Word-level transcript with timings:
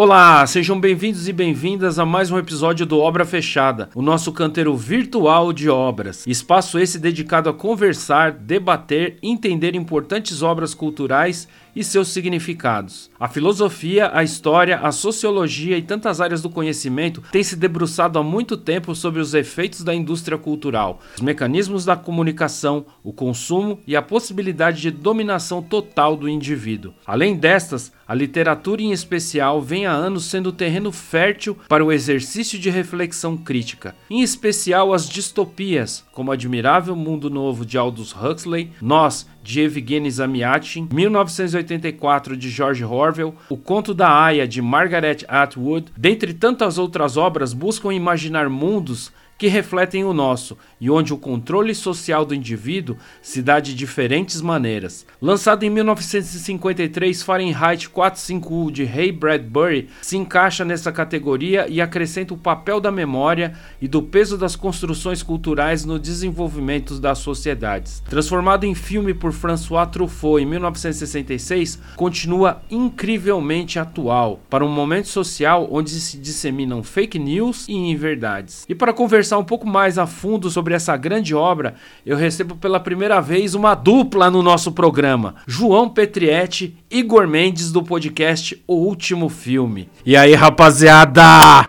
Olá, 0.00 0.46
sejam 0.46 0.78
bem-vindos 0.78 1.26
e 1.26 1.32
bem-vindas 1.32 1.98
a 1.98 2.06
mais 2.06 2.30
um 2.30 2.38
episódio 2.38 2.86
do 2.86 3.00
Obra 3.00 3.24
Fechada, 3.24 3.90
o 3.96 4.00
nosso 4.00 4.30
canteiro 4.30 4.76
virtual 4.76 5.52
de 5.52 5.68
obras. 5.68 6.24
Espaço 6.24 6.78
esse 6.78 7.00
dedicado 7.00 7.50
a 7.50 7.52
conversar, 7.52 8.30
debater, 8.30 9.18
entender 9.20 9.74
importantes 9.74 10.40
obras 10.40 10.72
culturais 10.72 11.48
e 11.78 11.84
seus 11.84 12.08
significados. 12.08 13.08
A 13.20 13.28
filosofia, 13.28 14.10
a 14.12 14.24
história, 14.24 14.80
a 14.80 14.90
sociologia 14.90 15.78
e 15.78 15.82
tantas 15.82 16.20
áreas 16.20 16.42
do 16.42 16.50
conhecimento 16.50 17.22
têm 17.30 17.44
se 17.44 17.54
debruçado 17.54 18.18
há 18.18 18.22
muito 18.22 18.56
tempo 18.56 18.96
sobre 18.96 19.20
os 19.20 19.32
efeitos 19.32 19.84
da 19.84 19.94
indústria 19.94 20.36
cultural, 20.36 20.98
os 21.14 21.22
mecanismos 21.22 21.84
da 21.84 21.94
comunicação, 21.94 22.84
o 23.04 23.12
consumo 23.12 23.78
e 23.86 23.94
a 23.94 24.02
possibilidade 24.02 24.80
de 24.82 24.90
dominação 24.90 25.62
total 25.62 26.16
do 26.16 26.28
indivíduo. 26.28 26.92
Além 27.06 27.36
destas, 27.36 27.92
a 28.08 28.14
literatura 28.14 28.82
em 28.82 28.90
especial 28.90 29.62
vem 29.62 29.86
há 29.86 29.92
anos 29.92 30.24
sendo 30.24 30.50
terreno 30.50 30.90
fértil 30.90 31.56
para 31.68 31.84
o 31.84 31.92
exercício 31.92 32.58
de 32.58 32.70
reflexão 32.70 33.36
crítica, 33.36 33.94
em 34.10 34.22
especial 34.22 34.92
as 34.92 35.08
distopias, 35.08 36.04
como 36.10 36.32
Admirável 36.32 36.96
Mundo 36.96 37.30
Novo 37.30 37.64
de 37.64 37.78
Aldous 37.78 38.12
Huxley, 38.12 38.72
Nós, 38.80 39.28
de 39.48 39.62
Evgeny 39.62 40.10
Zamyatin, 40.10 40.90
1984 40.92 42.36
de 42.36 42.50
George 42.50 42.84
Orwell, 42.84 43.34
O 43.48 43.56
Conto 43.56 43.94
da 43.94 44.12
Aya 44.24 44.46
de 44.46 44.60
Margaret 44.60 45.24
Atwood, 45.26 45.90
dentre 45.96 46.34
tantas 46.34 46.76
outras 46.76 47.16
obras, 47.16 47.54
buscam 47.54 47.90
imaginar 47.90 48.50
mundos 48.50 49.10
que 49.38 49.46
refletem 49.46 50.04
o 50.04 50.12
nosso 50.12 50.58
e 50.80 50.90
onde 50.90 51.14
o 51.14 51.16
controle 51.16 51.74
social 51.74 52.26
do 52.26 52.34
indivíduo 52.34 52.96
se 53.22 53.40
dá 53.40 53.60
de 53.60 53.72
diferentes 53.72 54.40
maneiras. 54.40 55.06
Lançado 55.22 55.62
em 55.62 55.70
1953, 55.70 57.22
Fahrenheit 57.22 57.88
451 57.88 58.70
de 58.72 58.84
Ray 58.84 59.12
Bradbury 59.12 59.88
se 60.02 60.16
encaixa 60.16 60.64
nessa 60.64 60.90
categoria 60.90 61.66
e 61.68 61.80
acrescenta 61.80 62.34
o 62.34 62.38
papel 62.38 62.80
da 62.80 62.90
memória 62.90 63.54
e 63.80 63.86
do 63.86 64.02
peso 64.02 64.36
das 64.36 64.56
construções 64.56 65.22
culturais 65.22 65.84
no 65.84 65.98
desenvolvimento 65.98 66.98
das 66.98 67.18
sociedades. 67.18 68.02
Transformado 68.08 68.64
em 68.64 68.74
filme 68.74 69.14
por 69.14 69.32
François 69.32 69.88
Truffaut 69.88 70.42
em 70.42 70.46
1966, 70.46 71.78
continua 71.94 72.62
incrivelmente 72.70 73.78
atual 73.78 74.40
para 74.50 74.64
um 74.64 74.68
momento 74.68 75.08
social 75.08 75.68
onde 75.70 75.90
se 75.90 76.18
disseminam 76.18 76.82
fake 76.82 77.18
news 77.18 77.68
e 77.68 77.74
inverdades. 77.74 78.64
E 78.68 78.74
para 78.74 78.92
conversar 78.92 79.27
conversar 79.28 79.38
um 79.38 79.44
pouco 79.44 79.66
mais 79.66 79.98
a 79.98 80.06
fundo 80.06 80.48
sobre 80.50 80.74
essa 80.74 80.96
grande 80.96 81.34
obra, 81.34 81.74
eu 82.04 82.16
recebo 82.16 82.56
pela 82.56 82.80
primeira 82.80 83.20
vez 83.20 83.54
uma 83.54 83.74
dupla 83.74 84.30
no 84.30 84.42
nosso 84.42 84.72
programa: 84.72 85.34
João 85.46 85.88
Petrietti 85.88 86.76
e 86.90 86.98
Igor 86.98 87.28
Mendes 87.28 87.70
do 87.70 87.82
podcast 87.82 88.62
O 88.66 88.74
Último 88.74 89.28
Filme. 89.28 89.88
E 90.04 90.16
aí, 90.16 90.34
rapaziada? 90.34 91.68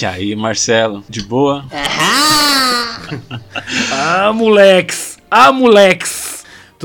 E 0.00 0.04
aí, 0.04 0.36
Marcelo, 0.36 1.02
de 1.08 1.22
boa? 1.22 1.64
ah, 3.92 4.30
moleques! 4.34 5.18
Ah, 5.30 5.50
moleques! 5.50 6.35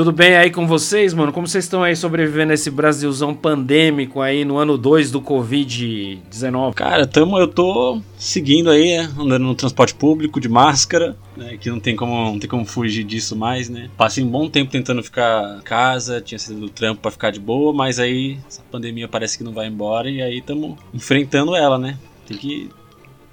Tudo 0.01 0.11
bem 0.11 0.35
aí 0.35 0.49
com 0.49 0.65
vocês, 0.65 1.13
mano? 1.13 1.31
Como 1.31 1.47
vocês 1.47 1.63
estão 1.63 1.83
aí 1.83 1.95
sobrevivendo 1.95 2.49
a 2.49 2.55
esse 2.55 2.71
Brasilzão 2.71 3.35
pandêmico 3.35 4.19
aí 4.19 4.43
no 4.43 4.57
ano 4.57 4.75
2 4.75 5.11
do 5.11 5.21
Covid-19? 5.21 6.73
Cara, 6.73 7.05
tamo, 7.05 7.37
eu 7.37 7.47
tô 7.47 8.01
seguindo 8.17 8.71
aí, 8.71 8.97
né? 8.97 9.11
andando 9.15 9.43
no 9.43 9.53
transporte 9.53 9.93
público 9.93 10.39
de 10.39 10.49
máscara, 10.49 11.15
né? 11.37 11.55
Que 11.55 11.69
não 11.69 11.79
tem 11.79 11.95
como, 11.95 12.15
não 12.31 12.39
tem 12.39 12.49
como 12.49 12.65
fugir 12.65 13.03
disso 13.03 13.35
mais, 13.35 13.69
né? 13.69 13.91
Passei 13.95 14.23
um 14.23 14.27
bom 14.27 14.49
tempo 14.49 14.71
tentando 14.71 15.03
ficar 15.03 15.59
em 15.59 15.61
casa, 15.61 16.19
tinha 16.19 16.39
sido 16.39 16.61
do 16.61 16.69
trampo 16.69 16.99
para 16.99 17.11
ficar 17.11 17.29
de 17.29 17.39
boa, 17.39 17.71
mas 17.71 17.99
aí 17.99 18.39
essa 18.47 18.63
pandemia 18.71 19.07
parece 19.07 19.37
que 19.37 19.43
não 19.43 19.53
vai 19.53 19.67
embora 19.67 20.09
e 20.09 20.19
aí 20.19 20.39
estamos 20.39 20.79
enfrentando 20.91 21.55
ela, 21.55 21.77
né? 21.77 21.95
Tem 22.27 22.37
que 22.37 22.71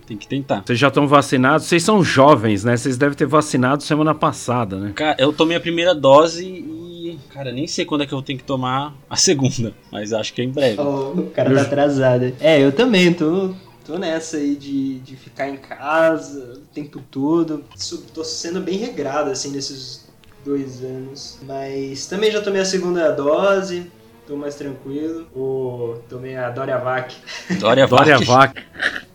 tem 0.08 0.16
que 0.16 0.26
tentar. 0.26 0.62
Vocês 0.64 0.78
já 0.78 0.88
estão 0.88 1.06
vacinados? 1.06 1.66
Vocês 1.66 1.82
são 1.82 2.02
jovens, 2.02 2.64
né? 2.64 2.76
Vocês 2.76 2.96
devem 2.96 3.14
ter 3.16 3.26
vacinado 3.26 3.82
semana 3.82 4.14
passada, 4.14 4.78
né? 4.78 4.92
Cara, 4.94 5.14
eu 5.19 5.32
tomei 5.32 5.56
a 5.56 5.60
primeira 5.60 5.94
dose 5.94 6.44
e. 6.46 7.19
Cara, 7.32 7.52
nem 7.52 7.66
sei 7.66 7.84
quando 7.84 8.02
é 8.02 8.06
que 8.06 8.14
eu 8.14 8.22
tenho 8.22 8.38
que 8.38 8.44
tomar 8.44 8.94
a 9.08 9.16
segunda, 9.16 9.74
mas 9.92 10.12
acho 10.12 10.32
que 10.32 10.41
é 10.41 10.44
em 10.44 10.50
breve. 10.50 10.80
Oh, 10.80 11.12
o 11.12 11.30
cara 11.30 11.54
tá 11.54 11.62
atrasado. 11.62 12.32
É, 12.41 12.58
eu 12.62 12.72
também 12.72 13.12
tô, 13.12 13.54
tô 13.84 13.98
nessa 13.98 14.38
aí 14.38 14.54
de, 14.56 14.98
de 15.00 15.14
ficar 15.14 15.48
em 15.48 15.56
casa 15.56 16.54
o 16.56 16.74
tempo 16.74 17.02
todo. 17.10 17.64
Tô 18.14 18.24
sendo 18.24 18.60
bem 18.60 18.78
regrado, 18.78 19.30
assim, 19.30 19.50
nesses 19.50 20.08
dois 20.44 20.82
anos. 20.82 21.38
Mas 21.42 22.06
também 22.06 22.30
já 22.30 22.41
tomei 22.41 22.62
a 22.62 22.64
segunda 22.64 23.10
dose, 23.10 23.91
tô 24.26 24.36
mais 24.36 24.54
tranquilo. 24.54 25.26
Oh, 25.34 25.97
tomei 26.08 26.34
a 26.36 26.50
Dória 26.50 26.78
Vac. 26.78 27.12
Dória 27.60 27.86
Vac. 27.86 28.04
Dória 28.04 28.18
Vac. 28.18 28.58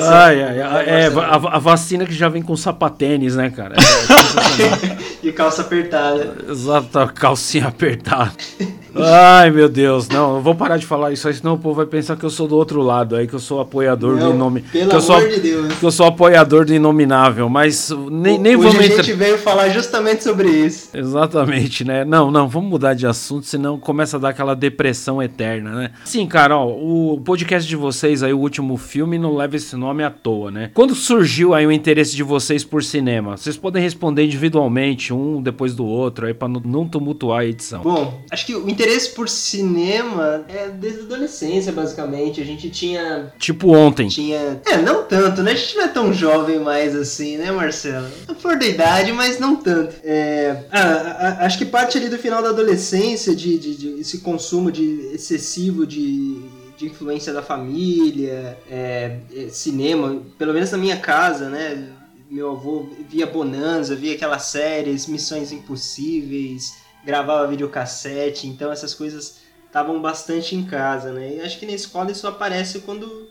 ai, 0.00 0.42
ai, 0.42 0.60
ai, 0.60 0.88
é, 0.88 1.06
a, 1.06 1.56
a, 1.56 1.58
vacina 1.58 2.04
que 2.04 2.14
já 2.14 2.28
vem 2.28 2.42
com 2.42 2.56
sapatênis, 2.56 3.36
né, 3.36 3.50
cara? 3.50 3.76
É, 3.76 4.96
e 5.26 5.32
calça 5.32 5.62
apertada. 5.62 6.36
Exato, 6.48 7.12
calcinha 7.14 7.68
apertada. 7.68 8.32
Ai, 8.94 9.50
meu 9.50 9.68
Deus, 9.68 10.08
não, 10.08 10.36
eu 10.36 10.42
vou 10.42 10.54
parar 10.54 10.76
de 10.76 10.86
falar 10.86 11.12
isso 11.12 11.28
aí, 11.28 11.34
senão 11.34 11.54
o 11.54 11.58
povo 11.58 11.76
vai 11.76 11.86
pensar 11.86 12.16
que 12.16 12.24
eu 12.24 12.30
sou 12.30 12.48
do 12.48 12.56
outro 12.56 12.82
lado 12.82 13.16
aí, 13.16 13.26
que 13.26 13.34
eu 13.34 13.38
sou 13.38 13.60
apoiador 13.60 14.16
não, 14.16 14.30
do 14.30 14.34
inome... 14.34 14.62
Pelo 14.62 14.90
que 14.90 14.96
eu 14.96 15.00
sou, 15.00 15.16
amor 15.16 15.28
de 15.28 15.40
Deus. 15.40 15.74
Que 15.74 15.84
eu 15.84 15.90
sou 15.90 16.06
apoiador 16.06 16.64
do 16.64 16.74
inominável, 16.74 17.48
mas 17.48 17.90
nem, 18.10 18.38
nem 18.38 18.56
Hoje 18.56 18.76
vamos... 18.76 18.80
a 18.80 18.96
gente 18.96 19.12
veio 19.12 19.38
falar 19.38 19.68
justamente 19.70 20.24
sobre 20.24 20.48
isso. 20.48 20.90
Exatamente, 20.94 21.84
né? 21.84 22.04
Não, 22.04 22.30
não, 22.30 22.48
vamos 22.48 22.70
mudar 22.70 22.94
de 22.94 23.06
assunto, 23.06 23.46
senão 23.46 23.78
começa 23.78 24.16
a 24.16 24.20
dar 24.20 24.30
aquela 24.30 24.54
depressão 24.54 25.22
eterna, 25.22 25.70
né? 25.70 25.90
Sim, 26.04 26.26
cara, 26.26 26.56
ó, 26.56 26.66
o 26.68 27.20
podcast 27.24 27.68
de 27.68 27.76
vocês 27.76 28.22
aí, 28.22 28.32
o 28.32 28.38
último 28.38 28.76
filme, 28.76 29.18
não 29.18 29.36
leva 29.36 29.56
esse 29.56 29.76
nome 29.76 30.02
à 30.02 30.10
toa, 30.10 30.50
né? 30.50 30.70
Quando 30.74 30.94
surgiu 30.94 31.54
aí 31.54 31.66
o 31.66 31.72
interesse 31.72 32.14
de 32.16 32.22
vocês 32.22 32.64
por 32.64 32.82
cinema? 32.82 33.36
Vocês 33.36 33.56
podem 33.56 33.82
responder 33.82 34.24
individualmente, 34.24 35.12
um 35.12 35.40
depois 35.40 35.74
do 35.74 35.84
outro, 35.84 36.26
aí 36.26 36.34
pra 36.34 36.48
não 36.48 36.86
tumultuar 36.86 37.40
a 37.40 37.44
edição. 37.44 37.82
Bom, 37.82 38.20
acho 38.30 38.46
que 38.46 38.54
o 38.54 38.68
interesse 38.80 39.10
por 39.10 39.28
cinema 39.28 40.44
é 40.48 40.68
desde 40.68 41.00
a 41.00 41.04
adolescência, 41.04 41.72
basicamente. 41.72 42.40
A 42.40 42.44
gente 42.44 42.70
tinha. 42.70 43.32
Tipo 43.38 43.74
ontem. 43.74 44.08
Tinha. 44.08 44.60
É, 44.66 44.76
não 44.78 45.04
tanto, 45.04 45.42
né? 45.42 45.52
A 45.52 45.54
gente 45.54 45.76
não 45.76 45.84
é 45.84 45.88
tão 45.88 46.12
jovem 46.12 46.58
mais 46.58 46.94
assim, 46.96 47.36
né, 47.36 47.50
Marcelo? 47.50 48.08
For 48.38 48.58
da 48.58 48.66
idade, 48.66 49.12
mas 49.12 49.38
não 49.38 49.56
tanto. 49.56 49.94
É... 50.02 50.64
Ah, 50.70 50.80
a, 50.80 51.28
a, 51.28 51.46
acho 51.46 51.58
que 51.58 51.64
parte 51.64 51.98
ali 51.98 52.08
do 52.08 52.18
final 52.18 52.42
da 52.42 52.50
adolescência, 52.50 53.34
de, 53.34 53.58
de, 53.58 53.74
de 53.74 54.00
esse 54.00 54.18
consumo 54.18 54.70
de 54.72 55.10
excessivo 55.12 55.86
de 55.86 56.60
de 56.80 56.86
influência 56.86 57.30
da 57.30 57.42
família, 57.42 58.58
é, 58.70 59.18
é, 59.36 59.48
cinema, 59.50 60.22
pelo 60.38 60.54
menos 60.54 60.70
na 60.70 60.78
minha 60.78 60.96
casa, 60.96 61.50
né? 61.50 61.92
Meu 62.30 62.52
avô 62.52 62.88
via 63.06 63.26
Bonanza, 63.26 63.94
via 63.94 64.14
aquelas 64.14 64.44
séries, 64.44 65.06
Missões 65.06 65.52
Impossíveis, 65.52 66.79
gravava 67.04 67.46
videocassete, 67.46 68.46
então 68.46 68.70
essas 68.70 68.94
coisas 68.94 69.40
estavam 69.66 70.00
bastante 70.00 70.54
em 70.54 70.64
casa, 70.64 71.12
né? 71.12 71.36
E 71.36 71.40
acho 71.40 71.58
que 71.58 71.66
na 71.66 71.72
escola 71.72 72.10
isso 72.10 72.26
aparece 72.26 72.80
quando 72.80 73.28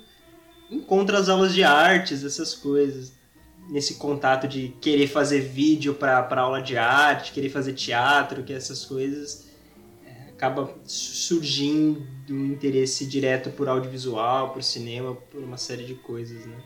encontra 0.72 1.18
as 1.18 1.30
aulas 1.30 1.54
de 1.54 1.64
artes, 1.64 2.24
essas 2.24 2.54
coisas. 2.54 3.18
Nesse 3.70 3.96
contato 3.96 4.48
de 4.48 4.70
querer 4.82 5.08
fazer 5.08 5.42
vídeo 5.42 5.94
para 5.94 6.42
aula 6.42 6.62
de 6.62 6.76
arte, 6.76 7.34
querer 7.34 7.50
fazer 7.50 7.74
teatro, 7.74 8.44
que 8.44 8.52
essas 8.52 8.84
coisas 8.84 9.46
é, 10.04 10.30
acaba 10.30 10.74
surgindo 10.86 12.04
um 12.30 12.46
interesse 12.46 13.06
direto 13.06 13.52
por 13.52 13.68
audiovisual, 13.68 14.54
por 14.54 14.64
cinema, 14.64 15.14
por 15.14 15.44
uma 15.44 15.58
série 15.58 15.84
de 15.84 15.94
coisas, 15.94 16.46
né? 16.48 16.58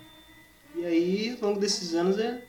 E 0.77 0.85
aí, 0.85 1.37
ao 1.41 1.49
longo 1.49 1.59
desses 1.59 1.93
anos, 1.93 2.17
é 2.17 2.41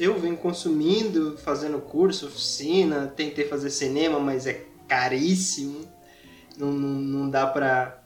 eu 0.00 0.18
venho 0.18 0.36
consumindo, 0.36 1.38
fazendo 1.38 1.78
curso, 1.80 2.26
oficina, 2.26 3.06
tentei 3.06 3.46
fazer 3.46 3.70
cinema, 3.70 4.18
mas 4.18 4.46
é 4.46 4.64
caríssimo. 4.88 5.80
Não, 6.56 6.72
não, 6.72 7.00
não 7.00 7.30
dá 7.30 7.46
pra. 7.46 8.02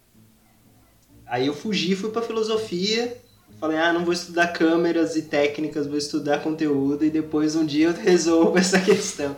Aí 1.26 1.46
eu 1.46 1.54
fugi, 1.54 1.96
fui 1.96 2.10
pra 2.10 2.20
filosofia. 2.20 3.18
Falei, 3.58 3.78
ah, 3.78 3.92
não 3.92 4.04
vou 4.04 4.12
estudar 4.12 4.48
câmeras 4.48 5.14
e 5.14 5.22
técnicas, 5.22 5.86
vou 5.86 5.96
estudar 5.96 6.42
conteúdo 6.42 7.04
e 7.04 7.10
depois 7.10 7.54
um 7.54 7.64
dia 7.64 7.86
eu 7.86 7.92
resolvo 7.96 8.58
essa 8.58 8.80
questão. 8.80 9.36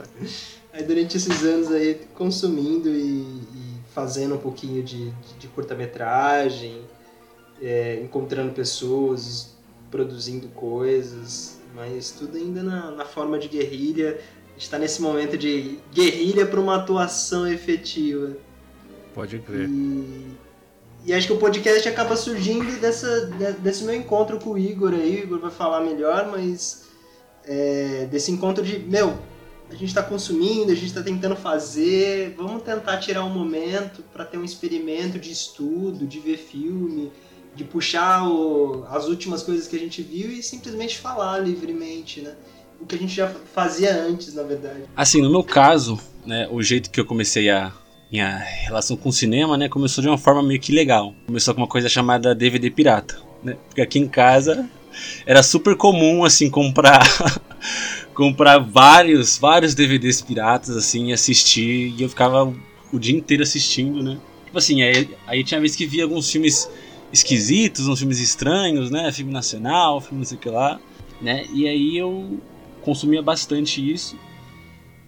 Aí 0.73 0.83
durante 0.83 1.17
esses 1.17 1.45
anos 1.45 1.71
aí, 1.71 2.01
consumindo 2.15 2.89
e, 2.89 3.21
e 3.21 3.75
fazendo 3.95 4.35
um 4.35 4.39
pouquinho 4.39 4.83
de, 4.83 5.11
de, 5.39 5.47
curta-metragem, 5.49 6.83
é, 7.63 8.01
encontrando 8.03 8.53
pessoas, 8.53 9.55
produzindo 9.91 10.49
coisas, 10.49 11.59
mas 11.75 12.11
tudo 12.11 12.37
ainda 12.37 12.63
na, 12.63 12.91
na 12.91 13.05
forma 13.05 13.39
de 13.39 13.49
guerrilha. 13.49 14.21
A 14.49 14.53
gente 14.53 14.63
está 14.63 14.79
nesse 14.79 15.03
momento 15.03 15.37
de 15.37 15.79
guerrilha 15.93 16.47
para 16.47 16.61
uma 16.61 16.77
atuação 16.77 17.47
efetiva. 17.47 18.37
Pode 19.13 19.39
crer. 19.41 19.69
E, 19.69 20.37
e 21.07 21.13
acho 21.13 21.27
que 21.27 21.33
o 21.33 21.39
podcast 21.39 21.89
acaba 21.89 22.17
surgindo 22.17 22.81
dessa, 22.81 23.27
desse 23.59 23.85
meu 23.85 23.95
encontro 23.95 24.39
com 24.39 24.51
o 24.51 24.59
Igor 24.59 24.95
aí. 24.95 25.21
O 25.21 25.25
Igor 25.25 25.41
vai 25.41 25.51
falar 25.51 25.81
melhor, 25.81 26.31
mas 26.31 26.85
é, 27.45 28.07
desse 28.11 28.31
encontro 28.31 28.65
de, 28.65 28.79
meu, 28.79 29.19
a 29.69 29.75
gente 29.75 29.87
está 29.87 30.03
consumindo, 30.03 30.71
a 30.71 30.75
gente 30.75 30.87
está 30.87 31.03
tentando 31.03 31.35
fazer, 31.35 32.35
vamos 32.37 32.63
tentar 32.63 32.99
tirar 32.99 33.25
um 33.25 33.31
momento 33.31 34.03
para 34.13 34.25
ter 34.25 34.39
um 34.39 34.45
experimento 34.45 35.19
de 35.19 35.33
estudo, 35.33 36.07
de 36.07 36.21
ver 36.21 36.37
filme, 36.37 37.11
de 37.55 37.65
puxar 37.65 38.27
o, 38.27 38.85
as 38.91 39.07
últimas 39.07 39.43
coisas 39.43 39.69
que 39.69 39.77
a 39.77 39.79
gente 39.79 40.03
viu 40.03 40.31
e 40.31 40.43
simplesmente 40.43 40.99
falar 40.99 41.39
livremente, 41.39 42.21
né? 42.21 42.35
O 42.81 42.87
que 42.87 42.97
a 42.97 42.99
gente 42.99 43.15
já 43.15 43.29
fazia 43.55 43.95
antes, 43.95 44.35
na 44.35 44.43
verdade. 44.43 44.83
Assim, 44.97 45.23
no 45.23 45.31
meu 45.31 45.45
caso, 45.45 45.99
né, 46.27 46.49
o 46.51 46.63
jeito 46.63 46.91
que 46.91 47.01
eu 47.01 47.07
comecei 47.07 47.49
a 47.49 47.73
minha 48.11 48.37
relação 48.39 48.97
com 48.97 49.09
o 49.09 49.13
cinema, 49.13 49.57
né, 49.57 49.69
começou 49.69 50.03
de 50.03 50.09
uma 50.09 50.19
forma 50.19 50.43
meio 50.43 50.61
que 50.61 50.73
legal. 50.73 51.15
Começou 51.27 51.55
com 51.55 51.61
uma 51.61 51.69
coisa 51.69 51.89
chamada 51.89 52.35
DVD 52.35 52.71
pirata, 52.71 53.21
né? 53.43 53.57
Porque 53.69 53.81
aqui 53.81 53.99
em 53.99 54.09
casa 54.09 54.69
era 55.27 55.43
super 55.43 55.77
comum 55.77 56.25
assim 56.25 56.49
comprar 56.49 57.03
comprar 58.15 58.59
vários, 58.59 59.39
vários 59.39 59.75
DVDs 59.75 60.21
piratas 60.21 60.77
assim, 60.77 61.13
assistir 61.13 61.95
e 61.97 62.03
eu 62.03 62.09
ficava 62.09 62.53
o 62.93 62.99
dia 62.99 63.17
inteiro 63.17 63.43
assistindo, 63.43 64.03
né? 64.03 64.19
Tipo 64.45 64.59
assim, 64.59 64.83
aí, 64.83 65.11
aí 65.27 65.43
tinha 65.43 65.61
vez 65.61 65.75
que 65.75 65.85
via 65.85 66.05
alguns 66.05 66.31
filmes 66.31 66.69
esquisitos, 67.13 67.87
uns 67.87 67.99
filmes 67.99 68.21
estranhos, 68.21 68.91
né? 68.91 69.11
Filme 69.13 69.33
nacional, 69.33 70.01
filme 70.01 70.19
não 70.19 70.25
sei 70.25 70.37
o 70.37 70.41
que 70.41 70.49
lá, 70.49 70.81
né? 71.21 71.47
E 71.53 71.67
aí 71.69 71.97
eu 71.97 72.41
consumia 72.83 73.23
bastante 73.23 73.81
isso. 73.93 74.19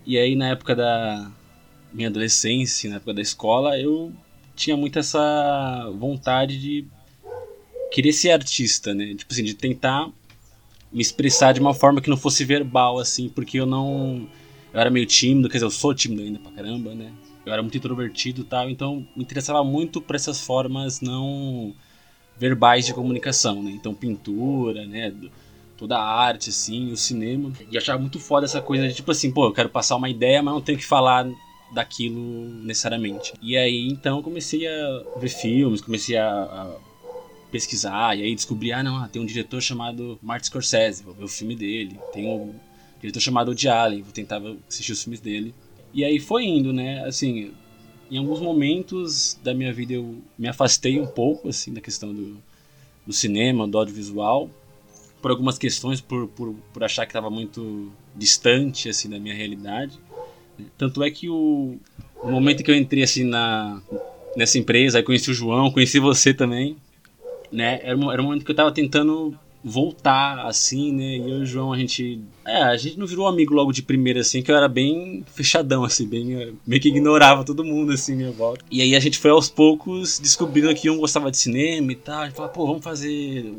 E 0.04 0.16
aí 0.19 0.37
na 0.37 0.48
época 0.48 0.75
da 0.75 1.31
minha 1.93 2.08
adolescência, 2.08 2.90
na 2.90 2.96
época 2.96 3.14
da 3.14 3.22
escola, 3.22 3.78
eu 3.78 4.12
tinha 4.54 4.76
muito 4.76 4.98
essa 4.98 5.90
vontade 5.98 6.58
de 6.58 6.87
querer 7.90 8.12
ser 8.12 8.31
artista, 8.31 8.94
né? 8.94 9.14
Tipo 9.14 9.32
assim, 9.32 9.44
de 9.44 9.54
tentar 9.54 10.08
me 10.93 11.02
expressar 11.02 11.52
de 11.52 11.60
uma 11.60 11.75
forma 11.75 12.00
que 12.00 12.10
não 12.10 12.16
fosse 12.16 12.44
verbal, 12.44 12.98
assim, 12.98 13.28
porque 13.28 13.58
eu 13.58 13.66
não. 13.66 14.28
Eu 14.72 14.81
era 14.81 14.90
meio 14.90 15.06
tímido, 15.06 15.48
quer 15.48 15.54
dizer, 15.54 15.66
eu 15.66 15.70
sou 15.70 15.94
tímido 15.94 16.22
ainda 16.22 16.38
pra 16.38 16.52
caramba, 16.52 16.94
né? 16.94 17.12
Eu 17.44 17.52
era 17.52 17.62
muito 17.62 17.76
introvertido 17.76 18.43
e 18.43 18.44
tal, 18.44 18.69
então 18.69 19.06
me 19.16 19.22
interessava 19.22 19.62
muito 19.62 20.00
por 20.00 20.16
essas 20.16 20.40
formas 20.40 21.00
não 21.00 21.75
verbais 22.38 22.87
de 22.87 22.94
comunicação, 22.94 23.62
né? 23.62 23.71
Então, 23.71 23.94
pintura, 23.94 24.87
né? 24.87 25.12
Toda 25.77 25.97
a 25.97 26.03
arte, 26.03 26.50
assim, 26.50 26.91
o 26.93 26.97
cinema. 26.97 27.53
E 27.71 27.77
achava 27.77 28.00
muito 28.00 28.19
foda 28.19 28.47
essa 28.47 28.61
coisa 28.61 28.88
de 28.88 28.94
tipo 28.94 29.11
assim, 29.11 29.31
pô, 29.31 29.47
eu 29.47 29.53
quero 29.53 29.69
passar 29.69 29.97
uma 29.97 30.09
ideia, 30.09 30.43
mas 30.43 30.55
não 30.55 30.61
tenho 30.61 30.79
que 30.79 30.87
falar 30.87 31.29
daquilo 31.73 32.49
necessariamente. 32.62 33.35
E 33.43 33.56
aí 33.56 33.88
então 33.88 34.23
comecei 34.23 34.67
a 34.67 35.03
ver 35.19 35.29
filmes, 35.29 35.81
comecei 35.81 36.17
a, 36.17 36.29
a 36.29 36.77
pesquisar 37.50 38.17
e 38.17 38.23
aí 38.23 38.35
descobri, 38.35 38.73
ah 38.73 38.82
não, 38.82 39.06
tem 39.09 39.21
um 39.21 39.27
diretor 39.27 39.61
chamado 39.61 40.19
Martin 40.23 40.47
Scorsese, 40.47 41.03
vou 41.03 41.15
ver 41.15 41.25
o 41.25 41.29
filme 41.29 41.56
dele. 41.56 41.99
Tem 42.12 42.27
um 42.27 42.55
diretor 43.00 43.21
chamado 43.21 43.49
Woody 43.49 43.69
Allen, 43.69 44.03
vou 44.03 44.12
tentar 44.12 44.41
assistir 44.69 44.93
os 44.93 45.03
filmes 45.03 45.21
dele. 45.21 45.55
E 45.93 46.05
aí 46.05 46.19
foi 46.19 46.44
indo, 46.44 46.73
né? 46.73 47.05
Assim, 47.05 47.53
em 48.11 48.19
alguns 48.19 48.41
momentos 48.41 49.38
da 49.43 49.55
minha 49.55 49.73
vida 49.73 49.94
eu 49.94 50.17
me 50.38 50.49
afastei 50.49 51.00
um 51.00 51.06
pouco 51.06 51.49
assim 51.49 51.73
da 51.73 51.81
questão 51.81 52.14
do, 52.14 52.37
do 53.06 53.12
cinema, 53.12 53.67
do 53.67 53.79
audiovisual, 53.79 54.50
por 55.20 55.31
algumas 55.31 55.58
questões, 55.58 56.00
por, 56.00 56.29
por, 56.29 56.55
por 56.73 56.85
achar 56.85 57.05
que 57.05 57.11
estava 57.11 57.31
muito 57.31 57.91
distante 58.14 58.88
assim 58.88 59.08
da 59.08 59.19
minha 59.19 59.35
realidade. 59.35 59.99
Tanto 60.79 61.03
é 61.03 61.11
que 61.11 61.29
o, 61.29 61.76
o 62.23 62.31
momento 62.31 62.62
que 62.62 62.70
eu 62.70 62.76
entrei 62.76 63.03
assim 63.03 63.25
na 63.25 63.82
nessa 64.37 64.58
empresa, 64.58 64.99
aí 64.99 65.03
conheci 65.03 65.31
o 65.31 65.35
João, 65.35 65.70
conheci 65.70 65.99
você 65.99 66.35
também, 66.35 66.76
né? 67.50 67.81
Era 67.82 67.99
era 68.12 68.23
um 68.23 68.26
momento 68.26 68.44
que 68.44 68.50
eu 68.50 68.56
tava 68.56 68.70
tentando 68.70 69.37
voltar, 69.69 70.47
assim, 70.47 70.93
né? 70.93 71.17
E 71.17 71.21
eu 71.23 71.39
e 71.41 71.43
o 71.43 71.47
João, 71.47 71.73
a 71.73 71.77
gente. 71.77 72.21
É, 72.45 72.63
a 72.63 72.77
gente 72.77 72.97
não 72.97 73.07
virou 73.07 73.27
amigo 73.27 73.53
logo 73.53 73.73
de 73.73 73.83
primeira, 73.83 74.21
assim, 74.21 74.41
que 74.41 74.53
eu 74.53 74.57
era 74.57 74.69
bem 74.69 75.25
fechadão, 75.35 75.83
assim, 75.83 76.07
bem. 76.07 76.57
meio 76.65 76.81
que 76.81 76.89
ignorava 76.89 77.43
todo 77.43 77.65
mundo, 77.65 77.93
assim, 77.93 78.15
minha 78.15 78.31
volta. 78.31 78.65
E 78.71 78.81
aí 78.81 78.95
a 78.95 79.01
gente 79.01 79.19
foi 79.19 79.33
aos 79.33 79.51
poucos 79.51 80.21
descobrindo 80.21 80.73
que 80.73 80.89
um 80.89 80.99
gostava 80.99 81.33
de 81.33 81.37
cinema 81.37 81.91
e 81.91 81.97
tal. 81.97 82.21
A 82.21 82.27
gente 82.27 82.37
falou, 82.37 82.53
pô, 82.53 82.65
vamos 82.65 82.85
fazer 82.85 83.53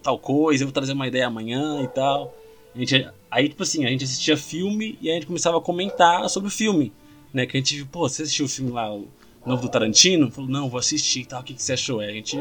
tal 0.00 0.18
coisa, 0.20 0.62
eu 0.62 0.68
vou 0.68 0.72
trazer 0.72 0.92
uma 0.92 1.08
ideia 1.08 1.26
amanhã 1.26 1.82
e 1.82 1.88
tal. 1.88 2.32
A 2.72 2.78
gente, 2.78 3.08
aí, 3.28 3.48
tipo 3.48 3.64
assim, 3.64 3.84
a 3.84 3.88
gente 3.88 4.04
assistia 4.04 4.36
filme 4.36 4.96
e 5.02 5.10
a 5.10 5.14
gente 5.14 5.26
começava 5.26 5.58
a 5.58 5.60
comentar 5.60 6.30
sobre 6.30 6.48
o 6.48 6.52
filme, 6.52 6.92
né? 7.34 7.44
Que 7.44 7.56
a 7.56 7.60
gente 7.60 7.74
viu, 7.74 7.86
pô, 7.90 8.08
você 8.08 8.22
assistiu 8.22 8.46
o 8.46 8.48
filme 8.48 8.70
lá, 8.70 8.94
o 8.94 9.08
novo 9.44 9.62
do 9.62 9.68
Tarantino? 9.68 10.30
Falou, 10.30 10.48
não, 10.48 10.70
vou 10.70 10.78
assistir 10.78 11.22
e 11.22 11.26
tal, 11.26 11.40
o 11.40 11.44
que, 11.44 11.54
que 11.54 11.62
você 11.62 11.72
achou? 11.72 11.98
Aí 11.98 12.10
a 12.10 12.12
gente 12.12 12.38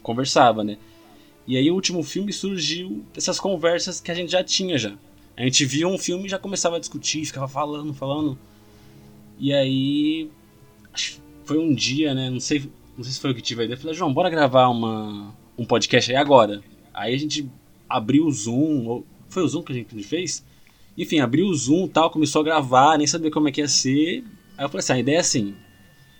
conversava, 0.00 0.62
né? 0.62 0.78
E 1.50 1.56
aí 1.56 1.68
o 1.68 1.74
último 1.74 2.00
filme 2.04 2.32
surgiu 2.32 3.04
dessas 3.12 3.40
conversas 3.40 4.00
que 4.00 4.08
a 4.08 4.14
gente 4.14 4.30
já 4.30 4.44
tinha 4.44 4.78
já. 4.78 4.96
A 5.36 5.42
gente 5.42 5.66
via 5.66 5.88
um 5.88 5.98
filme 5.98 6.26
e 6.26 6.28
já 6.28 6.38
começava 6.38 6.76
a 6.76 6.78
discutir, 6.78 7.24
ficava 7.24 7.48
falando, 7.48 7.92
falando. 7.92 8.38
E 9.36 9.52
aí 9.52 10.30
foi 11.44 11.58
um 11.58 11.74
dia, 11.74 12.14
né? 12.14 12.30
Não 12.30 12.38
sei, 12.38 12.70
não 12.96 13.02
sei 13.02 13.14
se 13.14 13.18
foi 13.18 13.32
o 13.32 13.34
que 13.34 13.42
tive 13.42 13.62
a 13.62 13.64
ideia. 13.64 13.74
Eu 13.74 13.80
falei, 13.80 13.96
João, 13.96 14.14
bora 14.14 14.30
gravar 14.30 14.68
uma, 14.68 15.34
um 15.58 15.64
podcast 15.64 16.12
aí 16.12 16.16
agora. 16.16 16.62
Aí 16.94 17.12
a 17.12 17.18
gente 17.18 17.50
abriu 17.88 18.26
o 18.26 18.30
Zoom, 18.30 19.02
foi 19.28 19.42
o 19.42 19.48
Zoom 19.48 19.64
que 19.64 19.72
a 19.72 19.74
gente 19.74 20.04
fez? 20.04 20.46
Enfim, 20.96 21.18
abriu 21.18 21.46
o 21.46 21.54
Zoom 21.56 21.88
tal, 21.88 22.12
começou 22.12 22.42
a 22.42 22.44
gravar, 22.44 22.96
nem 22.96 23.08
sabia 23.08 23.28
como 23.28 23.48
é 23.48 23.50
que 23.50 23.60
ia 23.60 23.66
ser. 23.66 24.22
Aí 24.56 24.64
eu 24.64 24.68
falei 24.68 24.84
assim, 24.84 24.92
a 24.92 25.00
ideia 25.00 25.16
é 25.16 25.20
assim, 25.20 25.56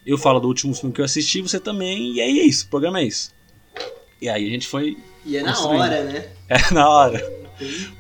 eu 0.05 0.19
falo 0.19 0.41
do 0.41 0.49
último 0.49 0.75
filme 0.75 0.93
que 0.93 1.01
eu 1.01 1.05
assisti, 1.05 1.41
você 1.41 1.61
também, 1.61 2.15
e 2.15 2.21
aí 2.21 2.41
é 2.41 2.47
isso, 2.47 2.67
o 2.67 2.69
programa 2.69 2.99
é 2.99 3.05
isso. 3.05 3.31
E 4.21 4.29
aí 4.29 4.47
a 4.47 4.51
gente 4.51 4.67
foi. 4.67 4.97
E 5.25 5.37
é 5.37 5.43
na 5.43 5.59
hora, 5.61 6.05
né? 6.05 6.29
É 6.49 6.75
na 6.75 6.89
hora. 6.89 7.41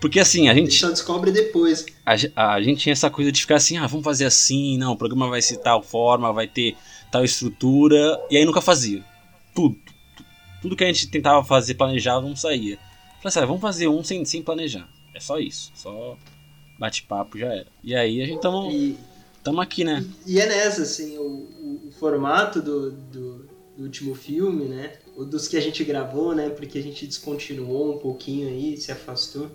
Porque 0.01 0.19
assim, 0.19 0.49
a 0.49 0.55
gente. 0.55 0.69
A 0.69 0.71
gente 0.71 0.81
só 0.81 0.91
descobre 0.91 1.31
depois. 1.31 1.87
A, 2.05 2.55
a, 2.55 2.63
gente 2.63 2.81
tinha 2.81 2.93
essa 2.93 3.11
coisa 3.11 3.31
de 3.31 3.41
ficar 3.41 3.57
assim, 3.57 3.77
ah, 3.77 3.87
vamos 3.87 4.05
fazer 4.05 4.25
assim, 4.25 4.77
não, 4.79 4.93
o 4.93 4.97
programa 4.97 5.29
vai 5.29 5.41
ser 5.41 5.59
tal 5.59 5.83
forma, 5.83 6.33
vai 6.33 6.49
ter 6.49 6.77
tal 7.11 7.25
estrutura, 7.25 8.21
e 8.31 8.37
aí 8.37 8.45
nunca 8.45 8.61
fazia. 8.61 9.05
Tudo. 9.55 9.77
Tudo 10.63 10.77
que 10.77 10.85
a 10.85 10.87
gente 10.87 11.09
tentava 11.09 11.45
fazer, 11.45 11.75
planejava, 11.75 12.27
não 12.27 12.37
saía. 12.37 12.77
Falei 12.77 13.27
assim, 13.27 13.41
ah, 13.41 13.47
vamos 13.47 13.61
fazer 13.61 13.89
um 13.89 14.03
sem, 14.03 14.25
sem 14.25 14.43
planejar. 14.43 14.89
É 15.15 15.21
só 15.21 15.39
isso. 15.39 15.71
Só 15.75 16.17
bate-papo 16.79 17.39
já 17.39 17.53
era. 17.53 17.67
E 17.85 17.95
aí 17.95 18.23
a 18.23 18.27
gente 18.27 18.41
tamo, 18.41 18.71
e, 18.71 18.97
tamo 19.45 19.61
aqui, 19.61 19.85
né? 19.85 20.05
E, 20.27 20.35
e 20.35 20.41
é 20.41 20.47
nessa, 20.47 20.83
assim, 20.83 21.19
o, 21.19 21.23
o, 21.23 21.89
o 21.89 21.93
formato 21.93 22.63
do, 22.63 22.91
do, 22.91 23.49
do 23.77 23.83
último 23.85 24.15
filme, 24.15 24.65
né? 24.65 24.95
Dos 25.25 25.49
que 25.49 25.57
a 25.57 25.61
gente 25.61 25.83
gravou, 25.85 26.35
né? 26.35 26.51
Porque 26.51 26.79
a 26.79 26.83
gente 26.83 27.07
descontinuou 27.07 27.95
um 27.95 27.99
pouquinho 27.99 28.49
aí, 28.49 28.77
se 28.77 28.91
afastou. 28.93 29.51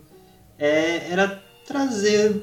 É, 0.57 1.11
era 1.11 1.43
trazer 1.65 2.41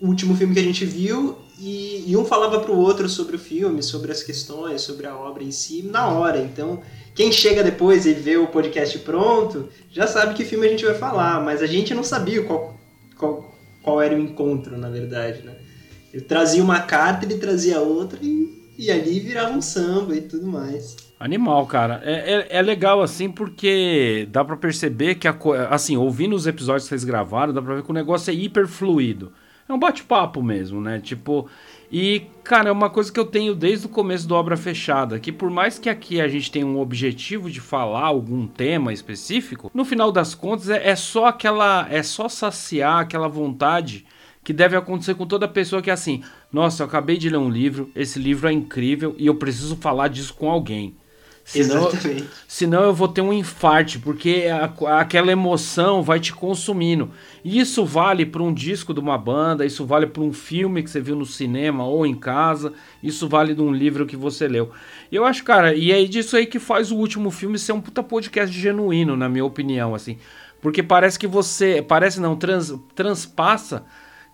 o 0.00 0.08
último 0.08 0.36
filme 0.36 0.54
que 0.54 0.60
a 0.60 0.64
gente 0.64 0.84
viu 0.84 1.36
e, 1.58 2.04
e 2.06 2.16
um 2.16 2.24
falava 2.24 2.60
pro 2.60 2.76
outro 2.76 3.08
sobre 3.08 3.36
o 3.36 3.38
filme, 3.38 3.82
sobre 3.82 4.12
as 4.12 4.22
questões, 4.22 4.82
sobre 4.82 5.06
a 5.06 5.16
obra 5.16 5.42
em 5.42 5.50
si, 5.50 5.82
na 5.82 6.08
hora. 6.08 6.38
Então, 6.38 6.82
quem 7.14 7.32
chega 7.32 7.64
depois 7.64 8.04
e 8.04 8.12
vê 8.12 8.36
o 8.36 8.46
podcast 8.46 8.98
pronto, 8.98 9.68
já 9.90 10.06
sabe 10.06 10.34
que 10.34 10.44
filme 10.44 10.66
a 10.66 10.70
gente 10.70 10.84
vai 10.84 10.94
falar, 10.94 11.42
mas 11.42 11.62
a 11.62 11.66
gente 11.66 11.94
não 11.94 12.04
sabia 12.04 12.42
qual, 12.42 12.78
qual, 13.16 13.54
qual 13.82 14.02
era 14.02 14.14
o 14.14 14.20
encontro, 14.20 14.76
na 14.76 14.90
verdade, 14.90 15.42
né? 15.42 15.54
Eu 16.12 16.22
trazia 16.22 16.62
uma 16.62 16.80
carta, 16.80 17.24
ele 17.24 17.38
trazia 17.38 17.80
outra 17.80 18.18
e, 18.22 18.74
e 18.78 18.90
ali 18.90 19.20
virava 19.20 19.52
um 19.52 19.62
samba 19.62 20.14
e 20.14 20.22
tudo 20.22 20.46
mais. 20.46 20.96
Animal, 21.18 21.66
cara. 21.66 22.02
É, 22.04 22.12
é, 22.12 22.58
é, 22.58 22.62
legal 22.62 23.00
assim 23.00 23.30
porque 23.30 24.28
dá 24.30 24.44
para 24.44 24.56
perceber 24.56 25.14
que, 25.14 25.26
a, 25.26 25.34
assim, 25.70 25.96
ouvindo 25.96 26.36
os 26.36 26.46
episódios 26.46 26.84
que 26.84 26.90
vocês 26.90 27.04
gravaram, 27.04 27.54
dá 27.54 27.62
pra 27.62 27.76
ver 27.76 27.82
que 27.82 27.90
o 27.90 27.94
negócio 27.94 28.30
é 28.30 28.34
hiper 28.34 28.68
fluido. 28.68 29.32
É 29.68 29.72
um 29.72 29.78
bate-papo 29.78 30.42
mesmo, 30.42 30.80
né? 30.80 31.00
Tipo. 31.00 31.48
E, 31.90 32.26
cara, 32.42 32.68
é 32.68 32.72
uma 32.72 32.90
coisa 32.90 33.12
que 33.12 33.18
eu 33.18 33.24
tenho 33.24 33.54
desde 33.54 33.86
o 33.86 33.88
começo 33.88 34.26
do 34.26 34.34
Obra 34.34 34.56
Fechada, 34.56 35.20
que 35.20 35.30
por 35.30 35.48
mais 35.50 35.78
que 35.78 35.88
aqui 35.88 36.20
a 36.20 36.26
gente 36.26 36.50
tenha 36.50 36.66
um 36.66 36.80
objetivo 36.80 37.48
de 37.48 37.60
falar 37.60 38.04
algum 38.04 38.46
tema 38.46 38.92
específico, 38.92 39.70
no 39.72 39.84
final 39.84 40.10
das 40.10 40.34
contas 40.34 40.68
é, 40.68 40.88
é 40.88 40.96
só 40.96 41.26
aquela. 41.26 41.86
É 41.90 42.02
só 42.02 42.28
saciar 42.28 43.00
aquela 43.00 43.28
vontade 43.28 44.04
que 44.44 44.52
deve 44.52 44.76
acontecer 44.76 45.14
com 45.14 45.26
toda 45.26 45.48
pessoa 45.48 45.80
que 45.80 45.88
é 45.90 45.92
assim: 45.92 46.22
nossa, 46.52 46.82
eu 46.82 46.86
acabei 46.86 47.16
de 47.16 47.30
ler 47.30 47.38
um 47.38 47.48
livro, 47.48 47.90
esse 47.96 48.18
livro 48.18 48.48
é 48.48 48.52
incrível 48.52 49.14
e 49.16 49.26
eu 49.26 49.34
preciso 49.36 49.76
falar 49.76 50.08
disso 50.08 50.34
com 50.34 50.50
alguém. 50.50 50.94
Senão, 51.46 51.88
Exatamente. 51.88 52.28
Senão 52.48 52.82
eu 52.82 52.92
vou 52.92 53.06
ter 53.06 53.20
um 53.20 53.32
infarte, 53.32 54.00
porque 54.00 54.46
a, 54.50 54.98
aquela 54.98 55.30
emoção 55.30 56.02
vai 56.02 56.18
te 56.18 56.34
consumindo. 56.34 57.12
E 57.44 57.60
isso 57.60 57.84
vale 57.84 58.26
para 58.26 58.42
um 58.42 58.52
disco 58.52 58.92
de 58.92 58.98
uma 58.98 59.16
banda, 59.16 59.64
isso 59.64 59.86
vale 59.86 60.08
para 60.08 60.24
um 60.24 60.32
filme 60.32 60.82
que 60.82 60.90
você 60.90 61.00
viu 61.00 61.14
no 61.14 61.24
cinema 61.24 61.86
ou 61.86 62.04
em 62.04 62.16
casa, 62.16 62.72
isso 63.00 63.28
vale 63.28 63.54
de 63.54 63.62
um 63.62 63.72
livro 63.72 64.06
que 64.06 64.16
você 64.16 64.48
leu. 64.48 64.72
E 65.10 65.14
eu 65.14 65.24
acho, 65.24 65.44
cara, 65.44 65.72
e 65.72 65.92
é 65.92 66.02
disso 66.04 66.36
aí 66.36 66.46
que 66.46 66.58
faz 66.58 66.90
o 66.90 66.96
último 66.96 67.30
filme 67.30 67.60
ser 67.60 67.70
um 67.70 67.80
puta 67.80 68.02
podcast 68.02 68.52
genuíno, 68.58 69.16
na 69.16 69.28
minha 69.28 69.44
opinião, 69.44 69.94
assim. 69.94 70.18
Porque 70.60 70.82
parece 70.82 71.16
que 71.16 71.28
você. 71.28 71.80
Parece 71.80 72.20
não, 72.20 72.34
trans, 72.34 72.74
transpassa 72.92 73.84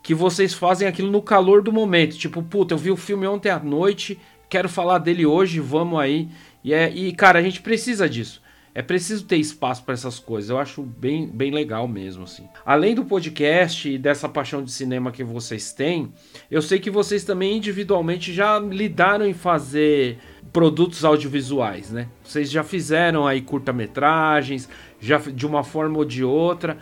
que 0.02 0.14
vocês 0.14 0.54
fazem 0.54 0.88
aquilo 0.88 1.10
no 1.10 1.20
calor 1.20 1.60
do 1.60 1.70
momento. 1.70 2.16
Tipo, 2.16 2.42
puta, 2.42 2.72
eu 2.72 2.78
vi 2.78 2.90
o 2.90 2.96
filme 2.96 3.26
ontem 3.26 3.50
à 3.50 3.58
noite, 3.58 4.18
quero 4.48 4.66
falar 4.66 4.96
dele 4.96 5.26
hoje, 5.26 5.60
vamos 5.60 6.00
aí. 6.00 6.30
E, 6.64 6.72
é, 6.72 6.90
e 6.90 7.12
cara, 7.12 7.38
a 7.38 7.42
gente 7.42 7.60
precisa 7.60 8.08
disso. 8.08 8.42
É 8.74 8.80
preciso 8.80 9.26
ter 9.26 9.36
espaço 9.36 9.84
para 9.84 9.92
essas 9.92 10.18
coisas. 10.18 10.48
Eu 10.48 10.58
acho 10.58 10.82
bem, 10.82 11.26
bem 11.26 11.50
legal 11.50 11.86
mesmo, 11.86 12.24
assim. 12.24 12.48
Além 12.64 12.94
do 12.94 13.04
podcast 13.04 13.86
e 13.86 13.98
dessa 13.98 14.28
paixão 14.28 14.64
de 14.64 14.72
cinema 14.72 15.12
que 15.12 15.22
vocês 15.22 15.72
têm, 15.72 16.10
eu 16.50 16.62
sei 16.62 16.78
que 16.78 16.90
vocês 16.90 17.22
também 17.22 17.58
individualmente 17.58 18.32
já 18.32 18.58
lidaram 18.58 19.26
em 19.26 19.34
fazer 19.34 20.18
produtos 20.50 21.04
audiovisuais, 21.04 21.90
né? 21.90 22.08
Vocês 22.24 22.50
já 22.50 22.64
fizeram 22.64 23.26
aí 23.26 23.42
curta-metragens, 23.42 24.68
já 24.98 25.18
de 25.18 25.46
uma 25.46 25.62
forma 25.62 25.98
ou 25.98 26.04
de 26.04 26.24
outra. 26.24 26.78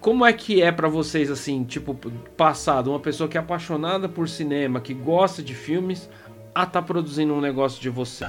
Como 0.00 0.24
é 0.24 0.32
que 0.32 0.62
é 0.62 0.70
para 0.70 0.86
vocês 0.86 1.30
assim, 1.32 1.64
tipo, 1.64 1.94
passado 2.36 2.90
uma 2.90 3.00
pessoa 3.00 3.28
que 3.28 3.36
é 3.36 3.40
apaixonada 3.40 4.08
por 4.08 4.28
cinema, 4.28 4.80
que 4.80 4.94
gosta 4.94 5.42
de 5.42 5.54
filmes, 5.54 6.08
a 6.54 6.64
tá 6.64 6.80
produzindo 6.80 7.34
um 7.34 7.40
negócio 7.40 7.82
de 7.82 7.88
você? 7.88 8.26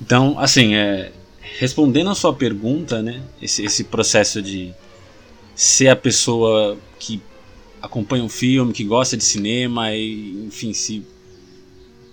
Então, 0.00 0.38
assim, 0.38 0.74
é, 0.74 1.12
respondendo 1.58 2.10
a 2.10 2.14
sua 2.14 2.34
pergunta, 2.34 3.02
né, 3.02 3.22
esse, 3.40 3.64
esse 3.64 3.84
processo 3.84 4.42
de 4.42 4.72
ser 5.54 5.88
a 5.88 5.96
pessoa 5.96 6.76
que 6.98 7.20
acompanha 7.80 8.22
um 8.22 8.28
filme, 8.28 8.72
que 8.72 8.84
gosta 8.84 9.16
de 9.16 9.24
cinema 9.24 9.94
e, 9.94 10.44
enfim, 10.46 10.72
se 10.72 11.02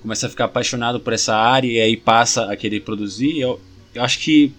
começa 0.02 0.28
a 0.28 0.30
ficar 0.30 0.46
apaixonado 0.46 1.00
por 1.00 1.14
essa 1.14 1.36
área 1.36 1.68
e 1.68 1.80
aí 1.80 1.98
passa 1.98 2.52
a 2.52 2.56
querer 2.56 2.82
produzir, 2.82 3.40
eu, 3.40 3.60
eu 3.94 4.04
acho 4.04 4.20
que 4.20 4.52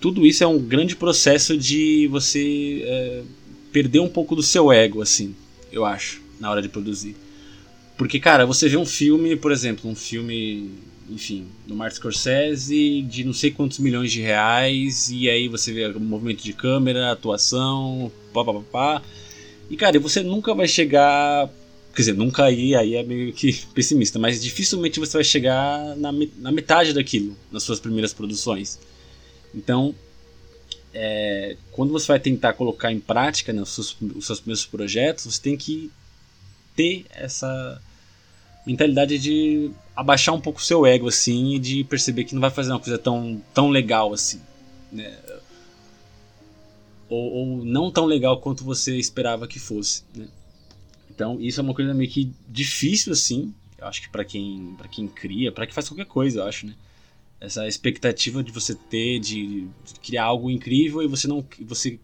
tudo 0.00 0.26
isso 0.26 0.42
é 0.42 0.46
um 0.46 0.58
grande 0.58 0.96
processo 0.96 1.56
de 1.56 2.08
você 2.08 2.82
é, 2.84 3.22
perder 3.72 4.00
um 4.00 4.08
pouco 4.08 4.34
do 4.34 4.42
seu 4.42 4.72
ego, 4.72 5.00
assim, 5.00 5.34
eu 5.70 5.84
acho, 5.84 6.20
na 6.40 6.50
hora 6.50 6.60
de 6.60 6.68
produzir. 6.68 7.16
Porque, 7.96 8.18
cara, 8.18 8.44
você 8.44 8.68
vê 8.68 8.76
um 8.76 8.84
filme, 8.86 9.36
por 9.36 9.52
exemplo, 9.52 9.88
um 9.90 9.94
filme 9.94 10.70
enfim, 11.12 11.46
do 11.66 11.74
Martin 11.74 11.96
Scorsese 11.96 13.02
de 13.02 13.24
não 13.24 13.32
sei 13.32 13.50
quantos 13.50 13.78
milhões 13.78 14.10
de 14.10 14.20
reais, 14.20 15.10
e 15.10 15.28
aí 15.28 15.48
você 15.48 15.72
vê 15.72 15.86
o 15.86 16.00
movimento 16.00 16.42
de 16.42 16.52
câmera, 16.52 17.12
atuação, 17.12 18.10
pá, 18.32 18.44
pá, 18.44 18.54
pá, 18.54 18.62
pá. 18.72 19.02
E 19.70 19.76
cara, 19.76 19.98
você 20.00 20.22
nunca 20.22 20.54
vai 20.54 20.66
chegar. 20.66 21.48
Quer 21.94 22.02
dizer, 22.02 22.14
nunca 22.14 22.44
aí, 22.44 22.74
aí 22.74 22.94
é 22.94 23.02
meio 23.02 23.32
que 23.32 23.52
pessimista, 23.74 24.18
mas 24.18 24.42
dificilmente 24.42 24.98
você 24.98 25.12
vai 25.18 25.24
chegar 25.24 25.94
na, 25.96 26.10
na 26.38 26.50
metade 26.50 26.92
daquilo 26.92 27.36
nas 27.50 27.62
suas 27.62 27.78
primeiras 27.78 28.14
produções. 28.14 28.78
Então, 29.54 29.94
é, 30.94 31.56
quando 31.70 31.92
você 31.92 32.06
vai 32.08 32.20
tentar 32.20 32.54
colocar 32.54 32.90
em 32.90 33.00
prática 33.00 33.52
né, 33.52 33.62
os, 33.62 33.74
seus, 33.74 33.96
os 34.14 34.26
seus 34.26 34.40
primeiros 34.40 34.64
projetos, 34.64 35.24
você 35.24 35.40
tem 35.40 35.56
que 35.56 35.90
ter 36.74 37.04
essa 37.10 37.80
mentalidade 38.66 39.18
de 39.18 39.70
abaixar 39.94 40.34
um 40.34 40.40
pouco 40.40 40.58
o 40.58 40.62
seu 40.62 40.86
ego, 40.86 41.08
assim, 41.08 41.54
e 41.54 41.58
de 41.58 41.84
perceber 41.84 42.24
que 42.24 42.34
não 42.34 42.40
vai 42.40 42.50
fazer 42.50 42.72
uma 42.72 42.80
coisa 42.80 42.98
tão, 42.98 43.42
tão 43.52 43.68
legal 43.68 44.12
assim. 44.12 44.40
Né? 44.90 45.16
Ou, 47.08 47.32
ou 47.32 47.64
não 47.64 47.90
tão 47.90 48.06
legal 48.06 48.40
quanto 48.40 48.64
você 48.64 48.96
esperava 48.96 49.46
que 49.46 49.58
fosse. 49.58 50.02
Né? 50.14 50.28
Então, 51.10 51.38
isso 51.40 51.60
é 51.60 51.62
uma 51.62 51.74
coisa 51.74 51.92
meio 51.92 52.10
que 52.10 52.32
difícil, 52.48 53.12
assim. 53.12 53.54
Eu 53.78 53.86
acho 53.86 54.00
que 54.00 54.08
para 54.08 54.24
quem, 54.24 54.74
pra 54.78 54.88
quem 54.88 55.06
cria, 55.06 55.52
para 55.52 55.66
quem 55.66 55.74
faz 55.74 55.88
qualquer 55.88 56.06
coisa, 56.06 56.40
eu 56.40 56.44
acho, 56.46 56.66
né? 56.66 56.74
Essa 57.40 57.66
expectativa 57.66 58.42
de 58.42 58.52
você 58.52 58.74
ter, 58.74 59.18
de, 59.18 59.66
de 59.84 60.00
criar 60.00 60.24
algo 60.24 60.48
incrível 60.48 61.02
e 61.02 61.08
você 61.08 61.26
não 61.26 61.44
você 61.62 61.98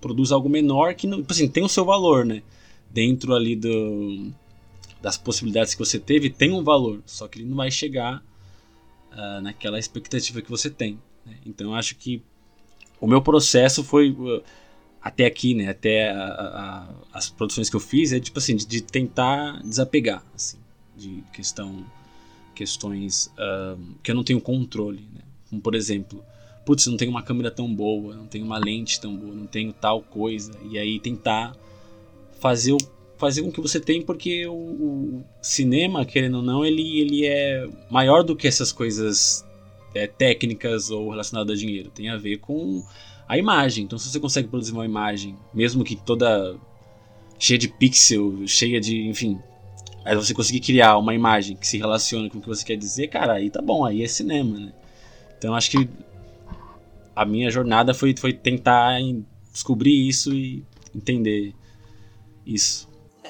produz 0.00 0.30
algo 0.30 0.48
menor 0.48 0.94
que 0.94 1.06
não, 1.08 1.18
tipo 1.18 1.32
assim, 1.32 1.48
tem 1.48 1.64
o 1.64 1.68
seu 1.68 1.84
valor, 1.84 2.24
né? 2.24 2.42
Dentro 2.88 3.34
ali 3.34 3.56
do 3.56 4.32
das 5.00 5.16
possibilidades 5.16 5.74
que 5.74 5.78
você 5.78 5.98
teve 5.98 6.30
tem 6.30 6.52
um 6.52 6.62
valor, 6.62 7.02
só 7.06 7.28
que 7.28 7.38
ele 7.38 7.48
não 7.48 7.56
vai 7.56 7.70
chegar 7.70 8.22
uh, 9.12 9.40
naquela 9.40 9.78
expectativa 9.78 10.42
que 10.42 10.50
você 10.50 10.68
tem. 10.68 10.98
Né? 11.24 11.36
Então 11.46 11.68
eu 11.68 11.74
acho 11.74 11.96
que 11.96 12.22
o 13.00 13.06
meu 13.06 13.22
processo 13.22 13.84
foi 13.84 14.10
uh, 14.10 14.42
até 15.00 15.26
aqui, 15.26 15.54
né, 15.54 15.68
até 15.68 16.10
a, 16.10 16.24
a, 16.24 16.88
as 17.12 17.30
produções 17.30 17.70
que 17.70 17.76
eu 17.76 17.80
fiz 17.80 18.12
é 18.12 18.18
tipo 18.18 18.38
assim 18.38 18.56
de, 18.56 18.66
de 18.66 18.82
tentar 18.82 19.62
desapegar, 19.62 20.22
assim, 20.34 20.58
de 20.96 21.22
questão 21.32 21.84
questões 22.54 23.32
uh, 23.38 23.80
que 24.02 24.10
eu 24.10 24.16
não 24.16 24.24
tenho 24.24 24.40
controle, 24.40 25.08
né? 25.14 25.20
como 25.48 25.62
por 25.62 25.76
exemplo 25.76 26.24
putz, 26.68 26.86
não 26.86 26.98
tenho 26.98 27.10
uma 27.10 27.22
câmera 27.22 27.50
tão 27.50 27.72
boa, 27.72 28.14
não 28.14 28.26
tenho 28.26 28.44
uma 28.44 28.58
lente 28.58 29.00
tão 29.00 29.16
boa, 29.16 29.34
não 29.34 29.46
tenho 29.46 29.72
tal 29.72 30.02
coisa, 30.02 30.52
e 30.70 30.76
aí 30.78 31.00
tentar 31.00 31.56
fazer 32.40 32.72
o 32.72 32.78
fazer 33.18 33.42
com 33.42 33.52
que 33.52 33.60
você 33.60 33.80
tenha, 33.80 34.02
porque 34.04 34.46
o, 34.46 34.54
o, 34.54 35.24
cinema, 35.42 36.04
querendo 36.04 36.36
ou 36.36 36.42
não, 36.42 36.64
ele, 36.64 37.00
ele 37.00 37.26
é 37.26 37.68
maior 37.90 38.22
do 38.22 38.36
que 38.36 38.46
essas 38.46 38.72
coisas 38.72 39.44
é, 39.94 40.06
técnicas 40.06 40.90
ou 40.90 41.10
relacionadas 41.10 41.56
a 41.56 41.60
dinheiro. 41.60 41.90
Tem 41.90 42.08
a 42.08 42.16
ver 42.16 42.38
com 42.38 42.82
a 43.28 43.36
imagem. 43.36 43.84
Então, 43.84 43.98
se 43.98 44.08
você 44.08 44.20
consegue 44.20 44.48
produzir 44.48 44.72
uma 44.72 44.84
imagem, 44.84 45.36
mesmo 45.52 45.84
que 45.84 45.96
toda 45.96 46.56
cheia 47.38 47.58
de 47.58 47.68
pixel, 47.68 48.46
cheia 48.46 48.80
de, 48.80 49.06
enfim, 49.08 49.38
aí 50.04 50.14
você 50.14 50.32
conseguir 50.32 50.60
criar 50.60 50.96
uma 50.96 51.14
imagem 51.14 51.56
que 51.56 51.66
se 51.66 51.76
relaciona 51.76 52.30
com 52.30 52.38
o 52.38 52.40
que 52.40 52.48
você 52.48 52.64
quer 52.64 52.76
dizer, 52.76 53.08
cara, 53.08 53.34
aí 53.34 53.50
tá 53.50 53.60
bom, 53.60 53.84
aí 53.84 54.02
é 54.02 54.08
cinema, 54.08 54.58
né? 54.58 54.72
Então, 55.36 55.54
acho 55.54 55.70
que 55.70 55.88
a 57.14 57.24
minha 57.24 57.50
jornada 57.50 57.92
foi, 57.92 58.14
foi 58.16 58.32
tentar 58.32 58.98
descobrir 59.52 60.08
isso 60.08 60.32
e 60.32 60.64
entender 60.94 61.52
isso. 62.46 62.87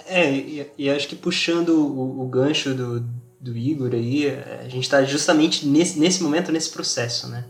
É, 0.09 0.31
e, 0.33 0.71
e, 0.79 0.91
acho 0.91 1.09
que 1.09 1.17
puxando 1.17 1.71
o, 1.71 2.23
o 2.23 2.27
gancho 2.27 2.75
do, 2.75 3.01
do 3.41 3.57
Igor 3.57 3.91
aí, 3.93 4.29
a 4.61 4.69
gente 4.69 4.85
está 4.85 5.05
justamente 5.05 5.67
nesse, 5.67 5.99
nesse 5.99 6.23
momento, 6.23 6.51
nesse 6.51 6.71
processo, 6.71 7.29
né? 7.29 7.45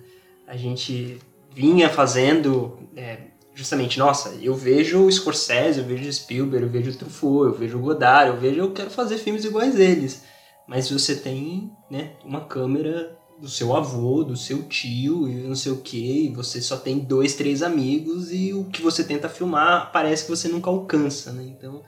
A 0.46 0.56
gente 0.56 1.18
vinha 1.54 1.88
fazendo 1.88 2.78
é, 2.96 3.18
justamente, 3.54 3.98
nossa, 3.98 4.36
eu 4.40 4.54
vejo 4.54 5.04
o 5.04 5.10
Scorsese, 5.10 5.80
eu 5.80 5.84
vejo 5.84 6.08
o 6.08 6.12
Spielberg, 6.12 6.64
eu 6.64 6.70
vejo 6.70 6.90
o 6.90 6.94
Truffaut, 6.94 7.46
eu 7.46 7.54
vejo 7.54 7.76
o 7.76 7.80
Godard, 7.80 8.30
eu 8.30 8.40
vejo, 8.40 8.60
eu 8.60 8.72
quero 8.72 8.88
fazer 8.88 9.18
filmes 9.18 9.44
iguais 9.44 9.78
eles. 9.78 10.22
Mas 10.66 10.90
você 10.90 11.16
tem, 11.16 11.72
né, 11.90 12.12
uma 12.24 12.42
câmera 12.42 13.18
do 13.40 13.48
seu 13.48 13.74
avô, 13.74 14.22
do 14.22 14.36
seu 14.36 14.62
tio 14.64 15.28
e 15.28 15.34
não 15.34 15.54
sei 15.54 15.72
o 15.72 15.78
que, 15.78 16.26
e 16.26 16.34
você 16.34 16.60
só 16.60 16.76
tem 16.76 16.98
dois, 16.98 17.34
três 17.34 17.62
amigos 17.62 18.32
e 18.32 18.52
o 18.52 18.64
que 18.64 18.82
você 18.82 19.02
tenta 19.02 19.28
filmar 19.28 19.90
parece 19.92 20.24
que 20.24 20.30
você 20.30 20.48
nunca 20.48 20.70
alcança, 20.70 21.32
né? 21.32 21.44
Então 21.44 21.82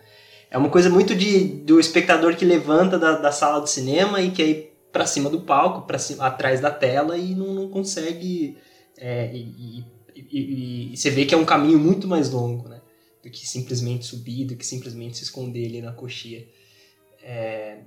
é 0.50 0.58
uma 0.58 0.68
coisa 0.68 0.90
muito 0.90 1.14
de, 1.14 1.44
do 1.44 1.78
espectador 1.78 2.34
que 2.36 2.44
levanta 2.44 2.98
da, 2.98 3.16
da 3.16 3.30
sala 3.30 3.60
do 3.60 3.68
cinema 3.68 4.20
e 4.20 4.32
quer 4.32 4.46
ir 4.48 4.72
para 4.90 5.06
cima 5.06 5.30
do 5.30 5.40
palco, 5.42 5.86
para 5.86 5.98
atrás 6.18 6.60
da 6.60 6.70
tela 6.70 7.16
e 7.16 7.34
não, 7.34 7.54
não 7.54 7.68
consegue. 7.68 8.56
É, 8.98 9.30
e, 9.32 9.84
e, 10.16 10.26
e, 10.30 10.92
e, 10.92 10.96
você 10.96 11.08
vê 11.08 11.24
que 11.24 11.34
é 11.34 11.38
um 11.38 11.44
caminho 11.44 11.78
muito 11.78 12.08
mais 12.08 12.30
longo, 12.30 12.68
né? 12.68 12.80
Do 13.22 13.30
que 13.30 13.46
simplesmente 13.46 14.04
subir, 14.04 14.46
do 14.46 14.56
que 14.56 14.66
simplesmente 14.66 15.18
se 15.18 15.24
esconder 15.24 15.66
ali 15.66 15.80
na 15.80 15.92
coxia. 15.92 16.48
É, 17.22 17.78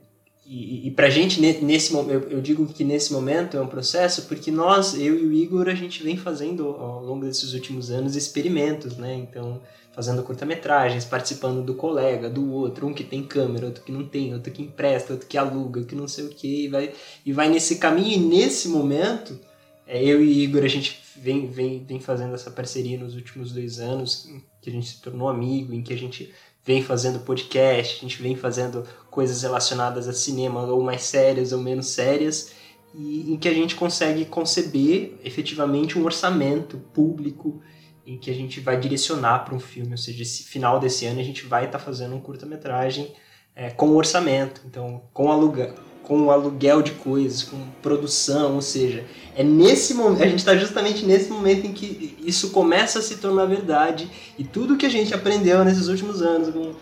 e, 0.46 0.88
e 0.88 0.91
pra 0.91 1.10
gente, 1.10 1.41
nesse 1.41 1.93
eu, 1.93 2.29
eu 2.29 2.41
digo 2.41 2.65
que 2.67 2.84
nesse 2.84 3.12
momento 3.13 3.58
é 3.58 3.62
um 3.62 3.67
processo 3.67 4.24
porque 4.24 4.51
nós, 4.51 4.93
eu 4.93 5.17
e 5.17 5.25
o 5.25 5.34
Igor, 5.34 5.67
a 5.67 5.75
gente 5.75 6.03
vem 6.03 6.17
fazendo 6.17 6.67
ao 6.67 7.03
longo 7.03 7.25
desses 7.25 7.53
últimos 7.53 7.89
anos 7.89 8.15
experimentos, 8.15 8.98
né? 8.98 9.15
Então, 9.15 9.62
fazendo 9.93 10.23
curta-metragens, 10.23 11.05
participando 11.05 11.63
do 11.63 11.75
colega, 11.75 12.29
do 12.29 12.51
outro, 12.51 12.88
um 12.88 12.93
que 12.93 13.03
tem 13.03 13.23
câmera, 13.23 13.67
outro 13.67 13.83
que 13.83 13.91
não 13.91 14.05
tem, 14.05 14.33
outro 14.33 14.51
que 14.51 14.63
empresta, 14.63 15.13
outro 15.13 15.27
que 15.27 15.38
aluga, 15.38 15.83
que 15.83 15.95
não 15.95 16.07
sei 16.07 16.25
o 16.25 16.29
que, 16.29 16.65
e 16.65 16.67
vai, 16.67 16.93
e 17.23 17.31
vai 17.31 17.47
nesse 17.47 17.77
caminho. 17.77 18.13
E 18.13 18.17
nesse 18.17 18.67
momento, 18.69 19.39
é, 19.85 20.03
eu 20.03 20.23
e 20.23 20.43
Igor, 20.43 20.63
a 20.63 20.67
gente 20.67 21.00
vem, 21.15 21.47
vem, 21.47 21.83
vem 21.85 22.00
fazendo 22.00 22.33
essa 22.33 22.50
parceria 22.50 22.97
nos 22.97 23.13
últimos 23.13 23.51
dois 23.51 23.79
anos, 23.79 24.27
que 24.62 24.69
a 24.69 24.73
gente 24.73 24.88
se 24.88 25.01
tornou 25.01 25.29
amigo, 25.29 25.73
em 25.73 25.83
que 25.83 25.93
a 25.93 25.97
gente 25.97 26.33
vem 26.65 26.81
fazendo 26.81 27.19
podcast, 27.19 27.97
a 27.97 28.01
gente 28.01 28.21
vem 28.21 28.35
fazendo 28.35 28.83
coisas 29.12 29.43
relacionadas 29.43 30.07
a 30.07 30.13
cinema, 30.13 30.63
ou 30.63 30.81
mais 30.81 31.03
sérias 31.03 31.51
ou 31.51 31.59
menos 31.59 31.88
sérias, 31.88 32.51
e 32.95 33.31
em 33.31 33.38
que 33.38 33.47
a 33.47 33.53
gente 33.53 33.75
consegue 33.75 34.25
conceber 34.25 35.19
efetivamente 35.23 36.00
um 36.00 36.05
orçamento 36.05 36.77
público 36.93 37.62
em 38.05 38.17
que 38.17 38.29
a 38.29 38.33
gente 38.33 38.60
vai 38.60 38.79
direcionar 38.79 39.39
para 39.39 39.55
um 39.55 39.60
filme, 39.60 39.91
ou 39.91 39.98
seja, 39.98 40.24
esse 40.24 40.43
final 40.43 40.79
desse 40.79 41.05
ano 41.05 41.19
a 41.19 41.24
gente 41.24 41.45
vai 41.45 41.65
estar 41.65 41.79
tá 41.79 41.83
fazendo 41.83 42.15
um 42.15 42.19
curta-metragem 42.19 43.13
é, 43.55 43.69
com 43.69 43.95
orçamento, 43.95 44.62
então 44.65 45.01
com 45.13 45.31
aluga 45.31 45.74
com 46.03 46.29
aluguel 46.29 46.81
de 46.81 46.91
coisas, 46.91 47.43
com 47.43 47.57
produção, 47.81 48.55
ou 48.55 48.62
seja, 48.62 49.05
é 49.36 49.43
nesse 49.43 49.93
momento, 49.93 50.24
a 50.24 50.27
gente 50.27 50.39
está 50.39 50.55
justamente 50.55 51.05
nesse 51.05 51.29
momento 51.29 51.65
em 51.65 51.72
que 51.72 52.17
isso 52.22 52.50
começa 52.50 53.00
a 53.00 53.01
se 53.01 53.17
tornar 53.17 53.45
verdade 53.45 54.10
e 54.38 54.43
tudo 54.43 54.75
que 54.75 54.86
a 54.86 54.89
gente 54.89 55.13
aprendeu 55.13 55.63
nesses 55.63 55.88
últimos 55.88 56.22
anos 56.22 56.50
com, 56.50 56.74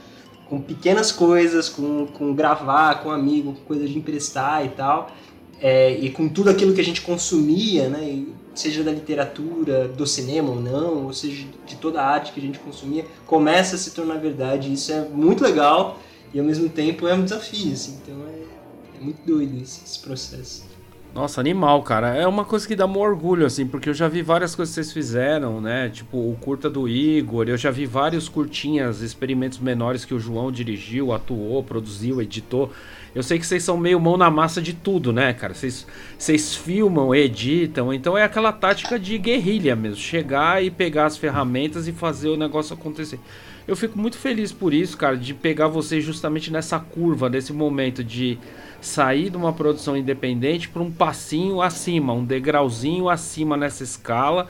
com 0.49 0.59
pequenas 0.59 1.11
coisas, 1.11 1.69
com, 1.69 2.07
com 2.07 2.33
gravar 2.33 3.03
com 3.03 3.11
amigo, 3.11 3.53
com 3.53 3.61
coisa 3.65 3.87
de 3.87 3.95
emprestar 3.95 4.65
e 4.65 4.69
tal, 4.69 5.11
é, 5.59 5.91
e 5.91 6.09
com 6.09 6.27
tudo 6.27 6.49
aquilo 6.49 6.73
que 6.73 6.81
a 6.81 6.83
gente 6.83 7.01
consumia, 7.01 7.89
né, 7.89 8.25
seja 8.53 8.83
da 8.83 8.91
literatura, 8.91 9.87
do 9.87 10.05
cinema 10.05 10.49
ou 10.49 10.59
não, 10.59 11.05
ou 11.05 11.13
seja 11.13 11.45
de 11.65 11.75
toda 11.75 12.01
a 12.01 12.05
arte 12.05 12.33
que 12.33 12.39
a 12.39 12.43
gente 12.43 12.59
consumia, 12.59 13.05
começa 13.25 13.75
a 13.75 13.79
se 13.79 13.91
tornar 13.91 14.17
verdade. 14.17 14.71
Isso 14.71 14.91
é 14.91 15.01
muito 15.01 15.43
legal 15.43 15.99
e 16.33 16.39
ao 16.39 16.45
mesmo 16.45 16.69
tempo 16.69 17.07
é 17.07 17.13
um 17.13 17.23
desafio, 17.23 17.73
assim, 17.73 17.99
então 18.01 18.15
é, 18.27 18.97
é 18.97 19.03
muito 19.03 19.25
doido 19.25 19.61
esse, 19.61 19.83
esse 19.83 19.99
processo. 19.99 20.71
Nossa, 21.13 21.41
animal, 21.41 21.83
cara. 21.83 22.15
É 22.15 22.25
uma 22.25 22.45
coisa 22.45 22.65
que 22.65 22.73
dá 22.73 22.85
um 22.85 22.97
orgulho, 22.97 23.45
assim, 23.45 23.67
porque 23.67 23.89
eu 23.89 23.93
já 23.93 24.07
vi 24.07 24.21
várias 24.21 24.55
coisas 24.55 24.73
que 24.73 24.81
vocês 24.81 24.93
fizeram, 24.93 25.59
né? 25.59 25.89
Tipo, 25.89 26.17
o 26.17 26.37
curta 26.39 26.69
do 26.69 26.87
Igor, 26.87 27.49
eu 27.49 27.57
já 27.57 27.69
vi 27.69 27.85
vários 27.85 28.29
curtinhas, 28.29 29.01
experimentos 29.01 29.59
menores 29.59 30.05
que 30.05 30.13
o 30.13 30.19
João 30.19 30.49
dirigiu, 30.49 31.11
atuou, 31.11 31.61
produziu, 31.63 32.21
editou. 32.21 32.71
Eu 33.13 33.21
sei 33.21 33.37
que 33.37 33.45
vocês 33.45 33.61
são 33.63 33.77
meio 33.77 33.99
mão 33.99 34.15
na 34.15 34.31
massa 34.31 34.61
de 34.61 34.73
tudo, 34.73 35.11
né, 35.11 35.33
cara? 35.33 35.53
Vocês, 35.53 36.55
filmam, 36.55 37.13
editam, 37.13 37.93
então 37.93 38.17
é 38.17 38.23
aquela 38.23 38.53
tática 38.53 38.97
de 38.97 39.17
guerrilha 39.17 39.75
mesmo. 39.75 39.97
Chegar 39.97 40.63
e 40.63 40.71
pegar 40.71 41.07
as 41.07 41.17
ferramentas 41.17 41.87
e 41.87 41.91
fazer 41.91 42.29
o 42.29 42.37
negócio 42.37 42.73
acontecer. 42.73 43.19
Eu 43.67 43.75
fico 43.75 43.99
muito 43.99 44.17
feliz 44.17 44.51
por 44.51 44.73
isso, 44.73 44.97
cara, 44.97 45.17
de 45.17 45.33
pegar 45.33 45.67
vocês 45.67 46.03
justamente 46.03 46.51
nessa 46.51 46.79
curva, 46.79 47.29
nesse 47.29 47.53
momento 47.53 48.03
de 48.03 48.39
sair 48.79 49.29
de 49.29 49.37
uma 49.37 49.53
produção 49.53 49.95
independente 49.95 50.69
para 50.69 50.81
um 50.81 50.91
passinho 50.91 51.61
acima, 51.61 52.13
um 52.13 52.25
degrauzinho 52.25 53.09
acima 53.09 53.55
nessa 53.55 53.83
escala. 53.83 54.47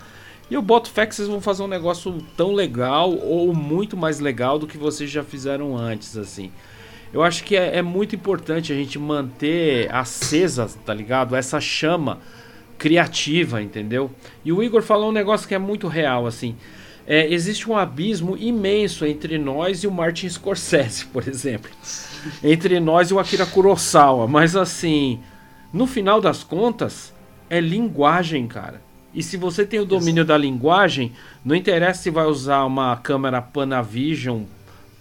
E 0.50 0.54
eu 0.54 0.62
boto 0.62 0.90
fé 0.90 1.06
que 1.06 1.16
vocês 1.16 1.28
vão 1.28 1.42
fazer 1.42 1.64
um 1.64 1.68
negócio 1.68 2.16
tão 2.38 2.54
legal 2.54 3.12
ou 3.12 3.54
muito 3.54 3.98
mais 3.98 4.20
legal 4.20 4.60
do 4.60 4.68
que 4.68 4.78
vocês 4.78 5.10
já 5.10 5.24
fizeram 5.24 5.76
antes, 5.78 6.16
assim. 6.18 6.52
Eu 7.14 7.24
acho 7.24 7.44
que 7.44 7.56
é, 7.56 7.78
é 7.78 7.82
muito 7.82 8.16
importante 8.16 8.72
a 8.72 8.76
gente 8.76 8.98
manter 8.98 9.94
acesa, 9.94 10.70
tá 10.86 10.94
ligado? 10.94 11.36
Essa 11.36 11.60
chama 11.60 12.20
criativa, 12.78 13.62
entendeu? 13.62 14.10
E 14.44 14.52
o 14.52 14.64
Igor 14.64 14.82
falou 14.82 15.10
um 15.10 15.14
negócio 15.14 15.48
que 15.48 15.54
é 15.54 15.60
muito 15.60 15.88
real, 15.88 16.26
assim. 16.26 16.56
É, 17.06 17.32
existe 17.32 17.70
um 17.70 17.76
abismo 17.76 18.38
imenso 18.38 19.06
entre 19.06 19.38
nós 19.38 19.84
e 19.84 19.88
o 19.88 19.92
Martin 19.92 20.30
Scorsese, 20.30 21.06
por 21.12 21.28
exemplo 21.28 21.70
entre 22.44 22.80
nós 22.80 23.10
e 23.10 23.14
o 23.14 23.20
Akira 23.20 23.46
Kurosawa. 23.46 24.28
Mas 24.28 24.56
assim, 24.56 25.20
no 25.74 25.88
final 25.88 26.22
das 26.22 26.44
contas, 26.44 27.14
é 27.50 27.60
linguagem, 27.60 28.48
cara. 28.48 28.82
E 29.14 29.22
se 29.22 29.36
você 29.36 29.66
tem 29.66 29.80
o 29.80 29.86
domínio 29.86 30.24
da 30.24 30.38
linguagem, 30.38 31.12
não 31.44 31.56
interessa 31.56 32.04
se 32.04 32.10
vai 32.10 32.26
usar 32.26 32.64
uma 32.64 32.96
câmera 32.96 33.42
Panavision 33.42 34.44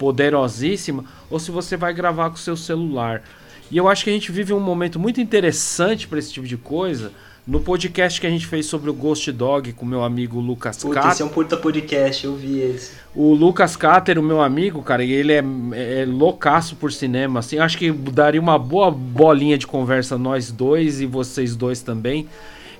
poderosíssima 0.00 1.04
ou 1.30 1.38
se 1.38 1.50
você 1.50 1.76
vai 1.76 1.92
gravar 1.92 2.30
com 2.30 2.36
o 2.36 2.38
seu 2.38 2.56
celular. 2.56 3.22
E 3.70 3.76
eu 3.76 3.86
acho 3.86 4.02
que 4.02 4.08
a 4.08 4.12
gente 4.14 4.32
vive 4.32 4.54
um 4.54 4.58
momento 4.58 4.98
muito 4.98 5.20
interessante 5.20 6.08
para 6.08 6.18
esse 6.18 6.32
tipo 6.32 6.46
de 6.46 6.56
coisa, 6.56 7.12
no 7.46 7.60
podcast 7.60 8.18
que 8.18 8.26
a 8.26 8.30
gente 8.30 8.46
fez 8.46 8.64
sobre 8.64 8.88
o 8.88 8.94
Ghost 8.94 9.30
Dog 9.30 9.74
com 9.74 9.84
meu 9.84 10.02
amigo 10.02 10.40
Lucas 10.40 10.78
Puta, 10.78 11.06
Esse 11.08 11.20
é 11.20 11.24
um 11.24 11.28
puta 11.28 11.56
podcast, 11.56 12.24
eu 12.24 12.34
vi 12.34 12.60
esse. 12.60 12.92
O 13.14 13.34
Lucas 13.34 13.76
Cater, 13.76 14.18
o 14.18 14.22
meu 14.22 14.40
amigo, 14.40 14.82
cara, 14.82 15.04
ele 15.04 15.32
é, 15.32 15.44
é 15.74 16.06
loucaço 16.06 16.76
por 16.76 16.90
cinema, 16.90 17.40
assim. 17.40 17.58
Acho 17.58 17.76
que 17.76 17.92
daria 17.92 18.40
uma 18.40 18.58
boa 18.58 18.90
bolinha 18.90 19.58
de 19.58 19.66
conversa 19.66 20.16
nós 20.16 20.50
dois 20.50 21.00
e 21.00 21.06
vocês 21.06 21.54
dois 21.54 21.82
também. 21.82 22.26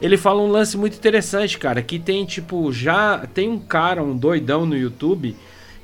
Ele 0.00 0.16
fala 0.16 0.40
um 0.40 0.50
lance 0.50 0.78
muito 0.78 0.96
interessante, 0.96 1.58
cara, 1.58 1.82
que 1.82 1.98
tem 1.98 2.24
tipo, 2.24 2.72
já 2.72 3.26
tem 3.34 3.50
um 3.50 3.58
cara, 3.58 4.02
um 4.02 4.16
doidão 4.16 4.64
no 4.64 4.76
YouTube, 4.76 5.36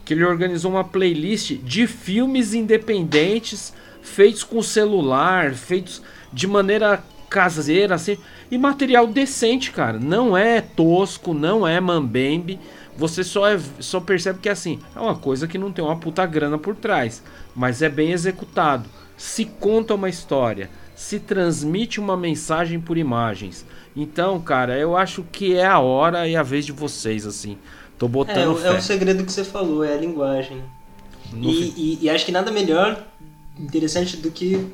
que 0.07 0.15
ele 0.15 0.25
organizou 0.25 0.71
uma 0.71 0.85
playlist 0.85 1.55
de 1.65 1.87
filmes 1.89 2.55
independentes 2.55 3.75
feitos 4.01 4.45
com 4.45 4.63
celular, 4.63 5.53
feitos 5.53 6.01
de 6.33 6.47
maneira 6.47 7.03
caseira, 7.29 7.97
assim, 7.97 8.17
e 8.49 8.57
material 8.57 9.09
decente, 9.09 9.73
cara. 9.73 9.99
Não 9.99 10.37
é 10.37 10.61
tosco, 10.61 11.35
não 11.35 11.67
é 11.67 11.80
mambembe. 11.80 12.59
Você 12.97 13.25
só, 13.25 13.49
é, 13.49 13.59
só 13.80 14.00
percebe 14.00 14.39
que 14.39 14.49
assim, 14.49 14.78
é 14.95 15.00
uma 15.00 15.17
coisa 15.17 15.49
que 15.49 15.59
não 15.59 15.73
tem 15.73 15.85
uma 15.85 15.97
puta 15.97 16.25
grana 16.25 16.57
por 16.57 16.76
trás, 16.76 17.23
mas 17.54 17.83
é 17.83 17.89
bem 17.89 18.13
executado. 18.13 18.89
Se 19.17 19.45
conta 19.45 19.95
uma 19.95 20.09
história, 20.09 20.71
se 20.95 21.19
transmite 21.19 21.99
uma 21.99 22.17
mensagem 22.17 22.80
por 22.80 22.97
imagens. 22.97 23.67
Então, 23.95 24.41
cara, 24.41 24.78
eu 24.78 24.97
acho 24.97 25.25
que 25.33 25.57
é 25.57 25.67
a 25.67 25.80
hora 25.80 26.28
e 26.28 26.37
a 26.37 26.43
vez 26.43 26.65
de 26.65 26.73
vocês, 26.73 27.26
assim. 27.26 27.59
Tô 27.99 28.09
botando. 28.09 28.63
É, 28.63 28.69
é 28.69 28.78
o 28.78 28.80
segredo 28.80 29.25
que 29.25 29.32
você 29.32 29.45
falou, 29.45 29.85
é 29.85 29.95
a 29.95 29.97
linguagem. 29.97 30.63
E, 31.35 31.73
e, 31.76 31.99
e 32.02 32.11
acho 32.11 32.25
que 32.25 32.32
nada 32.32 32.50
melhor 32.50 33.04
interessante 33.59 34.17
do 34.17 34.30
que 34.30 34.65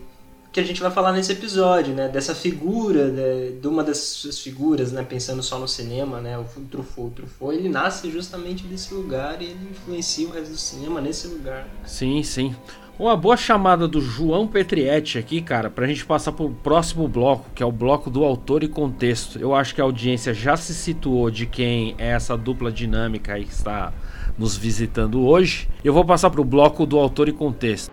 que 0.53 0.61
a 0.61 0.63
gente 0.63 0.83
vai 0.83 0.91
falar 0.91 1.13
nesse 1.13 1.33
episódio, 1.33 1.95
né? 1.95 2.09
Dessa 2.09 2.35
figura, 2.35 3.11
de, 3.11 3.59
de 3.59 3.67
uma 3.67 3.83
das 3.83 3.97
suas 3.99 4.39
figuras, 4.39 4.93
né? 4.93 5.03
Pensando 5.03 5.43
só 5.43 5.59
no 5.59 5.67
cinema, 5.67 6.21
né? 6.21 6.39
O 6.39 6.45
Truffaut. 6.71 7.09
O 7.09 7.11
Truffaut, 7.11 7.57
ele 7.57 7.71
nasce 7.71 8.11
justamente 8.11 8.65
desse 8.65 8.93
lugar 8.93 9.41
e 9.41 9.47
ele 9.47 9.71
influencia 9.71 10.29
o 10.29 10.31
resto 10.31 10.51
do 10.51 10.59
cinema 10.59 11.01
nesse 11.01 11.27
lugar. 11.27 11.67
Sim, 11.87 12.23
sim. 12.23 12.55
Uma 12.99 13.17
boa 13.17 13.39
chamada 13.39 13.89
do 13.89 14.03
João 14.03 14.47
Petrietti 14.47 15.19
aqui, 15.19 15.41
cara, 15.41 15.71
pra 15.71 15.87
gente 15.87 16.05
passar 16.05 16.31
pro 16.31 16.51
próximo 16.51 17.09
bloco, 17.09 17.49
que 17.55 17.63
é 17.63 17.67
o 17.67 17.73
bloco 17.73 18.11
do 18.11 18.23
autor 18.23 18.63
e 18.63 18.69
contexto. 18.69 19.39
Eu 19.39 19.55
acho 19.55 19.75
que 19.75 19.81
a 19.81 19.85
audiência 19.85 20.35
já 20.35 20.59
se 20.59 20.75
situou 20.75 21.31
de 21.31 21.47
quem 21.47 21.95
é 21.97 22.09
essa 22.09 22.37
dupla 22.37 22.71
dinâmica 22.71 23.33
aí 23.33 23.47
que 23.47 23.53
está 23.53 23.95
nos 24.39 24.59
visitando 24.59 25.23
hoje. 25.27 25.71
Eu 25.83 25.95
vou 25.95 26.05
passar 26.05 26.29
pro 26.29 26.45
bloco 26.45 26.85
do 26.85 26.99
autor 26.99 27.29
e 27.31 27.33
contexto. 27.33 27.91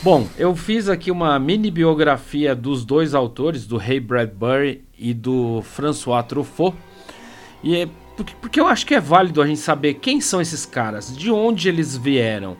Bom, 0.00 0.26
eu 0.36 0.54
fiz 0.56 0.88
aqui 0.88 1.10
uma 1.10 1.38
mini 1.38 1.70
biografia 1.70 2.56
dos 2.56 2.84
dois 2.84 3.14
autores, 3.14 3.66
do 3.66 3.76
Ray 3.76 4.00
Bradbury 4.00 4.82
e 5.02 5.12
do 5.12 5.60
François 5.62 6.24
Truffaut. 6.24 6.76
E 7.62 7.76
é 7.76 7.88
porque, 8.16 8.34
porque 8.40 8.60
eu 8.60 8.66
acho 8.66 8.86
que 8.86 8.94
é 8.94 9.00
válido 9.00 9.42
a 9.42 9.46
gente 9.46 9.60
saber 9.60 9.94
quem 9.94 10.20
são 10.20 10.40
esses 10.40 10.64
caras, 10.64 11.14
de 11.14 11.30
onde 11.30 11.68
eles 11.68 11.96
vieram. 11.96 12.56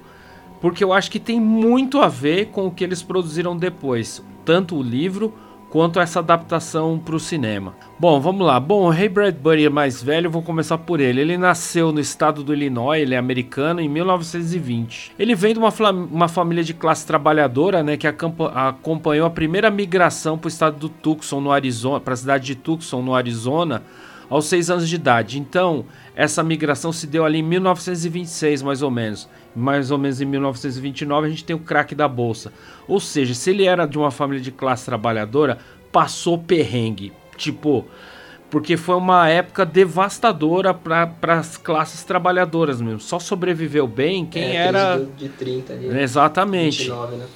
Porque 0.61 0.83
eu 0.83 0.93
acho 0.93 1.11
que 1.11 1.21
tem 1.21 1.41
muito 1.41 2.01
a 2.01 2.09
ver 2.09 2.47
com 2.47 2.67
o 2.67 2.71
que 2.71 2.83
eles 2.83 3.03
produziram 3.03 3.57
depois, 3.57 4.23
tanto 4.45 4.77
o 4.77 4.83
livro 4.83 5.33
quanto 5.73 5.99
essa 5.99 6.19
adaptação 6.19 7.01
para 7.03 7.17
o 7.17 7.19
cinema. 7.19 7.75
Bom, 7.99 8.21
vamos 8.21 8.47
lá. 8.47 8.61
Bom, 8.61 8.85
o 8.85 8.91
Ray 8.91 9.09
Bradbury 9.09 9.65
é 9.65 9.71
mais 9.71 10.03
velho, 10.03 10.31
vou 10.31 10.43
começar 10.43 10.77
por 10.77 11.01
ele. 11.01 11.23
Ele 11.23 11.39
nasceu 11.39 11.91
no 11.91 11.99
estado 11.99 12.45
do 12.45 12.53
Illinois, 12.53 13.01
ele 13.01 13.15
é 13.15 13.17
americano, 13.17 13.81
em 13.81 13.89
1920. 13.89 15.13
Ele 15.19 15.35
vem 15.35 15.55
de 15.55 15.59
uma, 15.59 15.71
uma 15.91 16.29
família 16.29 16.63
de 16.63 16.75
classe 16.75 17.07
trabalhadora, 17.07 17.83
né, 17.83 17.97
que 17.97 18.07
acompanhou 18.07 19.27
a 19.27 19.31
primeira 19.31 19.71
migração 19.71 20.37
para 20.37 20.49
o 20.49 20.51
estado 20.51 20.77
do 20.77 20.91
Tucson, 20.91 21.41
no 21.41 21.51
Arizona, 21.51 22.01
para 22.01 22.13
a 22.13 22.19
cidade 22.19 22.45
de 22.45 22.55
Tucson, 22.55 23.01
no 23.01 23.15
Arizona, 23.15 23.83
aos 24.33 24.47
seis 24.47 24.71
anos 24.71 24.89
de 24.89 24.95
idade. 24.95 25.39
Então, 25.39 25.85
essa 26.17 26.43
migração 26.43 26.91
se 26.91 27.07
deu 27.07 27.23
ali 27.23 27.41
em 27.41 27.43
1926, 27.43 28.63
mais 28.63 28.81
ou 28.81 28.91
menos. 28.91 29.29
Mais 29.55 29.91
ou 29.91 29.99
menos 29.99 30.23
em 30.23 30.25
1929 30.25 31.27
a 31.27 31.31
gente 31.31 31.45
tem 31.45 31.55
o 31.55 31.59
craque 31.59 31.95
da 31.95 32.09
bolsa. 32.09 32.51
Ou 32.89 32.99
seja, 32.99 33.35
se 33.35 33.51
ele 33.51 33.67
era 33.67 33.85
de 33.85 33.99
uma 33.99 34.11
família 34.11 34.43
de 34.43 34.51
classe 34.51 34.87
trabalhadora, 34.87 35.59
passou 35.93 36.39
perrengue. 36.39 37.13
Tipo, 37.37 37.85
porque 38.49 38.79
foi 38.79 38.97
uma 38.97 39.29
época 39.29 39.67
devastadora 39.67 40.73
para 40.73 41.11
as 41.23 41.59
classes 41.59 42.03
trabalhadoras 42.03 42.81
mesmo. 42.81 43.01
Só 43.01 43.19
sobreviveu 43.19 43.87
bem 43.87 44.25
quem 44.25 44.57
é, 44.57 44.57
era. 44.57 45.07
De 45.15 45.29
30 45.29 45.75
ali. 45.75 46.01
Exatamente. 46.01 46.85
29, 46.85 47.17
né? 47.17 47.27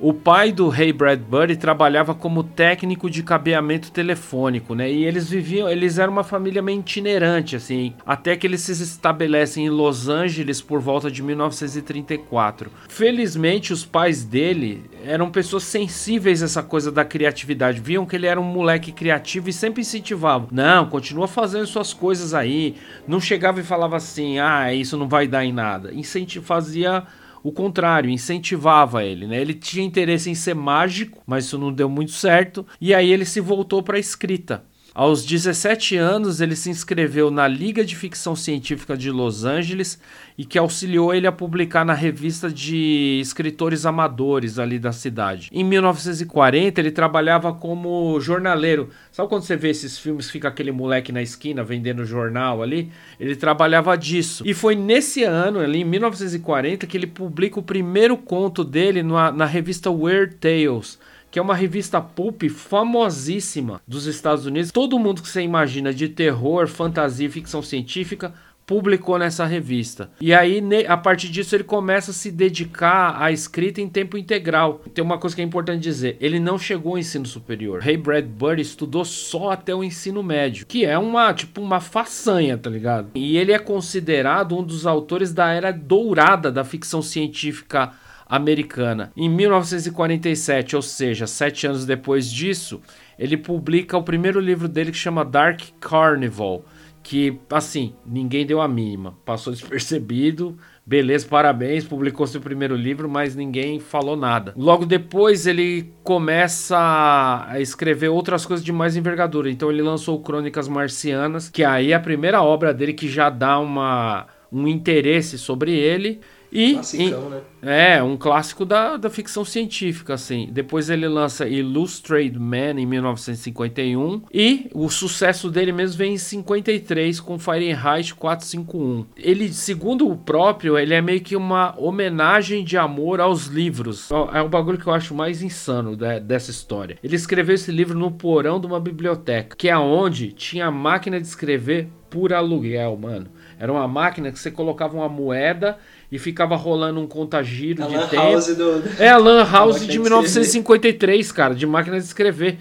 O 0.00 0.14
pai 0.14 0.52
do 0.52 0.68
Ray 0.68 0.92
Bradbury 0.92 1.56
trabalhava 1.56 2.14
como 2.14 2.44
técnico 2.44 3.10
de 3.10 3.20
cabeamento 3.20 3.90
telefônico, 3.90 4.72
né? 4.72 4.88
E 4.88 5.04
eles 5.04 5.28
viviam, 5.28 5.68
eles 5.68 5.98
eram 5.98 6.12
uma 6.12 6.22
família 6.22 6.62
meio 6.62 6.78
itinerante, 6.78 7.56
assim, 7.56 7.92
até 8.06 8.36
que 8.36 8.46
eles 8.46 8.60
se 8.60 8.70
estabelecem 8.80 9.66
em 9.66 9.70
Los 9.70 10.08
Angeles 10.08 10.60
por 10.60 10.78
volta 10.78 11.10
de 11.10 11.20
1934. 11.20 12.70
Felizmente, 12.88 13.72
os 13.72 13.84
pais 13.84 14.22
dele 14.22 14.88
eram 15.04 15.32
pessoas 15.32 15.64
sensíveis 15.64 16.42
a 16.42 16.44
essa 16.44 16.62
coisa 16.62 16.92
da 16.92 17.04
criatividade, 17.04 17.80
viam 17.80 18.06
que 18.06 18.14
ele 18.14 18.28
era 18.28 18.40
um 18.40 18.44
moleque 18.44 18.92
criativo 18.92 19.48
e 19.48 19.52
sempre 19.52 19.80
incentivavam: 19.80 20.46
"Não, 20.52 20.86
continua 20.86 21.26
fazendo 21.26 21.66
suas 21.66 21.92
coisas 21.92 22.34
aí". 22.34 22.76
Não 23.04 23.20
chegava 23.20 23.58
e 23.58 23.64
falava 23.64 23.96
assim: 23.96 24.38
"Ah, 24.38 24.72
isso 24.72 24.96
não 24.96 25.08
vai 25.08 25.26
dar 25.26 25.44
em 25.44 25.52
nada". 25.52 25.92
Incentivo 25.92 26.46
fazia 26.46 27.04
o 27.48 27.52
contrário, 27.52 28.10
incentivava 28.10 29.02
ele, 29.02 29.26
né? 29.26 29.40
Ele 29.40 29.54
tinha 29.54 29.84
interesse 29.84 30.28
em 30.28 30.34
ser 30.34 30.54
mágico, 30.54 31.22
mas 31.26 31.46
isso 31.46 31.56
não 31.56 31.72
deu 31.72 31.88
muito 31.88 32.12
certo, 32.12 32.66
e 32.78 32.94
aí 32.94 33.10
ele 33.10 33.24
se 33.24 33.40
voltou 33.40 33.82
para 33.82 33.96
a 33.96 34.00
escrita. 34.00 34.64
Aos 34.98 35.24
17 35.24 35.96
anos, 35.96 36.40
ele 36.40 36.56
se 36.56 36.70
inscreveu 36.70 37.30
na 37.30 37.46
Liga 37.46 37.84
de 37.84 37.94
Ficção 37.94 38.34
Científica 38.34 38.96
de 38.96 39.12
Los 39.12 39.44
Angeles 39.44 39.96
e 40.36 40.44
que 40.44 40.58
auxiliou 40.58 41.14
ele 41.14 41.28
a 41.28 41.30
publicar 41.30 41.84
na 41.84 41.94
revista 41.94 42.50
de 42.50 43.20
escritores 43.22 43.86
amadores 43.86 44.58
ali 44.58 44.76
da 44.76 44.90
cidade. 44.90 45.50
Em 45.52 45.62
1940, 45.62 46.80
ele 46.80 46.90
trabalhava 46.90 47.52
como 47.52 48.18
jornaleiro. 48.20 48.90
Sabe 49.12 49.28
quando 49.28 49.42
você 49.44 49.54
vê 49.54 49.70
esses 49.70 49.96
filmes, 49.96 50.28
fica 50.28 50.48
aquele 50.48 50.72
moleque 50.72 51.12
na 51.12 51.22
esquina 51.22 51.62
vendendo 51.62 52.04
jornal 52.04 52.60
ali? 52.60 52.90
Ele 53.20 53.36
trabalhava 53.36 53.96
disso. 53.96 54.42
E 54.44 54.52
foi 54.52 54.74
nesse 54.74 55.22
ano, 55.22 55.60
ali 55.60 55.82
em 55.82 55.84
1940, 55.84 56.88
que 56.88 56.96
ele 56.96 57.06
publica 57.06 57.60
o 57.60 57.62
primeiro 57.62 58.16
conto 58.16 58.64
dele 58.64 59.04
na, 59.04 59.30
na 59.30 59.46
revista 59.46 59.92
Weird 59.92 60.34
Tales 60.40 60.98
que 61.30 61.38
é 61.38 61.42
uma 61.42 61.54
revista 61.54 62.00
pulp 62.00 62.44
famosíssima 62.48 63.80
dos 63.86 64.06
Estados 64.06 64.46
Unidos. 64.46 64.70
Todo 64.70 64.98
mundo 64.98 65.22
que 65.22 65.28
você 65.28 65.42
imagina 65.42 65.92
de 65.92 66.08
terror, 66.08 66.66
fantasia 66.66 67.26
e 67.26 67.30
ficção 67.30 67.62
científica 67.62 68.32
publicou 68.68 69.18
nessa 69.18 69.46
revista. 69.46 70.10
E 70.20 70.34
aí, 70.34 70.62
a 70.86 70.96
partir 70.96 71.30
disso, 71.30 71.56
ele 71.56 71.64
começa 71.64 72.10
a 72.10 72.14
se 72.14 72.30
dedicar 72.30 73.16
à 73.20 73.32
escrita 73.32 73.80
em 73.80 73.88
tempo 73.88 74.18
integral. 74.18 74.82
Tem 74.92 75.02
uma 75.02 75.16
coisa 75.16 75.34
que 75.34 75.40
é 75.40 75.44
importante 75.44 75.80
dizer: 75.80 76.18
ele 76.20 76.38
não 76.38 76.58
chegou 76.58 76.92
ao 76.92 76.98
ensino 76.98 77.24
superior. 77.24 77.80
Ray 77.80 77.96
Bradbury 77.96 78.60
estudou 78.60 79.06
só 79.06 79.52
até 79.52 79.74
o 79.74 79.82
ensino 79.82 80.22
médio, 80.22 80.66
que 80.66 80.84
é 80.84 80.98
uma, 80.98 81.32
tipo, 81.32 81.62
uma 81.62 81.80
façanha, 81.80 82.58
tá 82.58 82.68
ligado? 82.68 83.12
E 83.14 83.38
ele 83.38 83.52
é 83.52 83.58
considerado 83.58 84.54
um 84.54 84.62
dos 84.62 84.86
autores 84.86 85.32
da 85.32 85.50
era 85.50 85.72
dourada 85.72 86.52
da 86.52 86.62
ficção 86.62 87.00
científica 87.00 87.92
americana. 88.28 89.12
Em 89.16 89.28
1947, 89.28 90.76
ou 90.76 90.82
seja, 90.82 91.26
sete 91.26 91.66
anos 91.66 91.86
depois 91.86 92.30
disso, 92.30 92.80
ele 93.18 93.36
publica 93.36 93.96
o 93.96 94.02
primeiro 94.02 94.40
livro 94.40 94.68
dele 94.68 94.92
que 94.92 94.98
chama 94.98 95.24
Dark 95.24 95.60
Carnival 95.80 96.64
que, 97.08 97.38
assim, 97.50 97.94
ninguém 98.04 98.44
deu 98.44 98.60
a 98.60 98.68
mínima. 98.68 99.16
Passou 99.24 99.50
despercebido. 99.50 100.58
Beleza, 100.84 101.26
parabéns, 101.26 101.84
publicou 101.84 102.26
seu 102.26 102.38
primeiro 102.38 102.76
livro, 102.76 103.08
mas 103.08 103.34
ninguém 103.34 103.80
falou 103.80 104.14
nada. 104.14 104.52
Logo 104.54 104.84
depois 104.84 105.46
ele 105.46 105.90
começa 106.02 107.46
a 107.48 107.60
escrever 107.60 108.08
outras 108.08 108.44
coisas 108.44 108.62
de 108.62 108.72
mais 108.72 108.94
envergadura. 108.94 109.50
Então 109.50 109.70
ele 109.70 109.80
lançou 109.80 110.20
Crônicas 110.20 110.68
Marcianas, 110.68 111.48
que 111.48 111.64
aí 111.64 111.92
é 111.92 111.94
a 111.94 112.00
primeira 112.00 112.42
obra 112.42 112.74
dele 112.74 112.92
que 112.92 113.08
já 113.08 113.30
dá 113.30 113.58
uma, 113.58 114.26
um 114.52 114.68
interesse 114.68 115.38
sobre 115.38 115.72
ele. 115.72 116.20
E, 116.50 116.74
Classicão, 116.74 117.30
né? 117.30 117.40
É, 117.60 118.02
um 118.02 118.16
clássico 118.16 118.64
da, 118.64 118.96
da 118.96 119.10
ficção 119.10 119.44
científica, 119.44 120.14
assim. 120.14 120.48
Depois 120.50 120.88
ele 120.88 121.08
lança 121.08 121.46
Illustrated 121.48 122.38
Man 122.38 122.80
em 122.80 122.86
1951. 122.86 124.22
E 124.32 124.70
o 124.72 124.88
sucesso 124.88 125.50
dele 125.50 125.72
mesmo 125.72 125.98
vem 125.98 126.14
em 126.14 126.18
53 126.18 127.20
com 127.20 127.38
Fahrenheit 127.38 128.14
451. 128.14 129.06
Ele, 129.16 129.52
segundo 129.52 130.08
o 130.08 130.16
próprio, 130.16 130.78
ele 130.78 130.94
é 130.94 131.02
meio 131.02 131.20
que 131.20 131.36
uma 131.36 131.74
homenagem 131.78 132.64
de 132.64 132.76
amor 132.76 133.20
aos 133.20 133.46
livros. 133.46 134.08
É 134.32 134.42
um 134.42 134.48
bagulho 134.48 134.78
que 134.78 134.86
eu 134.86 134.94
acho 134.94 135.14
mais 135.14 135.42
insano 135.42 135.96
de, 135.96 136.20
dessa 136.20 136.50
história. 136.50 136.98
Ele 137.02 137.16
escreveu 137.16 137.54
esse 137.54 137.72
livro 137.72 137.98
no 137.98 138.10
porão 138.10 138.60
de 138.60 138.66
uma 138.66 138.80
biblioteca, 138.80 139.56
que 139.56 139.68
é 139.68 139.76
onde 139.76 140.32
tinha 140.32 140.70
máquina 140.70 141.20
de 141.20 141.26
escrever 141.26 141.88
por 142.08 142.32
aluguel, 142.32 142.96
mano. 142.96 143.26
Era 143.58 143.72
uma 143.72 143.86
máquina 143.88 144.30
que 144.30 144.38
você 144.38 144.50
colocava 144.50 144.96
uma 144.96 145.08
moeda 145.08 145.78
e 146.10 146.18
ficava 146.18 146.56
rolando 146.56 147.00
um 147.00 147.06
contagiro 147.06 147.86
de 147.86 147.98
tempo. 148.08 148.16
House 148.16 148.56
do... 148.56 148.82
É, 148.98 149.08
a 149.10 149.18
Lan 149.18 149.44
House 149.44 149.86
de 149.86 149.98
1953, 149.98 151.30
cara, 151.32 151.54
de 151.54 151.66
máquina 151.66 151.98
de 151.98 152.04
escrever. 152.04 152.58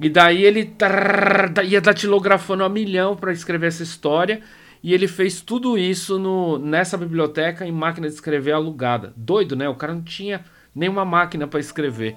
E 0.00 0.08
daí 0.08 0.44
ele 0.44 0.64
trrr, 0.64 1.64
ia 1.64 1.80
datilografando 1.80 2.64
a 2.64 2.68
milhão 2.68 3.16
para 3.16 3.32
escrever 3.32 3.68
essa 3.68 3.82
história. 3.82 4.40
E 4.82 4.94
ele 4.94 5.08
fez 5.08 5.40
tudo 5.40 5.76
isso 5.76 6.18
no, 6.18 6.58
nessa 6.58 6.96
biblioteca 6.96 7.66
em 7.66 7.72
máquina 7.72 8.08
de 8.08 8.14
escrever 8.14 8.52
alugada. 8.52 9.12
Doido, 9.16 9.56
né? 9.56 9.68
O 9.68 9.74
cara 9.74 9.94
não 9.94 10.02
tinha 10.02 10.44
nenhuma 10.74 11.04
máquina 11.04 11.46
para 11.46 11.58
escrever. 11.58 12.16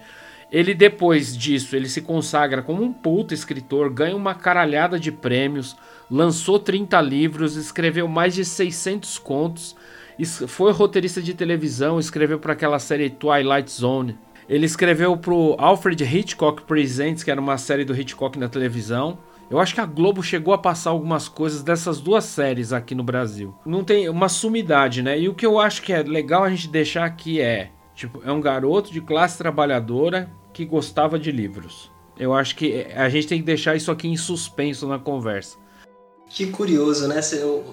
Ele 0.51 0.73
depois 0.73 1.35
disso, 1.35 1.75
ele 1.75 1.87
se 1.87 2.01
consagra 2.01 2.61
como 2.61 2.83
um 2.83 2.91
puta 2.91 3.33
escritor, 3.33 3.89
ganha 3.89 4.15
uma 4.15 4.35
caralhada 4.35 4.99
de 4.99 5.09
prêmios, 5.09 5.77
lançou 6.09 6.59
30 6.59 6.99
livros, 6.99 7.55
escreveu 7.55 8.05
mais 8.05 8.35
de 8.35 8.43
600 8.43 9.17
contos, 9.17 9.75
foi 10.25 10.71
roteirista 10.71 11.21
de 11.21 11.33
televisão, 11.33 11.99
escreveu 11.99 12.39
para 12.39 12.53
aquela 12.53 12.79
série 12.79 13.09
Twilight 13.09 13.71
Zone. 13.71 14.17
Ele 14.47 14.65
escreveu 14.65 15.15
pro 15.15 15.55
Alfred 15.57 16.03
Hitchcock 16.03 16.63
Presents, 16.63 17.23
que 17.23 17.31
era 17.31 17.39
uma 17.39 17.57
série 17.57 17.85
do 17.85 17.95
Hitchcock 17.95 18.37
na 18.37 18.49
televisão. 18.49 19.17
Eu 19.49 19.59
acho 19.59 19.73
que 19.73 19.81
a 19.81 19.85
Globo 19.85 20.23
chegou 20.23 20.53
a 20.53 20.57
passar 20.57 20.91
algumas 20.91 21.27
coisas 21.27 21.61
dessas 21.61 21.99
duas 21.99 22.23
séries 22.23 22.71
aqui 22.71 22.95
no 22.95 23.03
Brasil. 23.03 23.53
Não 23.65 23.83
tem 23.83 24.07
uma 24.07 24.29
sumidade, 24.29 25.01
né? 25.01 25.19
E 25.19 25.27
o 25.27 25.33
que 25.33 25.45
eu 25.45 25.59
acho 25.59 25.81
que 25.81 25.91
é 25.91 26.01
legal 26.01 26.43
a 26.43 26.49
gente 26.49 26.69
deixar 26.69 27.05
aqui 27.05 27.41
é, 27.41 27.69
tipo, 27.93 28.21
é 28.25 28.31
um 28.31 28.39
garoto 28.39 28.91
de 28.91 29.01
classe 29.01 29.37
trabalhadora 29.37 30.31
que 30.53 30.65
gostava 30.65 31.19
de 31.19 31.31
livros. 31.31 31.91
Eu 32.17 32.33
acho 32.33 32.55
que 32.55 32.87
a 32.95 33.09
gente 33.09 33.27
tem 33.27 33.39
que 33.39 33.45
deixar 33.45 33.75
isso 33.75 33.91
aqui 33.91 34.07
em 34.07 34.15
suspenso 34.15 34.87
na 34.87 34.99
conversa. 34.99 35.57
Que 36.33 36.47
curioso, 36.47 37.09
né? 37.09 37.19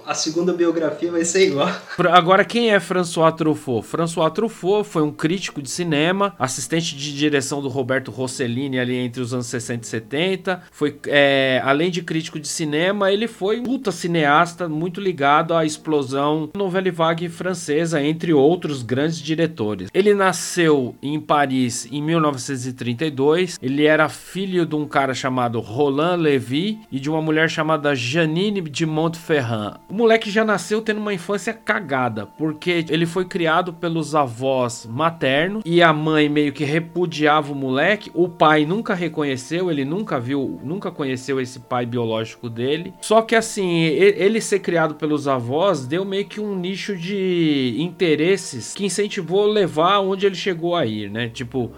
A 0.04 0.14
segunda 0.14 0.52
biografia 0.52 1.12
vai 1.12 1.24
ser 1.24 1.46
igual. 1.46 1.70
Agora, 2.10 2.44
quem 2.44 2.70
é 2.70 2.80
François 2.80 3.32
Truffaut? 3.32 3.86
François 3.86 4.30
Truffaut 4.32 4.88
foi 4.88 5.02
um 5.02 5.12
crítico 5.12 5.62
de 5.62 5.70
cinema, 5.70 6.34
assistente 6.38 6.96
de 6.96 7.16
direção 7.16 7.62
do 7.62 7.68
Roberto 7.68 8.10
Rossellini 8.10 8.80
ali 8.80 8.96
entre 8.96 9.22
os 9.22 9.32
anos 9.32 9.46
60 9.46 9.84
e 9.84 9.88
70. 9.88 10.62
Foi, 10.72 10.98
é, 11.06 11.62
além 11.64 11.88
de 11.88 12.02
crítico 12.02 12.40
de 12.40 12.48
cinema, 12.48 13.12
ele 13.12 13.28
foi 13.28 13.60
um 13.60 13.62
puta 13.62 13.92
cineasta 13.92 14.68
muito 14.68 15.00
ligado 15.00 15.54
à 15.54 15.64
explosão 15.64 16.50
Nouvelle 16.54 16.90
Vague 16.90 17.28
francesa, 17.28 18.02
entre 18.02 18.32
outros 18.32 18.82
grandes 18.82 19.20
diretores. 19.20 19.88
Ele 19.94 20.14
nasceu 20.14 20.96
em 21.00 21.20
Paris 21.20 21.86
em 21.92 22.02
1932. 22.02 23.56
Ele 23.62 23.84
era 23.84 24.08
filho 24.08 24.66
de 24.66 24.74
um 24.74 24.86
cara 24.86 25.14
chamado 25.14 25.60
Roland 25.60 26.16
Levy 26.16 26.80
e 26.90 26.98
de 26.98 27.08
uma 27.08 27.22
mulher 27.22 27.48
chamada 27.48 27.94
Janine 27.94 28.47
de 28.52 28.86
Montferrand. 28.86 29.76
O 29.88 29.94
moleque 29.94 30.30
já 30.30 30.44
nasceu 30.44 30.80
tendo 30.80 30.98
uma 31.00 31.14
infância 31.14 31.52
cagada, 31.52 32.26
porque 32.26 32.84
ele 32.88 33.06
foi 33.06 33.24
criado 33.24 33.72
pelos 33.72 34.14
avós 34.14 34.86
maternos 34.90 35.62
e 35.64 35.82
a 35.82 35.92
mãe 35.92 36.28
meio 36.28 36.52
que 36.52 36.64
repudiava 36.64 37.52
o 37.52 37.56
moleque. 37.56 38.10
O 38.14 38.28
pai 38.28 38.64
nunca 38.64 38.94
reconheceu, 38.94 39.70
ele 39.70 39.84
nunca 39.84 40.18
viu, 40.18 40.60
nunca 40.62 40.90
conheceu 40.90 41.40
esse 41.40 41.60
pai 41.60 41.86
biológico 41.86 42.48
dele. 42.48 42.94
Só 43.00 43.22
que 43.22 43.34
assim, 43.34 43.82
ele 43.82 44.40
ser 44.40 44.60
criado 44.60 44.94
pelos 44.94 45.28
avós 45.28 45.86
deu 45.86 46.04
meio 46.04 46.24
que 46.24 46.40
um 46.40 46.56
nicho 46.56 46.96
de 46.96 47.76
interesses 47.78 48.74
que 48.74 48.84
incentivou 48.84 49.46
levar 49.46 50.00
onde 50.00 50.26
ele 50.26 50.34
chegou 50.34 50.74
a 50.74 50.86
ir, 50.86 51.10
né? 51.10 51.28
Tipo, 51.28 51.70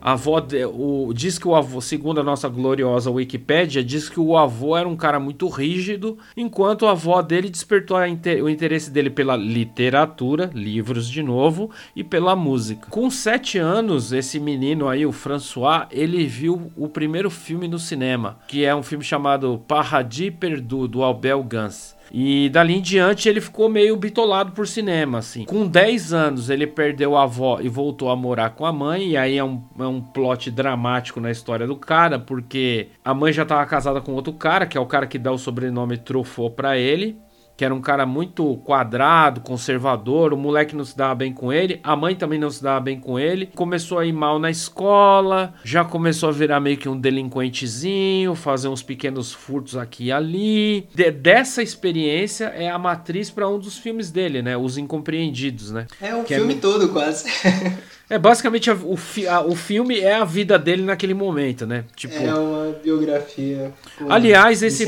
a 0.00 0.12
avó, 0.12 0.44
o, 0.72 1.12
diz 1.12 1.38
que 1.38 1.46
o 1.46 1.54
avô, 1.54 1.80
segundo 1.80 2.20
a 2.20 2.24
nossa 2.24 2.48
gloriosa 2.48 3.10
Wikipédia, 3.10 3.84
diz 3.84 4.08
que 4.08 4.18
o 4.18 4.36
avô 4.36 4.76
era 4.76 4.88
um 4.88 4.96
cara 4.96 5.20
muito 5.20 5.48
rígido, 5.48 6.18
enquanto 6.36 6.86
a 6.86 6.92
avó 6.92 7.20
dele 7.20 7.50
despertou 7.50 7.98
o 7.98 8.48
interesse 8.48 8.90
dele 8.90 9.10
pela 9.10 9.36
literatura, 9.36 10.50
livros 10.54 11.08
de 11.08 11.22
novo, 11.22 11.70
e 11.94 12.02
pela 12.02 12.34
música. 12.34 12.88
Com 12.88 13.10
sete 13.10 13.58
anos, 13.58 14.12
esse 14.12 14.40
menino 14.40 14.88
aí, 14.88 15.04
o 15.04 15.12
François, 15.12 15.86
ele 15.90 16.26
viu 16.26 16.72
o 16.76 16.88
primeiro 16.88 17.30
filme 17.30 17.68
no 17.68 17.78
cinema, 17.78 18.38
que 18.48 18.64
é 18.64 18.74
um 18.74 18.82
filme 18.82 19.04
chamado 19.04 19.62
Paradis 19.68 20.32
Perdu, 20.38 20.88
do 20.88 21.02
Albert 21.02 21.42
Gans. 21.44 21.99
E 22.10 22.48
dali 22.48 22.74
em 22.74 22.80
diante 22.80 23.28
ele 23.28 23.40
ficou 23.40 23.68
meio 23.68 23.96
bitolado 23.96 24.52
por 24.52 24.66
cinema, 24.66 25.18
assim. 25.18 25.44
Com 25.44 25.66
10 25.66 26.12
anos 26.12 26.50
ele 26.50 26.66
perdeu 26.66 27.16
a 27.16 27.22
avó 27.22 27.60
e 27.60 27.68
voltou 27.68 28.10
a 28.10 28.16
morar 28.16 28.50
com 28.50 28.66
a 28.66 28.72
mãe. 28.72 29.10
E 29.10 29.16
aí 29.16 29.38
é 29.38 29.44
um, 29.44 29.62
é 29.78 29.86
um 29.86 30.00
plot 30.00 30.50
dramático 30.50 31.20
na 31.20 31.30
história 31.30 31.66
do 31.66 31.76
cara, 31.76 32.18
porque 32.18 32.88
a 33.04 33.14
mãe 33.14 33.32
já 33.32 33.42
estava 33.42 33.64
casada 33.66 34.00
com 34.00 34.12
outro 34.12 34.32
cara, 34.32 34.66
que 34.66 34.76
é 34.76 34.80
o 34.80 34.86
cara 34.86 35.06
que 35.06 35.18
dá 35.18 35.30
o 35.30 35.38
sobrenome 35.38 35.96
Truffaut 35.96 36.54
pra 36.54 36.76
ele 36.76 37.16
que 37.60 37.64
era 37.66 37.74
um 37.74 37.80
cara 37.82 38.06
muito 38.06 38.56
quadrado, 38.64 39.42
conservador, 39.42 40.32
o 40.32 40.36
moleque 40.38 40.74
não 40.74 40.82
se 40.82 40.96
dava 40.96 41.14
bem 41.14 41.30
com 41.30 41.52
ele, 41.52 41.78
a 41.82 41.94
mãe 41.94 42.16
também 42.16 42.38
não 42.38 42.50
se 42.50 42.62
dava 42.62 42.80
bem 42.80 42.98
com 42.98 43.18
ele, 43.18 43.50
começou 43.54 43.98
a 43.98 44.06
ir 44.06 44.14
mal 44.14 44.38
na 44.38 44.50
escola, 44.50 45.52
já 45.62 45.84
começou 45.84 46.30
a 46.30 46.32
virar 46.32 46.58
meio 46.58 46.78
que 46.78 46.88
um 46.88 46.98
delinquentezinho, 46.98 48.34
fazer 48.34 48.68
uns 48.68 48.82
pequenos 48.82 49.30
furtos 49.30 49.76
aqui 49.76 50.04
e 50.04 50.10
ali. 50.10 50.88
De, 50.94 51.10
dessa 51.10 51.62
experiência 51.62 52.46
é 52.46 52.70
a 52.70 52.78
matriz 52.78 53.28
para 53.28 53.46
um 53.46 53.58
dos 53.58 53.76
filmes 53.76 54.10
dele, 54.10 54.40
né? 54.40 54.56
Os 54.56 54.78
Incompreendidos, 54.78 55.70
né? 55.70 55.86
É 56.00 56.14
o 56.14 56.24
que 56.24 56.32
é 56.32 56.38
filme 56.38 56.54
é... 56.54 56.56
todo, 56.56 56.88
quase. 56.88 57.30
É, 58.10 58.18
basicamente 58.18 58.68
o, 58.68 58.96
fi, 58.96 59.28
a, 59.28 59.40
o 59.40 59.54
filme 59.54 60.00
é 60.00 60.16
a 60.16 60.24
vida 60.24 60.58
dele 60.58 60.82
naquele 60.82 61.14
momento, 61.14 61.64
né? 61.64 61.84
Tipo, 61.94 62.16
é 62.16 62.34
uma 62.34 62.72
biografia. 62.82 63.72
Aliás, 64.08 64.64
esse. 64.64 64.84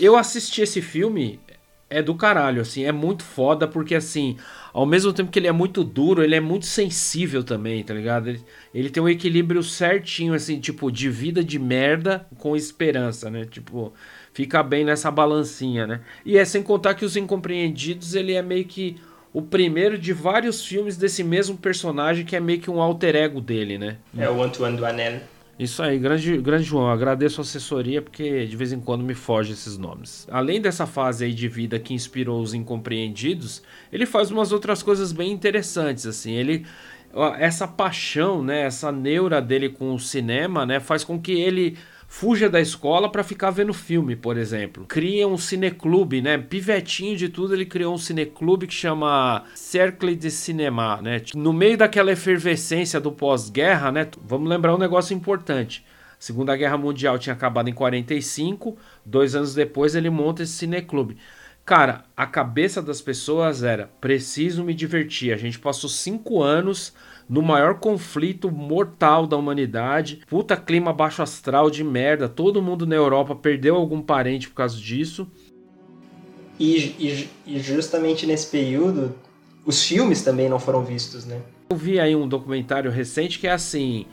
Eu 0.00 0.16
assisti 0.16 0.62
esse 0.62 0.82
filme 0.82 1.38
é 1.90 2.02
do 2.02 2.14
caralho, 2.14 2.60
assim, 2.60 2.84
é 2.84 2.92
muito 2.92 3.22
foda 3.22 3.66
porque 3.66 3.94
assim, 3.94 4.36
ao 4.72 4.84
mesmo 4.84 5.12
tempo 5.12 5.30
que 5.30 5.38
ele 5.38 5.46
é 5.46 5.52
muito 5.52 5.82
duro, 5.82 6.22
ele 6.22 6.34
é 6.34 6.40
muito 6.40 6.66
sensível 6.66 7.42
também, 7.42 7.82
tá 7.82 7.94
ligado? 7.94 8.28
Ele, 8.28 8.42
ele 8.74 8.90
tem 8.90 9.02
um 9.02 9.08
equilíbrio 9.08 9.62
certinho, 9.62 10.34
assim, 10.34 10.60
tipo, 10.60 10.90
de 10.90 11.08
vida 11.08 11.42
de 11.42 11.58
merda 11.58 12.26
com 12.36 12.54
esperança, 12.54 13.30
né? 13.30 13.46
Tipo, 13.46 13.92
fica 14.32 14.62
bem 14.62 14.84
nessa 14.84 15.10
balancinha, 15.10 15.86
né? 15.86 16.00
E 16.24 16.36
é 16.36 16.44
sem 16.44 16.62
contar 16.62 16.94
que 16.94 17.04
Os 17.04 17.16
Incompreendidos, 17.16 18.14
ele 18.14 18.34
é 18.34 18.42
meio 18.42 18.64
que 18.66 19.00
o 19.32 19.42
primeiro 19.42 19.98
de 19.98 20.12
vários 20.12 20.64
filmes 20.64 20.96
desse 20.96 21.22
mesmo 21.22 21.56
personagem 21.56 22.24
que 22.24 22.36
é 22.36 22.40
meio 22.40 22.60
que 22.60 22.70
um 22.70 22.80
alter 22.80 23.16
ego 23.16 23.40
dele, 23.40 23.78
né? 23.78 23.96
É 24.16 24.28
o 24.28 24.42
Antoine 24.42 24.76
Duanel. 24.76 25.20
Isso 25.58 25.82
aí, 25.82 25.98
grande, 25.98 26.38
grande 26.38 26.62
João, 26.62 26.88
agradeço 26.88 27.40
a 27.40 27.42
assessoria 27.42 28.00
porque 28.00 28.46
de 28.46 28.56
vez 28.56 28.72
em 28.72 28.78
quando 28.78 29.02
me 29.02 29.14
foge 29.14 29.52
esses 29.52 29.76
nomes. 29.76 30.24
Além 30.30 30.60
dessa 30.60 30.86
fase 30.86 31.24
aí 31.24 31.34
de 31.34 31.48
vida 31.48 31.80
que 31.80 31.92
inspirou 31.92 32.40
os 32.40 32.54
incompreendidos, 32.54 33.60
ele 33.92 34.06
faz 34.06 34.30
umas 34.30 34.52
outras 34.52 34.84
coisas 34.84 35.10
bem 35.10 35.32
interessantes, 35.32 36.06
assim, 36.06 36.32
ele 36.32 36.64
essa 37.38 37.66
paixão, 37.66 38.42
né, 38.42 38.62
essa 38.62 38.92
neura 38.92 39.40
dele 39.40 39.70
com 39.70 39.94
o 39.94 39.98
cinema, 39.98 40.66
né, 40.66 40.78
faz 40.78 41.02
com 41.02 41.18
que 41.18 41.32
ele 41.32 41.76
fuja 42.08 42.48
da 42.48 42.58
escola 42.58 43.12
para 43.12 43.22
ficar 43.22 43.50
vendo 43.50 43.72
filme, 43.74 44.16
por 44.16 44.38
exemplo. 44.38 44.86
Cria 44.88 45.28
um 45.28 45.36
cineclube, 45.36 46.22
né? 46.22 46.38
Pivetinho 46.38 47.16
de 47.16 47.28
tudo, 47.28 47.54
ele 47.54 47.66
criou 47.66 47.94
um 47.94 47.98
cineclube 47.98 48.66
que 48.66 48.74
chama 48.74 49.44
Cercle 49.54 50.16
de 50.16 50.30
Cinema, 50.30 51.00
né? 51.02 51.22
No 51.34 51.52
meio 51.52 51.76
daquela 51.76 52.10
efervescência 52.10 52.98
do 52.98 53.12
pós-guerra, 53.12 53.92
né? 53.92 54.08
Vamos 54.24 54.48
lembrar 54.48 54.74
um 54.74 54.78
negócio 54.78 55.14
importante. 55.14 55.84
A 56.12 56.16
Segunda 56.18 56.56
Guerra 56.56 56.78
Mundial 56.78 57.18
tinha 57.18 57.34
acabado 57.34 57.68
em 57.68 57.74
45, 57.74 58.76
dois 59.04 59.36
anos 59.36 59.54
depois 59.54 59.94
ele 59.94 60.10
monta 60.10 60.42
esse 60.42 60.54
cineclube. 60.54 61.18
Cara, 61.64 62.04
a 62.16 62.26
cabeça 62.26 62.80
das 62.80 63.02
pessoas 63.02 63.62
era: 63.62 63.90
preciso 64.00 64.64
me 64.64 64.72
divertir. 64.72 65.34
A 65.34 65.36
gente 65.36 65.58
passou 65.58 65.90
cinco 65.90 66.42
anos 66.42 66.94
no 67.28 67.42
maior 67.42 67.74
conflito 67.74 68.50
mortal 68.50 69.26
da 69.26 69.36
humanidade. 69.36 70.20
Puta 70.26 70.56
clima 70.56 70.92
baixo 70.92 71.22
astral 71.22 71.70
de 71.70 71.84
merda. 71.84 72.28
Todo 72.28 72.62
mundo 72.62 72.86
na 72.86 72.94
Europa 72.94 73.34
perdeu 73.34 73.76
algum 73.76 74.00
parente 74.00 74.48
por 74.48 74.54
causa 74.54 74.76
disso. 74.76 75.28
E, 76.58 76.94
e, 76.98 77.28
e 77.46 77.60
justamente 77.60 78.26
nesse 78.26 78.46
período, 78.48 79.14
os 79.64 79.84
filmes 79.84 80.22
também 80.22 80.48
não 80.48 80.58
foram 80.58 80.84
vistos, 80.84 81.24
né? 81.24 81.40
Eu 81.70 81.76
vi 81.76 82.00
aí 82.00 82.16
um 82.16 82.26
documentário 82.26 82.90
recente 82.90 83.38
que 83.38 83.46
é 83.46 83.52
assim: 83.52 84.06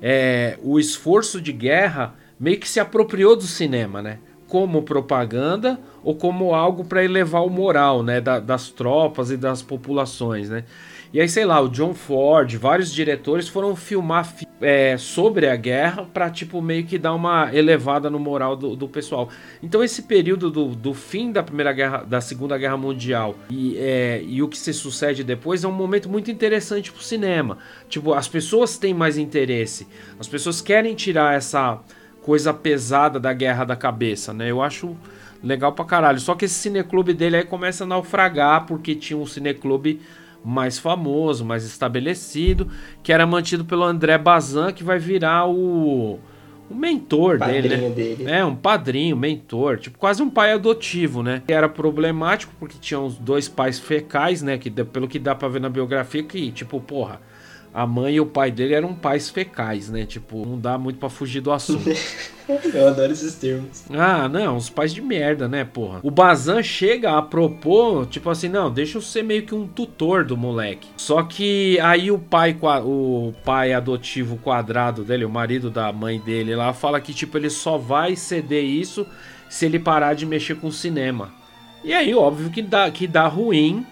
é, 0.00 0.58
o 0.62 0.78
esforço 0.78 1.40
de 1.40 1.52
guerra 1.52 2.14
meio 2.38 2.60
que 2.60 2.68
se 2.68 2.78
apropriou 2.78 3.34
do 3.34 3.44
cinema, 3.44 4.00
né? 4.02 4.18
Como 4.46 4.82
propaganda 4.82 5.78
ou 6.04 6.14
como 6.14 6.54
algo 6.54 6.84
para 6.84 7.04
elevar 7.04 7.44
o 7.44 7.50
moral, 7.50 8.02
né? 8.02 8.20
Da, 8.20 8.38
das 8.38 8.70
tropas 8.70 9.30
e 9.30 9.36
das 9.36 9.60
populações, 9.60 10.48
né? 10.48 10.64
E 11.12 11.20
aí, 11.20 11.28
sei 11.28 11.46
lá, 11.46 11.58
o 11.58 11.68
John 11.68 11.94
Ford, 11.94 12.54
vários 12.56 12.92
diretores 12.92 13.48
foram 13.48 13.74
filmar 13.74 14.30
é, 14.60 14.96
sobre 14.98 15.48
a 15.48 15.56
guerra 15.56 16.06
para 16.12 16.28
tipo, 16.28 16.60
meio 16.60 16.84
que 16.84 16.98
dar 16.98 17.14
uma 17.14 17.48
elevada 17.54 18.10
no 18.10 18.18
moral 18.18 18.54
do, 18.54 18.76
do 18.76 18.86
pessoal. 18.86 19.30
Então, 19.62 19.82
esse 19.82 20.02
período 20.02 20.50
do, 20.50 20.66
do, 20.66 20.92
fim 20.92 21.32
da 21.32 21.42
Primeira 21.42 21.72
Guerra, 21.72 22.04
da 22.04 22.20
Segunda 22.20 22.58
Guerra 22.58 22.76
Mundial 22.76 23.36
e, 23.48 23.78
é, 23.78 24.22
e 24.22 24.42
o 24.42 24.48
que 24.48 24.58
se 24.58 24.74
sucede 24.74 25.24
depois 25.24 25.64
é 25.64 25.68
um 25.68 25.72
momento 25.72 26.10
muito 26.10 26.30
interessante 26.30 26.92
pro 26.92 27.02
cinema. 27.02 27.56
Tipo, 27.88 28.12
as 28.12 28.28
pessoas 28.28 28.76
têm 28.76 28.92
mais 28.92 29.16
interesse, 29.16 29.86
as 30.20 30.28
pessoas 30.28 30.60
querem 30.60 30.94
tirar 30.94 31.34
essa 31.34 31.80
coisa 32.20 32.52
pesada 32.52 33.18
da 33.18 33.32
guerra 33.32 33.64
da 33.64 33.74
cabeça, 33.74 34.34
né? 34.34 34.50
Eu 34.50 34.60
acho 34.60 34.94
legal 35.42 35.72
pra 35.72 35.86
caralho. 35.86 36.20
Só 36.20 36.34
que 36.34 36.44
esse 36.44 36.54
cineclube 36.54 37.14
dele 37.14 37.36
aí 37.36 37.44
começa 37.44 37.84
a 37.84 37.86
naufragar 37.86 38.66
porque 38.66 38.94
tinha 38.94 39.18
um 39.18 39.24
cineclube 39.24 40.00
mais 40.44 40.78
famoso, 40.78 41.44
mais 41.44 41.64
estabelecido, 41.64 42.68
que 43.02 43.12
era 43.12 43.26
mantido 43.26 43.64
pelo 43.64 43.82
André 43.84 44.16
Bazin, 44.16 44.72
que 44.72 44.84
vai 44.84 44.98
virar 44.98 45.46
o, 45.46 46.18
o 46.70 46.74
mentor 46.74 47.38
dele, 47.38 47.68
né? 47.68 47.90
dele. 47.90 48.24
É, 48.26 48.44
um 48.44 48.54
padrinho, 48.54 49.16
mentor, 49.16 49.78
tipo 49.78 49.98
quase 49.98 50.22
um 50.22 50.30
pai 50.30 50.52
adotivo, 50.52 51.22
né? 51.22 51.42
Era 51.48 51.68
problemático 51.68 52.52
porque 52.58 52.76
tinha 52.80 53.00
os 53.00 53.16
dois 53.16 53.48
pais 53.48 53.78
fecais, 53.78 54.42
né? 54.42 54.58
Que 54.58 54.70
pelo 54.70 55.08
que 55.08 55.18
dá 55.18 55.34
para 55.34 55.48
ver 55.48 55.60
na 55.60 55.68
biografia 55.68 56.22
que 56.22 56.50
tipo, 56.50 56.80
porra, 56.80 57.20
a 57.78 57.86
mãe 57.86 58.16
e 58.16 58.20
o 58.20 58.26
pai 58.26 58.50
dele 58.50 58.74
eram 58.74 58.92
pais 58.92 59.30
fecais, 59.30 59.88
né? 59.88 60.04
Tipo, 60.04 60.44
não 60.44 60.58
dá 60.58 60.76
muito 60.76 60.98
para 60.98 61.08
fugir 61.08 61.40
do 61.40 61.52
assunto. 61.52 61.88
Eu 62.74 62.88
adoro 62.88 63.12
esses 63.12 63.36
termos. 63.36 63.84
Ah, 63.90 64.28
não, 64.28 64.56
os 64.56 64.68
pais 64.68 64.92
de 64.92 65.00
merda, 65.00 65.46
né, 65.46 65.64
porra? 65.64 66.00
O 66.02 66.10
Bazan 66.10 66.60
chega 66.60 67.16
a 67.16 67.22
propor, 67.22 68.06
tipo 68.06 68.28
assim, 68.30 68.48
não, 68.48 68.68
deixa 68.68 68.98
eu 68.98 69.02
ser 69.02 69.22
meio 69.22 69.44
que 69.44 69.54
um 69.54 69.66
tutor 69.66 70.24
do 70.24 70.34
moleque. 70.34 70.88
Só 70.96 71.22
que 71.22 71.78
aí 71.80 72.10
o 72.10 72.18
pai, 72.18 72.56
o 72.84 73.32
pai 73.44 73.72
adotivo 73.74 74.38
quadrado 74.38 75.04
dele, 75.04 75.26
o 75.26 75.30
marido 75.30 75.70
da 75.70 75.92
mãe 75.92 76.18
dele 76.18 76.56
lá, 76.56 76.72
fala 76.72 77.00
que, 77.00 77.14
tipo, 77.14 77.36
ele 77.36 77.50
só 77.50 77.78
vai 77.78 78.16
ceder 78.16 78.64
isso 78.64 79.06
se 79.48 79.66
ele 79.66 79.78
parar 79.78 80.14
de 80.14 80.26
mexer 80.26 80.56
com 80.56 80.66
o 80.66 80.72
cinema. 80.72 81.30
E 81.84 81.92
aí, 81.92 82.12
óbvio 82.12 82.50
que 82.50 82.62
dá, 82.62 82.90
que 82.90 83.06
dá 83.06 83.28
ruim. 83.28 83.86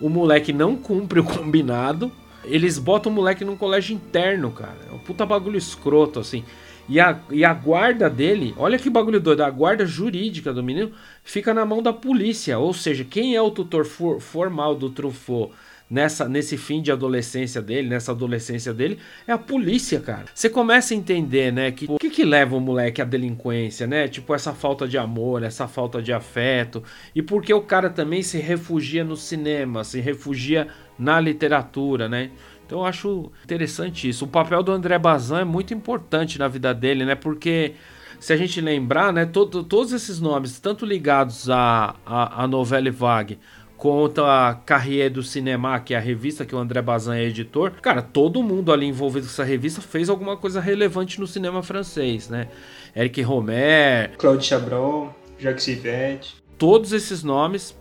O 0.00 0.08
moleque 0.08 0.52
não 0.52 0.74
cumpre 0.74 1.20
o 1.20 1.24
combinado 1.24 2.10
eles 2.46 2.78
botam 2.78 3.10
o 3.10 3.14
moleque 3.14 3.44
num 3.44 3.56
colégio 3.56 3.94
interno, 3.94 4.50
cara. 4.50 4.78
É 4.90 4.94
um 4.94 4.98
puta 4.98 5.24
bagulho 5.24 5.58
escroto, 5.58 6.20
assim. 6.20 6.44
E 6.88 7.00
a, 7.00 7.18
e 7.30 7.44
a 7.44 7.54
guarda 7.54 8.10
dele, 8.10 8.54
olha 8.58 8.78
que 8.78 8.90
bagulho 8.90 9.18
doido, 9.18 9.42
a 9.42 9.50
guarda 9.50 9.86
jurídica 9.86 10.52
do 10.52 10.62
menino 10.62 10.92
fica 11.22 11.54
na 11.54 11.64
mão 11.64 11.82
da 11.82 11.92
polícia. 11.92 12.58
Ou 12.58 12.74
seja, 12.74 13.04
quem 13.04 13.34
é 13.34 13.40
o 13.40 13.50
tutor 13.50 13.84
for, 13.86 14.20
formal 14.20 14.74
do 14.74 14.90
Truffaut 14.90 15.52
nessa, 15.88 16.28
nesse 16.28 16.56
fim 16.56 16.82
de 16.82 16.90
adolescência 16.90 17.62
dele, 17.62 17.88
nessa 17.88 18.12
adolescência 18.12 18.72
dele, 18.72 18.98
é 19.26 19.32
a 19.32 19.38
polícia, 19.38 20.00
cara. 20.00 20.26
Você 20.34 20.48
começa 20.48 20.94
a 20.94 20.96
entender, 20.96 21.52
né, 21.52 21.70
que 21.70 21.86
o 21.88 21.98
que, 21.98 22.10
que 22.10 22.24
leva 22.24 22.56
o 22.56 22.60
moleque 22.60 23.00
à 23.00 23.04
delinquência, 23.04 23.86
né? 23.86 24.08
Tipo, 24.08 24.34
essa 24.34 24.52
falta 24.52 24.88
de 24.88 24.98
amor, 24.98 25.42
essa 25.42 25.68
falta 25.68 26.02
de 26.02 26.12
afeto. 26.12 26.82
E 27.14 27.22
porque 27.22 27.52
o 27.52 27.62
cara 27.62 27.90
também 27.90 28.22
se 28.22 28.38
refugia 28.38 29.04
no 29.04 29.16
cinema, 29.16 29.84
se 29.84 30.00
refugia 30.00 30.68
na 30.98 31.20
literatura, 31.20 32.08
né? 32.08 32.30
Então 32.66 32.80
eu 32.80 32.84
acho 32.86 33.30
interessante 33.44 34.08
isso. 34.08 34.24
O 34.24 34.28
papel 34.28 34.62
do 34.62 34.72
André 34.72 34.98
Bazin 34.98 35.36
é 35.36 35.44
muito 35.44 35.74
importante 35.74 36.38
na 36.38 36.48
vida 36.48 36.72
dele, 36.72 37.04
né? 37.04 37.14
Porque 37.14 37.74
se 38.18 38.32
a 38.32 38.36
gente 38.36 38.60
lembrar, 38.60 39.12
né, 39.12 39.26
todo, 39.26 39.62
todos 39.62 39.92
esses 39.92 40.18
nomes, 40.18 40.58
tanto 40.58 40.86
ligados 40.86 41.50
à, 41.50 41.94
à, 42.06 42.44
à 42.44 42.46
novela 42.46 42.90
Vague, 42.90 43.38
quanto 43.76 44.24
a 44.24 44.54
Carrière 44.64 45.10
do 45.12 45.22
Cinema, 45.22 45.78
que 45.78 45.92
é 45.92 45.98
a 45.98 46.00
revista 46.00 46.46
que 46.46 46.54
o 46.54 46.58
André 46.58 46.80
Bazin 46.80 47.12
é 47.12 47.24
editor, 47.24 47.70
cara, 47.82 48.00
todo 48.00 48.42
mundo 48.42 48.72
ali 48.72 48.86
envolvido 48.86 49.26
com 49.26 49.32
essa 49.32 49.44
revista 49.44 49.82
fez 49.82 50.08
alguma 50.08 50.38
coisa 50.38 50.58
relevante 50.58 51.20
no 51.20 51.26
cinema 51.26 51.62
francês, 51.62 52.30
né? 52.30 52.48
Eric 52.96 53.20
Romer, 53.20 54.16
Claude 54.16 54.44
Chabrol, 54.44 55.14
Jacques 55.38 55.66
Yvette. 55.68 56.36
Todos 56.56 56.92
esses 56.92 57.22
nomes 57.22 57.76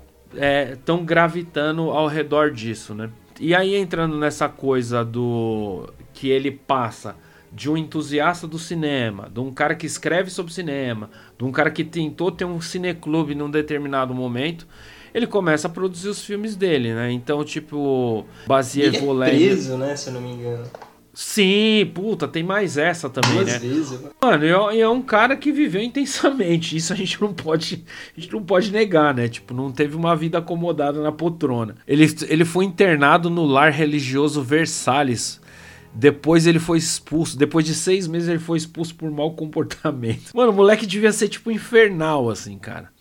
estão 0.72 1.00
é, 1.00 1.04
gravitando 1.04 1.89
ao 1.91 2.08
redor 2.08 2.52
disso, 2.52 2.93
né? 2.93 3.10
E 3.39 3.56
aí 3.56 3.76
entrando 3.76 4.17
nessa 4.17 4.48
coisa 4.48 5.04
do 5.04 5.89
que 6.13 6.30
ele 6.30 6.52
passa 6.52 7.15
de 7.52 7.69
um 7.69 7.78
entusiasta 7.78 8.48
do 8.48 8.58
cinema, 8.58 9.30
de 9.32 9.39
um 9.39 9.52
cara 9.52 9.76
que 9.76 9.86
escreve 9.86 10.30
sobre 10.30 10.52
cinema, 10.52 11.10
de 11.38 11.43
um 11.43 11.52
cara 11.52 11.69
que 11.69 11.84
tentou 11.84 12.32
ter 12.32 12.46
um 12.46 12.60
cineclube 12.60 13.36
num 13.36 13.50
determinado 13.50 14.13
momento, 14.13 14.67
ele 15.13 15.28
começa 15.28 15.67
a 15.67 15.69
produzir 15.69 16.10
os 16.10 16.24
filmes 16.24 16.56
dele, 16.56 16.93
né? 16.93 17.12
Então, 17.12 17.43
tipo, 17.43 18.26
Basia 18.48 18.86
Ele 18.86 18.98
é 18.98 19.30
preso, 19.30 19.78
né, 19.78 19.96
se 19.96 20.10
eu 20.10 20.13
não 20.13 20.22
me 20.22 20.32
engano. 20.32 20.65
Sim, 21.13 21.91
puta, 21.93 22.28
tem 22.28 22.41
mais 22.41 22.76
essa 22.76 23.08
também, 23.08 23.36
Duas 23.36 23.45
né? 23.45 23.60
Vezes, 23.60 23.99
mano, 24.19 24.73
e 24.73 24.82
é 24.82 24.89
um 24.89 25.02
cara 25.02 25.38
que 25.38 25.52
viveu 25.52 25.82
intensamente. 25.82 26.76
Isso 26.76 26.91
a 26.91 26.95
gente 26.95 27.21
não 27.21 27.32
pode, 27.32 27.86
a 28.17 28.19
gente 28.19 28.34
não 28.34 28.41
pode 28.41 28.71
negar, 28.71 29.13
né? 29.13 29.28
Tipo, 29.28 29.54
não 29.54 29.71
teve 29.71 29.95
uma 29.95 30.15
vida 30.15 30.39
acomodada 30.39 31.04
na 31.04 31.12
poltrona. 31.12 31.76
Ele, 31.88 32.06
ele 32.28 32.43
foi 32.43 32.65
internado 32.65 33.30
no 33.30 33.45
lar 33.45 33.71
religioso 33.71 34.41
Versalhes. 34.41 35.39
Depois 35.93 36.47
ele 36.47 36.58
foi 36.58 36.80
expulso. 36.80 37.38
Depois 37.38 37.63
de 37.63 37.76
seis 37.76 38.08
meses 38.08 38.28
ele 38.28 38.39
foi 38.39 38.58
expulso 38.58 38.95
por 38.95 39.12
mau 39.12 39.36
comportamento. 39.36 40.32
Mano, 40.34 40.52
o 40.52 40.56
moleque 40.56 40.88
devia 40.88 41.12
ser 41.12 41.28
tipo 41.28 41.52
infernal, 41.52 42.28
assim, 42.32 42.58
cara. 42.58 42.92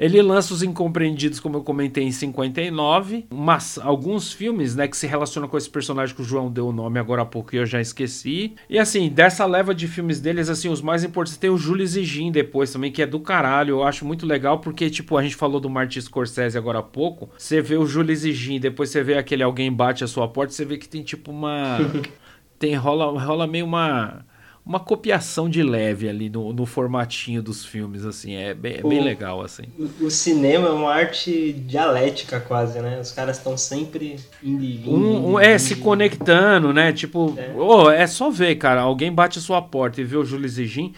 Ele 0.00 0.22
lança 0.22 0.54
Os 0.54 0.62
Incompreendidos, 0.62 1.38
como 1.38 1.58
eu 1.58 1.62
comentei, 1.62 2.02
em 2.04 2.10
59. 2.10 3.26
Mas 3.28 3.78
alguns 3.78 4.32
filmes, 4.32 4.74
né, 4.74 4.88
que 4.88 4.96
se 4.96 5.06
relacionam 5.06 5.46
com 5.46 5.58
esse 5.58 5.68
personagem 5.68 6.16
que 6.16 6.22
o 6.22 6.24
João 6.24 6.50
deu 6.50 6.68
o 6.68 6.72
nome 6.72 6.98
agora 6.98 7.20
há 7.20 7.26
pouco 7.26 7.54
e 7.54 7.58
eu 7.58 7.66
já 7.66 7.82
esqueci. 7.82 8.54
E 8.66 8.78
assim, 8.78 9.10
dessa 9.10 9.44
leva 9.44 9.74
de 9.74 9.86
filmes 9.86 10.18
deles, 10.18 10.48
assim, 10.48 10.70
os 10.70 10.80
mais 10.80 11.04
importantes 11.04 11.36
tem 11.36 11.50
o 11.50 11.58
Júlio 11.58 11.86
Zigin 11.86 12.32
depois 12.32 12.72
também, 12.72 12.90
que 12.90 13.02
é 13.02 13.06
do 13.06 13.20
caralho. 13.20 13.74
Eu 13.74 13.84
acho 13.84 14.06
muito 14.06 14.24
legal 14.24 14.58
porque, 14.60 14.88
tipo, 14.88 15.18
a 15.18 15.22
gente 15.22 15.36
falou 15.36 15.60
do 15.60 15.68
Martin 15.68 16.00
Scorsese 16.00 16.56
agora 16.56 16.78
há 16.78 16.82
pouco. 16.82 17.28
Você 17.36 17.60
vê 17.60 17.76
o 17.76 17.84
Júlio 17.84 18.16
Zigin, 18.16 18.58
depois 18.58 18.88
você 18.88 19.02
vê 19.02 19.18
aquele 19.18 19.42
alguém 19.42 19.70
bate 19.70 20.02
a 20.02 20.06
sua 20.06 20.26
porta, 20.26 20.54
você 20.54 20.64
vê 20.64 20.78
que 20.78 20.88
tem 20.88 21.02
tipo 21.02 21.30
uma. 21.30 21.76
tem 22.58 22.74
rola, 22.74 23.20
rola 23.22 23.46
meio 23.46 23.66
uma 23.66 24.24
uma 24.70 24.78
copiação 24.78 25.50
de 25.50 25.64
leve 25.64 26.08
ali 26.08 26.30
no, 26.30 26.52
no 26.52 26.64
formatinho 26.64 27.42
dos 27.42 27.64
filmes, 27.64 28.04
assim, 28.04 28.36
é 28.36 28.54
bem, 28.54 28.76
é 28.76 28.82
bem 28.82 29.02
legal, 29.02 29.42
assim. 29.42 29.64
O, 29.76 30.06
o, 30.06 30.10
cinema 30.12 30.68
é 30.68 30.70
uma 30.70 30.94
arte 30.94 31.52
dialética 31.52 32.38
quase, 32.38 32.78
né? 32.78 33.00
Os 33.00 33.10
caras 33.10 33.38
estão 33.38 33.58
sempre 33.58 34.14
indo. 34.40 34.88
Um, 34.88 35.32
um, 35.32 35.40
é, 35.40 35.58
se 35.58 35.74
conectando, 35.74 36.72
né? 36.72 36.92
Tipo, 36.92 37.34
é. 37.36 37.52
Oh, 37.56 37.90
é 37.90 38.06
só 38.06 38.30
ver, 38.30 38.54
cara, 38.54 38.82
alguém 38.82 39.12
bate 39.12 39.40
a 39.40 39.42
sua 39.42 39.60
porta 39.60 40.00
e 40.00 40.04
vê 40.04 40.16
o 40.16 40.22
e 40.22 40.66
Jim 40.66 40.94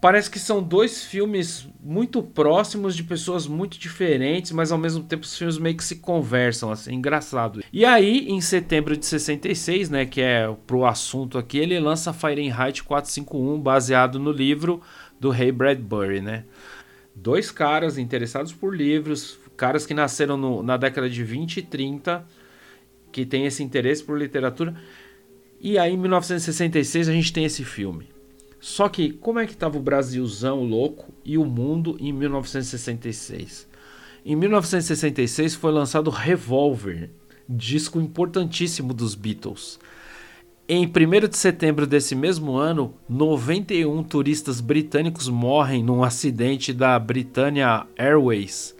parece 0.00 0.30
que 0.30 0.38
são 0.38 0.62
dois 0.62 1.04
filmes 1.04 1.68
muito 1.80 2.22
próximos 2.22 2.94
de 2.94 3.02
pessoas 3.02 3.46
muito 3.46 3.78
diferentes, 3.78 4.52
mas 4.52 4.70
ao 4.70 4.78
mesmo 4.78 5.02
tempo 5.04 5.24
os 5.24 5.36
filmes 5.36 5.58
meio 5.58 5.76
que 5.76 5.84
se 5.84 5.96
conversam, 5.96 6.70
assim, 6.70 6.94
engraçado. 6.94 7.62
E 7.72 7.84
aí, 7.84 8.28
em 8.28 8.40
setembro 8.40 8.96
de 8.96 9.06
66, 9.06 9.90
né, 9.90 10.06
que 10.06 10.20
é 10.20 10.54
pro 10.66 10.84
assunto 10.84 11.38
aqui, 11.38 11.58
ele 11.58 11.78
lança 11.78 12.12
Fahrenheit 12.12 12.82
451, 12.82 13.60
baseado 13.60 14.18
no 14.18 14.30
livro 14.30 14.80
do 15.18 15.30
Ray 15.30 15.52
Bradbury, 15.52 16.20
né? 16.20 16.44
Dois 17.14 17.50
caras 17.50 17.98
interessados 17.98 18.52
por 18.52 18.76
livros, 18.76 19.38
caras 19.56 19.84
que 19.84 19.92
nasceram 19.92 20.36
no, 20.36 20.62
na 20.62 20.76
década 20.76 21.10
de 21.10 21.24
20 21.24 21.56
e 21.56 21.62
30, 21.62 22.24
que 23.10 23.26
têm 23.26 23.46
esse 23.46 23.62
interesse 23.62 24.04
por 24.04 24.16
literatura. 24.16 24.74
E 25.60 25.76
aí, 25.76 25.92
em 25.92 25.96
1966, 25.96 27.08
a 27.08 27.12
gente 27.12 27.32
tem 27.32 27.44
esse 27.44 27.64
filme. 27.64 28.17
Só 28.60 28.88
que 28.88 29.12
como 29.12 29.38
é 29.38 29.46
que 29.46 29.52
estava 29.52 29.78
o 29.78 29.82
Brasilzão 29.82 30.62
louco 30.62 31.12
e 31.24 31.38
o 31.38 31.44
mundo 31.44 31.96
em 32.00 32.12
1966? 32.12 33.68
Em 34.24 34.36
1966 34.36 35.54
foi 35.54 35.72
lançado 35.72 36.10
Revolver, 36.10 37.10
disco 37.48 38.00
importantíssimo 38.00 38.92
dos 38.92 39.14
Beatles. 39.14 39.78
Em 40.68 40.86
1 40.86 41.28
de 41.28 41.36
setembro 41.36 41.86
desse 41.86 42.14
mesmo 42.14 42.56
ano, 42.56 42.94
91 43.08 44.02
turistas 44.02 44.60
britânicos 44.60 45.28
morrem 45.28 45.82
num 45.82 46.04
acidente 46.04 46.74
da 46.74 46.98
Britannia 46.98 47.86
Airways 47.96 48.76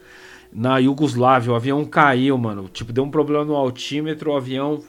na 0.52 0.78
Iugoslávia. 0.78 1.52
O 1.52 1.56
avião 1.56 1.84
caiu, 1.84 2.36
mano. 2.36 2.68
Tipo, 2.68 2.92
deu 2.92 3.04
um 3.04 3.10
problema 3.10 3.44
no 3.44 3.56
altímetro, 3.56 4.32
o 4.32 4.36
avião 4.36 4.82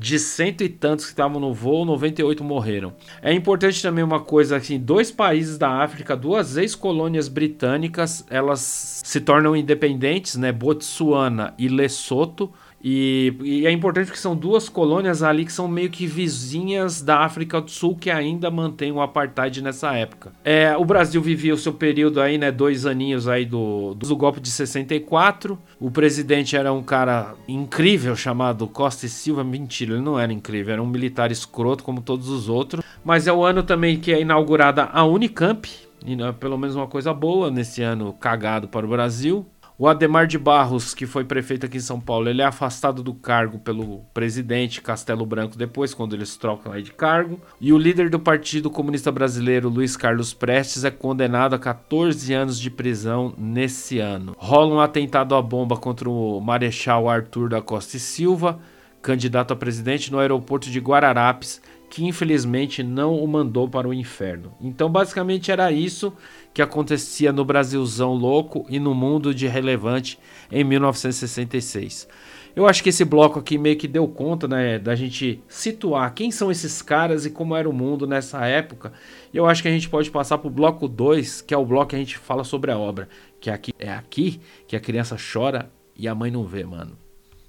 de 0.00 0.18
cento 0.18 0.64
e 0.64 0.68
tantos 0.70 1.04
que 1.04 1.10
estavam 1.10 1.38
no 1.38 1.52
voo, 1.52 1.84
98 1.84 2.42
morreram. 2.42 2.94
É 3.20 3.34
importante 3.34 3.82
também 3.82 4.02
uma 4.02 4.20
coisa 4.20 4.56
assim, 4.56 4.80
dois 4.80 5.10
países 5.10 5.58
da 5.58 5.82
África, 5.82 6.16
duas 6.16 6.56
ex-colônias 6.56 7.28
britânicas, 7.28 8.24
elas 8.30 9.02
se 9.04 9.20
tornam 9.20 9.54
independentes, 9.54 10.36
né? 10.36 10.50
Botsuana 10.52 11.52
e 11.58 11.68
Lesoto 11.68 12.50
e, 12.82 13.34
e, 13.42 13.66
é 13.66 13.70
importante 13.70 14.10
que 14.10 14.18
são 14.18 14.34
duas 14.34 14.68
colônias 14.68 15.22
ali 15.22 15.44
que 15.44 15.52
são 15.52 15.68
meio 15.68 15.90
que 15.90 16.06
vizinhas 16.06 17.02
da 17.02 17.18
África 17.18 17.60
do 17.60 17.70
Sul 17.70 17.94
que 17.94 18.10
ainda 18.10 18.50
mantém 18.50 18.90
o 18.90 19.02
apartheid 19.02 19.62
nessa 19.62 19.94
época. 19.94 20.32
É, 20.42 20.74
o 20.76 20.84
Brasil 20.84 21.20
vivia 21.20 21.52
o 21.52 21.58
seu 21.58 21.74
período 21.74 22.20
aí, 22.20 22.38
né, 22.38 22.50
dois 22.50 22.86
aninhos 22.86 23.28
aí 23.28 23.44
do, 23.44 23.94
do 23.94 24.16
golpe 24.16 24.40
de 24.40 24.50
64. 24.50 25.58
O 25.78 25.90
presidente 25.90 26.56
era 26.56 26.72
um 26.72 26.82
cara 26.82 27.34
incrível 27.46 28.16
chamado 28.16 28.66
Costa 28.66 29.06
e 29.06 29.08
Silva. 29.08 29.44
Mentira, 29.44 29.94
ele 29.94 30.02
não 30.02 30.18
era 30.18 30.32
incrível, 30.32 30.72
era 30.72 30.82
um 30.82 30.86
militar 30.86 31.30
escroto 31.30 31.84
como 31.84 32.00
todos 32.00 32.28
os 32.28 32.48
outros. 32.48 32.84
Mas 33.04 33.26
é 33.26 33.32
o 33.32 33.44
ano 33.44 33.62
também 33.62 33.98
que 33.98 34.12
é 34.12 34.20
inaugurada 34.20 34.84
a 34.84 35.04
Unicamp, 35.04 35.68
e, 36.04 36.16
né, 36.16 36.34
pelo 36.38 36.56
menos 36.56 36.76
uma 36.76 36.86
coisa 36.86 37.12
boa 37.12 37.50
nesse 37.50 37.82
ano 37.82 38.12
cagado 38.14 38.68
para 38.68 38.86
o 38.86 38.88
Brasil. 38.88 39.46
O 39.80 39.88
Ademar 39.88 40.26
de 40.26 40.36
Barros, 40.36 40.92
que 40.92 41.06
foi 41.06 41.24
prefeito 41.24 41.64
aqui 41.64 41.78
em 41.78 41.80
São 41.80 41.98
Paulo, 41.98 42.28
ele 42.28 42.42
é 42.42 42.44
afastado 42.44 43.02
do 43.02 43.14
cargo 43.14 43.58
pelo 43.58 44.00
presidente 44.12 44.82
Castelo 44.82 45.24
Branco 45.24 45.56
depois, 45.56 45.94
quando 45.94 46.12
eles 46.12 46.36
trocam 46.36 46.70
aí 46.70 46.82
de 46.82 46.92
cargo. 46.92 47.40
E 47.58 47.72
o 47.72 47.78
líder 47.78 48.10
do 48.10 48.20
Partido 48.20 48.68
Comunista 48.68 49.10
Brasileiro, 49.10 49.70
Luiz 49.70 49.96
Carlos 49.96 50.34
Prestes, 50.34 50.84
é 50.84 50.90
condenado 50.90 51.54
a 51.54 51.58
14 51.58 52.30
anos 52.34 52.60
de 52.60 52.70
prisão 52.70 53.32
nesse 53.38 53.98
ano. 53.98 54.36
Rola 54.36 54.74
um 54.74 54.80
atentado 54.80 55.34
à 55.34 55.40
bomba 55.40 55.78
contra 55.78 56.10
o 56.10 56.38
Marechal 56.42 57.08
Arthur 57.08 57.48
da 57.48 57.62
Costa 57.62 57.96
e 57.96 58.00
Silva, 58.00 58.60
candidato 59.00 59.54
a 59.54 59.56
presidente 59.56 60.12
no 60.12 60.18
aeroporto 60.18 60.68
de 60.68 60.78
Guararapes, 60.78 61.58
que 61.90 62.06
infelizmente 62.06 62.84
não 62.84 63.16
o 63.16 63.26
mandou 63.26 63.68
para 63.68 63.88
o 63.88 63.92
inferno. 63.92 64.54
Então, 64.60 64.88
basicamente 64.88 65.50
era 65.50 65.72
isso 65.72 66.12
que 66.54 66.62
acontecia 66.62 67.32
no 67.32 67.44
Brasilzão 67.44 68.14
louco 68.14 68.64
e 68.68 68.78
no 68.78 68.94
mundo 68.94 69.34
de 69.34 69.48
relevante 69.48 70.18
em 70.50 70.62
1966. 70.62 72.08
Eu 72.54 72.66
acho 72.66 72.82
que 72.82 72.88
esse 72.88 73.04
bloco 73.04 73.38
aqui 73.38 73.58
meio 73.58 73.76
que 73.76 73.86
deu 73.86 74.06
conta 74.08 74.46
né, 74.48 74.78
da 74.78 74.94
gente 74.94 75.42
situar 75.48 76.12
quem 76.14 76.30
são 76.30 76.50
esses 76.50 76.80
caras 76.80 77.26
e 77.26 77.30
como 77.30 77.54
era 77.54 77.68
o 77.68 77.72
mundo 77.72 78.06
nessa 78.06 78.44
época. 78.46 78.92
E 79.32 79.36
eu 79.36 79.46
acho 79.46 79.62
que 79.62 79.68
a 79.68 79.72
gente 79.72 79.88
pode 79.88 80.10
passar 80.10 80.38
para 80.38 80.48
o 80.48 80.50
bloco 80.50 80.88
2, 80.88 81.42
que 81.42 81.54
é 81.54 81.56
o 81.56 81.64
bloco 81.64 81.90
que 81.90 81.96
a 81.96 81.98
gente 81.98 82.18
fala 82.18 82.44
sobre 82.44 82.70
a 82.70 82.78
obra. 82.78 83.08
Que 83.40 83.50
é 83.50 83.52
aqui, 83.52 83.72
é 83.78 83.92
aqui 83.92 84.40
que 84.66 84.76
a 84.76 84.80
criança 84.80 85.16
chora 85.16 85.70
e 85.96 86.08
a 86.08 86.14
mãe 86.14 86.30
não 86.30 86.44
vê, 86.44 86.64
mano. 86.64 86.96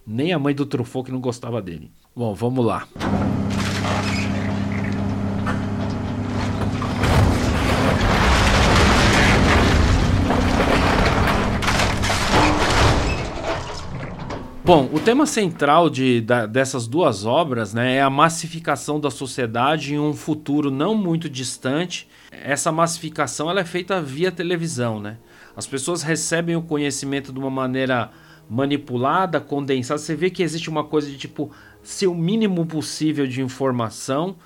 Nem 0.06 0.34
a 0.34 0.40
mãe 0.40 0.54
do 0.54 0.66
Truffaut 0.66 1.06
que 1.06 1.12
não 1.12 1.22
gostava 1.22 1.62
dele. 1.62 1.92
Bom, 2.16 2.34
vamos 2.34 2.66
lá. 2.66 2.88
Bom, 14.74 14.90
o 14.94 15.02
tema 15.02 15.26
central 15.26 15.90
de, 15.90 16.22
da, 16.22 16.46
dessas 16.46 16.88
duas 16.88 17.26
obras 17.26 17.74
né, 17.74 17.98
é 17.98 18.02
a 18.02 18.10
massificação 18.10 19.02
da 19.02 19.12
sociedade 19.12 19.96
em 19.96 20.00
um 20.00 20.14
futuro 20.14 20.72
não 20.72 20.96
muito 20.96 21.30
distante. 21.30 22.08
Essa 22.32 22.72
massificação 22.72 23.50
ela 23.50 23.60
é 23.60 23.66
feita 23.66 24.02
via 24.02 24.32
televisão. 24.32 24.98
Né? 24.98 25.18
As 25.58 25.68
pessoas 25.68 26.04
recebem 26.04 26.56
o 26.56 26.62
conhecimento 26.62 27.34
de 27.34 27.40
uma 27.40 27.50
maneira 27.50 28.12
manipulada, 28.50 29.42
condensada. 29.42 30.00
Você 30.00 30.16
vê 30.16 30.30
que 30.30 30.42
existe 30.42 30.70
uma 30.70 30.86
coisa 30.86 31.10
de 31.10 31.18
tipo 31.18 31.52
ser 31.84 32.08
o 32.08 32.16
mínimo 32.16 32.66
possível 32.66 33.28
de 33.28 33.42
informação 33.42 34.38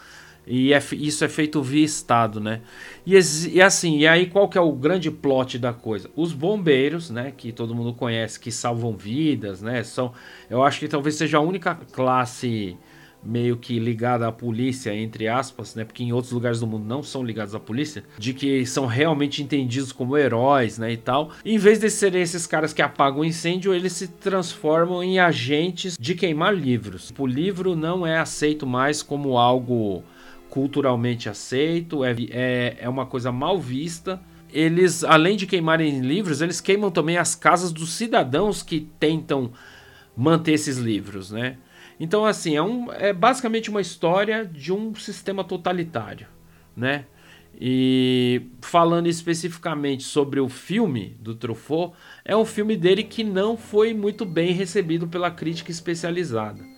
e 0.47 0.73
é, 0.73 0.81
isso 0.93 1.23
é 1.25 1.29
feito 1.29 1.62
via 1.62 1.84
Estado, 1.84 2.39
né? 2.39 2.62
E, 3.05 3.17
e, 3.51 3.62
assim, 3.62 3.97
e 3.97 4.08
aí 4.08 4.27
qual 4.27 4.47
que 4.47 4.58
é 4.58 4.62
o 4.62 4.71
grande 4.71 5.10
plot 5.10 5.58
da 5.58 5.73
coisa? 5.73 6.10
Os 6.15 6.34
bombeiros, 6.34 7.10
né? 7.10 7.34
Que 7.36 7.51
todo 7.51 7.75
mundo 7.75 7.93
conhece, 7.93 8.39
que 8.39 8.51
salvam 8.51 8.95
vidas, 8.95 9.62
né? 9.62 9.84
São, 9.84 10.13
eu 10.49 10.63
acho 10.63 10.79
que 10.79 10.88
talvez 10.88 11.15
seja 11.15 11.38
a 11.38 11.41
única 11.41 11.75
classe 11.91 12.77
meio 13.25 13.58
que 13.58 13.79
ligada 13.79 14.27
à 14.27 14.31
polícia, 14.31 14.93
entre 14.93 15.27
aspas, 15.27 15.73
né? 15.73 15.84
Porque 15.84 16.03
em 16.03 16.13
outros 16.13 16.31
lugares 16.31 16.60
do 16.60 16.67
mundo 16.67 16.86
não 16.86 17.01
são 17.01 17.23
ligados 17.23 17.55
à 17.55 17.60
polícia, 17.60 18.03
de 18.17 18.34
que 18.34 18.65
são 18.65 18.86
realmente 18.86 19.41
entendidos 19.41 19.91
como 19.91 20.15
heróis, 20.15 20.77
né? 20.77 20.93
E 20.93 20.97
tal. 20.97 21.31
em 21.43 21.58
vez 21.58 21.79
de 21.79 21.89
serem 21.89 22.21
esses 22.21 22.45
caras 22.45 22.71
que 22.71 22.81
apagam 22.81 23.21
o 23.21 23.25
incêndio, 23.25 23.73
eles 23.73 23.93
se 23.93 24.08
transformam 24.08 25.03
em 25.03 25.17
agentes 25.17 25.97
de 25.99 26.13
queimar 26.13 26.53
livros. 26.53 27.12
O 27.17 27.25
livro 27.25 27.75
não 27.75 28.05
é 28.05 28.17
aceito 28.19 28.67
mais 28.67 29.01
como 29.01 29.38
algo 29.38 30.03
culturalmente 30.56 31.28
aceito, 31.28 32.06
é, 32.06 32.15
é, 32.32 32.78
é 32.80 32.88
uma 32.88 33.06
coisa 33.06 33.30
mal 33.30 33.60
vista. 33.60 34.22
Eles, 34.54 35.04
além 35.04 35.36
de 35.36 35.46
queimarem 35.46 36.00
livros, 36.00 36.39
eles 36.39 36.62
queimam 36.62 36.89
também 36.89 37.18
as 37.18 37.36
casas 37.36 37.74
dos 37.74 37.91
cidadãos 37.91 38.63
que 38.63 38.88
tentam 38.98 39.52
manter 40.15 40.54
esses 40.54 40.78
livros, 40.78 41.30
né? 41.30 41.58
Então, 42.00 42.26
assim, 42.26 42.56
é, 42.56 42.62
um, 42.62 42.89
é 42.89 43.12
basicamente 43.12 43.70
uma 43.70 43.82
história 43.82 44.46
de 44.46 44.72
um 44.72 44.96
sistema 44.96 45.44
totalitário, 45.44 46.28
né? 46.74 47.04
E 47.60 48.44
falando 48.62 49.08
especificamente 49.08 50.04
sobre 50.04 50.39
o 50.39 50.48
filme 50.48 51.18
do 51.20 51.36
Truffaut, 51.36 51.94
é 52.24 52.36
um 52.36 52.46
filme 52.46 52.78
dele 52.78 53.04
que 53.04 53.26
não 53.26 53.58
foi 53.58 53.94
muito 53.94 54.26
bem 54.26 54.54
recebido 54.54 55.06
pela 55.06 55.30
crítica 55.30 55.70
especializada. 55.70 56.74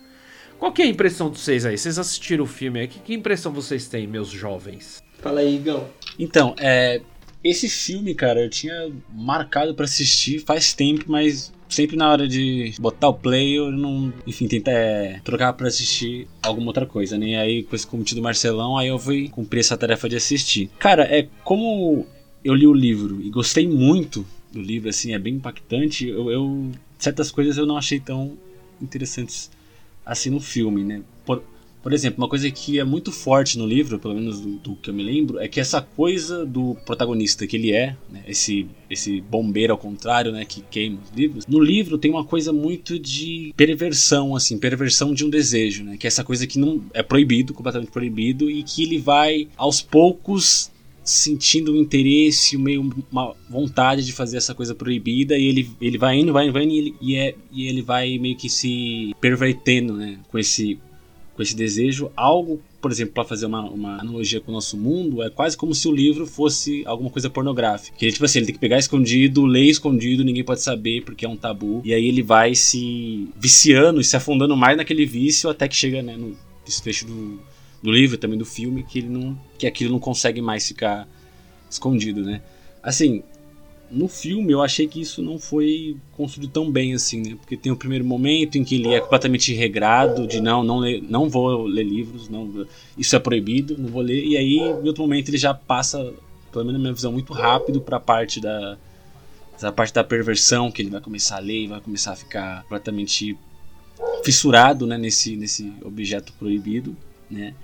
Qual 0.58 0.72
que 0.72 0.82
é 0.82 0.86
a 0.86 0.88
impressão 0.88 1.30
de 1.30 1.38
vocês 1.38 1.64
aí? 1.64 1.78
Vocês 1.78 1.98
assistiram 1.98 2.44
o 2.44 2.46
filme 2.46 2.80
aí? 2.80 2.88
Que, 2.88 3.14
impressão 3.14 3.52
vocês 3.52 3.86
têm, 3.86 4.06
meus 4.06 4.28
jovens? 4.28 5.02
Fala 5.20 5.40
aí, 5.40 5.54
Igão. 5.54 5.88
Então, 6.18 6.54
é, 6.58 7.00
esse 7.44 7.68
filme, 7.68 8.12
cara, 8.14 8.42
eu 8.42 8.50
tinha 8.50 8.90
marcado 9.12 9.72
para 9.74 9.84
assistir 9.84 10.40
faz 10.40 10.72
tempo, 10.72 11.04
mas 11.06 11.52
sempre 11.68 11.96
na 11.96 12.10
hora 12.10 12.26
de 12.26 12.74
botar 12.80 13.08
o 13.08 13.14
play, 13.14 13.56
eu 13.56 13.70
não, 13.70 14.12
enfim, 14.26 14.48
tentar 14.48 14.72
é, 14.72 15.20
trocar 15.22 15.52
para 15.52 15.68
assistir 15.68 16.26
alguma 16.42 16.68
outra 16.68 16.86
coisa, 16.86 17.16
né? 17.16 17.28
E 17.28 17.36
aí, 17.36 17.62
com 17.62 17.76
esse 17.76 17.86
convite 17.86 18.16
do 18.16 18.22
Marcelão, 18.22 18.76
aí 18.76 18.88
eu 18.88 18.98
fui 18.98 19.28
cumprir 19.28 19.60
essa 19.60 19.76
tarefa 19.76 20.08
de 20.08 20.16
assistir. 20.16 20.68
Cara, 20.78 21.04
é 21.04 21.28
como 21.44 22.04
eu 22.44 22.54
li 22.54 22.66
o 22.66 22.74
livro 22.74 23.20
e 23.22 23.30
gostei 23.30 23.68
muito 23.68 24.26
do 24.52 24.60
livro, 24.60 24.88
assim, 24.88 25.14
é 25.14 25.18
bem 25.18 25.34
impactante. 25.34 26.08
Eu, 26.08 26.30
eu 26.32 26.72
certas 26.98 27.30
coisas 27.30 27.56
eu 27.56 27.66
não 27.66 27.76
achei 27.76 28.00
tão 28.00 28.36
interessantes 28.82 29.50
assim 30.08 30.30
no 30.30 30.40
filme, 30.40 30.82
né? 30.82 31.02
Por, 31.24 31.42
Por 31.82 31.92
exemplo, 31.92 32.18
uma 32.18 32.28
coisa 32.28 32.50
que 32.50 32.80
é 32.80 32.84
muito 32.84 33.12
forte 33.12 33.56
no 33.56 33.66
livro, 33.66 33.98
pelo 34.00 34.14
menos 34.14 34.40
do, 34.40 34.58
do 34.58 34.76
que 34.76 34.90
eu 34.90 34.94
me 34.94 35.02
lembro, 35.02 35.38
é 35.38 35.46
que 35.46 35.60
essa 35.60 35.80
coisa 35.80 36.44
do 36.44 36.76
protagonista 36.84 37.46
que 37.46 37.56
ele 37.56 37.72
é, 37.72 37.96
né, 38.10 38.22
esse, 38.26 38.66
esse 38.90 39.20
bombeiro 39.20 39.72
ao 39.72 39.78
contrário, 39.78 40.32
né, 40.32 40.44
que 40.44 40.60
queima 40.60 40.98
os 41.00 41.16
livros, 41.16 41.46
no 41.46 41.60
livro 41.60 41.96
tem 41.96 42.10
uma 42.10 42.24
coisa 42.24 42.52
muito 42.52 42.98
de 42.98 43.54
perversão, 43.56 44.34
assim, 44.34 44.58
perversão 44.58 45.14
de 45.14 45.24
um 45.24 45.30
desejo, 45.30 45.84
né, 45.84 45.96
que 45.96 46.06
é 46.06 46.08
essa 46.08 46.24
coisa 46.24 46.46
que 46.46 46.58
não 46.58 46.82
é 46.92 47.02
proibido, 47.02 47.54
completamente 47.54 47.92
proibido, 47.92 48.50
e 48.50 48.64
que 48.64 48.82
ele 48.82 48.98
vai 48.98 49.48
aos 49.56 49.80
poucos 49.80 50.70
sentindo 51.08 51.72
um 51.72 51.76
interesse, 51.76 52.58
meio 52.58 52.92
uma 53.10 53.34
vontade 53.48 54.04
de 54.04 54.12
fazer 54.12 54.36
essa 54.36 54.54
coisa 54.54 54.74
proibida 54.74 55.38
e 55.38 55.46
ele, 55.46 55.70
ele 55.80 55.96
vai 55.96 56.18
indo, 56.18 56.32
vai 56.32 56.44
indo, 56.44 56.52
vai 56.52 56.64
indo 56.64 56.72
e 56.72 56.78
ele, 56.78 56.94
e, 57.00 57.16
é, 57.16 57.34
e 57.50 57.66
ele 57.66 57.80
vai 57.80 58.18
meio 58.18 58.36
que 58.36 58.50
se 58.50 59.14
pervertendo, 59.18 59.94
né, 59.94 60.18
com 60.30 60.38
esse 60.38 60.78
com 61.34 61.42
esse 61.42 61.54
desejo, 61.54 62.10
algo, 62.16 62.60
por 62.82 62.90
exemplo, 62.90 63.14
para 63.14 63.22
fazer 63.22 63.46
uma, 63.46 63.62
uma, 63.62 64.00
analogia 64.00 64.40
com 64.40 64.50
o 64.50 64.54
nosso 64.54 64.76
mundo, 64.76 65.22
é 65.22 65.30
quase 65.30 65.56
como 65.56 65.72
se 65.72 65.86
o 65.86 65.94
livro 65.94 66.26
fosse 66.26 66.82
alguma 66.84 67.10
coisa 67.10 67.30
pornográfica. 67.30 67.96
Que 67.96 68.06
ele, 68.06 68.12
tipo 68.12 68.24
assim, 68.24 68.40
ele 68.40 68.46
tem 68.46 68.54
que 68.56 68.60
pegar 68.60 68.76
escondido, 68.76 69.46
ler 69.46 69.66
escondido, 69.66 70.24
ninguém 70.24 70.42
pode 70.42 70.60
saber 70.60 71.04
porque 71.04 71.24
é 71.24 71.28
um 71.28 71.36
tabu. 71.36 71.80
E 71.84 71.94
aí 71.94 72.08
ele 72.08 72.24
vai 72.24 72.56
se 72.56 73.28
viciando 73.36 74.00
e 74.00 74.04
se 74.04 74.16
afundando 74.16 74.56
mais 74.56 74.76
naquele 74.76 75.06
vício 75.06 75.48
até 75.48 75.68
que 75.68 75.76
chega 75.76 76.02
né, 76.02 76.16
no 76.16 76.36
desfecho 76.66 77.06
do, 77.06 77.40
do 77.82 77.92
livro, 77.92 78.18
também 78.18 78.38
do 78.38 78.44
filme, 78.44 78.82
que 78.82 78.98
ele 78.98 79.08
não. 79.08 79.38
que 79.58 79.66
aquilo 79.66 79.92
não 79.92 80.00
consegue 80.00 80.40
mais 80.40 80.66
ficar 80.66 81.08
escondido, 81.70 82.22
né? 82.22 82.42
Assim, 82.82 83.22
no 83.90 84.08
filme 84.08 84.52
eu 84.52 84.60
achei 84.60 84.86
que 84.86 85.00
isso 85.00 85.22
não 85.22 85.38
foi 85.38 85.96
construído 86.12 86.50
tão 86.50 86.70
bem 86.70 86.94
assim, 86.94 87.22
né? 87.22 87.36
Porque 87.36 87.56
tem 87.56 87.72
o 87.72 87.76
primeiro 87.76 88.04
momento 88.04 88.56
em 88.56 88.64
que 88.64 88.74
ele 88.74 88.92
é 88.92 89.00
completamente 89.00 89.52
regrado 89.54 90.26
de 90.26 90.40
não, 90.40 90.62
não, 90.62 90.78
ler, 90.78 91.02
não 91.02 91.28
vou 91.28 91.64
ler 91.64 91.84
livros, 91.84 92.28
não, 92.28 92.66
isso 92.96 93.16
é 93.16 93.18
proibido, 93.18 93.76
não 93.78 93.88
vou 93.88 94.02
ler. 94.02 94.24
E 94.24 94.36
aí, 94.36 94.56
em 94.58 94.86
outro 94.86 95.02
momento, 95.02 95.28
ele 95.28 95.38
já 95.38 95.54
passa, 95.54 95.98
pelo 96.52 96.64
menos 96.64 96.74
na 96.74 96.78
minha 96.78 96.92
visão, 96.92 97.12
muito 97.12 97.32
rápido 97.32 97.80
para 97.80 97.96
a 97.96 98.00
parte 98.00 98.40
da 98.40 98.76
essa 99.54 99.72
parte 99.72 99.92
da 99.92 100.04
perversão 100.04 100.70
que 100.70 100.80
ele 100.80 100.90
vai 100.90 101.00
começar 101.00 101.36
a 101.36 101.40
ler 101.40 101.64
e 101.64 101.66
vai 101.66 101.80
começar 101.80 102.12
a 102.12 102.16
ficar 102.16 102.62
completamente 102.62 103.36
fissurado, 104.24 104.86
né, 104.86 104.96
nesse 104.96 105.34
nesse 105.34 105.72
objeto 105.82 106.32
proibido, 106.34 106.96
né? 107.28 107.54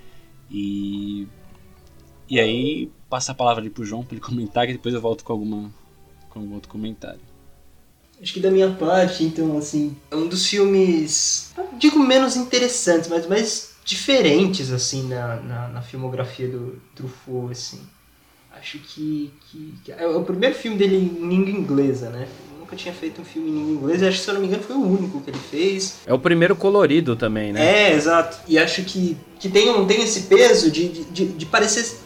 E 0.49 1.27
e 2.29 2.39
aí 2.39 2.91
passa 3.09 3.31
a 3.31 3.35
palavra 3.35 3.61
ali 3.61 3.69
pro 3.69 3.85
João 3.85 4.03
para 4.03 4.15
ele 4.15 4.21
comentar 4.25 4.65
que 4.65 4.73
depois 4.73 4.93
eu 4.93 5.01
volto 5.01 5.23
com 5.23 5.33
alguma 5.33 5.71
com 6.29 6.51
outro 6.53 6.69
comentário. 6.69 7.21
Acho 8.21 8.33
que 8.33 8.39
da 8.39 8.49
minha 8.49 8.71
parte, 8.71 9.23
então, 9.23 9.57
assim, 9.57 9.95
é 10.09 10.15
um 10.15 10.27
dos 10.27 10.45
filmes, 10.47 11.51
não 11.55 11.77
digo 11.77 11.99
menos 11.99 12.35
interessantes, 12.37 13.09
mas 13.09 13.27
mais 13.27 13.75
diferentes, 13.83 14.71
assim, 14.71 15.07
na, 15.07 15.35
na, 15.41 15.67
na 15.67 15.81
filmografia 15.81 16.47
do 16.47 16.81
Truffaut, 16.95 17.51
assim. 17.51 17.81
Acho 18.51 18.79
que, 18.79 19.33
que, 19.41 19.73
que, 19.83 19.91
é 19.91 20.07
o 20.07 20.23
primeiro 20.23 20.55
filme 20.55 20.77
dele 20.77 20.95
em 20.95 21.27
língua 21.27 21.51
inglesa, 21.51 22.09
né? 22.09 22.27
Nunca 22.65 22.75
tinha 22.75 22.93
feito 22.93 23.21
um 23.21 23.25
filme 23.25 23.49
em 23.49 23.73
inglesa, 23.73 24.07
acho 24.07 24.17
que, 24.17 24.23
se 24.23 24.29
eu 24.29 24.33
não 24.33 24.41
me 24.41 24.47
engano, 24.47 24.63
foi 24.63 24.75
o 24.75 24.81
único 24.81 25.21
que 25.21 25.29
ele 25.29 25.39
fez. 25.39 25.99
É 26.05 26.13
o 26.13 26.19
primeiro 26.19 26.55
colorido 26.55 27.15
também, 27.15 27.53
né? 27.53 27.91
É, 27.91 27.93
exato. 27.93 28.39
E 28.47 28.57
acho 28.57 28.83
que, 28.83 29.15
que 29.39 29.47
tem, 29.47 29.69
um, 29.69 29.85
tem 29.85 30.01
esse 30.01 30.21
peso 30.21 30.71
de, 30.71 30.89
de, 30.89 31.25
de 31.27 31.45
parecer 31.45 31.99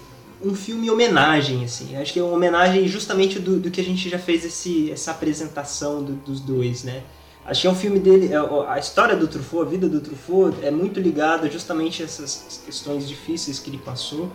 um 0.43 0.53
filme 0.53 0.91
homenagem, 0.91 1.63
assim. 1.63 1.95
Acho 1.95 2.13
que 2.13 2.19
é 2.19 2.23
uma 2.23 2.33
homenagem 2.33 2.87
justamente 2.87 3.39
do, 3.39 3.57
do 3.57 3.71
que 3.71 3.79
a 3.79 3.83
gente 3.83 4.09
já 4.09 4.19
fez 4.19 4.43
esse, 4.45 4.91
essa 4.91 5.11
apresentação 5.11 6.03
do, 6.03 6.13
dos 6.13 6.41
dois, 6.41 6.83
né? 6.83 7.03
Acho 7.45 7.61
que 7.61 7.67
é 7.67 7.71
um 7.71 7.75
filme 7.75 7.99
dele, 7.99 8.31
é, 8.31 8.37
a 8.67 8.77
história 8.77 9.15
do 9.15 9.27
Truffaut, 9.27 9.65
a 9.65 9.69
vida 9.69 9.87
do 9.87 10.01
Truffaut 10.01 10.55
é 10.61 10.69
muito 10.69 10.99
ligada 10.99 11.49
justamente 11.49 12.01
a 12.03 12.05
essas 12.05 12.61
questões 12.65 13.07
difíceis 13.07 13.59
que 13.59 13.69
ele 13.69 13.79
passou, 13.79 14.29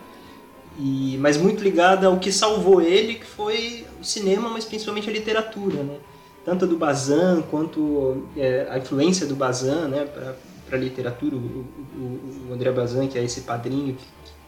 e, 0.79 1.17
mas 1.21 1.37
muito 1.37 1.63
ligada 1.63 2.09
ao 2.09 2.19
que 2.19 2.33
salvou 2.33 2.83
ele, 2.83 3.15
que 3.15 3.27
foi 3.27 3.87
o 4.01 4.05
cinema, 4.05 4.49
mas 4.49 4.65
principalmente 4.65 5.09
a 5.09 5.13
literatura, 5.13 5.83
né? 5.83 5.99
Tanto 6.45 6.67
do 6.67 6.77
Bazin 6.77 7.43
quanto 7.51 8.27
é, 8.37 8.67
a 8.71 8.79
influência 8.79 9.27
do 9.27 9.35
Bazin, 9.35 9.89
né, 9.89 10.05
para 10.05 10.77
a 10.77 10.81
literatura, 10.81 11.37
o, 11.37 11.39
o, 11.39 12.49
o 12.51 12.53
André 12.53 12.71
Bazin, 12.71 13.09
que 13.09 13.19
é 13.19 13.25
esse 13.25 13.43
padrinho 13.43 13.97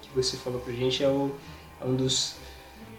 que 0.03 0.09
você 0.15 0.37
falou 0.37 0.61
pra 0.61 0.73
gente, 0.73 1.03
é, 1.03 1.09
o, 1.09 1.31
é 1.81 1.85
um 1.85 1.95
dos, 1.95 2.35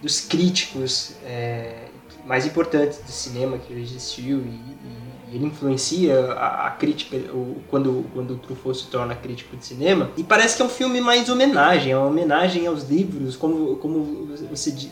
dos 0.01 0.21
críticos 0.21 1.13
é, 1.23 1.89
mais 2.25 2.45
importantes 2.45 2.99
do 2.99 3.11
cinema 3.11 3.57
que 3.57 3.73
já 3.73 3.79
existiu 3.79 4.39
e, 4.39 4.49
e, 4.49 5.31
e 5.31 5.35
ele 5.35 5.45
influencia 5.45 6.31
a, 6.33 6.67
a 6.67 6.71
crítica 6.71 7.17
o, 7.33 7.61
quando, 7.69 8.05
quando 8.13 8.33
o 8.33 8.37
Truffaut 8.37 8.77
se 8.77 8.87
torna 8.87 9.15
crítico 9.15 9.55
de 9.55 9.65
cinema. 9.65 10.11
E 10.17 10.23
parece 10.23 10.55
que 10.55 10.61
é 10.61 10.65
um 10.65 10.69
filme 10.69 11.01
mais 11.01 11.29
homenagem, 11.29 11.91
é 11.91 11.97
uma 11.97 12.07
homenagem 12.07 12.65
aos 12.67 12.83
livros, 12.89 13.35
como, 13.35 13.77
como 13.77 14.27
você 14.49 14.89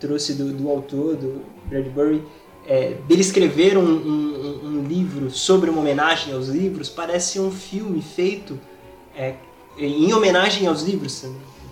trouxe 0.00 0.34
do, 0.34 0.52
do 0.52 0.68
autor, 0.70 1.16
do 1.16 1.42
Bradbury, 1.66 2.22
é, 2.66 2.94
dele 3.06 3.20
escrever 3.20 3.76
um, 3.76 3.84
um, 3.84 4.60
um, 4.64 4.84
livro 4.86 5.30
sobre 5.30 5.70
uma 5.70 5.80
homenagem 5.80 6.34
aos 6.34 6.48
livros, 6.48 6.88
parece 6.88 7.38
um 7.38 7.50
filme 7.50 8.02
feito 8.02 8.58
é, 9.16 9.34
em 9.78 10.12
homenagem 10.12 10.66
aos 10.66 10.82
livros, 10.82 11.24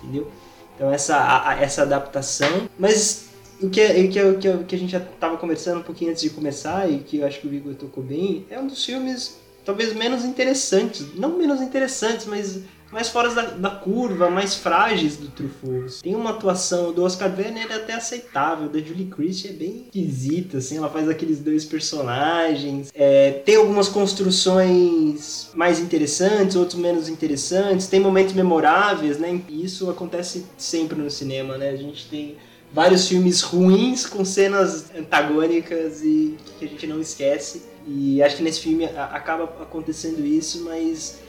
entendeu? 0.03 0.29
Então 0.75 0.91
essa, 0.91 1.17
a, 1.17 1.61
essa 1.61 1.83
adaptação, 1.83 2.69
mas 2.77 3.25
o 3.61 3.69
que, 3.69 3.81
é, 3.81 4.01
o 4.01 4.09
que, 4.09 4.19
é, 4.19 4.25
o 4.25 4.37
que, 4.37 4.47
é, 4.47 4.55
o 4.55 4.63
que 4.63 4.75
a 4.75 4.77
gente 4.77 4.91
já 4.91 4.99
estava 4.99 5.37
conversando 5.37 5.79
um 5.79 5.83
pouquinho 5.83 6.11
antes 6.11 6.21
de 6.21 6.29
começar 6.29 6.89
e 6.91 6.99
que 6.99 7.17
eu 7.17 7.27
acho 7.27 7.39
que 7.39 7.47
o 7.47 7.53
Igor 7.53 7.73
tocou 7.75 8.03
bem, 8.03 8.45
é 8.49 8.59
um 8.59 8.67
dos 8.67 8.83
filmes 8.83 9.37
talvez 9.63 9.93
menos 9.93 10.23
interessantes, 10.23 11.15
não 11.15 11.37
menos 11.37 11.61
interessantes, 11.61 12.25
mas 12.25 12.59
mais 12.91 13.09
fora 13.09 13.33
da, 13.33 13.41
da, 13.41 13.69
curva, 13.69 14.29
mais 14.29 14.55
frágeis 14.55 15.17
do 15.17 15.27
Truffaut. 15.27 16.01
Tem 16.01 16.15
uma 16.15 16.31
atuação 16.31 16.93
do 16.93 17.03
Oscar 17.03 17.33
Werner 17.37 17.71
até 17.71 17.93
aceitável, 17.93 18.69
da 18.69 18.79
Julie 18.79 19.07
Christie 19.07 19.49
é 19.49 19.53
bem 19.53 19.85
esquisita, 19.85 20.59
assim, 20.59 20.77
ela 20.77 20.89
faz 20.89 21.09
aqueles 21.09 21.39
dois 21.39 21.65
personagens. 21.65 22.91
É, 22.93 23.31
tem 23.45 23.55
algumas 23.55 23.87
construções 23.87 25.49
mais 25.53 25.79
interessantes, 25.79 26.55
outros 26.55 26.79
menos 26.79 27.09
interessantes, 27.09 27.87
tem 27.87 27.99
momentos 27.99 28.33
memoráveis, 28.33 29.17
né? 29.17 29.41
E 29.49 29.65
isso 29.65 29.89
acontece 29.89 30.45
sempre 30.57 30.97
no 31.01 31.09
cinema, 31.09 31.57
né? 31.57 31.69
A 31.69 31.77
gente 31.77 32.07
tem 32.07 32.37
vários 32.71 33.07
filmes 33.07 33.41
ruins 33.41 34.05
com 34.05 34.25
cenas 34.25 34.91
antagônicas 34.95 36.01
e 36.03 36.37
que 36.59 36.65
a 36.65 36.67
gente 36.67 36.87
não 36.87 36.99
esquece. 36.99 37.63
E 37.87 38.21
acho 38.21 38.37
que 38.37 38.43
nesse 38.43 38.61
filme 38.61 38.85
acaba 38.85 39.43
acontecendo 39.61 40.25
isso, 40.25 40.63
mas 40.63 41.19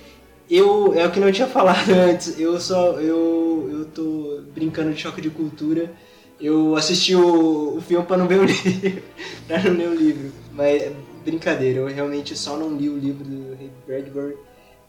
eu, 0.50 0.94
é 0.94 1.06
o 1.06 1.10
que 1.10 1.20
não 1.20 1.32
tinha 1.32 1.48
falado 1.48 1.90
antes, 1.92 2.38
eu 2.38 2.60
só, 2.60 3.00
eu, 3.00 3.68
eu 3.70 3.84
tô 3.86 4.42
brincando 4.54 4.92
de 4.92 5.00
choque 5.00 5.20
de 5.20 5.30
cultura, 5.30 5.92
eu 6.40 6.76
assisti 6.76 7.14
o, 7.14 7.76
o 7.76 7.80
filme 7.80 8.04
para 8.04 8.16
não 8.16 8.28
ver 8.28 8.40
o 8.40 8.44
livro, 8.46 9.02
pra 9.46 9.62
não 9.62 9.72
ler 9.72 9.88
o 9.88 9.94
livro, 9.94 10.32
mas 10.52 10.92
brincadeira, 11.24 11.80
eu 11.80 11.86
realmente 11.86 12.36
só 12.36 12.56
não 12.56 12.76
li 12.76 12.88
o 12.88 12.96
livro 12.96 13.24
do 13.24 13.56
Ray 13.56 13.70
Bradbury, 13.86 14.36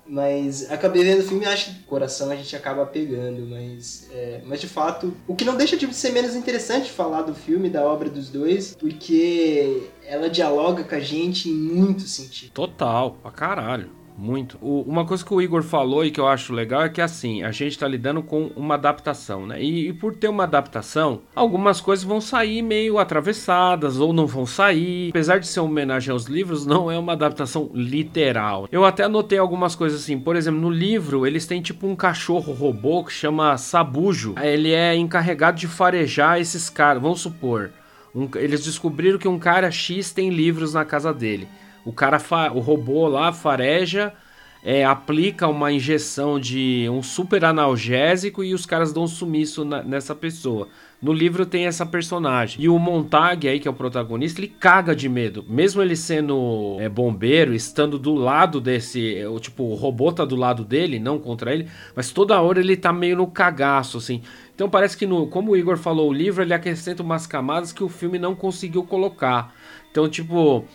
mas 0.05 0.71
acabei 0.71 1.03
vendo 1.03 1.19
o 1.19 1.23
filme 1.23 1.43
e 1.43 1.47
acho 1.47 1.73
que 1.73 1.83
coração 1.83 2.29
a 2.29 2.35
gente 2.35 2.55
acaba 2.55 2.85
pegando, 2.85 3.45
mas, 3.47 4.07
é, 4.11 4.41
mas 4.45 4.61
de 4.61 4.67
fato, 4.67 5.13
o 5.27 5.35
que 5.35 5.43
não 5.43 5.57
deixa 5.57 5.75
de 5.75 5.93
ser 5.93 6.11
menos 6.11 6.35
interessante 6.35 6.91
falar 6.91 7.23
do 7.23 7.35
filme, 7.35 7.69
da 7.69 7.83
obra 7.83 8.09
dos 8.09 8.29
dois, 8.29 8.75
porque 8.79 9.89
ela 10.05 10.29
dialoga 10.29 10.83
com 10.83 10.95
a 10.95 10.99
gente 10.99 11.49
em 11.49 11.53
muito 11.53 12.03
sentido. 12.03 12.51
Total, 12.51 13.17
pra 13.21 13.31
caralho. 13.31 13.89
Muito. 14.18 14.57
O, 14.59 14.82
uma 14.82 15.05
coisa 15.05 15.24
que 15.24 15.32
o 15.32 15.39
Igor 15.39 15.61
falou 15.61 16.03
e 16.03 16.09
que 16.09 16.20
eu 16.20 16.28
acho 16.28 16.51
legal 16.51 16.82
é 16.82 16.89
que 16.89 16.99
assim, 16.99 17.43
a 17.43 17.51
gente 17.51 17.78
tá 17.78 17.88
lidando 17.88 18.24
com 18.24 18.51
uma 18.55 18.74
adaptação, 18.74 19.45
né? 19.45 19.61
E, 19.61 19.89
e, 19.89 19.93
por 19.93 20.15
ter 20.15 20.28
uma 20.28 20.43
adaptação, 20.43 21.22
algumas 21.36 21.80
coisas 21.80 22.03
vão 22.03 22.20
sair 22.20 22.63
meio 22.63 22.97
atravessadas 22.97 23.99
ou 23.99 24.11
não 24.11 24.26
vão 24.26 24.45
sair. 24.45 25.09
Apesar 25.09 25.39
de 25.39 25.47
ser 25.47 25.59
uma 25.59 25.70
homenagem 25.70 26.11
aos 26.11 26.26
livros, 26.26 26.65
não 26.65 26.89
é 26.89 26.97
uma 26.97 27.13
adaptação 27.13 27.70
literal. 27.74 28.68
Eu 28.72 28.84
até 28.84 29.03
anotei 29.03 29.38
algumas 29.38 29.76
coisas 29.76 30.01
assim, 30.01 30.18
por 30.20 30.36
exemplo, 30.36 30.59
no 30.59 30.70
livro 30.70 31.28
eles 31.28 31.45
têm 31.45 31.61
tipo 31.61 31.86
um 31.86 31.95
cachorro 31.95 32.53
robô 32.53 33.03
que 33.03 33.13
chama 33.13 33.55
Sabujo. 33.57 34.34
Ele 34.41 34.72
é 34.72 34.95
encarregado 34.95 35.59
de 35.59 35.68
farejar 35.68 36.39
esses 36.39 36.70
caras. 36.72 37.01
Vamos 37.03 37.22
supor, 37.22 37.70
um, 38.15 38.28
eles 38.36 38.63
descobriram 38.65 39.20
que 39.20 39.28
um 39.28 39.38
cara 39.38 39.70
X 39.70 40.11
tem 40.11 40.32
livros 40.32 40.74
na 40.74 40.84
casa 40.84 41.13
dele. 41.13 41.47
O 41.88 41.93
cara, 41.93 42.21
o 42.53 42.59
robô 42.59 43.07
lá 43.07 43.31
fareja, 43.31 44.13
é, 44.61 44.83
aplica 44.83 45.47
uma 45.47 45.71
injeção 45.71 46.38
de 46.38 46.85
um 46.91 47.01
super 47.01 47.45
analgésico 47.45 48.43
e 48.43 48.53
os 48.53 48.65
caras 48.65 48.91
dão 48.91 49.03
um 49.03 49.07
sumiço 49.07 49.63
nessa 49.63 50.13
pessoa. 50.13 50.67
No 51.01 51.13
livro 51.13 51.45
tem 51.45 51.65
essa 51.65 51.85
personagem. 51.85 52.61
E 52.61 52.67
o 52.67 52.77
Montag 52.77 53.47
aí, 53.47 53.57
que 53.57 53.69
é 53.69 53.71
o 53.71 53.73
protagonista, 53.73 54.41
ele 54.41 54.49
caga 54.49 54.93
de 54.93 55.07
medo. 55.07 55.45
Mesmo 55.47 55.81
ele 55.81 55.95
sendo 55.95 56.75
é, 56.81 56.89
bombeiro, 56.89 57.53
estando 57.53 57.97
do 57.97 58.15
lado 58.15 58.59
desse. 58.59 59.23
O, 59.27 59.39
tipo, 59.39 59.63
o 59.63 59.75
robô 59.75 60.11
tá 60.11 60.25
do 60.25 60.35
lado 60.35 60.65
dele, 60.65 60.99
não 60.99 61.17
contra 61.17 61.53
ele. 61.53 61.69
Mas 61.95 62.11
toda 62.11 62.41
hora 62.41 62.59
ele 62.59 62.75
tá 62.75 62.91
meio 62.91 63.15
no 63.15 63.27
cagaço, 63.27 63.99
assim. 63.99 64.21
Então 64.53 64.69
parece 64.69 64.97
que, 64.97 65.05
no, 65.05 65.27
como 65.27 65.51
o 65.51 65.55
Igor 65.55 65.77
falou, 65.77 66.09
o 66.09 66.13
livro 66.13 66.43
ele 66.43 66.53
acrescenta 66.53 67.01
umas 67.01 67.25
camadas 67.25 67.71
que 67.71 67.83
o 67.83 67.88
filme 67.88 68.19
não 68.19 68.35
conseguiu 68.35 68.83
colocar. 68.83 69.53
Então, 69.89 70.09
tipo 70.09 70.65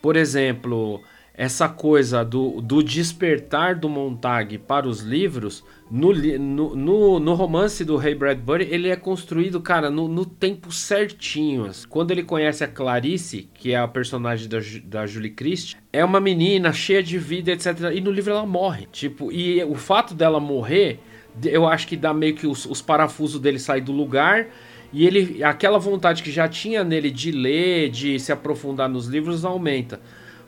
por 0.00 0.16
exemplo, 0.16 1.02
essa 1.36 1.68
coisa 1.68 2.24
do, 2.24 2.62
do 2.62 2.82
despertar 2.82 3.74
do 3.74 3.88
Montag 3.88 4.56
para 4.58 4.88
os 4.88 5.00
livros, 5.00 5.62
no, 5.90 6.14
no, 6.14 6.74
no, 6.74 7.20
no, 7.20 7.34
romance 7.34 7.84
do 7.84 7.96
Ray 7.96 8.14
Bradbury, 8.14 8.66
ele 8.70 8.88
é 8.88 8.96
construído, 8.96 9.60
cara, 9.60 9.90
no, 9.90 10.08
no 10.08 10.24
tempo 10.24 10.72
certinho. 10.72 11.70
Quando 11.90 12.10
ele 12.10 12.22
conhece 12.22 12.64
a 12.64 12.68
Clarice, 12.68 13.50
que 13.52 13.72
é 13.72 13.76
a 13.76 13.86
personagem 13.86 14.48
da, 14.48 14.58
da 14.84 15.06
Julie 15.06 15.30
Christie, 15.30 15.76
é 15.92 16.02
uma 16.02 16.20
menina 16.20 16.72
cheia 16.72 17.02
de 17.02 17.18
vida, 17.18 17.52
etc. 17.52 17.66
E 17.94 18.00
no 18.00 18.10
livro 18.10 18.32
ela 18.32 18.46
morre. 18.46 18.88
Tipo, 18.90 19.30
e 19.30 19.62
o 19.62 19.74
fato 19.74 20.14
dela 20.14 20.40
morrer, 20.40 20.98
eu 21.44 21.66
acho 21.66 21.86
que 21.86 21.96
dá 21.96 22.14
meio 22.14 22.34
que 22.34 22.46
os, 22.46 22.64
os 22.64 22.80
parafusos 22.80 23.38
dele 23.38 23.58
sair 23.58 23.82
do 23.82 23.92
lugar. 23.92 24.46
E 24.92 25.06
ele, 25.06 25.42
aquela 25.42 25.78
vontade 25.78 26.22
que 26.22 26.30
já 26.30 26.48
tinha 26.48 26.82
nele 26.84 27.10
de 27.10 27.30
ler, 27.30 27.90
de 27.90 28.18
se 28.18 28.32
aprofundar 28.32 28.88
nos 28.88 29.06
livros, 29.06 29.44
aumenta 29.44 30.00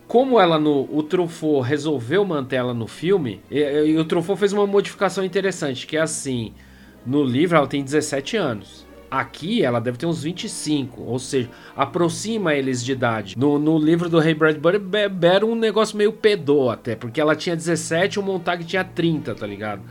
como 0.08 0.40
ela 0.40 0.58
no 0.58 0.88
o 0.90 1.02
Truffaut 1.02 1.68
resolveu 1.68 2.24
manter 2.24 2.56
ela 2.56 2.72
no 2.72 2.86
filme, 2.86 3.42
e, 3.50 3.60
e, 3.60 3.96
o 3.98 4.04
Truffaut 4.06 4.40
fez 4.40 4.54
uma 4.54 4.66
modificação 4.66 5.22
interessante, 5.22 5.86
que 5.86 5.98
é 5.98 6.00
assim, 6.00 6.54
no 7.04 7.22
livro 7.22 7.58
ela 7.58 7.66
tem 7.66 7.84
17 7.84 8.36
anos. 8.36 8.88
Aqui 9.10 9.62
ela 9.62 9.80
deve 9.80 9.96
ter 9.96 10.04
uns 10.04 10.22
25, 10.22 11.02
ou 11.02 11.18
seja, 11.18 11.48
aproxima 11.74 12.54
eles 12.54 12.84
de 12.84 12.92
idade. 12.92 13.38
No, 13.38 13.58
no 13.58 13.78
livro 13.78 14.08
do 14.08 14.18
Ray 14.18 14.34
Bradbury 14.34 14.80
era 15.22 15.46
um 15.46 15.54
negócio 15.54 15.96
meio 15.96 16.12
pedô 16.12 16.68
até, 16.68 16.94
porque 16.94 17.20
ela 17.20 17.34
tinha 17.34 17.56
17 17.56 18.16
e 18.16 18.20
o 18.20 18.22
Montag 18.22 18.64
tinha 18.64 18.84
30, 18.84 19.34
tá 19.34 19.46
ligado? 19.46 19.82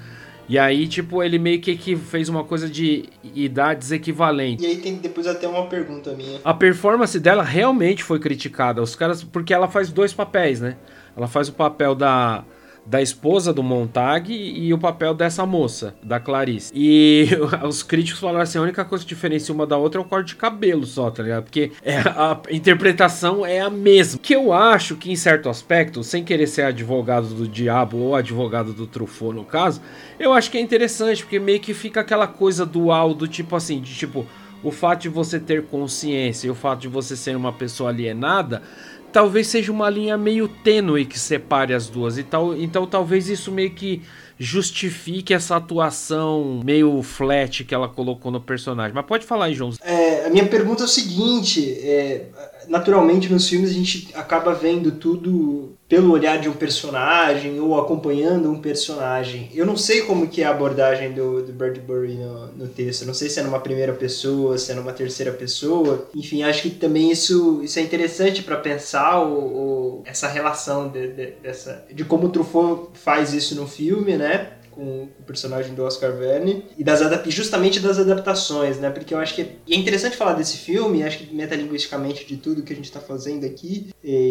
E 0.49 0.57
aí, 0.57 0.87
tipo, 0.87 1.21
ele 1.21 1.37
meio 1.37 1.59
que, 1.59 1.75
que 1.75 1.95
fez 1.95 2.29
uma 2.29 2.43
coisa 2.43 2.69
de 2.69 3.05
idades 3.35 3.91
equivalentes. 3.91 4.63
E 4.63 4.67
aí 4.67 4.77
tem 4.77 4.95
depois 4.95 5.27
até 5.27 5.47
uma 5.47 5.67
pergunta 5.67 6.13
minha. 6.13 6.39
A 6.43 6.53
performance 6.53 7.19
dela 7.19 7.43
realmente 7.43 8.03
foi 8.03 8.19
criticada. 8.19 8.81
Os 8.81 8.95
caras. 8.95 9.23
Porque 9.23 9.53
ela 9.53 9.67
faz 9.67 9.91
dois 9.91 10.13
papéis, 10.13 10.61
né? 10.61 10.77
Ela 11.15 11.27
faz 11.27 11.49
o 11.49 11.53
papel 11.53 11.93
da 11.93 12.45
da 12.87 13.01
esposa 13.01 13.51
do 13.51 13.61
Montag 13.61 14.31
e 14.33 14.73
o 14.73 14.77
papel 14.77 15.13
dessa 15.13 15.45
moça, 15.45 15.93
da 16.01 16.21
Clarice. 16.21 16.71
E 16.73 17.27
os 17.67 17.83
críticos 17.83 18.21
falaram 18.21 18.41
assim: 18.41 18.57
a 18.57 18.61
única 18.61 18.85
coisa 18.85 19.03
que 19.03 19.09
diferencia 19.09 19.53
uma 19.53 19.67
da 19.67 19.77
outra 19.77 19.99
é 19.99 20.03
o 20.03 20.07
corte 20.07 20.29
de 20.29 20.35
cabelo 20.35 20.85
só, 20.85 21.11
tá 21.11 21.21
ligado? 21.21 21.43
Porque 21.43 21.71
é, 21.83 21.97
a 21.97 22.39
interpretação 22.49 23.45
é 23.45 23.59
a 23.59 23.69
mesma. 23.69 24.19
Que 24.19 24.33
eu 24.33 24.53
acho 24.53 24.95
que, 24.95 25.11
em 25.11 25.15
certo 25.17 25.49
aspecto, 25.49 26.01
sem 26.01 26.23
querer 26.23 26.47
ser 26.47 26.61
advogado 26.61 27.27
do 27.27 27.47
diabo 27.47 27.97
ou 27.97 28.15
advogado 28.15 28.71
do 28.71 28.87
Truffaut 28.87 29.35
no 29.35 29.43
caso, 29.43 29.81
eu 30.17 30.31
acho 30.31 30.49
que 30.49 30.57
é 30.57 30.61
interessante, 30.61 31.23
porque 31.23 31.39
meio 31.39 31.59
que 31.59 31.73
fica 31.73 31.99
aquela 31.99 32.27
coisa 32.27 32.65
dual 32.65 33.13
do 33.13 33.27
tipo 33.27 33.55
assim, 33.55 33.81
de 33.81 33.93
tipo. 33.93 34.25
O 34.63 34.71
fato 34.71 35.03
de 35.03 35.09
você 35.09 35.39
ter 35.39 35.65
consciência 35.67 36.47
e 36.47 36.49
o 36.49 36.55
fato 36.55 36.81
de 36.81 36.87
você 36.87 37.15
ser 37.15 37.37
uma 37.37 37.53
pessoa 37.53 37.91
alienada 37.91 38.63
talvez 39.11 39.47
seja 39.47 39.71
uma 39.71 39.89
linha 39.89 40.17
meio 40.17 40.47
tênue 40.47 41.05
que 41.05 41.19
separe 41.19 41.73
as 41.73 41.87
duas. 41.87 42.17
E 42.17 42.23
tal, 42.23 42.55
então 42.55 42.85
talvez 42.85 43.29
isso 43.29 43.51
meio 43.51 43.71
que 43.71 44.01
justifique 44.39 45.33
essa 45.33 45.55
atuação 45.55 46.61
meio 46.63 47.01
flat 47.01 47.63
que 47.63 47.73
ela 47.73 47.87
colocou 47.87 48.31
no 48.31 48.39
personagem. 48.39 48.93
Mas 48.93 49.05
pode 49.05 49.25
falar 49.25 49.45
aí, 49.45 49.53
João. 49.53 49.71
É, 49.81 50.25
a 50.25 50.29
minha 50.29 50.45
pergunta 50.45 50.83
é 50.83 50.85
o 50.85 50.89
seguinte: 50.89 51.71
é, 51.81 52.27
naturalmente 52.67 53.31
nos 53.31 53.47
filmes 53.47 53.69
a 53.71 53.73
gente 53.73 54.09
acaba 54.13 54.53
vendo 54.53 54.91
tudo 54.91 55.77
pelo 55.87 56.11
olhar 56.11 56.37
de 56.37 56.49
um 56.49 56.53
personagem 56.53 57.59
ou 57.59 57.79
acompanhando 57.79 58.51
um 58.51 58.59
personagem. 58.59 59.49
Eu 59.53 59.65
não 59.65 59.77
sei 59.77 60.01
como 60.01 60.27
que 60.27 60.41
é 60.41 60.45
a 60.45 60.51
abordagem 60.51 61.13
do, 61.13 61.41
do 61.41 61.53
Bradbury 61.53 62.15
no, 62.15 62.47
no 62.47 62.67
texto. 62.67 63.05
não 63.05 63.13
sei 63.13 63.29
se 63.29 63.39
é 63.39 63.43
numa 63.43 63.59
primeira 63.59 63.93
pessoa, 63.93 64.57
se 64.57 64.71
é 64.71 64.75
numa 64.75 64.91
terceira 64.91 65.31
pessoa. 65.31 66.09
Enfim, 66.13 66.43
acho 66.43 66.63
que 66.63 66.71
também 66.71 67.09
isso, 67.09 67.61
isso 67.63 67.79
é 67.79 67.81
interessante 67.81 68.43
para 68.43 68.57
pensar 68.57 69.21
o, 69.21 69.37
o, 69.37 70.03
essa 70.05 70.27
relação 70.27 70.89
de, 70.89 71.07
de, 71.07 71.25
dessa, 71.41 71.85
de 71.89 72.03
como 72.03 72.27
o 72.27 72.29
Truffaut 72.29 72.89
faz 72.93 73.33
isso 73.33 73.55
no 73.55 73.65
filme, 73.65 74.17
né? 74.17 74.56
Com 74.77 75.09
o 75.19 75.23
personagem 75.25 75.73
do 75.73 75.83
Oscar 75.83 76.13
Verne 76.13 76.63
e 76.77 76.83
das 76.83 77.01
justamente 77.25 77.79
das 77.79 77.97
adaptações, 77.97 78.77
né? 78.77 78.91
Porque 78.91 79.13
eu 79.13 79.17
acho 79.17 79.33
que 79.33 79.41
é, 79.41 79.55
é 79.67 79.75
interessante 79.75 80.15
falar 80.15 80.33
desse 80.33 80.57
filme, 80.57 81.03
acho 81.03 81.17
que 81.17 81.33
metalinguisticamente 81.33 82.25
de 82.25 82.37
tudo 82.37 82.61
que 82.61 82.71
a 82.71 82.75
gente 82.75 82.85
está 82.85 82.99
fazendo 82.99 83.45
aqui, 83.45 83.89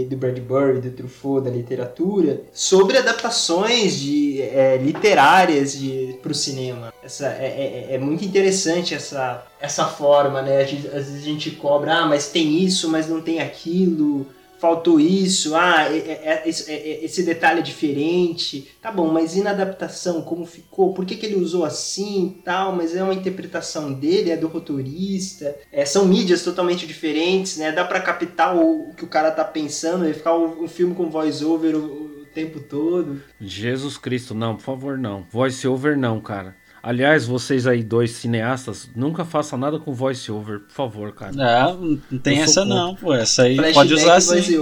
do 0.09 0.17
Bradbury, 0.17 0.81
do 0.81 0.91
Truffaut, 0.91 1.45
da 1.45 1.51
literatura, 1.51 2.43
sobre 2.53 2.97
adaptações 2.97 3.97
de 3.99 4.41
é, 4.41 4.77
literárias 4.77 5.77
para 6.23 6.31
o 6.31 6.35
cinema. 6.35 6.95
Essa 7.03 7.27
é, 7.27 7.87
é, 7.91 7.95
é, 7.95 7.99
muito 7.99 8.25
interessante 8.25 8.95
essa 8.95 9.45
essa 9.61 9.87
forma, 9.87 10.43
né? 10.43 10.63
Às 10.63 10.71
vezes 10.71 11.23
a 11.23 11.25
gente 11.25 11.51
cobra, 11.53 11.99
ah, 11.99 12.07
mas 12.07 12.29
tem 12.29 12.63
isso, 12.63 12.89
mas 12.91 13.09
não 13.09 13.21
tem 13.21 13.41
aquilo 13.41 14.27
faltou 14.59 14.99
isso, 14.99 15.55
ah, 15.55 15.87
é, 15.91 15.99
é, 15.99 16.43
é, 16.47 17.05
esse 17.05 17.23
detalhe 17.23 17.61
é 17.61 17.63
diferente. 17.63 18.69
Tá 18.81 18.91
bom, 18.91 19.11
mas 19.11 19.37
e 19.37 19.43
na 19.43 19.51
adaptação, 19.51 20.23
como 20.23 20.47
ficou? 20.47 20.95
Por 20.95 21.05
que, 21.05 21.17
que 21.17 21.27
ele 21.27 21.37
usou 21.37 21.65
assim 21.65 22.41
tal? 22.45 22.75
Mas 22.75 22.95
é 22.95 23.03
uma 23.03 23.15
interpretação 23.15 23.93
dele, 23.93 24.31
é 24.31 24.37
do 24.37 24.49
roteirista. 24.49 25.57
É, 25.73 25.85
são 25.85 26.07
mídias 26.07 26.43
totalmente 26.43 26.87
diferentes, 26.87 27.57
né? 27.57 27.73
Dá 27.73 27.85
para 27.85 28.01
captar 28.01 28.57
o, 28.57 28.91
o, 28.91 28.95
que 28.95 29.05
o 29.05 29.09
cara 29.09 29.31
tá 29.31 29.45
pensando 29.45 30.09
e 30.09 30.15
ficar 30.15 30.37
um, 30.37 30.65
um 30.65 30.69
filme 30.69 30.95
com 30.95 31.11
voice-over 31.11 31.77
o, 31.77 32.23
o 32.23 32.27
tempo 32.35 32.61
todo. 32.61 33.23
Jesus 33.41 33.99
Cristo, 33.99 34.35
não, 34.35 34.57
por 34.57 34.63
favor, 34.63 34.99
não. 34.99 35.27
Voice-over 35.31 35.97
não, 35.97 36.21
cara. 36.21 36.57
Aliás, 36.87 37.27
vocês 37.27 37.67
aí, 37.67 37.83
dois 37.83 38.13
cineastas, 38.13 38.89
nunca 38.95 39.25
façam 39.25 39.59
nada 39.59 39.77
com 39.77 39.93
voice-over, 39.93 40.61
por 40.61 40.73
favor, 40.73 41.13
cara. 41.13 41.33
Não, 41.33 41.99
não 42.09 42.19
tem 42.21 42.41
essa 42.41 42.65
não, 42.65 42.95
pô. 42.95 43.13
Essa 43.13 43.43
aí 43.43 43.57
Flashback 43.57 43.75
pode 43.75 43.95
usar 43.95 44.15
assim. 44.15 44.57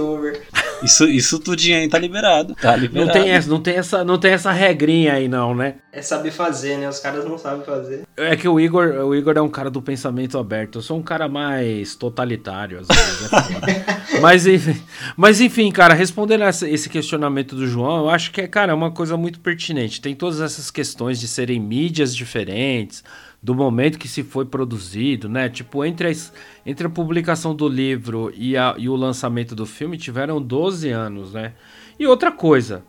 Isso, 0.83 1.05
isso 1.07 1.39
tudinho 1.39 1.77
aí 1.77 1.87
tá 1.87 1.97
liberado. 1.97 2.55
Tá 2.55 2.75
liberado. 2.75 3.07
Não 3.07 3.13
tem, 3.13 3.31
essa, 3.31 3.49
não, 3.49 3.61
tem 3.61 3.75
essa, 3.75 4.03
não 4.03 4.17
tem 4.17 4.31
essa 4.31 4.51
regrinha 4.51 5.13
aí, 5.13 5.27
não, 5.27 5.55
né? 5.55 5.75
É 5.91 6.01
saber 6.01 6.31
fazer, 6.31 6.77
né? 6.77 6.89
Os 6.89 6.99
caras 6.99 7.25
não 7.25 7.37
sabem 7.37 7.65
fazer. 7.65 8.03
É 8.17 8.35
que 8.35 8.47
o 8.47 8.59
Igor, 8.59 8.87
o 9.05 9.15
Igor 9.15 9.37
é 9.37 9.41
um 9.41 9.49
cara 9.49 9.69
do 9.69 9.81
pensamento 9.81 10.37
aberto. 10.37 10.79
Eu 10.79 10.81
sou 10.81 10.97
um 10.97 11.01
cara 11.01 11.27
mais 11.27 11.95
totalitário, 11.95 12.79
às 12.79 12.87
vezes. 12.87 13.33
É 13.33 14.19
mas, 14.19 14.45
enfim, 14.45 14.81
mas 15.15 15.41
enfim, 15.41 15.71
cara, 15.71 15.93
respondendo 15.93 16.43
essa, 16.43 16.69
esse 16.69 16.89
questionamento 16.89 17.55
do 17.55 17.67
João, 17.67 17.99
eu 17.99 18.09
acho 18.09 18.31
que 18.31 18.41
é, 18.41 18.47
cara, 18.47 18.71
é 18.71 18.75
uma 18.75 18.91
coisa 18.91 19.15
muito 19.15 19.39
pertinente. 19.39 20.01
Tem 20.01 20.13
todas 20.13 20.41
essas 20.41 20.69
questões 20.69 21.19
de 21.19 21.27
serem 21.27 21.59
mídias 21.59 22.15
diferentes, 22.15 23.03
do 23.45 23.53
momento 23.53 23.99
que 23.99 24.07
se 24.07 24.23
foi 24.23 24.43
produzido, 24.43 25.29
né? 25.29 25.47
Tipo, 25.47 25.85
entre, 25.85 26.07
as, 26.07 26.33
entre 26.65 26.87
a 26.87 26.89
publicação 26.89 27.53
do 27.53 27.69
livro 27.69 28.33
e, 28.35 28.57
a, 28.57 28.73
e 28.75 28.89
o 28.89 28.95
lançamento 28.95 29.53
do 29.53 29.67
filme 29.67 29.99
tiveram 29.99 30.41
12 30.41 30.89
anos, 30.89 31.33
né? 31.33 31.53
E 31.99 32.07
outra 32.07 32.31
coisa, 32.31 32.83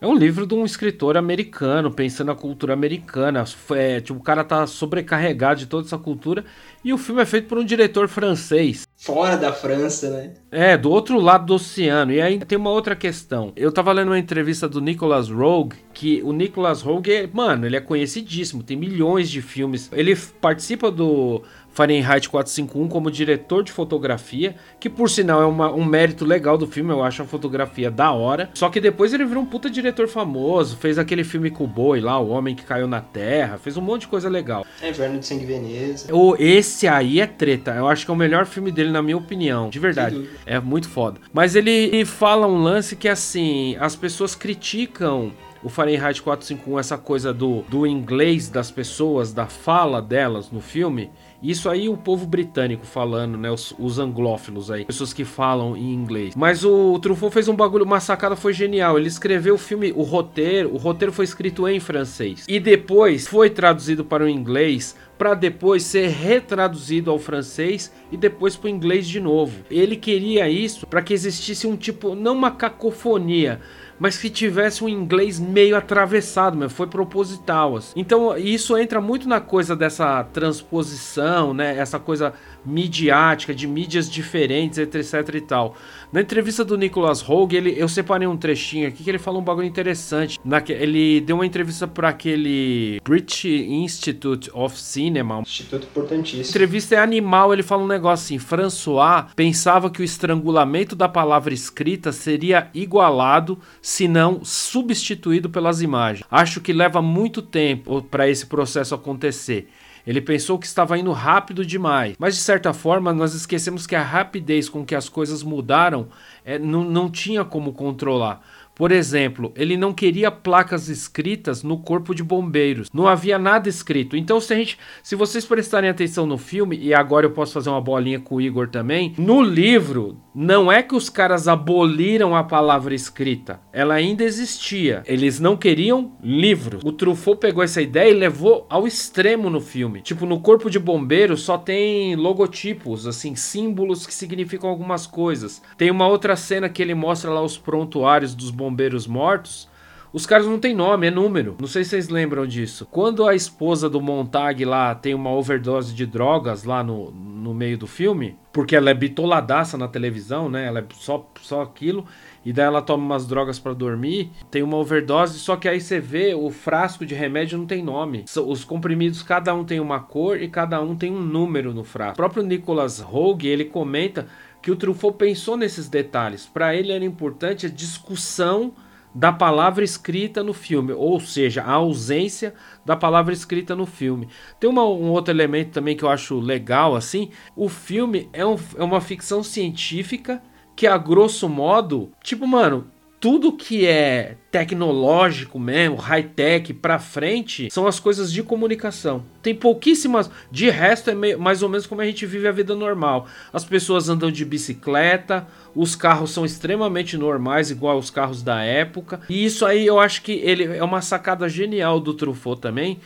é 0.00 0.06
um 0.06 0.14
livro 0.14 0.46
de 0.46 0.54
um 0.54 0.64
escritor 0.64 1.16
americano, 1.16 1.90
pensando 1.90 2.28
na 2.28 2.34
cultura 2.34 2.72
americana. 2.72 3.44
É, 3.72 4.00
tipo, 4.00 4.18
o 4.18 4.22
cara 4.22 4.44
tá 4.44 4.64
sobrecarregado 4.66 5.60
de 5.60 5.66
toda 5.66 5.86
essa 5.86 5.98
cultura. 5.98 6.44
E 6.84 6.92
o 6.92 6.98
filme 6.98 7.20
é 7.20 7.26
feito 7.26 7.48
por 7.48 7.58
um 7.58 7.64
diretor 7.64 8.06
francês. 8.06 8.86
Fora 8.96 9.36
da 9.36 9.52
França, 9.52 10.10
né? 10.10 10.34
É, 10.50 10.76
do 10.76 10.90
outro 10.90 11.18
lado 11.20 11.46
do 11.46 11.54
oceano. 11.54 12.12
E 12.12 12.20
aí 12.20 12.38
tem 12.38 12.56
uma 12.56 12.70
outra 12.70 12.94
questão. 12.94 13.52
Eu 13.56 13.72
tava 13.72 13.92
lendo 13.92 14.08
uma 14.08 14.18
entrevista 14.18 14.68
do 14.68 14.80
Nicholas 14.80 15.28
Rogue, 15.28 15.76
que 15.92 16.22
o 16.22 16.32
Nicholas 16.32 16.80
Rogue, 16.80 17.12
é, 17.12 17.28
mano, 17.32 17.66
ele 17.66 17.76
é 17.76 17.80
conhecidíssimo, 17.80 18.62
tem 18.62 18.76
milhões 18.76 19.28
de 19.28 19.42
filmes. 19.42 19.90
Ele 19.92 20.14
participa 20.40 20.92
do 20.92 21.42
Fahrenheit 21.72 22.28
451 22.28 22.88
como 22.88 23.10
diretor 23.10 23.62
de 23.62 23.70
fotografia, 23.70 24.56
que 24.80 24.90
por 24.90 25.08
sinal 25.08 25.42
é 25.42 25.46
uma, 25.46 25.72
um 25.72 25.84
mérito 25.84 26.24
legal 26.24 26.58
do 26.58 26.66
filme, 26.66 26.90
eu 26.90 27.02
acho 27.02 27.22
a 27.22 27.24
fotografia 27.24 27.90
da 27.90 28.10
hora. 28.12 28.50
Só 28.54 28.68
que 28.68 28.80
depois 28.80 29.12
ele 29.12 29.24
virou 29.24 29.42
um 29.42 29.46
puta 29.46 29.70
diretor 29.70 30.08
famoso, 30.08 30.76
fez 30.76 30.98
aquele 30.98 31.24
filme 31.24 31.50
com 31.50 31.64
o 31.64 31.66
boi 31.68 32.00
lá, 32.00 32.18
O 32.18 32.28
Homem 32.28 32.54
que 32.54 32.64
Caiu 32.64 32.88
na 32.88 33.00
Terra, 33.00 33.58
fez 33.58 33.76
um 33.76 33.80
monte 33.80 34.02
de 34.02 34.08
coisa 34.08 34.28
legal. 34.28 34.66
É, 34.82 34.90
Inverno 34.90 35.18
de 35.18 35.26
Sangue 35.26 35.46
Veneza. 35.46 36.14
O, 36.14 36.36
esse 36.38 36.88
aí 36.88 37.20
é 37.20 37.26
treta, 37.26 37.74
eu 37.74 37.86
acho 37.86 38.04
que 38.04 38.10
é 38.10 38.14
o 38.14 38.16
melhor 38.16 38.46
filme 38.46 38.70
dele 38.70 38.90
na 38.90 39.02
minha 39.02 39.16
opinião, 39.16 39.70
de 39.70 39.78
verdade. 39.78 40.28
É 40.44 40.58
muito 40.58 40.88
foda. 40.88 41.20
Mas 41.32 41.54
ele 41.54 42.04
fala 42.04 42.46
um 42.46 42.62
lance 42.62 42.96
que 42.96 43.08
assim, 43.08 43.76
as 43.78 43.94
pessoas 43.94 44.34
criticam 44.34 45.32
o 45.62 45.68
Fahrenheit 45.68 46.22
451, 46.22 46.78
essa 46.78 46.96
coisa 46.96 47.32
do, 47.32 47.62
do 47.62 47.86
inglês 47.86 48.48
das 48.48 48.70
pessoas, 48.70 49.32
da 49.32 49.46
fala 49.46 50.00
delas 50.00 50.50
no 50.50 50.60
filme, 50.60 51.10
isso 51.42 51.68
aí 51.68 51.88
o 51.88 51.96
povo 51.96 52.26
britânico 52.26 52.84
falando, 52.84 53.38
né? 53.38 53.50
Os, 53.50 53.72
os, 53.78 53.98
anglófilos 53.98 54.70
aí. 54.70 54.84
Pessoas 54.84 55.12
que 55.12 55.24
falam 55.24 55.76
em 55.76 55.92
inglês. 55.92 56.34
Mas 56.34 56.64
o, 56.64 56.92
o 56.92 56.98
Truffaut 56.98 57.32
fez 57.32 57.48
um 57.48 57.54
bagulho, 57.54 57.84
uma 57.84 58.00
sacada 58.00 58.34
foi 58.34 58.52
genial. 58.52 58.98
Ele 58.98 59.08
escreveu 59.08 59.54
o 59.54 59.58
filme, 59.58 59.92
o 59.94 60.02
roteiro. 60.02 60.74
O 60.74 60.76
roteiro 60.76 61.12
foi 61.12 61.24
escrito 61.24 61.68
em 61.68 61.78
francês. 61.78 62.44
E 62.48 62.58
depois 62.58 63.26
foi 63.26 63.50
traduzido 63.50 64.04
para 64.04 64.24
o 64.24 64.28
inglês 64.28 64.96
para 65.18 65.34
depois 65.34 65.82
ser 65.82 66.08
retraduzido 66.10 67.10
ao 67.10 67.18
francês 67.18 67.92
e 68.10 68.16
depois 68.16 68.54
para 68.54 68.68
o 68.68 68.70
inglês 68.70 69.06
de 69.06 69.18
novo. 69.18 69.64
Ele 69.68 69.96
queria 69.96 70.48
isso 70.48 70.86
para 70.86 71.02
que 71.02 71.12
existisse 71.12 71.66
um 71.66 71.76
tipo, 71.76 72.14
não 72.14 72.36
uma 72.36 72.52
cacofonia, 72.52 73.60
mas 73.98 74.18
que 74.18 74.30
tivesse 74.30 74.84
um 74.84 74.88
inglês 74.88 75.38
meio 75.38 75.76
atravessado, 75.76 76.56
mas 76.56 76.72
foi 76.72 76.86
proposital. 76.86 77.76
Assim. 77.76 77.92
Então 77.96 78.36
isso 78.36 78.76
entra 78.76 79.00
muito 79.00 79.28
na 79.28 79.40
coisa 79.40 79.74
dessa 79.74 80.24
transposição, 80.24 81.52
né? 81.52 81.76
Essa 81.76 81.98
coisa 81.98 82.32
midiática, 82.64 83.54
de 83.54 83.66
mídias 83.66 84.10
diferentes, 84.10 84.78
etc 84.78 85.34
e 85.34 85.40
tal. 85.40 85.76
Na 86.12 86.20
entrevista 86.20 86.64
do 86.64 86.76
Nicholas 86.76 87.26
Hogue, 87.28 87.56
ele, 87.56 87.74
eu 87.76 87.88
separei 87.88 88.26
um 88.26 88.36
trechinho 88.36 88.88
aqui 88.88 89.04
que 89.04 89.10
ele 89.10 89.18
fala 89.18 89.38
um 89.38 89.42
bagulho 89.42 89.66
interessante. 89.66 90.38
Na, 90.44 90.62
ele 90.68 91.20
deu 91.20 91.36
uma 91.36 91.46
entrevista 91.46 91.86
para 91.86 92.08
aquele 92.08 93.00
British 93.04 93.44
Institute 93.44 94.50
of 94.54 94.78
Cinema. 94.78 95.40
Instituto 95.40 95.86
importantíssimo. 95.86 96.46
A 96.46 96.48
entrevista 96.48 96.94
é 96.94 96.98
animal, 96.98 97.52
ele 97.52 97.62
fala 97.62 97.82
um 97.82 97.86
negócio 97.86 98.24
assim: 98.24 98.38
François 98.38 99.26
pensava 99.36 99.90
que 99.90 100.00
o 100.00 100.04
estrangulamento 100.04 100.96
da 100.96 101.08
palavra 101.08 101.52
escrita 101.52 102.12
seria 102.12 102.70
igualado, 102.74 103.58
se 103.82 104.08
não 104.08 104.44
substituído 104.44 105.50
pelas 105.50 105.82
imagens. 105.82 106.26
Acho 106.30 106.60
que 106.60 106.72
leva 106.72 107.02
muito 107.02 107.42
tempo 107.42 108.02
para 108.02 108.28
esse 108.28 108.46
processo 108.46 108.94
acontecer. 108.94 109.68
Ele 110.08 110.22
pensou 110.22 110.58
que 110.58 110.64
estava 110.64 110.96
indo 110.96 111.12
rápido 111.12 111.66
demais, 111.66 112.16
mas 112.18 112.34
de 112.34 112.40
certa 112.40 112.72
forma 112.72 113.12
nós 113.12 113.34
esquecemos 113.34 113.86
que 113.86 113.94
a 113.94 114.02
rapidez 114.02 114.66
com 114.66 114.82
que 114.82 114.94
as 114.94 115.06
coisas 115.06 115.42
mudaram 115.42 116.08
é, 116.46 116.58
não, 116.58 116.82
não 116.82 117.10
tinha 117.10 117.44
como 117.44 117.74
controlar. 117.74 118.40
Por 118.78 118.92
exemplo, 118.92 119.52
ele 119.56 119.76
não 119.76 119.92
queria 119.92 120.30
placas 120.30 120.88
escritas 120.88 121.64
no 121.64 121.78
corpo 121.78 122.14
de 122.14 122.22
bombeiros. 122.22 122.88
Não 122.94 123.08
havia 123.08 123.36
nada 123.36 123.68
escrito. 123.68 124.16
Então, 124.16 124.40
se 124.40 124.54
a 124.54 124.56
gente, 124.56 124.78
se 125.02 125.16
vocês 125.16 125.44
prestarem 125.44 125.90
atenção 125.90 126.24
no 126.24 126.38
filme 126.38 126.78
e 126.78 126.94
agora 126.94 127.26
eu 127.26 127.32
posso 127.32 127.52
fazer 127.52 127.70
uma 127.70 127.80
bolinha 127.80 128.20
com 128.20 128.36
o 128.36 128.40
Igor 128.40 128.68
também, 128.68 129.14
no 129.18 129.42
livro 129.42 130.16
não 130.32 130.70
é 130.70 130.80
que 130.80 130.94
os 130.94 131.10
caras 131.10 131.48
aboliram 131.48 132.36
a 132.36 132.44
palavra 132.44 132.94
escrita. 132.94 133.60
Ela 133.72 133.94
ainda 133.94 134.22
existia. 134.22 135.02
Eles 135.06 135.40
não 135.40 135.56
queriam 135.56 136.12
livros. 136.22 136.80
O 136.84 136.92
Truffaut 136.92 137.40
pegou 137.40 137.64
essa 137.64 137.82
ideia 137.82 138.10
e 138.10 138.14
levou 138.14 138.64
ao 138.70 138.86
extremo 138.86 139.50
no 139.50 139.60
filme. 139.60 140.02
Tipo, 140.02 140.24
no 140.24 140.38
corpo 140.38 140.70
de 140.70 140.78
bombeiros 140.78 141.42
só 141.42 141.58
tem 141.58 142.14
logotipos, 142.14 143.08
assim, 143.08 143.34
símbolos 143.34 144.06
que 144.06 144.14
significam 144.14 144.70
algumas 144.70 145.04
coisas. 145.04 145.60
Tem 145.76 145.90
uma 145.90 146.06
outra 146.06 146.36
cena 146.36 146.68
que 146.68 146.80
ele 146.80 146.94
mostra 146.94 147.32
lá 147.32 147.42
os 147.42 147.58
prontuários 147.58 148.32
dos 148.36 148.52
bombeiros 148.52 148.67
bombeiros 148.68 149.06
mortos, 149.06 149.68
os 150.12 150.24
caras 150.24 150.46
não 150.46 150.58
tem 150.58 150.74
nome, 150.74 151.06
é 151.06 151.10
número. 151.10 151.56
Não 151.60 151.68
sei 151.68 151.84
se 151.84 151.90
vocês 151.90 152.08
lembram 152.08 152.46
disso. 152.46 152.86
Quando 152.90 153.26
a 153.26 153.34
esposa 153.34 153.90
do 153.90 154.00
Montag 154.00 154.64
lá 154.64 154.94
tem 154.94 155.14
uma 155.14 155.30
overdose 155.30 155.94
de 155.94 156.06
drogas 156.06 156.64
lá 156.64 156.82
no, 156.82 157.10
no 157.10 157.52
meio 157.52 157.76
do 157.76 157.86
filme, 157.86 158.36
porque 158.50 158.74
ela 158.74 158.88
é 158.88 158.94
bitoladaça 158.94 159.76
na 159.76 159.86
televisão, 159.86 160.48
né? 160.48 160.66
Ela 160.66 160.80
é 160.80 160.84
só, 160.94 161.30
só 161.42 161.60
aquilo. 161.60 162.06
E 162.44 162.52
daí 162.52 162.64
ela 162.64 162.80
toma 162.80 163.04
umas 163.04 163.26
drogas 163.26 163.58
para 163.58 163.74
dormir, 163.74 164.30
tem 164.50 164.62
uma 164.62 164.78
overdose, 164.78 165.38
só 165.38 165.56
que 165.56 165.68
aí 165.68 165.80
você 165.80 166.00
vê 166.00 166.34
o 166.34 166.48
frasco 166.50 167.04
de 167.04 167.14
remédio 167.14 167.58
não 167.58 167.66
tem 167.66 167.82
nome. 167.82 168.24
Os 168.46 168.64
comprimidos, 168.64 169.22
cada 169.22 169.54
um 169.54 169.64
tem 169.64 169.78
uma 169.78 170.00
cor 170.00 170.40
e 170.40 170.48
cada 170.48 170.80
um 170.80 170.96
tem 170.96 171.12
um 171.12 171.20
número 171.20 171.74
no 171.74 171.84
frasco. 171.84 172.14
O 172.14 172.16
próprio 172.16 172.42
Nicholas 172.42 173.04
Hogue, 173.06 173.48
ele 173.48 173.66
comenta 173.66 174.26
que 174.62 174.70
o 174.70 174.76
Truffaut 174.76 175.16
pensou 175.16 175.56
nesses 175.56 175.88
detalhes. 175.88 176.46
Para 176.46 176.74
ele 176.74 176.92
era 176.92 177.04
importante 177.04 177.66
a 177.66 177.70
discussão 177.70 178.72
da 179.14 179.32
palavra 179.32 179.82
escrita 179.82 180.42
no 180.42 180.52
filme, 180.52 180.92
ou 180.92 181.18
seja, 181.18 181.62
a 181.62 181.72
ausência 181.72 182.54
da 182.84 182.94
palavra 182.94 183.32
escrita 183.32 183.74
no 183.74 183.86
filme. 183.86 184.28
Tem 184.60 184.68
uma, 184.68 184.84
um 184.84 185.10
outro 185.10 185.32
elemento 185.32 185.72
também 185.72 185.96
que 185.96 186.04
eu 186.04 186.08
acho 186.08 186.38
legal 186.38 186.94
assim. 186.94 187.30
O 187.56 187.68
filme 187.68 188.28
é, 188.32 188.44
um, 188.44 188.56
é 188.76 188.84
uma 188.84 189.00
ficção 189.00 189.42
científica 189.42 190.42
que 190.76 190.86
a 190.86 190.96
grosso 190.96 191.48
modo, 191.48 192.12
tipo, 192.22 192.46
mano, 192.46 192.88
tudo 193.20 193.52
que 193.52 193.84
é 193.84 194.36
tecnológico 194.50 195.58
mesmo, 195.58 195.96
high-tech 195.96 196.72
pra 196.74 196.98
frente, 196.98 197.68
são 197.70 197.86
as 197.86 197.98
coisas 197.98 198.32
de 198.32 198.42
comunicação. 198.42 199.24
Tem 199.42 199.54
pouquíssimas. 199.54 200.30
De 200.50 200.70
resto, 200.70 201.10
é 201.10 201.36
mais 201.36 201.62
ou 201.62 201.68
menos 201.68 201.86
como 201.86 202.00
a 202.00 202.04
gente 202.04 202.24
vive 202.26 202.46
a 202.46 202.52
vida 202.52 202.74
normal. 202.74 203.26
As 203.52 203.64
pessoas 203.64 204.08
andam 204.08 204.30
de 204.30 204.44
bicicleta, 204.44 205.46
os 205.74 205.96
carros 205.96 206.30
são 206.30 206.44
extremamente 206.44 207.16
normais, 207.16 207.70
igual 207.70 207.98
os 207.98 208.10
carros 208.10 208.42
da 208.42 208.62
época. 208.62 209.20
E 209.28 209.44
isso 209.44 209.66
aí 209.66 209.84
eu 209.84 209.98
acho 209.98 210.22
que 210.22 210.32
ele 210.32 210.76
é 210.76 210.84
uma 210.84 211.02
sacada 211.02 211.48
genial 211.48 211.98
do 211.98 212.14
Truffaut 212.14 212.60
também, 212.60 213.00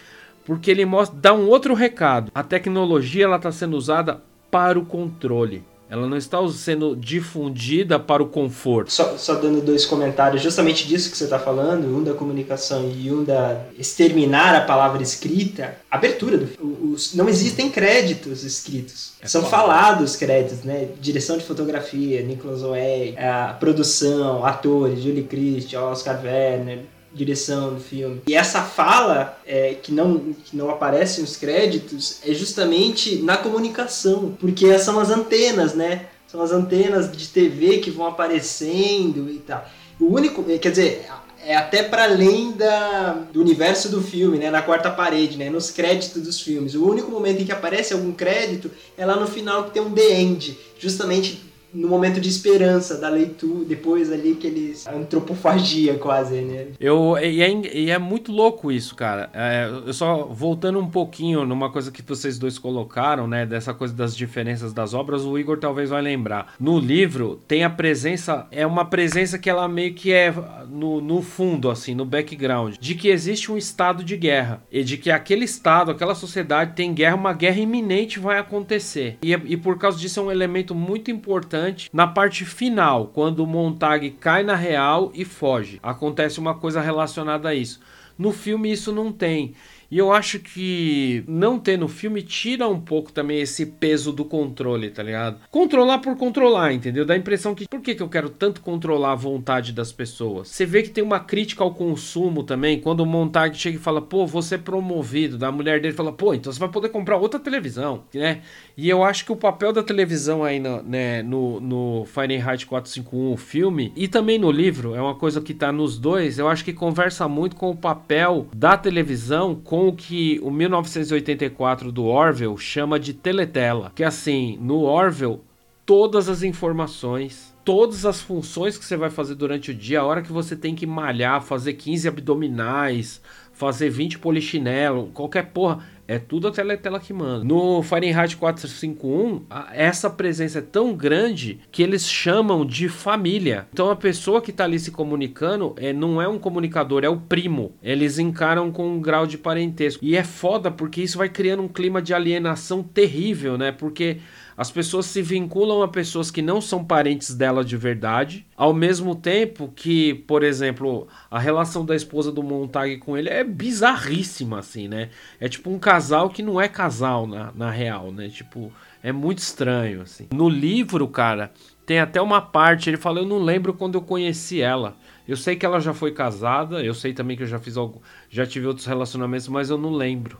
porque 0.44 0.70
ele 0.70 0.84
mostra, 0.84 1.18
dá 1.18 1.32
um 1.32 1.48
outro 1.48 1.74
recado. 1.74 2.30
A 2.34 2.42
tecnologia 2.42 3.24
ela 3.24 3.36
está 3.36 3.50
sendo 3.50 3.76
usada 3.76 4.22
para 4.50 4.78
o 4.78 4.84
controle. 4.84 5.64
Ela 5.92 6.08
não 6.08 6.16
está 6.16 6.38
sendo 6.48 6.96
difundida 6.96 8.00
para 8.00 8.22
o 8.22 8.26
conforto. 8.26 8.90
Só, 8.90 9.18
só 9.18 9.34
dando 9.34 9.60
dois 9.60 9.84
comentários, 9.84 10.40
justamente 10.40 10.88
disso 10.88 11.10
que 11.10 11.18
você 11.18 11.24
está 11.24 11.38
falando, 11.38 11.84
um 11.84 12.02
da 12.02 12.14
comunicação 12.14 12.90
e 12.96 13.12
um 13.12 13.22
da 13.22 13.60
exterminar 13.78 14.54
a 14.54 14.62
palavra 14.62 15.02
escrita. 15.02 15.76
Abertura 15.90 16.38
do 16.38 16.46
os, 16.92 17.14
não 17.14 17.28
existem 17.28 17.68
créditos 17.68 18.42
escritos. 18.42 19.12
É 19.20 19.28
São 19.28 19.44
falados 19.44 20.16
créditos, 20.16 20.64
né? 20.64 20.88
Direção 20.98 21.36
de 21.36 21.44
fotografia, 21.44 22.22
Nicholas 22.22 22.62
Oey, 22.62 23.14
a 23.18 23.54
produção, 23.60 24.46
atores, 24.46 25.02
Julie 25.02 25.24
Christie, 25.24 25.76
Oscar 25.76 26.18
Werner, 26.24 26.80
direção 27.14 27.74
do 27.74 27.80
filme. 27.80 28.22
E 28.26 28.34
essa 28.34 28.62
fala 28.62 29.38
é, 29.46 29.74
que, 29.74 29.92
não, 29.92 30.34
que 30.44 30.56
não 30.56 30.70
aparece 30.70 31.20
nos 31.20 31.36
créditos 31.36 32.18
é 32.26 32.32
justamente 32.32 33.16
na 33.16 33.36
comunicação, 33.36 34.36
porque 34.40 34.78
são 34.78 34.98
as 34.98 35.10
antenas, 35.10 35.74
né? 35.74 36.06
São 36.26 36.40
as 36.40 36.50
antenas 36.50 37.14
de 37.14 37.28
TV 37.28 37.78
que 37.78 37.90
vão 37.90 38.06
aparecendo 38.06 39.30
e 39.30 39.38
tal. 39.38 39.64
O 40.00 40.06
único, 40.06 40.42
quer 40.42 40.70
dizer, 40.70 41.06
é 41.44 41.56
até 41.56 41.82
para 41.82 42.04
além 42.04 42.52
da, 42.52 43.24
do 43.32 43.40
universo 43.40 43.90
do 43.90 44.00
filme, 44.00 44.38
né? 44.38 44.50
Na 44.50 44.62
quarta 44.62 44.90
parede, 44.90 45.36
né? 45.36 45.50
Nos 45.50 45.70
créditos 45.70 46.22
dos 46.22 46.40
filmes. 46.40 46.74
O 46.74 46.88
único 46.88 47.10
momento 47.10 47.42
em 47.42 47.44
que 47.44 47.52
aparece 47.52 47.92
algum 47.92 48.12
crédito 48.12 48.70
é 48.96 49.04
lá 49.04 49.16
no 49.16 49.26
final 49.26 49.64
que 49.64 49.72
tem 49.72 49.82
um 49.82 49.92
The 49.92 50.20
End, 50.20 50.58
justamente 50.78 51.51
no 51.74 51.88
momento 51.88 52.20
de 52.20 52.28
esperança 52.28 52.98
da 52.98 53.08
leitura, 53.08 53.64
depois 53.64 54.12
ali 54.12 54.34
que 54.34 54.46
eles. 54.46 54.86
antropofagia 54.86 55.94
quase, 55.98 56.40
né? 56.42 56.66
Eu, 56.78 57.16
e, 57.18 57.42
é, 57.42 57.76
e 57.76 57.90
é 57.90 57.98
muito 57.98 58.32
louco 58.32 58.70
isso, 58.70 58.94
cara. 58.94 59.30
É, 59.32 59.68
eu 59.86 59.92
só 59.92 60.24
voltando 60.24 60.78
um 60.78 60.88
pouquinho 60.88 61.44
numa 61.46 61.70
coisa 61.70 61.90
que 61.90 62.02
vocês 62.02 62.38
dois 62.38 62.58
colocaram, 62.58 63.26
né? 63.26 63.46
Dessa 63.46 63.72
coisa 63.72 63.94
das 63.94 64.16
diferenças 64.16 64.72
das 64.72 64.94
obras, 64.94 65.24
o 65.24 65.38
Igor 65.38 65.58
talvez 65.58 65.90
vai 65.90 66.02
lembrar. 66.02 66.54
No 66.60 66.78
livro 66.78 67.40
tem 67.48 67.64
a 67.64 67.70
presença, 67.70 68.46
é 68.50 68.66
uma 68.66 68.84
presença 68.84 69.38
que 69.38 69.48
ela 69.48 69.66
meio 69.68 69.94
que 69.94 70.12
é 70.12 70.32
no, 70.68 71.00
no 71.00 71.22
fundo, 71.22 71.70
assim, 71.70 71.94
no 71.94 72.04
background, 72.04 72.76
de 72.78 72.94
que 72.94 73.08
existe 73.08 73.50
um 73.50 73.56
estado 73.56 74.04
de 74.04 74.16
guerra. 74.16 74.62
E 74.70 74.82
de 74.82 74.96
que 74.96 75.10
aquele 75.10 75.44
estado, 75.44 75.90
aquela 75.90 76.14
sociedade 76.14 76.74
tem 76.74 76.92
guerra, 76.92 77.16
uma 77.16 77.32
guerra 77.32 77.58
iminente 77.58 78.18
vai 78.18 78.38
acontecer. 78.38 79.18
E, 79.22 79.32
e 79.32 79.56
por 79.56 79.78
causa 79.78 79.98
disso 79.98 80.20
é 80.20 80.22
um 80.22 80.30
elemento 80.30 80.74
muito 80.74 81.10
importante 81.10 81.61
na 81.92 82.06
parte 82.06 82.44
final, 82.44 83.06
quando 83.06 83.40
o 83.40 83.46
Montag 83.46 84.10
cai 84.12 84.42
na 84.42 84.54
real 84.54 85.10
e 85.14 85.24
foge. 85.24 85.78
Acontece 85.82 86.38
uma 86.38 86.54
coisa 86.54 86.80
relacionada 86.80 87.48
a 87.48 87.54
isso. 87.54 87.80
No 88.18 88.32
filme 88.32 88.70
isso 88.70 88.92
não 88.92 89.12
tem. 89.12 89.54
E 89.92 89.98
eu 89.98 90.10
acho 90.10 90.38
que 90.38 91.22
não 91.28 91.58
ter 91.58 91.76
no 91.76 91.86
filme 91.86 92.22
tira 92.22 92.66
um 92.66 92.80
pouco 92.80 93.12
também 93.12 93.42
esse 93.42 93.66
peso 93.66 94.10
do 94.10 94.24
controle, 94.24 94.88
tá 94.88 95.02
ligado? 95.02 95.38
Controlar 95.50 95.98
por 95.98 96.16
controlar, 96.16 96.72
entendeu? 96.72 97.04
Dá 97.04 97.12
a 97.12 97.18
impressão 97.18 97.54
que 97.54 97.68
por 97.68 97.82
que, 97.82 97.94
que 97.94 98.02
eu 98.02 98.08
quero 98.08 98.30
tanto 98.30 98.62
controlar 98.62 99.12
a 99.12 99.16
vontade 99.16 99.70
das 99.70 99.92
pessoas? 99.92 100.48
Você 100.48 100.64
vê 100.64 100.82
que 100.82 100.88
tem 100.88 101.04
uma 101.04 101.20
crítica 101.20 101.62
ao 101.62 101.74
consumo 101.74 102.42
também, 102.42 102.80
quando 102.80 103.00
o 103.00 103.06
Montag 103.06 103.54
chega 103.54 103.76
e 103.76 103.80
fala, 103.80 104.00
pô, 104.00 104.26
você 104.26 104.54
é 104.54 104.58
promovido, 104.58 105.36
da 105.36 105.52
mulher 105.52 105.78
dele 105.78 105.92
fala, 105.92 106.10
pô, 106.10 106.32
então 106.32 106.50
você 106.50 106.58
vai 106.58 106.70
poder 106.70 106.88
comprar 106.88 107.18
outra 107.18 107.38
televisão, 107.38 108.04
né? 108.14 108.40
E 108.76 108.88
eu 108.88 109.04
acho 109.04 109.24
que 109.24 109.32
o 109.32 109.36
papel 109.36 109.72
da 109.72 109.82
televisão 109.82 110.42
aí 110.42 110.58
no, 110.58 110.82
né, 110.82 111.22
no, 111.22 111.60
no 111.60 112.04
Fahrenheit 112.06 112.66
451, 112.66 113.32
o 113.32 113.36
filme, 113.36 113.92
e 113.94 114.08
também 114.08 114.38
no 114.38 114.50
livro, 114.50 114.94
é 114.94 115.00
uma 115.00 115.14
coisa 115.14 115.40
que 115.40 115.52
tá 115.52 115.70
nos 115.70 115.98
dois, 115.98 116.38
eu 116.38 116.48
acho 116.48 116.64
que 116.64 116.72
conversa 116.72 117.28
muito 117.28 117.56
com 117.56 117.70
o 117.70 117.76
papel 117.76 118.46
da 118.54 118.76
televisão 118.76 119.54
com 119.54 119.88
o 119.88 119.92
que 119.92 120.40
o 120.42 120.50
1984 120.50 121.92
do 121.92 122.04
Orwell 122.06 122.56
chama 122.56 122.98
de 122.98 123.12
teletela, 123.12 123.92
que 123.94 124.04
assim, 124.04 124.58
no 124.60 124.82
Orwell 124.82 125.40
todas 125.84 126.28
as 126.28 126.42
informações, 126.42 127.51
todas 127.64 128.04
as 128.04 128.20
funções 128.20 128.76
que 128.76 128.84
você 128.84 128.96
vai 128.96 129.10
fazer 129.10 129.34
durante 129.34 129.70
o 129.70 129.74
dia, 129.74 130.00
a 130.00 130.04
hora 130.04 130.22
que 130.22 130.32
você 130.32 130.56
tem 130.56 130.74
que 130.74 130.86
malhar, 130.86 131.42
fazer 131.42 131.74
15 131.74 132.08
abdominais, 132.08 133.20
fazer 133.52 133.90
20 133.90 134.18
polichinelo, 134.18 135.10
qualquer 135.14 135.46
porra, 135.46 135.84
é 136.08 136.18
tudo 136.18 136.48
a 136.48 136.50
Teletela 136.50 136.98
que 136.98 137.12
manda. 137.12 137.44
No 137.44 137.82
Fahrenheit 137.82 138.36
451, 138.36 139.44
essa 139.72 140.10
presença 140.10 140.58
é 140.58 140.62
tão 140.62 140.94
grande 140.94 141.60
que 141.70 141.82
eles 141.82 142.08
chamam 142.08 142.66
de 142.66 142.88
família. 142.88 143.66
Então 143.72 143.88
a 143.88 143.96
pessoa 143.96 144.42
que 144.42 144.50
está 144.50 144.64
ali 144.64 144.78
se 144.78 144.90
comunicando 144.90 145.74
é, 145.78 145.92
não 145.92 146.20
é 146.20 146.26
um 146.26 146.38
comunicador, 146.38 147.04
é 147.04 147.08
o 147.08 147.18
primo. 147.18 147.72
Eles 147.82 148.18
encaram 148.18 148.70
com 148.72 148.86
um 148.88 149.00
grau 149.00 149.26
de 149.26 149.38
parentesco. 149.38 150.04
E 150.04 150.16
é 150.16 150.24
foda 150.24 150.70
porque 150.70 151.00
isso 151.00 151.16
vai 151.16 151.28
criando 151.28 151.62
um 151.62 151.68
clima 151.68 152.02
de 152.02 152.12
alienação 152.12 152.82
terrível, 152.82 153.56
né? 153.56 153.70
Porque 153.70 154.18
as 154.56 154.70
pessoas 154.70 155.06
se 155.06 155.22
vinculam 155.22 155.82
a 155.82 155.88
pessoas 155.88 156.30
que 156.30 156.42
não 156.42 156.60
são 156.60 156.84
parentes 156.84 157.34
dela 157.34 157.64
de 157.64 157.76
verdade, 157.76 158.46
ao 158.56 158.72
mesmo 158.72 159.14
tempo 159.14 159.72
que, 159.74 160.14
por 160.14 160.42
exemplo, 160.42 161.08
a 161.30 161.38
relação 161.38 161.84
da 161.84 161.96
esposa 161.96 162.30
do 162.30 162.42
Montag 162.42 162.98
com 162.98 163.16
ele 163.16 163.28
é 163.28 163.42
bizarríssima, 163.42 164.58
assim, 164.58 164.88
né? 164.88 165.10
É 165.40 165.48
tipo 165.48 165.70
um 165.70 165.78
casal 165.78 166.28
que 166.28 166.42
não 166.42 166.60
é 166.60 166.68
casal 166.68 167.26
na, 167.26 167.52
na 167.54 167.70
real, 167.70 168.12
né? 168.12 168.28
Tipo, 168.28 168.72
é 169.02 169.10
muito 169.10 169.38
estranho, 169.38 170.02
assim. 170.02 170.28
No 170.32 170.48
livro, 170.48 171.08
cara, 171.08 171.50
tem 171.84 171.98
até 171.98 172.20
uma 172.20 172.40
parte, 172.40 172.88
ele 172.88 172.96
fala, 172.96 173.20
eu 173.20 173.26
não 173.26 173.38
lembro 173.38 173.74
quando 173.74 173.96
eu 173.96 174.02
conheci 174.02 174.60
ela. 174.60 174.96
Eu 175.26 175.36
sei 175.36 175.56
que 175.56 175.66
ela 175.66 175.80
já 175.80 175.94
foi 175.94 176.12
casada, 176.12 176.82
eu 176.82 176.94
sei 176.94 177.12
também 177.12 177.36
que 177.36 177.42
eu 177.42 177.46
já 177.46 177.58
fiz 177.58 177.76
algo, 177.76 178.02
já 178.28 178.46
tive 178.46 178.66
outros 178.66 178.86
relacionamentos, 178.86 179.48
mas 179.48 179.70
eu 179.70 179.78
não 179.78 179.90
lembro. 179.90 180.38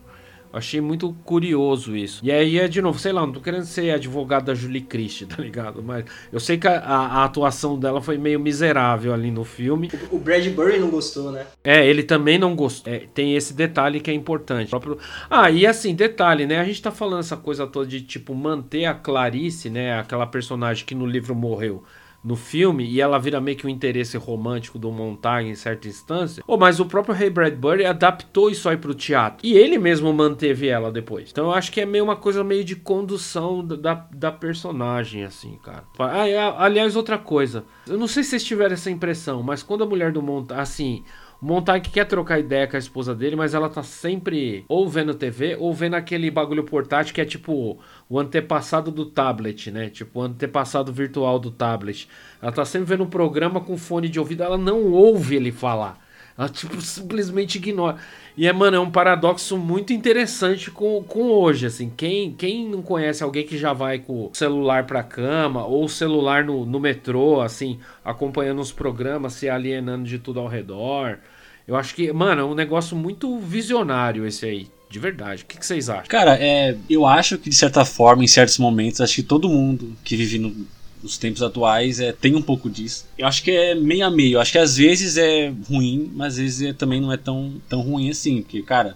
Achei 0.53 0.81
muito 0.81 1.15
curioso 1.25 1.97
isso. 1.97 2.21
E 2.23 2.31
aí 2.31 2.59
é 2.59 2.69
de 2.69 2.83
novo, 2.83 2.99
sei 2.99 3.13
lá, 3.13 3.23
não 3.23 3.33
tô 3.33 3.41
querendo 3.41 3.65
ser 3.65 3.91
advogado 3.91 4.45
da 4.45 4.55
Julie 4.55 4.83
Christie, 4.83 5.25
tá 5.27 5.43
ligado? 5.43 5.83
Mas 5.83 6.05
eu 6.33 6.39
sei 6.39 6.59
que 6.59 6.69
a, 6.69 6.79
a, 6.79 7.25
atuação 7.25 7.79
dela 7.79 8.01
foi 8.03 8.19
meio 8.19 8.39
miserável 8.39 9.15
ali 9.15 9.31
no 9.31 9.45
filme. 9.45 9.91
O, 10.11 10.17
o 10.17 10.19
Bradbury 10.19 10.79
não 10.79 10.91
gostou, 10.91 11.33
né? 11.33 11.47
É, 11.65 11.87
ele 11.87 12.03
também 12.03 12.39
não 12.39 12.55
gostou. 12.55 12.93
É, 12.93 13.05
tem 13.15 13.35
esse 13.35 13.55
detalhe 13.55 14.01
que 14.01 14.11
é 14.11 14.15
importante. 14.15 14.69
Próprio... 14.69 14.99
Ah, 15.31 15.51
e 15.51 15.67
assim, 15.67 15.95
detalhe, 15.95 16.47
né? 16.47 16.59
A 16.59 16.65
gente 16.65 16.83
tá 16.83 16.91
falando 16.91 17.21
essa 17.21 17.37
coisa 17.37 17.67
toda 17.67 17.87
de, 17.87 18.03
tipo, 18.03 18.35
manter 18.35 18.85
a 18.85 18.95
Clarice, 18.95 19.71
né? 19.71 19.99
Aquela 19.99 20.27
personagem 20.27 20.85
que 20.85 20.95
no 20.95 21.07
livro 21.07 21.35
morreu 21.35 21.83
no 22.25 22.37
filme 22.37 22.85
e 22.85 23.01
ela 23.01 23.19
vira 23.19 23.41
meio 23.41 23.57
que 23.57 23.67
um 23.67 23.71
interesse 23.71 24.17
romântico 24.17 24.79
do 24.79 24.91
Montag 24.91 25.49
em 25.49 25.55
certa 25.55 25.89
instância. 25.89 26.43
Oh, 26.47 26.57
mas 26.57 26.79
o 26.79 26.87
próprio 26.87 27.15
Ray 27.15 27.31
Bradbury 27.31 27.85
adaptou 27.85 28.51
isso 28.51 28.69
aí 28.69 28.77
pro 28.77 28.95
teatro. 28.95 29.47
E 29.47 29.55
ele 29.55 29.79
mesmo 29.79 30.13
manteve 30.13 30.69
ela 30.69 30.93
depois. 30.93 31.31
Então 31.31 31.47
eu 31.47 31.53
acho 31.53 31.73
que 31.73 31.81
é 31.81 31.87
meio 31.87 32.05
uma 32.05 32.17
coisa 32.17 32.45
meio 32.45 32.65
de 32.65 32.77
condução 32.77 33.65
da, 33.65 33.95
da 34.13 34.31
personagem, 34.31 35.25
assim, 35.25 35.59
cara. 35.63 35.85
Ah, 35.99 36.65
aliás, 36.65 36.95
outra 36.97 37.19
coisa. 37.19 37.65
Eu 37.87 37.99
não 37.99 38.07
sei 38.07 38.23
se 38.23 38.31
vocês 38.31 38.45
tiveram 38.45 38.75
essa 38.75 38.91
impressão, 38.91 39.43
mas 39.43 39.63
quando 39.63 39.85
a 39.85 39.87
mulher 39.87 40.13
do 40.13 40.23
Montag, 40.23 40.61
assim, 40.61 41.03
o 41.03 41.22
Montag 41.43 41.91
quer 41.91 42.05
trocar 42.05 42.39
ideia 42.39 42.69
com 42.69 42.77
a 42.77 42.79
esposa 42.79 43.13
dele, 43.13 43.35
mas 43.35 43.53
ela 43.53 43.69
tá 43.69 43.83
sempre 43.83 44.65
ou 44.69 44.89
vendo 44.89 45.13
TV 45.13 45.57
ou 45.59 45.75
vendo 45.75 45.95
aquele 45.95 46.31
bagulho 46.31 46.63
portátil 46.63 47.13
que 47.13 47.21
é 47.21 47.25
tipo 47.25 47.81
o 48.09 48.21
antepassado 48.21 48.93
do 48.93 49.07
tablet, 49.07 49.69
né? 49.73 49.91
Tipo 49.91 50.21
o 50.21 50.23
antepassado 50.23 50.93
virtual 50.93 51.41
do 51.41 51.51
tablet. 51.51 52.09
Ela 52.41 52.53
tá 52.53 52.65
sempre 52.65 52.91
vendo 52.91 53.03
um 53.03 53.11
programa 53.11 53.61
com 53.61 53.77
fone 53.77 54.09
de 54.09 54.21
ouvido, 54.21 54.45
ela 54.45 54.57
não 54.57 54.93
ouve 54.93 55.35
ele 55.35 55.51
falar. 55.51 56.01
Ela, 56.39 56.49
tipo, 56.49 56.81
simplesmente 56.81 57.57
ignora. 57.57 57.97
E 58.37 58.47
é, 58.47 58.53
mano, 58.53 58.77
é 58.77 58.81
um 58.81 58.91
paradoxo 58.91 59.59
muito 59.59 59.93
interessante 59.93 60.71
com, 60.71 61.03
com 61.03 61.25
hoje, 61.31 61.67
assim. 61.67 61.91
Quem, 61.91 62.33
quem 62.33 62.69
não 62.69 62.83
conhece 62.83 63.23
alguém 63.23 63.45
que 63.45 63.59
já 63.59 63.73
vai 63.73 63.99
com 63.99 64.27
o 64.27 64.31
celular 64.33 64.87
pra 64.87 65.03
cama, 65.03 65.67
ou 65.67 65.87
celular 65.89 66.45
no, 66.45 66.65
no 66.65 66.81
metrô, 66.81 67.41
assim, 67.43 67.79
acompanhando 68.05 68.61
os 68.61 68.73
programas, 68.73 69.35
se 69.35 69.49
alienando 69.49 70.05
de 70.05 70.19
tudo 70.19 70.41
ao 70.41 70.49
redor. 70.49 71.19
Eu 71.67 71.77
acho 71.77 71.95
que, 71.95 72.13
mano, 72.13 72.41
é 72.41 72.45
um 72.45 72.55
negócio 72.55 72.97
muito 72.97 73.39
visionário 73.39 74.27
esse 74.27 74.45
aí. 74.45 74.69
De 74.91 74.99
verdade. 74.99 75.43
O 75.43 75.47
que, 75.47 75.59
que 75.59 75.65
vocês 75.65 75.89
acham? 75.89 76.07
Cara, 76.07 76.37
é, 76.39 76.77
eu 76.89 77.07
acho 77.07 77.39
que 77.39 77.49
de 77.49 77.57
certa 77.57 77.85
forma, 77.85 78.23
em 78.23 78.27
certos 78.29 78.59
momentos, 78.59 79.01
acho 79.01 79.15
que 79.15 79.23
todo 79.23 79.49
mundo 79.49 79.97
que 80.05 80.15
vive 80.15 80.39
no, 80.39 80.55
nos 81.03 81.17
tempos 81.17 81.43
atuais 81.43 81.99
é, 81.99 82.13
tem 82.13 82.37
um 82.37 82.43
pouco 82.43 82.69
disso. 82.69 83.07
Eu 83.17 83.27
acho 83.27 83.43
que 83.43 83.51
é 83.51 83.75
meio 83.75 84.07
a 84.07 84.11
meio. 84.11 84.35
Eu 84.35 84.41
acho 84.41 84.53
que 84.53 84.59
às 84.59 84.77
vezes 84.77 85.17
é 85.17 85.53
ruim, 85.69 86.11
mas 86.15 86.35
às 86.35 86.39
vezes 86.39 86.69
é, 86.69 86.73
também 86.75 87.01
não 87.01 87.11
é 87.11 87.17
tão, 87.17 87.55
tão 87.69 87.81
ruim 87.81 88.11
assim. 88.11 88.43
Porque, 88.43 88.61
cara, 88.63 88.95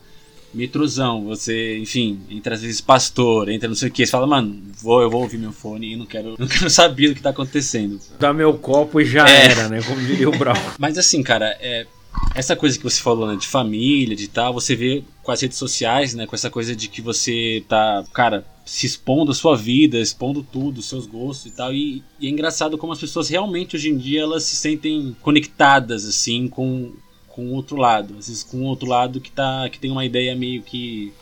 metrozão, 0.53 1.25
você, 1.25 1.79
enfim, 1.79 2.21
entra 2.31 2.55
às 2.55 2.63
vezes 2.63 2.81
pastor, 2.81 3.49
entra 3.49 3.69
não 3.69 3.75
sei 3.75 3.89
o 3.89 3.93
que, 3.93 4.07
você 4.07 4.11
fala, 4.11 4.27
mano, 4.27 4.63
vou, 4.81 5.03
eu 5.03 5.11
vou 5.11 5.23
ouvir 5.23 5.39
meu 5.39 5.53
fone 5.53 5.93
e 5.93 5.97
não 5.97 6.07
quero, 6.07 6.35
não 6.41 6.47
quero 6.47 6.71
saber 6.71 7.09
do 7.09 7.15
que 7.15 7.23
tá 7.23 7.31
acontecendo. 7.31 8.01
Dá 8.19 8.33
meu 8.33 8.55
copo 8.55 9.01
e 9.01 9.05
já 9.05 9.29
é. 9.29 9.47
era, 9.47 9.69
né? 9.69 9.83
Como 9.83 10.01
diria 10.01 10.29
o 10.29 10.37
Brown. 10.37 10.57
mas 10.79 10.97
assim, 10.97 11.23
cara, 11.23 11.57
é, 11.61 11.87
essa 12.35 12.55
coisa 12.55 12.77
que 12.77 12.85
você 12.85 13.01
falou, 13.01 13.27
né, 13.27 13.37
de 13.37 13.47
família, 13.47 14.15
de 14.15 14.29
tal, 14.29 14.53
você 14.53 14.77
vê 14.77 15.03
com 15.23 15.33
as 15.33 15.41
redes 15.41 15.57
sociais, 15.57 16.15
né, 16.15 16.27
com 16.27 16.37
essa 16.37 16.51
coisa 16.51 16.77
de 16.77 16.87
que 16.89 17.01
você 17.01 17.65
tá, 17.67 18.05
cara, 18.13 18.47
se 18.65 18.85
expondo 18.85 19.31
a 19.31 19.35
sua 19.35 19.57
vida, 19.57 19.99
expondo 19.99 20.43
tudo, 20.43 20.83
seus 20.83 21.07
gostos 21.07 21.47
e 21.47 21.51
tal. 21.55 21.73
E, 21.73 22.03
e, 22.21 22.27
é 22.27 22.31
engraçado 22.31 22.77
como 22.77 22.93
as 22.93 23.01
pessoas 23.01 23.29
realmente 23.29 23.77
hoje 23.77 23.89
em 23.89 23.97
dia 23.97 24.23
elas 24.23 24.43
se 24.43 24.57
sentem 24.57 25.17
conectadas 25.23 26.05
assim 26.05 26.49
com 26.49 26.93
com 27.29 27.49
o 27.49 27.53
outro 27.53 27.77
lado, 27.77 28.17
às 28.19 28.29
vezes 28.29 28.43
com 28.43 28.63
o 28.63 28.65
outro 28.65 28.89
lado 28.89 29.21
que 29.21 29.31
tá 29.31 29.69
que 29.69 29.79
tem 29.79 29.91
uma 29.91 30.07
ideia 30.07 30.35
meio 30.35 30.63
que 30.63 31.13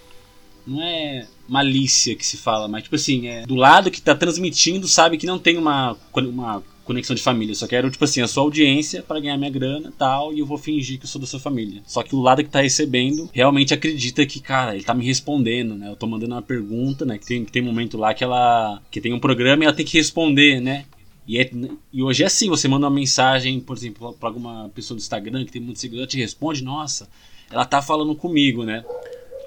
não 0.64 0.80
é 0.80 1.26
malícia 1.48 2.14
que 2.14 2.24
se 2.24 2.36
fala, 2.36 2.68
mas 2.68 2.84
tipo 2.84 2.94
assim, 2.94 3.26
é 3.26 3.44
do 3.44 3.56
lado 3.56 3.90
que 3.90 4.00
tá 4.00 4.14
transmitindo 4.14 4.86
sabe 4.88 5.18
que 5.18 5.26
não 5.26 5.38
tem 5.38 5.58
uma 5.58 5.96
uma 6.14 6.62
conexão 6.84 7.16
de 7.16 7.22
família. 7.22 7.54
Só 7.54 7.66
quero, 7.66 7.90
tipo 7.90 8.04
assim, 8.04 8.20
a 8.20 8.28
sua 8.28 8.42
audiência 8.42 9.02
para 9.02 9.20
ganhar 9.20 9.36
minha 9.36 9.50
grana 9.50 9.92
tal, 9.96 10.32
e 10.32 10.38
eu 10.38 10.46
vou 10.46 10.58
fingir 10.58 10.98
que 10.98 11.04
eu 11.04 11.08
sou 11.08 11.20
da 11.20 11.26
sua 11.26 11.40
família. 11.40 11.82
Só 11.86 12.02
que 12.02 12.14
o 12.14 12.20
lado 12.20 12.44
que 12.44 12.50
tá 12.50 12.60
recebendo 12.60 13.28
realmente 13.32 13.74
acredita 13.74 14.24
que, 14.26 14.40
cara, 14.40 14.74
ele 14.74 14.84
tá 14.84 14.94
me 14.94 15.04
respondendo, 15.04 15.74
né? 15.74 15.90
Eu 15.90 15.96
tô 15.96 16.06
mandando 16.06 16.34
uma 16.34 16.42
pergunta, 16.42 17.04
né? 17.04 17.18
Que 17.18 17.26
tem, 17.26 17.44
que 17.44 17.52
tem 17.52 17.62
momento 17.62 17.96
lá 17.96 18.14
que 18.14 18.22
ela. 18.22 18.80
que 18.90 19.00
tem 19.00 19.12
um 19.12 19.20
programa 19.20 19.64
e 19.64 19.66
ela 19.66 19.74
tem 19.74 19.86
que 19.86 19.96
responder, 19.96 20.60
né? 20.60 20.84
E, 21.26 21.38
é, 21.38 21.50
e 21.92 22.02
hoje 22.02 22.22
é 22.22 22.26
assim, 22.26 22.50
você 22.50 22.68
manda 22.68 22.86
uma 22.86 22.94
mensagem, 22.94 23.58
por 23.58 23.76
exemplo, 23.76 24.12
para 24.12 24.28
alguma 24.28 24.70
pessoa 24.74 24.96
do 24.96 25.00
Instagram 25.00 25.44
que 25.44 25.52
tem 25.52 25.62
muito 25.62 25.80
seguidor, 25.80 26.06
te 26.06 26.18
responde, 26.18 26.62
nossa, 26.62 27.08
ela 27.50 27.64
tá 27.64 27.80
falando 27.80 28.14
comigo, 28.14 28.62
né? 28.62 28.84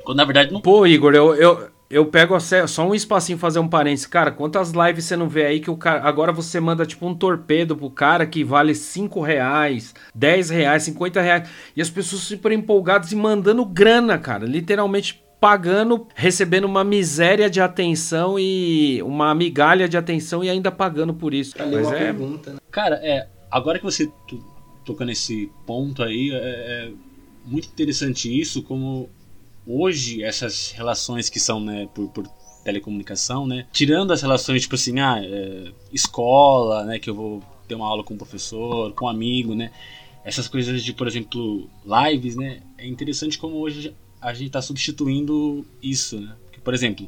Quando 0.04 0.18
na 0.18 0.26
verdade 0.26 0.52
não. 0.52 0.62
Pô, 0.62 0.88
Igor, 0.88 1.14
eu, 1.14 1.36
eu, 1.36 1.70
eu 1.90 2.06
pego 2.06 2.38
só 2.68 2.88
um 2.88 2.94
espacinho 2.94 3.38
fazer 3.38 3.60
um 3.60 3.68
parênteses. 3.68 4.06
Cara, 4.06 4.32
quantas 4.32 4.72
lives 4.72 5.06
você 5.06 5.16
não 5.16 5.30
vê 5.30 5.46
aí 5.46 5.60
que 5.60 5.72
o 5.72 5.78
cara. 5.78 6.02
Agora 6.04 6.32
você 6.34 6.60
manda 6.60 6.86
tipo 6.86 7.08
um 7.08 7.16
torpedo 7.16 7.78
pro 7.78 7.90
cara 7.90 8.26
que 8.26 8.44
vale 8.44 8.76
5 8.76 9.22
reais, 9.22 9.96
10 10.14 10.50
reais, 10.50 10.84
50 10.84 11.22
reais. 11.22 11.50
E 11.76 11.82
as 11.82 11.90
pessoas 11.90 12.24
super 12.24 12.52
empolgadas 12.52 13.12
e 13.12 13.16
mandando 13.16 13.64
grana, 13.66 14.18
cara. 14.18 14.46
Literalmente 14.46 15.24
pagando, 15.40 16.08
recebendo 16.16 16.66
uma 16.66 16.84
miséria 16.84 17.50
de 17.50 17.62
atenção 17.62 18.38
e 18.38 19.02
uma 19.04 19.34
migalha 19.34 19.88
de 19.88 19.96
atenção 19.96 20.44
e 20.44 20.50
ainda 20.50 20.72
pagando 20.72 21.14
por 21.14 21.34
isso. 21.34 21.56
Mas 21.58 21.88
uma 21.88 21.96
é... 21.96 22.00
pergunta, 22.00 22.54
né? 22.54 22.60
Cara, 22.70 23.00
é. 23.02 23.28
Agora 23.50 23.80
que 23.80 23.86
você 23.86 24.12
tocou 24.84 25.06
nesse 25.06 25.50
ponto 25.66 26.04
aí, 26.04 26.32
é, 26.34 26.36
é 26.36 26.92
muito 27.46 27.70
interessante 27.70 28.28
isso, 28.28 28.62
como 28.62 29.10
hoje 29.68 30.24
essas 30.24 30.72
relações 30.72 31.30
que 31.30 31.40
são 31.40 31.60
né, 31.60 31.90
por, 31.94 32.08
por 32.10 32.28
telecomunicação, 32.64 33.46
né, 33.46 33.68
tirando 33.72 34.12
as 34.12 34.22
relações 34.22 34.62
tipo 34.62 34.76
assim, 34.76 35.00
ah, 35.00 35.20
é, 35.22 35.72
escola, 35.92 36.86
né, 36.86 37.00
que 37.00 37.10
eu 37.10 37.16
vou 37.16 37.44
ter 37.68 37.76
uma 37.76 37.88
aula 37.88 38.04
com 38.04 38.14
um 38.14 38.18
professor, 38.18 38.94
com 38.94 39.06
um 39.06 39.10
amigo, 39.10 39.54
né, 39.54 39.72
essas 40.24 40.48
coisas 40.48 40.84
de, 40.84 40.94
por 40.94 41.08
exemplo, 41.08 41.70
lives, 41.86 42.36
né, 42.36 42.62
é 42.78 42.88
interessante 42.88 43.38
como 43.38 43.58
hoje 43.58 43.94
a 44.22 44.34
gente 44.34 44.48
está 44.48 44.62
substituindo 44.62 45.66
isso, 45.82 46.20
né, 46.20 46.36
Porque, 46.46 46.60
por 46.60 46.74
exemplo, 46.74 47.08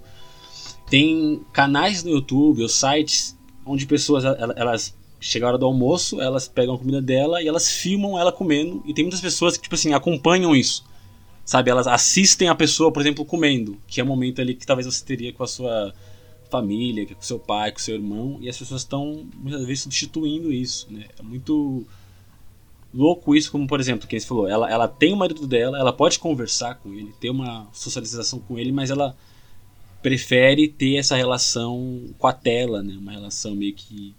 tem 0.89 1.41
canais 1.53 2.03
no 2.03 2.11
YouTube 2.11 2.61
ou 2.61 2.69
sites 2.69 3.37
onde 3.65 3.85
pessoas 3.85 4.23
elas 4.25 4.97
chega 5.21 5.45
hora 5.45 5.57
do 5.57 5.65
almoço, 5.65 6.21
elas 6.21 6.47
pegam 6.47 6.75
a 6.75 6.77
comida 6.77 7.01
dela 7.01 7.41
e 7.41 7.47
elas 7.47 7.69
filmam 7.69 8.17
ela 8.17 8.31
comendo 8.31 8.81
e 8.85 8.93
tem 8.93 9.03
muitas 9.03 9.19
pessoas 9.19 9.57
que 9.57 9.63
tipo 9.63 9.75
assim 9.75 9.93
acompanham 9.93 10.55
isso 10.55 10.88
sabe? 11.49 11.71
Elas 11.71 11.87
assistem 11.87 12.47
a 12.47 12.53
pessoa, 12.53 12.91
por 12.91 13.01
exemplo, 13.01 13.25
comendo, 13.25 13.81
que 13.87 13.99
é 13.99 14.03
um 14.03 14.07
momento 14.07 14.39
ali 14.39 14.53
que 14.53 14.67
talvez 14.67 14.85
você 14.85 15.03
teria 15.03 15.33
com 15.33 15.41
a 15.43 15.47
sua 15.47 15.91
família, 16.47 17.07
com 17.07 17.19
seu 17.23 17.39
pai, 17.39 17.71
com 17.71 17.79
seu 17.79 17.95
irmão, 17.95 18.37
e 18.39 18.47
as 18.47 18.55
pessoas 18.55 18.81
estão 18.81 19.27
muitas 19.33 19.65
vezes 19.65 19.81
substituindo 19.81 20.53
isso, 20.53 20.85
né? 20.91 21.07
É 21.17 21.23
muito 21.23 21.87
louco 22.93 23.35
isso, 23.35 23.51
como 23.51 23.65
por 23.65 23.79
exemplo, 23.79 24.07
quem 24.07 24.19
falou, 24.19 24.47
ela, 24.47 24.69
ela 24.69 24.87
tem 24.87 25.11
o 25.11 25.17
marido 25.17 25.47
dela, 25.47 25.79
ela 25.79 25.91
pode 25.91 26.19
conversar 26.19 26.75
com 26.75 26.93
ele, 26.93 27.11
ter 27.19 27.31
uma 27.31 27.67
socialização 27.73 28.37
com 28.37 28.59
ele, 28.59 28.71
mas 28.71 28.91
ela 28.91 29.17
prefere 30.03 30.67
ter 30.67 30.97
essa 30.97 31.15
relação 31.15 32.13
com 32.19 32.27
a 32.27 32.33
tela, 32.33 32.83
né? 32.83 32.93
Uma 32.95 33.13
relação 33.13 33.55
meio 33.55 33.73
que 33.73 34.13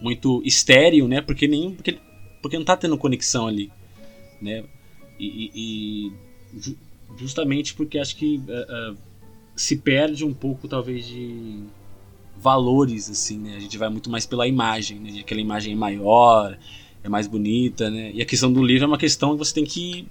muito 0.00 0.42
estéreo, 0.44 1.06
né? 1.06 1.20
Porque 1.20 1.46
nem 1.46 1.72
porque, 1.72 2.00
porque 2.42 2.58
não 2.58 2.64
tá 2.64 2.76
tendo 2.76 2.98
conexão 2.98 3.46
ali, 3.46 3.70
né? 4.42 4.64
E, 5.20 5.52
e, 5.54 6.27
justamente 7.16 7.74
porque 7.74 7.98
acho 7.98 8.16
que 8.16 8.40
uh, 8.48 8.92
uh, 8.92 8.96
se 9.56 9.76
perde 9.76 10.24
um 10.24 10.32
pouco 10.32 10.68
talvez 10.68 11.06
de 11.06 11.64
valores 12.36 13.10
assim 13.10 13.38
né? 13.38 13.56
A 13.56 13.60
gente 13.60 13.76
vai 13.76 13.88
muito 13.88 14.08
mais 14.08 14.24
pela 14.24 14.46
imagem 14.46 14.98
né? 15.00 15.20
Aquela 15.20 15.40
imagem 15.40 15.72
é 15.72 15.76
maior 15.76 16.56
é 17.02 17.08
mais 17.08 17.26
bonita 17.26 17.90
né? 17.90 18.12
E 18.14 18.22
a 18.22 18.26
questão 18.26 18.52
do 18.52 18.62
livro 18.62 18.84
é 18.84 18.86
uma 18.86 18.98
questão 18.98 19.32
que 19.32 19.38
você 19.38 19.54
tem 19.54 19.64
que 19.64 20.06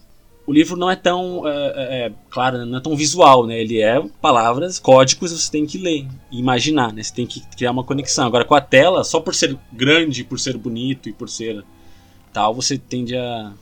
o 0.45 0.53
livro 0.53 0.77
não 0.77 0.89
é 0.89 0.95
tão 0.95 1.47
é, 1.47 2.05
é, 2.05 2.13
claro 2.29 2.65
não 2.65 2.77
é 2.77 2.81
tão 2.81 2.95
visual 2.95 3.47
né? 3.47 3.59
Ele 3.59 3.81
é 3.81 4.01
palavras 4.21 4.79
códigos 4.79 5.31
você 5.31 5.51
tem 5.51 5.65
que 5.65 5.77
ler 5.77 6.05
e 6.31 6.39
imaginar 6.39 6.91
né? 6.91 7.01
Você 7.01 7.13
tem 7.13 7.25
que 7.25 7.41
criar 7.55 7.71
uma 7.71 7.83
conexão. 7.83 8.27
Agora 8.27 8.43
com 8.43 8.55
a 8.55 8.61
tela 8.61 9.03
só 9.03 9.21
por 9.21 9.33
ser 9.33 9.57
grande 9.71 10.23
por 10.23 10.39
ser 10.39 10.57
bonito 10.57 11.07
e 11.07 11.13
por 11.13 11.29
ser 11.29 11.63
tal 12.33 12.53
você 12.53 12.77
tende 12.77 13.15
a 13.15 13.53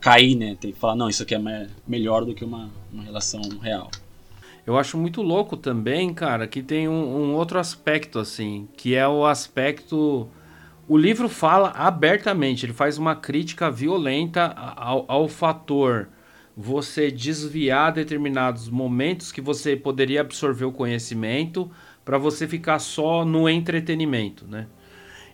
cair, 0.00 0.34
né? 0.34 0.56
Tem 0.60 0.72
que 0.72 0.78
falar, 0.78 0.94
não, 0.94 1.08
isso 1.08 1.22
aqui 1.22 1.34
é 1.34 1.68
melhor 1.86 2.24
do 2.24 2.34
que 2.34 2.44
uma, 2.44 2.70
uma 2.92 3.02
relação 3.02 3.40
real. 3.60 3.90
eu 4.66 4.76
acho 4.78 4.98
muito 4.98 5.22
louco 5.22 5.56
também, 5.56 6.12
cara, 6.12 6.46
que 6.46 6.62
tem 6.62 6.88
um, 6.88 6.92
um 6.92 7.34
outro 7.34 7.58
aspecto, 7.58 8.18
assim, 8.18 8.68
que 8.76 8.94
é 8.94 9.06
o 9.06 9.26
aspecto. 9.26 10.28
O 10.86 10.96
livro 10.96 11.28
fala 11.28 11.70
abertamente, 11.70 12.64
ele 12.66 12.72
faz 12.72 12.98
uma 12.98 13.14
crítica 13.14 13.70
violenta 13.70 14.46
ao, 14.46 15.04
ao 15.08 15.28
fator 15.28 16.08
você 16.60 17.08
desviar 17.08 17.92
determinados 17.92 18.68
momentos 18.68 19.30
que 19.30 19.40
você 19.40 19.76
poderia 19.76 20.22
absorver 20.22 20.64
o 20.64 20.72
conhecimento 20.72 21.70
para 22.04 22.18
você 22.18 22.48
ficar 22.48 22.80
só 22.80 23.24
no 23.24 23.48
entretenimento, 23.48 24.44
né? 24.44 24.66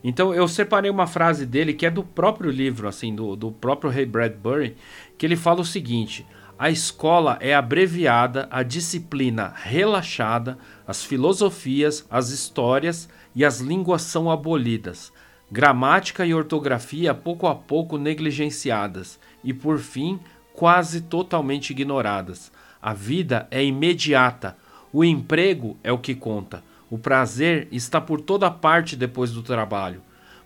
Então 0.05 0.35
eu 0.35 0.47
separei 0.47 0.91
uma 0.91 1.07
frase 1.07 1.47
dele 1.47 1.73
que 1.73 1.87
é 1.87 1.91
do 1.91 2.05
próprio 2.05 2.51
livro, 2.51 2.87
assim, 2.87 3.15
do, 3.15 3.35
do 3.35 3.51
próprio 3.51 3.91
Ray 3.91 4.05
Bradbury, 4.05 4.77
que 5.17 5.25
ele 5.25 5.35
fala 5.35 5.63
o 5.63 5.65
seguinte: 5.65 6.27
a 6.59 6.71
escola 6.71 7.39
é 7.41 7.55
abreviada, 7.55 8.47
a 8.51 8.63
disciplina 8.63 9.55
relaxada, 9.57 10.59
as 10.87 11.03
filosofias, 11.03 12.07
as 12.11 12.29
histórias 12.29 13.09
e 13.35 13.47
as 13.47 13.61
línguas 13.61 14.03
são 14.03 14.31
abolidas. 14.31 15.11
Gramática 15.51 16.27
e 16.27 16.35
ortografia 16.35 17.15
pouco 17.15 17.47
a 17.47 17.55
pouco 17.55 17.97
negligenciadas 17.97 19.19
e, 19.43 19.55
por 19.55 19.79
fim, 19.79 20.21
quase 20.53 21.01
totalmente 21.01 21.71
ignoradas. 21.71 22.53
A 22.81 22.93
vida 22.93 23.49
é 23.51 23.65
imediata, 23.65 24.57
o 24.93 25.03
emprego 25.03 25.77
é 25.83 25.91
o 25.91 25.99
que 25.99 26.15
conta. 26.15 26.63
O 26.95 26.99
prazer 26.99 27.67
está 27.73 28.01
por 28.01 28.21
toda 28.21 28.49
parte 28.49 28.95
depois 28.95 29.33
do 29.33 29.43
trabalho. 29.43 30.01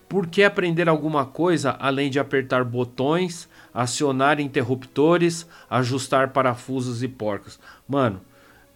Por 0.09 0.25
que 0.25 0.41
aprender 0.41 0.89
alguma 0.89 1.23
coisa 1.23 1.77
além 1.79 2.09
de 2.09 2.17
apertar 2.17 2.63
botões, 2.63 3.47
acionar 3.71 4.39
interruptores, 4.39 5.45
ajustar 5.69 6.29
parafusos 6.29 7.03
e 7.03 7.07
porcos? 7.07 7.59
Mano, 7.87 8.19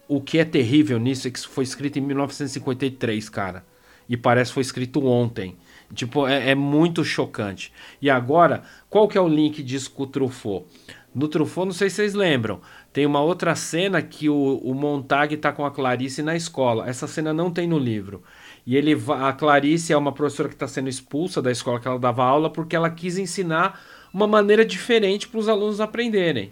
o 0.07 0.21
que 0.21 0.37
é 0.37 0.45
terrível 0.45 0.99
nisso 0.99 1.27
é 1.27 1.31
que 1.31 1.39
isso 1.39 1.49
foi 1.49 1.63
escrito 1.63 1.97
em 1.97 2.03
1953, 2.03 3.27
cara. 3.29 3.65
E 4.07 4.15
parece 4.15 4.51
que 4.51 4.53
foi 4.53 4.61
escrito 4.61 5.03
ontem. 5.07 5.57
Tipo, 5.95 6.27
é, 6.27 6.51
é, 6.51 6.55
muito 6.55 7.03
chocante. 7.03 7.73
E 7.99 8.07
agora, 8.07 8.61
qual 8.87 9.07
que 9.07 9.17
é 9.17 9.21
o 9.21 9.27
link 9.27 9.63
disso 9.63 9.89
com 9.89 10.03
o 10.03 10.07
Truffaut? 10.07 10.67
No 11.13 11.27
Truffaut, 11.27 11.67
não 11.67 11.73
sei 11.73 11.89
se 11.89 11.97
vocês 11.97 12.13
lembram, 12.15 12.59
tem 12.91 13.05
uma 13.05 13.21
outra 13.21 13.53
cena 13.53 14.01
que 14.01 14.29
o, 14.29 14.57
o 14.63 14.73
Montag 14.73 15.37
tá 15.37 15.51
com 15.51 15.63
a 15.63 15.69
Clarice 15.69 16.23
na 16.23 16.35
escola. 16.35 16.89
Essa 16.89 17.07
cena 17.07 17.31
não 17.31 17.51
tem 17.51 17.67
no 17.67 17.77
livro. 17.77 18.23
E 18.65 18.75
ele 18.75 18.97
a 19.09 19.31
Clarice 19.33 19.93
é 19.93 19.97
uma 19.97 20.11
professora 20.11 20.49
que 20.49 20.55
está 20.55 20.67
sendo 20.67 20.89
expulsa 20.89 21.41
da 21.41 21.51
escola 21.51 21.79
que 21.79 21.87
ela 21.87 21.99
dava 21.99 22.23
aula 22.23 22.49
porque 22.49 22.75
ela 22.75 22.89
quis 22.89 23.17
ensinar 23.17 23.79
uma 24.13 24.25
maneira 24.25 24.65
diferente 24.65 25.27
para 25.27 25.39
os 25.39 25.47
alunos 25.47 25.79
aprenderem. 25.79 26.51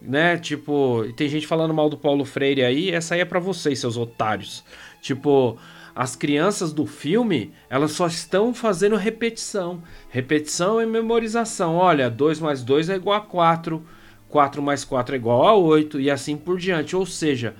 Né? 0.00 0.36
Tipo, 0.36 1.04
tem 1.16 1.28
gente 1.28 1.46
falando 1.46 1.72
mal 1.72 1.88
do 1.88 1.96
Paulo 1.96 2.24
Freire 2.24 2.64
aí, 2.64 2.90
essa 2.90 3.14
aí 3.14 3.20
é 3.20 3.24
para 3.24 3.38
vocês, 3.40 3.78
seus 3.78 3.96
otários. 3.96 4.64
Tipo, 5.00 5.58
as 5.96 6.14
crianças 6.14 6.74
do 6.74 6.84
filme, 6.84 7.54
elas 7.70 7.92
só 7.92 8.06
estão 8.06 8.52
fazendo 8.52 8.96
repetição. 8.96 9.82
Repetição 10.10 10.78
e 10.78 10.84
memorização. 10.84 11.74
Olha, 11.74 12.10
2 12.10 12.38
mais 12.38 12.62
2 12.62 12.90
é 12.90 12.96
igual 12.96 13.16
a 13.16 13.22
4, 13.22 13.82
4 14.28 14.62
mais 14.62 14.84
4 14.84 15.14
é 15.14 15.18
igual 15.18 15.46
a 15.48 15.54
8 15.54 15.98
e 15.98 16.10
assim 16.10 16.36
por 16.36 16.58
diante. 16.58 16.94
Ou 16.94 17.06
seja, 17.06 17.56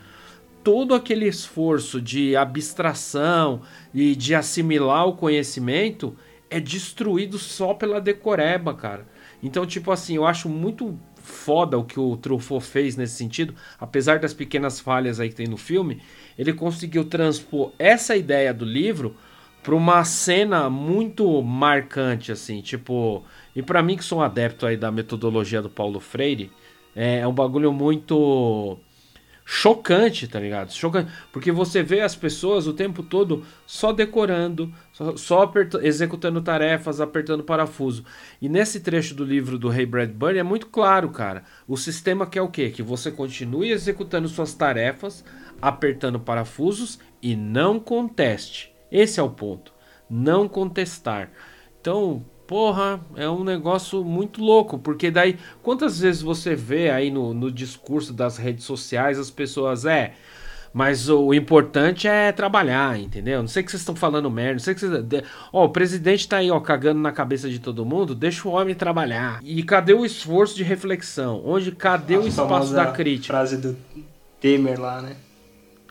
todo 0.62 0.95
aquele 0.95 1.26
esforço 1.26 1.99
de 1.99 2.37
abstração 2.37 3.62
e 3.95 4.14
de 4.14 4.34
assimilar 4.34 5.09
o 5.09 5.16
conhecimento 5.16 6.14
é 6.51 6.61
destruído 6.61 7.39
só 7.39 7.72
pela 7.72 8.03
decoreba, 8.03 8.74
cara. 8.74 9.07
Então, 9.43 9.64
tipo 9.64 9.91
assim, 9.91 10.16
eu 10.16 10.26
acho 10.26 10.47
muito 10.47 10.99
foda 11.26 11.76
o 11.76 11.84
que 11.84 11.98
o 11.98 12.16
Truffaut 12.16 12.64
fez 12.64 12.96
nesse 12.96 13.16
sentido, 13.16 13.54
apesar 13.80 14.20
das 14.20 14.32
pequenas 14.32 14.78
falhas 14.78 15.18
aí 15.18 15.28
que 15.28 15.34
tem 15.34 15.48
no 15.48 15.56
filme, 15.56 16.00
ele 16.38 16.52
conseguiu 16.52 17.04
transpor 17.04 17.72
essa 17.78 18.16
ideia 18.16 18.54
do 18.54 18.64
livro 18.64 19.16
para 19.62 19.74
uma 19.74 20.04
cena 20.04 20.70
muito 20.70 21.42
marcante 21.42 22.30
assim, 22.30 22.60
tipo, 22.60 23.24
e 23.54 23.62
para 23.62 23.82
mim 23.82 23.96
que 23.96 24.04
sou 24.04 24.18
um 24.18 24.22
adepto 24.22 24.64
aí 24.64 24.76
da 24.76 24.92
metodologia 24.92 25.60
do 25.60 25.68
Paulo 25.68 25.98
Freire, 25.98 26.52
é, 26.94 27.18
é 27.18 27.26
um 27.26 27.34
bagulho 27.34 27.72
muito 27.72 28.78
chocante, 29.49 30.26
tá 30.26 30.40
ligado? 30.40 30.72
Chocante. 30.72 31.12
Porque 31.32 31.53
você 31.53 31.80
vê 31.80 32.01
as 32.01 32.16
pessoas 32.16 32.66
o 32.66 32.72
tempo 32.72 33.01
todo 33.01 33.44
só 33.64 33.92
decorando, 33.92 34.74
só, 34.92 35.16
só 35.16 35.53
executando 35.82 36.42
tarefas, 36.42 37.01
apertando 37.01 37.44
parafuso. 37.44 38.05
E 38.42 38.49
nesse 38.49 38.80
trecho 38.80 39.14
do 39.14 39.24
livro 39.24 39.57
do 39.57 39.68
Ray 39.68 39.86
Bradbury 39.86 40.38
é 40.38 40.42
muito 40.42 40.66
claro, 40.66 41.11
cara. 41.11 41.44
O 41.68 41.76
sistema 41.76 42.26
quer 42.26 42.42
o 42.42 42.49
quê? 42.49 42.70
Que 42.70 42.82
você 42.82 43.12
continue 43.12 43.70
executando 43.70 44.26
suas 44.26 44.53
tarefas, 44.53 45.24
apertando 45.62 46.18
parafusos 46.18 46.99
e 47.22 47.36
não 47.36 47.78
conteste. 47.78 48.74
Esse 48.90 49.20
é 49.20 49.22
o 49.22 49.30
ponto. 49.30 49.72
Não 50.11 50.49
contestar. 50.49 51.30
Então, 51.80 52.24
Porra, 52.47 53.01
é 53.16 53.28
um 53.28 53.42
negócio 53.42 54.05
muito 54.05 54.40
louco, 54.40 54.78
porque 54.78 55.11
daí 55.11 55.36
quantas 55.62 55.99
vezes 56.01 56.22
você 56.22 56.55
vê 56.55 56.90
aí 56.90 57.11
no, 57.11 57.34
no 57.34 57.51
discurso 57.51 58.12
das 58.12 58.36
redes 58.36 58.64
sociais 58.64 59.18
as 59.18 59.30
pessoas, 59.30 59.84
é, 59.84 60.14
mas 60.72 61.09
o 61.09 61.34
importante 61.34 62.07
é 62.07 62.30
trabalhar, 62.30 63.01
entendeu? 63.01 63.40
Não 63.40 63.49
sei 63.49 63.62
que 63.62 63.70
vocês 63.70 63.80
estão 63.80 63.97
falando 63.97 64.30
merda, 64.30 64.53
não 64.53 64.59
sei 64.61 64.74
que 64.74 64.80
vocês. 64.80 65.24
Ó, 65.53 65.64
o 65.64 65.70
presidente 65.70 66.28
tá 66.28 66.36
aí, 66.36 66.51
ó, 66.51 66.61
cagando 66.61 67.01
na 67.01 67.11
cabeça 67.11 67.49
de 67.49 67.59
todo 67.59 67.84
mundo, 67.84 68.14
deixa 68.14 68.47
o 68.47 68.53
homem 68.53 68.74
trabalhar. 68.74 69.40
E 69.42 69.62
cadê 69.62 69.94
o 69.94 70.05
esforço 70.05 70.55
de 70.55 70.62
reflexão? 70.62 71.42
Onde 71.44 71.72
cadê 71.72 72.14
A 72.16 72.20
o 72.20 72.28
espaço 72.28 72.74
da 72.74 72.92
crítica? 72.92 73.32
frase 73.32 73.57
do 73.57 73.76
Temer 74.38 74.78
lá, 74.78 75.01
né? 75.01 75.16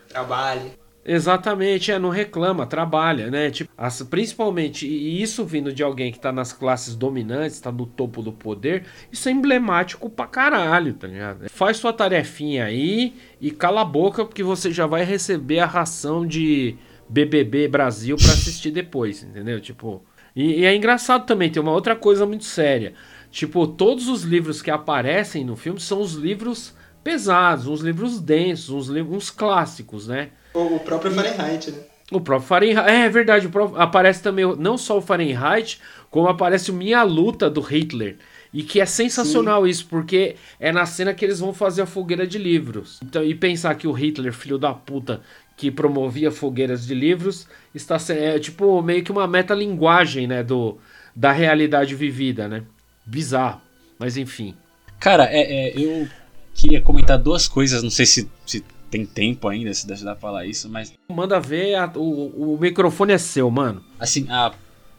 Trabalhe. 0.08 0.85
Exatamente, 1.08 1.92
é, 1.92 2.00
não 2.00 2.08
reclama, 2.08 2.66
trabalha, 2.66 3.30
né? 3.30 3.48
Tipo, 3.48 3.70
as, 3.78 4.02
principalmente, 4.02 4.88
e 4.88 5.22
isso 5.22 5.44
vindo 5.44 5.72
de 5.72 5.80
alguém 5.80 6.10
que 6.10 6.18
tá 6.18 6.32
nas 6.32 6.52
classes 6.52 6.96
dominantes, 6.96 7.60
tá 7.60 7.70
no 7.70 7.86
topo 7.86 8.20
do 8.22 8.32
poder, 8.32 8.84
isso 9.12 9.28
é 9.28 9.32
emblemático 9.32 10.10
pra 10.10 10.26
caralho, 10.26 10.94
tá 10.94 11.06
ligado? 11.06 11.48
Faz 11.48 11.76
sua 11.76 11.92
tarefinha 11.92 12.64
aí 12.64 13.14
e 13.40 13.52
cala 13.52 13.82
a 13.82 13.84
boca, 13.84 14.24
porque 14.24 14.42
você 14.42 14.72
já 14.72 14.84
vai 14.84 15.04
receber 15.04 15.60
a 15.60 15.66
ração 15.66 16.26
de 16.26 16.76
BBB 17.08 17.68
Brasil 17.68 18.16
para 18.16 18.32
assistir 18.32 18.72
depois, 18.72 19.22
entendeu? 19.22 19.60
Tipo, 19.60 20.02
e, 20.34 20.60
e 20.60 20.64
é 20.64 20.74
engraçado 20.74 21.24
também, 21.24 21.48
tem 21.48 21.62
uma 21.62 21.70
outra 21.70 21.94
coisa 21.94 22.26
muito 22.26 22.44
séria. 22.44 22.94
Tipo, 23.30 23.68
todos 23.68 24.08
os 24.08 24.22
livros 24.22 24.60
que 24.60 24.72
aparecem 24.72 25.44
no 25.44 25.54
filme 25.54 25.78
são 25.78 26.00
os 26.00 26.14
livros 26.14 26.74
pesados, 27.04 27.68
uns 27.68 27.80
livros 27.80 28.20
densos, 28.20 28.70
uns, 28.70 28.88
livros, 28.88 29.16
uns 29.16 29.30
clássicos, 29.30 30.08
né? 30.08 30.30
O, 30.56 30.80
próprio 30.80 31.12
Fahrenheit, 31.12 31.70
né? 31.70 31.78
O 32.10 32.20
próprio 32.20 32.48
Fahrenheit. 32.48 32.88
É, 32.88 33.06
é 33.06 33.08
verdade, 33.08 33.48
próprio, 33.48 33.80
aparece 33.80 34.22
também 34.22 34.44
não 34.56 34.78
só 34.78 34.98
o 34.98 35.02
Fahrenheit, 35.02 35.80
como 36.10 36.28
aparece 36.28 36.70
o 36.70 36.74
Minha 36.74 37.02
Luta 37.02 37.50
do 37.50 37.60
Hitler. 37.60 38.16
E 38.52 38.62
que 38.62 38.80
é 38.80 38.86
sensacional 38.86 39.64
Sim. 39.64 39.70
isso, 39.70 39.86
porque 39.86 40.36
é 40.58 40.72
na 40.72 40.86
cena 40.86 41.12
que 41.12 41.24
eles 41.24 41.40
vão 41.40 41.52
fazer 41.52 41.82
a 41.82 41.86
fogueira 41.86 42.26
de 42.26 42.38
livros. 42.38 42.98
Então, 43.02 43.22
e 43.22 43.34
pensar 43.34 43.74
que 43.74 43.86
o 43.86 43.92
Hitler, 43.92 44.32
filho 44.32 44.56
da 44.56 44.72
puta, 44.72 45.20
que 45.56 45.70
promovia 45.70 46.30
fogueiras 46.30 46.86
de 46.86 46.94
livros, 46.94 47.46
está 47.74 47.98
sendo 47.98 48.20
é, 48.20 48.38
tipo 48.38 48.80
meio 48.82 49.02
que 49.02 49.12
uma 49.12 49.26
metalinguagem, 49.26 50.26
né, 50.26 50.42
do 50.42 50.78
da 51.14 51.32
realidade 51.32 51.94
vivida, 51.94 52.46
né? 52.46 52.62
Bizarro, 53.04 53.60
mas 53.98 54.18
enfim. 54.18 54.54
Cara, 55.00 55.24
é, 55.30 55.68
é, 55.68 55.78
eu 55.78 56.06
queria 56.54 56.80
comentar 56.80 57.18
duas 57.18 57.48
coisas, 57.48 57.82
não 57.82 57.90
sei 57.90 58.04
se, 58.04 58.30
se 58.44 58.62
tem 58.90 59.04
tempo 59.04 59.48
ainda, 59.48 59.72
se 59.74 59.86
dá 59.86 59.96
pra 59.96 60.16
falar 60.16 60.46
isso, 60.46 60.68
mas. 60.68 60.92
Manda 61.08 61.40
ver, 61.40 61.74
a, 61.74 61.92
o, 61.96 62.54
o 62.54 62.58
microfone 62.58 63.12
é 63.12 63.18
seu, 63.18 63.50
mano. 63.50 63.84
Assim, 63.98 64.26
a 64.28 64.52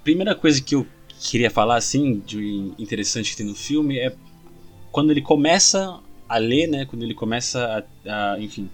primeira 0.03 0.35
coisa 0.35 0.61
que 0.61 0.75
eu 0.75 0.85
queria 1.19 1.49
falar, 1.49 1.77
assim, 1.77 2.21
de 2.25 2.71
interessante 2.77 3.31
que 3.31 3.37
tem 3.37 3.45
no 3.45 3.55
filme 3.55 3.97
é 3.97 4.13
quando 4.91 5.11
ele 5.11 5.21
começa 5.21 5.99
a 6.27 6.37
ler, 6.37 6.67
né? 6.67 6.85
Quando 6.85 7.03
ele 7.03 7.13
começa 7.13 7.85
a, 8.05 8.33
a 8.33 8.39
enfim, 8.39 8.69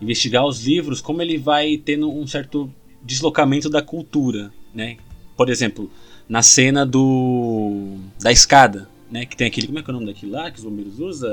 investigar 0.00 0.44
os 0.44 0.64
livros, 0.64 1.00
como 1.00 1.22
ele 1.22 1.38
vai 1.38 1.76
tendo 1.76 2.10
um 2.10 2.26
certo 2.26 2.72
deslocamento 3.02 3.70
da 3.70 3.82
cultura, 3.82 4.52
né? 4.74 4.96
Por 5.36 5.48
exemplo, 5.48 5.90
na 6.28 6.42
cena 6.42 6.84
do 6.84 7.96
da 8.20 8.32
escada, 8.32 8.88
né? 9.10 9.24
Que 9.26 9.36
tem 9.36 9.46
aquele, 9.46 9.68
como 9.68 9.78
é 9.78 9.82
que 9.82 9.90
é 9.90 9.92
o 9.92 9.94
nome 9.94 10.06
daquilo 10.06 10.32
lá 10.32 10.50
que 10.50 10.58
os 10.58 10.64
bombeiros 10.64 10.98
usam? 10.98 11.30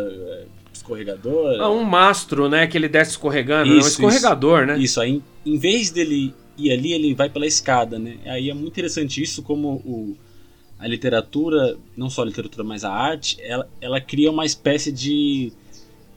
Escorregador. 0.84 1.61
Ah, 1.61 1.69
um 1.69 1.84
mastro, 1.84 2.49
né? 2.49 2.67
Que 2.67 2.77
ele 2.77 2.89
desce 2.89 3.11
escorregando. 3.11 3.69
Isso, 3.69 3.79
é 3.79 3.84
um 3.84 3.88
escorregador, 3.88 4.59
isso, 4.59 4.67
né? 4.67 4.79
Isso, 4.79 5.01
aí 5.01 5.21
em 5.45 5.57
vez 5.57 5.89
dele 5.89 6.34
ir 6.57 6.71
ali, 6.71 6.91
ele 6.93 7.13
vai 7.13 7.29
pela 7.29 7.47
escada, 7.47 7.97
né? 7.97 8.17
Aí 8.25 8.49
é 8.49 8.53
muito 8.53 8.73
interessante 8.73 9.21
isso, 9.21 9.41
como 9.41 9.75
o, 9.86 10.15
a 10.77 10.88
literatura, 10.88 11.77
não 11.95 12.09
só 12.09 12.21
a 12.21 12.25
literatura, 12.25 12.63
mas 12.63 12.84
a 12.84 12.91
arte, 12.91 13.38
ela, 13.41 13.67
ela 13.81 14.01
cria 14.01 14.29
uma 14.29 14.45
espécie 14.45 14.91
de 14.91 15.51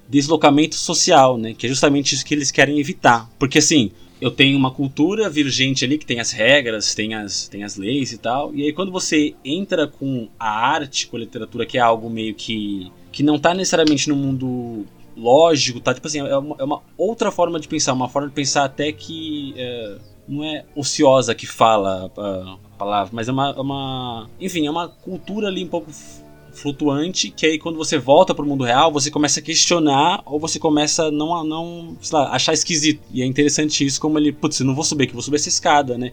deslocamento 0.08 0.74
social, 0.74 1.38
né? 1.38 1.54
Que 1.54 1.66
é 1.66 1.68
justamente 1.68 2.14
isso 2.14 2.24
que 2.24 2.34
eles 2.34 2.50
querem 2.50 2.78
evitar. 2.78 3.30
Porque 3.38 3.58
assim, 3.58 3.92
eu 4.20 4.30
tenho 4.30 4.58
uma 4.58 4.70
cultura 4.70 5.30
virgente 5.30 5.84
ali 5.84 5.96
que 5.96 6.06
tem 6.06 6.20
as 6.20 6.32
regras, 6.32 6.94
tem 6.94 7.14
as, 7.14 7.48
tem 7.48 7.64
as 7.64 7.76
leis 7.76 8.12
e 8.12 8.18
tal. 8.18 8.54
E 8.54 8.64
aí 8.64 8.72
quando 8.72 8.92
você 8.92 9.34
entra 9.44 9.86
com 9.86 10.28
a 10.38 10.48
arte, 10.48 11.06
com 11.06 11.16
a 11.16 11.20
literatura, 11.20 11.64
que 11.64 11.78
é 11.78 11.80
algo 11.80 12.10
meio 12.10 12.34
que 12.34 12.90
que 13.16 13.22
não 13.22 13.36
está 13.36 13.54
necessariamente 13.54 14.10
no 14.10 14.14
mundo 14.14 14.84
lógico, 15.16 15.80
tá? 15.80 15.94
Tipo 15.94 16.06
assim, 16.06 16.18
é 16.18 16.36
uma, 16.36 16.56
é 16.58 16.64
uma 16.64 16.82
outra 16.98 17.30
forma 17.30 17.58
de 17.58 17.66
pensar, 17.66 17.94
uma 17.94 18.10
forma 18.10 18.28
de 18.28 18.34
pensar 18.34 18.64
até 18.64 18.92
que 18.92 19.54
é, 19.56 19.96
não 20.28 20.44
é 20.44 20.66
ociosa 20.74 21.34
que 21.34 21.46
fala 21.46 22.12
a, 22.14 22.58
palavra, 22.76 23.12
mas 23.14 23.26
é 23.26 23.32
uma, 23.32 23.54
é 23.56 23.60
uma. 23.60 24.28
Enfim, 24.38 24.66
é 24.66 24.70
uma 24.70 24.86
cultura 24.86 25.48
ali 25.48 25.64
um 25.64 25.68
pouco 25.68 25.90
flutuante, 26.52 27.30
que 27.30 27.46
aí 27.46 27.58
quando 27.58 27.78
você 27.78 27.96
volta 27.96 28.34
pro 28.34 28.44
mundo 28.44 28.64
real, 28.64 28.92
você 28.92 29.10
começa 29.10 29.40
a 29.40 29.42
questionar 29.42 30.20
ou 30.26 30.38
você 30.38 30.58
começa 30.58 31.04
a 31.04 31.10
não, 31.10 31.42
não 31.42 31.96
sei 32.02 32.18
lá, 32.18 32.28
achar 32.32 32.52
esquisito. 32.52 33.00
E 33.10 33.22
é 33.22 33.24
interessante 33.24 33.82
isso, 33.82 33.98
como 33.98 34.18
ele, 34.18 34.30
putz, 34.30 34.60
eu 34.60 34.66
não 34.66 34.74
vou 34.74 34.84
subir 34.84 35.04
aqui, 35.04 35.14
vou 35.14 35.22
subir 35.22 35.36
essa 35.36 35.48
escada, 35.48 35.96
né? 35.96 36.12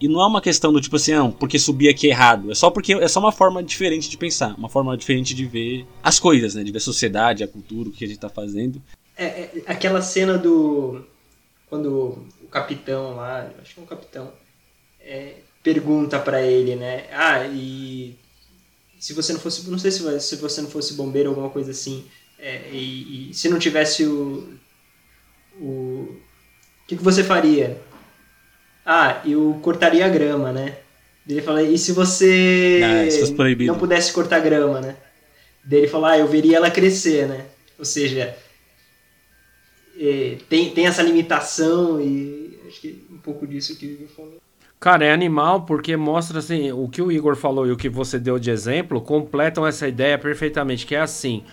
E 0.00 0.08
não 0.08 0.20
é 0.20 0.26
uma 0.26 0.40
questão 0.40 0.72
do 0.72 0.80
tipo 0.80 0.96
assim, 0.96 1.12
não, 1.12 1.30
porque 1.30 1.58
subir 1.58 1.88
aqui 1.90 2.06
é 2.06 2.10
errado. 2.10 2.50
É 2.50 2.54
só 2.54 2.70
porque 2.70 2.94
é 2.94 3.06
só 3.06 3.20
uma 3.20 3.32
forma 3.32 3.62
diferente 3.62 4.08
de 4.08 4.16
pensar, 4.16 4.54
uma 4.56 4.68
forma 4.68 4.96
diferente 4.96 5.34
de 5.34 5.44
ver 5.44 5.86
as 6.02 6.18
coisas, 6.18 6.54
né? 6.54 6.64
De 6.64 6.72
ver 6.72 6.78
a 6.78 6.80
sociedade, 6.80 7.44
a 7.44 7.48
cultura, 7.48 7.90
o 7.90 7.92
que 7.92 8.04
a 8.04 8.08
gente 8.08 8.18
tá 8.18 8.30
fazendo. 8.30 8.82
É, 9.16 9.24
é 9.24 9.62
aquela 9.66 10.00
cena 10.00 10.38
do. 10.38 11.04
Quando 11.68 12.26
o 12.42 12.48
capitão 12.50 13.16
lá, 13.16 13.48
acho 13.60 13.74
que 13.74 13.80
é 13.80 13.82
um 13.82 13.86
capitão, 13.86 14.32
é, 15.00 15.34
pergunta 15.62 16.18
para 16.18 16.42
ele, 16.42 16.74
né? 16.76 17.06
Ah, 17.12 17.46
e 17.46 18.18
se 18.98 19.12
você 19.12 19.32
não 19.32 19.40
fosse, 19.40 19.68
não 19.70 19.78
sei 19.78 19.90
se, 19.90 20.20
se 20.20 20.36
você 20.36 20.62
não 20.62 20.70
fosse 20.70 20.94
bombeiro 20.94 21.30
ou 21.30 21.34
alguma 21.36 21.50
coisa 21.50 21.70
assim, 21.70 22.04
é, 22.38 22.70
e, 22.72 23.30
e, 23.30 23.34
se 23.34 23.48
não 23.48 23.58
tivesse 23.58 24.04
o, 24.04 24.58
o, 25.60 25.64
o 25.64 26.20
que, 26.88 26.96
que 26.96 27.04
você 27.04 27.22
faria? 27.22 27.80
Ah, 28.92 29.22
eu 29.24 29.56
cortaria 29.62 30.04
a 30.04 30.08
grama, 30.08 30.50
né? 30.50 30.78
Ele 31.28 31.40
fala, 31.40 31.62
e 31.62 31.78
se 31.78 31.92
você 31.92 32.80
ah, 32.82 33.64
não 33.64 33.78
pudesse 33.78 34.12
cortar 34.12 34.40
grama, 34.40 34.80
né? 34.80 34.96
Daí 35.64 35.78
ele 35.78 35.86
fala, 35.86 36.10
ah, 36.10 36.18
eu 36.18 36.26
veria 36.26 36.56
ela 36.56 36.72
crescer, 36.72 37.28
né? 37.28 37.46
Ou 37.78 37.84
seja, 37.84 38.36
é, 39.96 40.38
tem, 40.48 40.70
tem 40.70 40.88
essa 40.88 41.02
limitação 41.02 42.00
e 42.00 42.58
acho 42.66 42.80
que 42.80 43.06
um 43.12 43.18
pouco 43.18 43.46
disso 43.46 43.78
que 43.78 43.86
o 43.86 43.90
Igor 43.92 44.08
falou. 44.08 44.38
Cara, 44.80 45.04
é 45.04 45.12
animal 45.12 45.62
porque 45.66 45.96
mostra 45.96 46.40
assim, 46.40 46.72
o 46.72 46.88
que 46.88 47.00
o 47.00 47.12
Igor 47.12 47.36
falou 47.36 47.68
e 47.68 47.70
o 47.70 47.76
que 47.76 47.88
você 47.88 48.18
deu 48.18 48.40
de 48.40 48.50
exemplo 48.50 49.00
completam 49.00 49.64
essa 49.64 49.86
ideia 49.86 50.18
perfeitamente, 50.18 50.84
que 50.84 50.96
é 50.96 51.00
assim, 51.00 51.44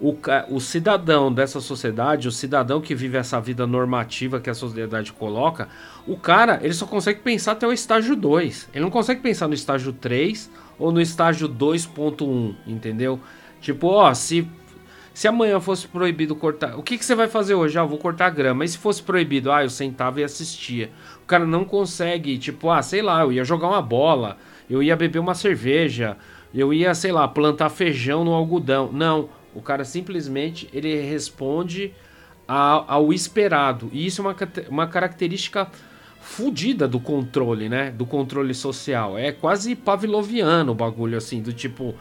o, 0.00 0.16
o 0.50 0.60
cidadão 0.60 1.32
dessa 1.32 1.60
sociedade, 1.60 2.28
o 2.28 2.32
cidadão 2.32 2.80
que 2.80 2.94
vive 2.94 3.16
essa 3.16 3.40
vida 3.40 3.66
normativa 3.66 4.40
que 4.40 4.50
a 4.50 4.54
sociedade 4.54 5.12
coloca, 5.12 5.68
o 6.06 6.16
cara, 6.16 6.58
ele 6.62 6.74
só 6.74 6.86
consegue 6.86 7.20
pensar 7.20 7.52
até 7.52 7.66
o 7.66 7.72
estágio 7.72 8.16
2. 8.16 8.70
Ele 8.74 8.82
não 8.84 8.90
consegue 8.90 9.20
pensar 9.20 9.48
no 9.48 9.54
estágio 9.54 9.92
3 9.92 10.50
ou 10.78 10.90
no 10.90 11.00
estágio 11.00 11.48
2.1, 11.48 12.54
entendeu? 12.66 13.20
Tipo, 13.60 13.88
ó, 13.88 14.12
se 14.12 14.48
se 15.14 15.28
amanhã 15.28 15.60
fosse 15.60 15.86
proibido 15.86 16.34
cortar. 16.34 16.76
O 16.78 16.82
que, 16.82 16.96
que 16.96 17.04
você 17.04 17.14
vai 17.14 17.28
fazer 17.28 17.54
hoje? 17.54 17.78
Ah, 17.78 17.84
vou 17.84 17.98
cortar 17.98 18.30
grama. 18.30 18.64
E 18.64 18.68
se 18.68 18.78
fosse 18.78 19.02
proibido? 19.02 19.52
Ah, 19.52 19.62
eu 19.62 19.70
sentava 19.70 20.20
e 20.20 20.24
assistia. 20.24 20.90
O 21.22 21.26
cara 21.26 21.44
não 21.44 21.64
consegue, 21.64 22.38
tipo, 22.38 22.70
ah, 22.70 22.82
sei 22.82 23.02
lá, 23.02 23.20
eu 23.20 23.32
ia 23.32 23.44
jogar 23.44 23.68
uma 23.68 23.82
bola, 23.82 24.38
eu 24.70 24.82
ia 24.82 24.96
beber 24.96 25.18
uma 25.18 25.34
cerveja, 25.34 26.16
eu 26.54 26.72
ia, 26.72 26.94
sei 26.94 27.12
lá, 27.12 27.28
plantar 27.28 27.68
feijão 27.68 28.24
no 28.24 28.32
algodão. 28.32 28.90
Não. 28.92 29.28
O 29.54 29.60
cara 29.60 29.84
simplesmente 29.84 30.68
ele 30.72 31.00
responde 31.02 31.92
ao, 32.46 33.12
esperado. 33.12 33.90
E 33.92 34.06
isso 34.06 34.20
é 34.20 34.24
uma, 34.24 34.36
uma 34.68 34.86
característica 34.86 35.68
fodida 36.20 36.86
do 36.86 37.00
controle, 37.00 37.68
né? 37.68 37.90
Do 37.90 38.06
controle 38.06 38.54
social. 38.54 39.18
É 39.18 39.32
quase 39.32 39.74
pavloviano 39.74 40.72
o 40.72 40.74
bagulho, 40.74 41.16
assim, 41.16 41.42
do 41.42 41.52
tipo. 41.52 41.94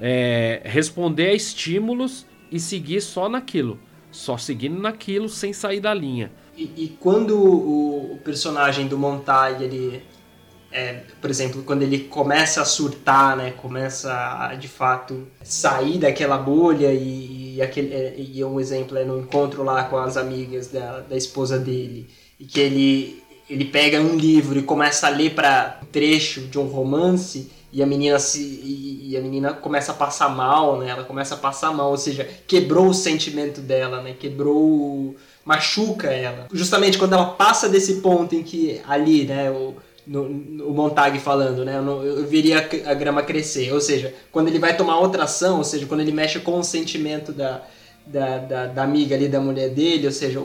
É, 0.00 0.62
responder 0.64 1.26
a 1.26 1.34
estímulos 1.34 2.26
e 2.50 2.58
seguir 2.58 3.00
só 3.00 3.28
naquilo. 3.28 3.78
Só 4.10 4.36
seguindo 4.36 4.78
naquilo 4.80 5.28
sem 5.28 5.52
sair 5.52 5.80
da 5.80 5.94
linha. 5.94 6.30
E, 6.56 6.64
e 6.76 6.96
quando 7.00 7.36
o, 7.36 8.14
o, 8.14 8.18
personagem 8.18 8.86
do 8.86 8.98
Montag, 8.98 9.62
ele. 9.64 10.02
É, 10.72 11.00
por 11.20 11.28
exemplo, 11.28 11.62
quando 11.62 11.82
ele 11.82 12.00
começa 12.00 12.62
a 12.62 12.64
surtar, 12.64 13.36
né? 13.36 13.52
Começa 13.52 14.12
a 14.12 14.54
de 14.54 14.68
fato 14.68 15.26
sair 15.42 15.98
daquela 15.98 16.38
bolha 16.38 16.92
e, 16.92 17.56
e 17.56 17.62
aquele, 17.62 17.92
é, 17.92 18.14
e 18.16 18.42
um 18.44 18.58
exemplo 18.58 18.96
é 18.96 19.04
no 19.04 19.20
encontro 19.20 19.62
lá 19.62 19.84
com 19.84 19.96
as 19.96 20.16
amigas 20.16 20.68
da, 20.68 21.00
da 21.00 21.16
esposa 21.16 21.58
dele. 21.58 22.08
E 22.40 22.44
que 22.44 22.60
ele, 22.60 23.22
ele 23.48 23.66
pega 23.66 24.00
um 24.00 24.16
livro 24.16 24.58
e 24.58 24.62
começa 24.62 25.06
a 25.06 25.10
ler 25.10 25.34
para 25.34 25.78
um 25.82 25.86
trecho 25.86 26.42
de 26.42 26.58
um 26.58 26.66
romance 26.66 27.50
e 27.72 27.82
a 27.82 27.86
menina 27.86 28.18
se 28.18 28.40
e, 28.40 29.10
e, 29.10 29.16
a 29.16 29.20
menina 29.20 29.52
começa 29.54 29.92
a 29.92 29.94
passar 29.94 30.28
mal, 30.28 30.78
né? 30.78 30.90
Ela 30.90 31.04
começa 31.04 31.34
a 31.34 31.38
passar 31.38 31.72
mal, 31.72 31.90
ou 31.90 31.96
seja, 31.96 32.28
quebrou 32.46 32.88
o 32.88 32.94
sentimento 32.94 33.62
dela, 33.62 34.02
né? 34.02 34.12
Quebrou, 34.12 35.16
machuca 35.42 36.08
ela. 36.08 36.48
Justamente 36.52 36.98
quando 36.98 37.14
ela 37.14 37.30
passa 37.30 37.70
desse 37.70 37.94
ponto 37.96 38.34
em 38.34 38.42
que 38.42 38.80
ali, 38.86 39.24
né, 39.24 39.50
o 39.50 39.74
no, 40.06 40.28
no, 40.28 40.68
o 40.68 40.74
Montag 40.74 41.18
falando, 41.18 41.64
né? 41.64 41.76
Eu, 41.76 42.02
eu 42.02 42.26
veria 42.26 42.68
a 42.86 42.94
grama 42.94 43.22
crescer. 43.22 43.72
Ou 43.72 43.80
seja, 43.80 44.14
quando 44.30 44.48
ele 44.48 44.58
vai 44.58 44.76
tomar 44.76 44.98
outra 44.98 45.24
ação, 45.24 45.58
ou 45.58 45.64
seja, 45.64 45.86
quando 45.86 46.00
ele 46.00 46.12
mexe 46.12 46.40
com 46.40 46.58
o 46.58 46.64
sentimento 46.64 47.32
da, 47.32 47.62
da, 48.06 48.38
da, 48.38 48.66
da 48.66 48.82
amiga 48.82 49.14
ali, 49.14 49.28
da 49.28 49.40
mulher 49.40 49.70
dele, 49.70 50.06
ou 50.06 50.12
seja, 50.12 50.40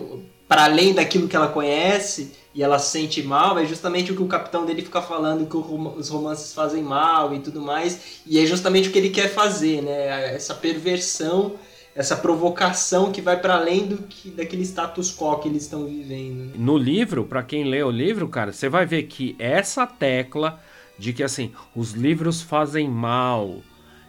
para 0.47 0.65
além 0.65 0.93
daquilo 0.93 1.27
que 1.27 1.35
ela 1.35 1.47
conhece, 1.47 2.31
e 2.57 2.63
ela 2.63 2.79
se 2.79 2.89
sente 2.89 3.21
mal, 3.21 3.59
é 3.59 3.65
justamente 3.65 4.11
o 4.11 4.15
que 4.15 4.23
o 4.23 4.27
capitão 4.27 4.65
dele 4.65 4.81
fica 4.81 4.99
falando 4.99 5.45
que 5.45 5.55
os 5.55 6.09
romances 6.09 6.53
fazem 6.53 6.81
mal 6.81 7.31
e 7.35 7.39
tudo 7.39 7.61
mais, 7.61 8.21
e 8.25 8.39
é 8.39 8.45
justamente 8.47 8.89
o 8.89 8.91
que 8.91 8.97
ele 8.97 9.11
quer 9.11 9.29
fazer, 9.29 9.83
né? 9.83 10.33
Essa 10.33 10.55
perversão, 10.55 11.53
essa 11.97 12.15
provocação 12.15 13.11
que 13.11 13.21
vai 13.21 13.41
para 13.41 13.55
além 13.55 13.87
do 13.87 13.97
que 13.97 14.29
daquele 14.29 14.61
status 14.61 15.11
quo 15.11 15.39
que 15.39 15.49
eles 15.49 15.63
estão 15.63 15.85
vivendo. 15.85 16.55
No 16.55 16.77
livro, 16.77 17.25
para 17.25 17.41
quem 17.41 17.63
lê 17.63 17.81
o 17.81 17.91
livro, 17.91 18.29
cara, 18.29 18.53
você 18.53 18.69
vai 18.69 18.85
ver 18.85 19.03
que 19.03 19.35
essa 19.39 19.85
tecla 19.85 20.61
de 20.97 21.11
que 21.11 21.23
assim, 21.23 21.51
os 21.75 21.93
livros 21.93 22.41
fazem 22.41 22.87
mal, 22.87 23.61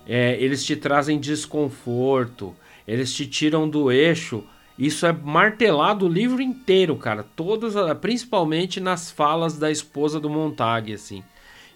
é, 0.06 0.36
eles 0.38 0.64
te 0.64 0.76
trazem 0.76 1.18
desconforto, 1.18 2.54
eles 2.86 3.12
te 3.12 3.26
tiram 3.26 3.68
do 3.68 3.90
eixo 3.90 4.44
isso 4.78 5.04
é 5.04 5.12
martelado 5.12 6.06
o 6.06 6.08
livro 6.08 6.40
inteiro, 6.40 6.94
cara. 6.94 7.26
Todas, 7.34 7.74
principalmente 8.00 8.78
nas 8.78 9.10
falas 9.10 9.58
da 9.58 9.72
esposa 9.72 10.20
do 10.20 10.30
Montag, 10.30 10.94
assim. 10.94 11.24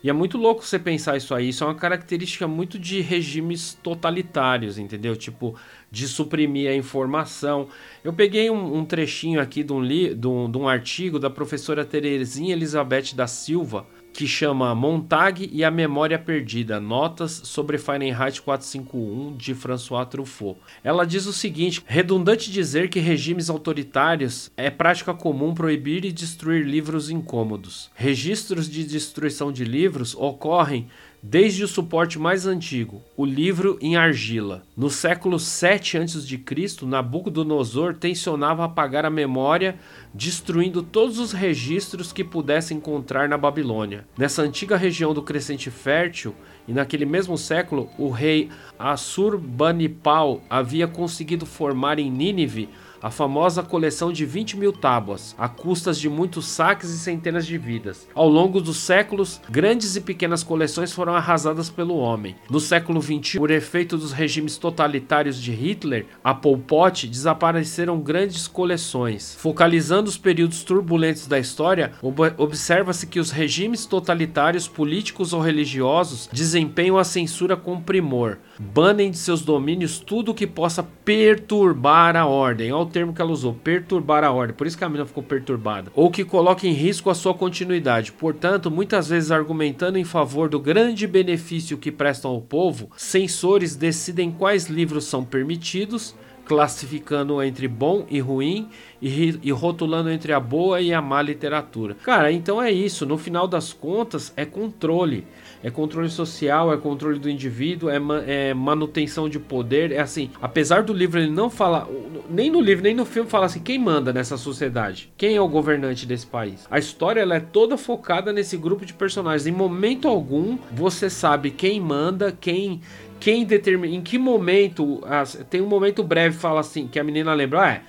E 0.02 0.10
é 0.10 0.12
muito 0.12 0.36
louco 0.36 0.64
você 0.64 0.78
pensar 0.78 1.16
isso 1.16 1.34
aí. 1.34 1.50
Isso 1.50 1.62
é 1.62 1.66
uma 1.66 1.74
característica 1.74 2.48
muito 2.48 2.78
de 2.78 3.00
regimes 3.00 3.78
totalitários, 3.82 4.76
entendeu? 4.76 5.14
Tipo, 5.14 5.54
de 5.90 6.08
suprimir 6.08 6.68
a 6.68 6.74
informação. 6.74 7.68
Eu 8.02 8.12
peguei 8.12 8.50
um, 8.50 8.78
um 8.78 8.84
trechinho 8.84 9.40
aqui 9.40 9.62
de 9.62 9.72
um, 9.72 9.80
li, 9.80 10.14
de, 10.14 10.26
um, 10.26 10.50
de 10.50 10.58
um 10.58 10.68
artigo 10.68 11.18
da 11.20 11.30
professora 11.30 11.84
Terezinha 11.84 12.52
Elizabeth 12.52 13.14
da 13.14 13.28
Silva, 13.28 13.86
que 14.12 14.26
chama 14.26 14.74
Montag 14.74 15.48
e 15.52 15.64
a 15.64 15.70
Memória 15.70 16.18
Perdida, 16.18 16.78
Notas 16.78 17.42
sobre 17.44 17.78
Fahrenheit 17.78 18.40
451 18.40 19.36
de 19.36 19.54
François 19.54 20.04
Truffaut. 20.04 20.58
Ela 20.84 21.04
diz 21.04 21.26
o 21.26 21.32
seguinte: 21.32 21.82
redundante 21.86 22.50
dizer 22.50 22.88
que 22.88 23.00
regimes 23.00 23.48
autoritários 23.48 24.50
é 24.56 24.70
prática 24.70 25.14
comum 25.14 25.54
proibir 25.54 26.04
e 26.04 26.12
destruir 26.12 26.64
livros 26.64 27.10
incômodos. 27.10 27.90
Registros 27.94 28.68
de 28.68 28.84
destruição 28.84 29.50
de 29.50 29.64
livros 29.64 30.14
ocorrem 30.14 30.88
Desde 31.24 31.62
o 31.62 31.68
suporte 31.68 32.18
mais 32.18 32.46
antigo, 32.46 33.00
o 33.16 33.24
livro 33.24 33.78
em 33.80 33.94
argila. 33.94 34.64
No 34.76 34.90
século 34.90 35.38
7 35.38 35.98
a.C., 35.98 36.84
Nabucodonosor 36.84 37.94
tensionava 37.94 38.64
apagar 38.64 39.04
a 39.06 39.10
memória, 39.10 39.78
destruindo 40.12 40.82
todos 40.82 41.20
os 41.20 41.30
registros 41.30 42.12
que 42.12 42.24
pudesse 42.24 42.74
encontrar 42.74 43.28
na 43.28 43.38
Babilônia. 43.38 44.04
Nessa 44.18 44.42
antiga 44.42 44.76
região 44.76 45.14
do 45.14 45.22
Crescente 45.22 45.70
Fértil, 45.70 46.34
e 46.66 46.72
naquele 46.72 47.04
mesmo 47.04 47.38
século, 47.38 47.88
o 47.96 48.10
rei 48.10 48.48
Assurbanipal 48.76 50.42
havia 50.50 50.88
conseguido 50.88 51.46
formar 51.46 52.00
em 52.00 52.10
Nínive 52.10 52.68
a 53.02 53.10
famosa 53.10 53.62
coleção 53.62 54.12
de 54.12 54.24
20 54.24 54.56
mil 54.56 54.72
tábuas, 54.72 55.34
a 55.36 55.48
custas 55.48 55.98
de 55.98 56.08
muitos 56.08 56.46
saques 56.46 56.90
e 56.90 56.98
centenas 56.98 57.44
de 57.44 57.58
vidas. 57.58 58.08
Ao 58.14 58.28
longo 58.28 58.60
dos 58.60 58.76
séculos, 58.76 59.40
grandes 59.50 59.96
e 59.96 60.00
pequenas 60.00 60.44
coleções 60.44 60.92
foram 60.92 61.14
arrasadas 61.14 61.68
pelo 61.68 61.96
homem. 61.96 62.36
No 62.48 62.60
século 62.60 63.02
XXI, 63.02 63.38
por 63.38 63.50
efeito 63.50 63.98
dos 63.98 64.12
regimes 64.12 64.56
totalitários 64.56 65.40
de 65.40 65.50
Hitler 65.50 66.06
a 66.22 66.32
Pol 66.32 66.56
Pot, 66.56 67.08
desapareceram 67.08 68.00
grandes 68.00 68.46
coleções. 68.46 69.34
Focalizando 69.38 70.08
os 70.08 70.16
períodos 70.16 70.62
turbulentos 70.62 71.26
da 71.26 71.38
história, 71.38 71.92
observa-se 72.38 73.06
que 73.06 73.18
os 73.18 73.30
regimes 73.30 73.84
totalitários 73.84 74.68
políticos 74.68 75.32
ou 75.32 75.40
religiosos 75.40 76.28
desempenham 76.32 76.96
a 76.96 77.04
censura 77.04 77.56
com 77.56 77.80
primor, 77.80 78.38
banem 78.58 79.10
de 79.10 79.18
seus 79.18 79.42
domínios 79.42 79.98
tudo 79.98 80.34
que 80.34 80.46
possa 80.46 80.82
perturbar 80.82 82.16
a 82.16 82.26
ordem 82.26 82.72
termo 82.92 83.12
que 83.12 83.20
ela 83.20 83.32
usou, 83.32 83.54
perturbar 83.54 84.22
a 84.24 84.30
ordem, 84.30 84.54
por 84.54 84.66
isso 84.66 84.78
que 84.78 84.84
a 84.84 84.88
mina 84.88 85.06
ficou 85.06 85.22
perturbada, 85.22 85.90
ou 85.94 86.10
que 86.10 86.24
coloque 86.24 86.68
em 86.68 86.72
risco 86.72 87.10
a 87.10 87.14
sua 87.14 87.34
continuidade. 87.34 88.12
Portanto, 88.12 88.70
muitas 88.70 89.08
vezes 89.08 89.30
argumentando 89.30 89.98
em 89.98 90.04
favor 90.04 90.48
do 90.48 90.60
grande 90.60 91.06
benefício 91.06 91.78
que 91.78 91.90
prestam 91.90 92.30
ao 92.30 92.40
povo, 92.40 92.90
censores 92.96 93.74
decidem 93.74 94.30
quais 94.30 94.66
livros 94.66 95.04
são 95.04 95.24
permitidos 95.24 96.14
classificando 96.44 97.42
entre 97.42 97.68
bom 97.68 98.04
e 98.10 98.20
ruim 98.20 98.68
e, 99.00 99.38
e, 99.42 99.50
rotulando 99.52 100.10
entre 100.10 100.32
a 100.32 100.40
boa 100.40 100.80
e 100.80 100.92
a 100.92 101.00
má 101.00 101.22
literatura. 101.22 101.96
Cara, 102.02 102.32
então 102.32 102.60
é 102.60 102.70
isso. 102.70 103.06
No 103.06 103.16
final 103.16 103.46
das 103.46 103.72
contas, 103.72 104.32
é 104.36 104.44
controle. 104.44 105.26
É 105.62 105.70
controle 105.70 106.08
social, 106.08 106.72
é 106.72 106.76
controle 106.76 107.18
do 107.18 107.30
indivíduo, 107.30 107.88
é, 107.88 107.98
é 108.26 108.54
manutenção 108.54 109.28
de 109.28 109.38
poder. 109.38 109.92
É 109.92 110.00
assim, 110.00 110.30
apesar 110.40 110.82
do 110.82 110.92
livro 110.92 111.20
ele 111.20 111.30
não 111.30 111.48
falar, 111.48 111.86
nem 112.28 112.50
no 112.50 112.60
livro 112.60 112.82
nem 112.82 112.94
no 112.94 113.04
filme 113.04 113.30
fala 113.30 113.46
assim 113.46 113.60
quem 113.60 113.78
manda 113.78 114.12
nessa 114.12 114.36
sociedade, 114.36 115.12
quem 115.16 115.36
é 115.36 115.40
o 115.40 115.48
governante 115.48 116.06
desse 116.06 116.26
país. 116.26 116.66
A 116.70 116.78
história 116.78 117.20
ela 117.20 117.36
é 117.36 117.40
toda 117.40 117.76
focada 117.76 118.32
nesse 118.32 118.56
grupo 118.56 118.84
de 118.84 118.92
personagens. 118.92 119.46
Em 119.46 119.52
momento 119.52 120.08
algum 120.08 120.58
você 120.72 121.08
sabe 121.08 121.50
quem 121.50 121.80
manda, 121.80 122.32
quem 122.32 122.80
quem 123.22 123.44
determina, 123.44 123.94
em 123.94 124.00
que 124.00 124.18
momento, 124.18 125.00
tem 125.48 125.60
um 125.60 125.66
momento 125.68 126.02
breve 126.02 126.36
fala 126.36 126.58
assim, 126.58 126.88
que 126.88 126.98
a 126.98 127.04
menina 127.04 127.32
lembra, 127.32 127.62
ah, 127.62 127.70
é, 127.70 127.82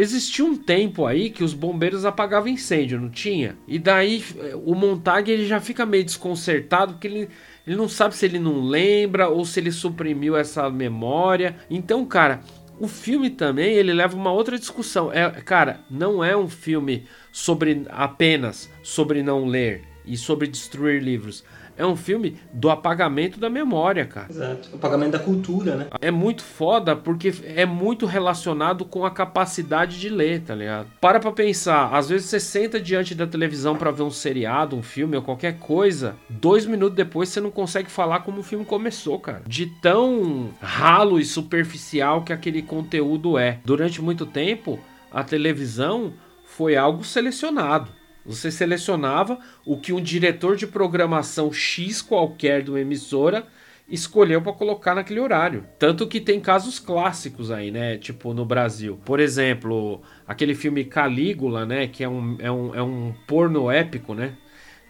existia 0.00 0.44
um 0.44 0.56
tempo 0.56 1.04
aí 1.04 1.28
que 1.28 1.42
os 1.42 1.52
bombeiros 1.52 2.04
apagavam 2.04 2.48
incêndio, 2.48 3.00
não 3.00 3.10
tinha? 3.10 3.56
E 3.66 3.80
daí 3.80 4.24
o 4.64 4.72
Montag 4.74 5.28
ele 5.28 5.44
já 5.44 5.60
fica 5.60 5.84
meio 5.84 6.04
desconcertado 6.04 6.92
porque 6.92 7.08
ele, 7.08 7.28
ele 7.66 7.76
não 7.76 7.88
sabe 7.88 8.14
se 8.14 8.24
ele 8.24 8.38
não 8.38 8.62
lembra 8.62 9.28
ou 9.28 9.44
se 9.44 9.58
ele 9.58 9.72
suprimiu 9.72 10.36
essa 10.36 10.70
memória. 10.70 11.56
Então, 11.68 12.06
cara, 12.06 12.40
o 12.78 12.86
filme 12.86 13.28
também 13.28 13.74
ele 13.74 13.92
leva 13.92 14.16
uma 14.16 14.30
outra 14.30 14.56
discussão. 14.56 15.12
É, 15.12 15.28
cara, 15.42 15.80
não 15.90 16.22
é 16.22 16.36
um 16.36 16.48
filme 16.48 17.04
sobre 17.32 17.82
apenas 17.88 18.70
sobre 18.84 19.20
não 19.20 19.46
ler 19.46 19.82
e 20.06 20.16
sobre 20.16 20.46
destruir 20.46 21.02
livros 21.02 21.44
é 21.78 21.86
um 21.86 21.96
filme 21.96 22.36
do 22.52 22.68
apagamento 22.68 23.38
da 23.38 23.48
memória, 23.48 24.04
cara. 24.04 24.26
Exato. 24.28 24.68
O 24.72 24.76
apagamento 24.76 25.12
da 25.12 25.18
cultura, 25.20 25.76
né? 25.76 25.86
É 26.00 26.10
muito 26.10 26.42
foda 26.42 26.96
porque 26.96 27.32
é 27.44 27.64
muito 27.64 28.04
relacionado 28.04 28.84
com 28.84 29.06
a 29.06 29.10
capacidade 29.10 29.98
de 30.00 30.08
ler, 30.08 30.42
tá 30.42 30.54
ligado? 30.54 30.88
Para 31.00 31.20
pra 31.20 31.30
pensar, 31.30 31.94
às 31.94 32.08
vezes 32.08 32.26
você 32.26 32.40
senta 32.40 32.80
diante 32.80 33.14
da 33.14 33.26
televisão 33.26 33.76
para 33.76 33.92
ver 33.92 34.02
um 34.02 34.10
seriado, 34.10 34.76
um 34.76 34.82
filme 34.82 35.16
ou 35.16 35.22
qualquer 35.22 35.58
coisa, 35.58 36.16
dois 36.28 36.66
minutos 36.66 36.96
depois 36.96 37.28
você 37.28 37.40
não 37.40 37.50
consegue 37.50 37.90
falar 37.90 38.20
como 38.20 38.40
o 38.40 38.42
filme 38.42 38.64
começou, 38.64 39.20
cara. 39.20 39.42
De 39.46 39.66
tão 39.80 40.50
ralo 40.60 41.20
e 41.20 41.24
superficial 41.24 42.22
que 42.22 42.32
aquele 42.32 42.60
conteúdo 42.60 43.38
é. 43.38 43.60
Durante 43.64 44.02
muito 44.02 44.26
tempo, 44.26 44.80
a 45.12 45.22
televisão 45.22 46.12
foi 46.44 46.76
algo 46.76 47.04
selecionado. 47.04 47.97
Você 48.28 48.50
selecionava 48.50 49.38
o 49.64 49.78
que 49.78 49.92
um 49.92 50.02
diretor 50.02 50.54
de 50.54 50.66
programação 50.66 51.50
X 51.50 52.02
qualquer 52.02 52.62
de 52.62 52.70
uma 52.70 52.78
emissora 52.78 53.46
escolheu 53.88 54.42
para 54.42 54.52
colocar 54.52 54.94
naquele 54.94 55.18
horário. 55.18 55.64
Tanto 55.78 56.06
que 56.06 56.20
tem 56.20 56.38
casos 56.38 56.78
clássicos 56.78 57.50
aí, 57.50 57.70
né? 57.70 57.96
Tipo 57.96 58.34
no 58.34 58.44
Brasil. 58.44 59.00
Por 59.02 59.18
exemplo, 59.18 60.02
aquele 60.26 60.54
filme 60.54 60.84
Calígula, 60.84 61.64
né? 61.64 61.88
Que 61.88 62.04
é 62.04 62.08
um, 62.08 62.36
é 62.38 62.52
um, 62.52 62.74
é 62.74 62.82
um 62.82 63.14
porno 63.26 63.70
épico, 63.70 64.14
né? 64.14 64.34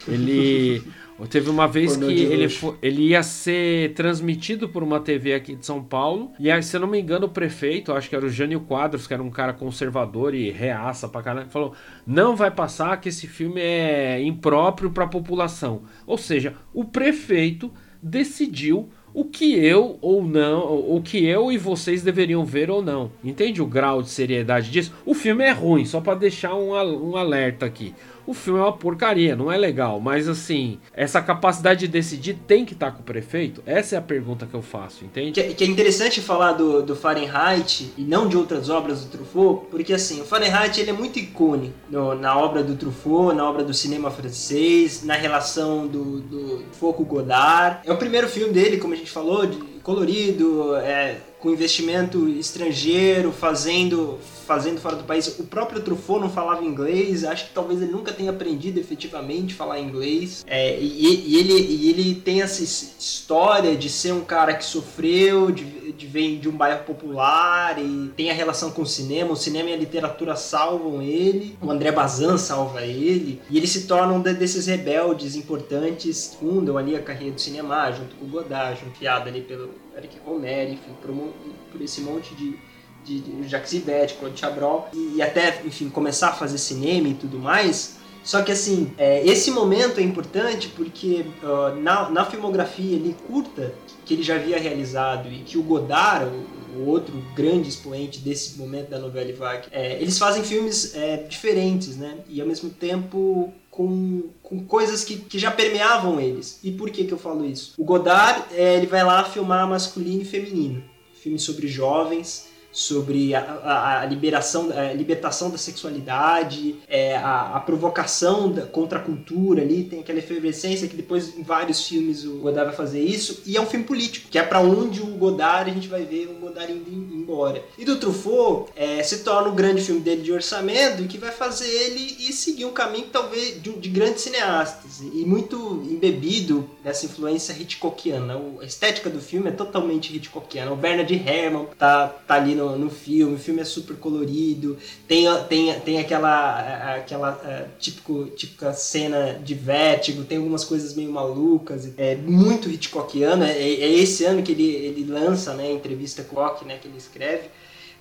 Ele. 0.05 0.83
Teve 1.27 1.49
uma 1.49 1.67
vez 1.67 1.97
que 1.97 2.05
ele, 2.05 2.47
ele 2.81 3.01
ia 3.09 3.23
ser 3.23 3.93
transmitido 3.93 4.69
por 4.69 4.83
uma 4.83 4.99
TV 4.99 5.33
aqui 5.33 5.55
de 5.55 5.65
São 5.65 5.83
Paulo. 5.83 6.31
E 6.39 6.49
aí, 6.49 6.61
se 6.63 6.75
eu 6.75 6.81
não 6.81 6.87
me 6.87 6.99
engano, 6.99 7.25
o 7.25 7.29
prefeito, 7.29 7.91
acho 7.91 8.09
que 8.09 8.15
era 8.15 8.25
o 8.25 8.29
Jânio 8.29 8.61
Quadros, 8.61 9.07
que 9.07 9.13
era 9.13 9.23
um 9.23 9.29
cara 9.29 9.53
conservador 9.53 10.33
e 10.33 10.49
reaça 10.49 11.07
pra 11.07 11.21
caralho, 11.21 11.49
falou: 11.49 11.73
não 12.05 12.35
vai 12.35 12.51
passar 12.51 12.99
que 13.01 13.09
esse 13.09 13.27
filme 13.27 13.59
é 13.61 14.21
impróprio 14.21 14.91
pra 14.91 15.07
população. 15.07 15.83
Ou 16.05 16.17
seja, 16.17 16.55
o 16.73 16.85
prefeito 16.85 17.71
decidiu 18.01 18.89
o 19.13 19.25
que 19.25 19.55
eu 19.55 19.97
ou 20.01 20.23
não, 20.23 20.95
o 20.95 21.01
que 21.01 21.25
eu 21.25 21.51
e 21.51 21.57
vocês 21.57 22.03
deveriam 22.03 22.45
ver 22.45 22.69
ou 22.69 22.81
não. 22.81 23.11
Entende 23.23 23.61
o 23.61 23.65
grau 23.65 24.01
de 24.01 24.09
seriedade 24.09 24.69
disso? 24.71 24.93
O 25.05 25.13
filme 25.13 25.43
é 25.43 25.51
ruim, 25.51 25.83
só 25.85 25.99
para 25.99 26.15
deixar 26.15 26.55
um, 26.55 26.71
um 26.71 27.17
alerta 27.17 27.65
aqui 27.65 27.93
o 28.29 28.33
filme 28.33 28.59
é 28.59 28.63
uma 28.63 28.73
porcaria, 28.73 29.35
não 29.35 29.51
é 29.51 29.57
legal. 29.57 29.99
Mas 29.99 30.29
assim, 30.29 30.79
essa 30.93 31.19
capacidade 31.19 31.81
de 31.81 31.87
decidir 31.87 32.35
tem 32.47 32.63
que 32.63 32.73
estar 32.73 32.91
tá 32.91 32.91
com 32.91 33.01
o 33.01 33.03
prefeito? 33.03 33.63
Essa 33.65 33.95
é 33.95 33.97
a 33.97 34.01
pergunta 34.01 34.45
que 34.45 34.53
eu 34.53 34.61
faço, 34.61 35.03
entende? 35.03 35.31
Que, 35.31 35.55
que 35.55 35.63
é 35.63 35.67
interessante 35.67 36.21
falar 36.21 36.51
do, 36.51 36.83
do, 36.83 36.95
Fahrenheit 36.95 37.91
e 37.97 38.03
não 38.03 38.27
de 38.27 38.37
outras 38.37 38.69
obras 38.69 39.03
do 39.03 39.09
Truffaut, 39.09 39.65
porque 39.71 39.93
assim, 39.93 40.21
o 40.21 40.25
Fahrenheit 40.25 40.79
ele 40.79 40.91
é 40.91 40.93
muito 40.93 41.17
icônico 41.17 41.73
no, 41.89 42.13
na 42.13 42.37
obra 42.37 42.63
do 42.63 42.75
Truffaut, 42.75 43.35
na 43.35 43.49
obra 43.49 43.63
do 43.63 43.73
cinema 43.73 44.11
francês, 44.11 45.03
na 45.03 45.15
relação 45.15 45.87
do, 45.87 46.19
do 46.21 46.63
Foucault 46.73 47.09
Godard. 47.09 47.79
É 47.83 47.91
o 47.91 47.97
primeiro 47.97 48.27
filme 48.27 48.53
dele, 48.53 48.77
como 48.77 48.93
a 48.93 48.97
gente 48.97 49.09
falou, 49.09 49.47
de, 49.47 49.57
colorido, 49.81 50.75
é, 50.75 51.17
com 51.39 51.49
investimento 51.49 52.27
estrangeiro, 52.27 53.31
fazendo 53.31 54.19
fazendo 54.49 54.81
fora 54.81 54.95
do 54.95 55.03
país. 55.03 55.27
O 55.37 55.43
próprio 55.43 55.79
Truffaut 55.79 56.19
não 56.19 56.27
falava 56.27 56.65
inglês, 56.65 57.23
acho 57.23 57.49
que 57.49 57.53
talvez 57.53 57.83
ele 57.83 57.91
nunca 57.91 58.11
tenha 58.11 58.31
aprendido 58.31 58.79
efetivamente 58.79 59.53
falar 59.53 59.79
inglês. 59.79 60.43
É, 60.47 60.75
e, 60.79 61.35
e, 61.35 61.37
ele, 61.37 61.53
e 61.53 61.89
ele 61.91 62.15
tem 62.15 62.41
essa 62.41 62.63
história 62.63 63.75
de 63.75 63.87
ser 63.91 64.11
um 64.11 64.21
cara 64.21 64.55
que 64.55 64.65
sofreu, 64.65 65.51
de, 65.51 65.91
de 65.91 66.07
vem 66.07 66.39
de 66.39 66.49
um 66.49 66.51
bairro 66.51 66.83
popular 66.83 67.77
e 67.77 68.11
tem 68.17 68.31
a 68.31 68.33
relação 68.33 68.71
com 68.71 68.81
o 68.81 68.87
cinema. 68.87 69.33
O 69.33 69.35
cinema 69.35 69.69
e 69.69 69.73
a 69.73 69.77
literatura 69.77 70.35
salvam 70.35 70.99
ele, 70.99 71.55
o 71.61 71.69
André 71.69 71.91
Bazin 71.91 72.35
salva 72.39 72.81
ele, 72.81 73.39
e 73.51 73.57
ele 73.57 73.67
se 73.67 73.85
torna 73.85 74.11
um 74.13 74.19
desses 74.19 74.65
rebeldes 74.65 75.35
importantes, 75.35 76.35
fundam 76.39 76.75
ali 76.75 76.95
a 76.95 77.03
carreira 77.03 77.35
do 77.35 77.41
cinema, 77.41 77.91
junto 77.91 78.15
com 78.15 78.25
o 78.25 78.27
Godard, 78.27 78.79
junto 78.83 79.07
ali 79.07 79.41
pelo 79.41 79.69
Eric 79.99 80.17
Romer, 80.25 80.71
enfim, 80.71 80.91
por, 81.01 81.11
um, 81.11 81.31
por 81.71 81.81
esse 81.81 82.01
monte 82.01 82.33
de 82.35 82.57
de, 83.03 83.21
de 83.21 83.47
Jacques 83.47 83.73
Yvette, 83.73 84.15
Claude 84.15 84.39
Chabrol, 84.39 84.87
e 84.93 85.21
até, 85.21 85.61
enfim, 85.65 85.89
começar 85.89 86.29
a 86.29 86.33
fazer 86.33 86.57
cinema 86.57 87.07
e 87.07 87.13
tudo 87.13 87.39
mais. 87.39 87.97
Só 88.23 88.43
que 88.43 88.51
assim, 88.51 88.93
é, 88.97 89.25
esse 89.25 89.49
momento 89.49 89.99
é 89.99 90.03
importante 90.03 90.67
porque 90.75 91.25
uh, 91.41 91.79
na, 91.79 92.09
na 92.09 92.25
filmografia 92.25 92.97
ali 92.97 93.15
curta 93.25 93.73
que 94.05 94.13
ele 94.13 94.23
já 94.23 94.35
havia 94.35 94.59
realizado 94.59 95.29
e 95.29 95.39
que 95.39 95.57
o 95.57 95.63
Godard, 95.63 96.29
o, 96.75 96.79
o 96.79 96.87
outro 96.87 97.13
grande 97.33 97.69
expoente 97.69 98.19
desse 98.19 98.57
momento 98.59 98.89
da 98.89 98.99
novela 98.99 99.33
vague, 99.33 99.69
é, 99.71 99.99
eles 100.01 100.19
fazem 100.19 100.43
filmes 100.43 100.93
é, 100.95 101.23
diferentes, 101.23 101.95
né? 101.95 102.17
E 102.27 102.41
ao 102.41 102.47
mesmo 102.47 102.69
tempo 102.69 103.53
com, 103.79 104.23
com 104.43 104.65
coisas 104.65 105.05
que, 105.05 105.15
que 105.15 105.39
já 105.39 105.49
permeavam 105.49 106.19
eles. 106.19 106.59
E 106.61 106.69
por 106.69 106.89
que, 106.89 107.05
que 107.05 107.13
eu 107.13 107.17
falo 107.17 107.45
isso? 107.45 107.75
O 107.77 107.85
Godard, 107.85 108.53
é, 108.53 108.75
ele 108.75 108.85
vai 108.85 109.05
lá 109.05 109.23
filmar 109.23 109.65
masculino 109.69 110.21
e 110.21 110.25
feminino. 110.25 110.83
Filme 111.13 111.39
sobre 111.39 111.65
jovens, 111.69 112.48
sobre 112.71 113.33
a, 113.33 113.41
a, 113.41 114.01
a, 114.01 114.05
liberação, 114.05 114.69
a 114.71 114.93
libertação 114.93 115.49
da 115.49 115.57
sexualidade, 115.57 116.75
é, 116.87 117.15
a, 117.17 117.55
a, 117.55 117.59
provocação 117.59 118.51
da, 118.51 118.63
contra 118.63 118.99
a 118.99 119.01
cultura 119.01 119.61
ali, 119.61 119.83
tem 119.83 119.99
aquela 119.99 120.19
efervescência 120.19 120.87
que 120.87 120.95
depois 120.95 121.37
em 121.37 121.43
vários 121.43 121.87
filmes 121.87 122.23
o 122.25 122.37
Godard 122.37 122.67
vai 122.67 122.75
fazer 122.75 123.01
isso, 123.01 123.41
e 123.45 123.57
é 123.57 123.61
um 123.61 123.65
filme 123.65 123.85
político, 123.85 124.29
que 124.29 124.37
é 124.37 124.43
para 124.43 124.59
onde 124.61 125.01
o 125.01 125.07
Godard 125.07 125.69
a 125.69 125.73
gente 125.73 125.87
vai 125.87 126.03
ver 126.03 126.27
o 126.27 126.39
Godard 126.39 126.71
indo 126.71 127.15
embora. 127.15 127.63
E 127.77 127.85
do 127.85 127.97
Truffaut 127.97 128.71
é, 128.75 129.01
se 129.03 129.23
torna 129.23 129.49
o 129.49 129.53
grande 129.53 129.81
filme 129.81 130.01
dele 130.01 130.21
de 130.21 130.31
orçamento, 130.31 131.03
que 131.07 131.17
vai 131.17 131.31
fazer 131.31 131.67
ele 131.67 132.17
ir 132.19 132.33
seguir 132.33 132.65
um 132.65 132.71
caminho 132.71 133.07
talvez 133.11 133.61
de, 133.61 133.71
de 133.71 133.89
grandes 133.89 134.21
cineastas, 134.21 134.99
e 135.01 135.25
muito 135.25 135.57
embebido 135.89 136.69
dessa 136.83 137.05
influência 137.05 137.53
Hitchcockiana. 137.53 138.39
A 138.61 138.65
estética 138.65 139.09
do 139.09 139.19
filme 139.19 139.49
é 139.49 139.51
totalmente 139.51 140.15
Hitchcockiana. 140.15 140.71
O 140.71 140.75
Bernard 140.75 141.13
Herrmann 141.13 141.67
tá, 141.77 142.07
tá 142.07 142.35
ali 142.35 142.58
no, 142.59 142.77
no 142.77 142.89
filme, 142.89 143.35
o 143.35 143.39
filme 143.39 143.61
é 143.61 143.65
super 143.65 143.95
colorido, 143.95 144.77
tem, 145.07 145.25
tem, 145.47 145.79
tem 145.79 145.99
aquela, 145.99 146.95
aquela 146.95 147.41
é, 147.45 147.65
típico, 147.79 148.25
típica 148.35 148.73
cena 148.73 149.39
de 149.43 149.53
vértigo, 149.53 150.23
tem 150.23 150.37
algumas 150.37 150.63
coisas 150.63 150.93
meio 150.93 151.11
malucas, 151.11 151.89
é 151.97 152.15
muito 152.15 152.69
Hitchcockiano, 152.69 153.43
é, 153.43 153.57
é 153.57 153.91
esse 153.93 154.25
ano 154.25 154.43
que 154.43 154.51
ele, 154.51 154.67
ele 154.67 155.05
lança 155.05 155.53
né, 155.53 155.67
a 155.67 155.71
entrevista 155.71 156.23
com 156.23 156.35
o 156.35 156.39
Rock, 156.39 156.65
né, 156.65 156.77
que 156.81 156.87
ele 156.87 156.97
escreve, 156.97 157.49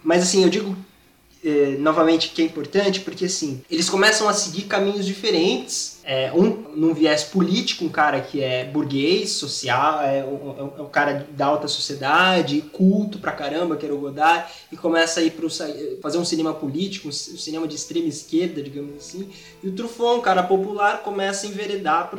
mas 0.03 0.23
assim, 0.23 0.43
eu 0.43 0.49
digo 0.49 0.77
é, 1.45 1.77
novamente 1.79 2.31
que 2.31 2.43
é 2.43 2.45
importante 2.45 3.01
porque 3.01 3.27
assim, 3.27 3.63
eles 3.71 3.89
começam 3.89 4.29
a 4.29 4.33
seguir 4.33 4.63
caminhos 4.63 5.07
diferentes 5.07 5.98
é, 6.09 6.33
um 6.33 6.67
num 6.75 6.95
viés 6.95 7.23
político, 7.23 7.85
um 7.85 7.91
cara 7.91 8.21
que 8.23 8.41
é 8.41 8.65
burguês, 8.65 9.33
social, 9.33 10.01
é 10.01 10.25
um, 10.25 10.73
é 10.79 10.83
um 10.83 10.89
cara 10.89 11.27
da 11.33 11.45
alta 11.45 11.69
sociedade, 11.69 12.63
culto 12.73 13.19
pra 13.19 13.33
caramba, 13.33 13.77
que 13.77 13.85
era 13.85 13.95
o 13.95 13.99
Godard, 13.99 14.51
e 14.73 14.77
começa 14.77 15.21
a 15.21 15.23
ir 15.23 15.33
pro, 15.33 15.51
fazer 16.01 16.17
um 16.17 16.25
cinema 16.25 16.55
político, 16.55 17.09
um 17.09 17.13
cinema 17.13 17.69
de 17.69 17.75
extrema 17.75 18.09
esquerda, 18.09 18.63
digamos 18.63 18.97
assim. 18.97 19.29
E 19.63 19.69
o 19.69 19.73
Truffaut, 19.73 20.21
um 20.21 20.23
cara 20.23 20.43
popular, 20.43 21.03
começa 21.03 21.47
a 21.47 21.51
enveredar 21.51 22.11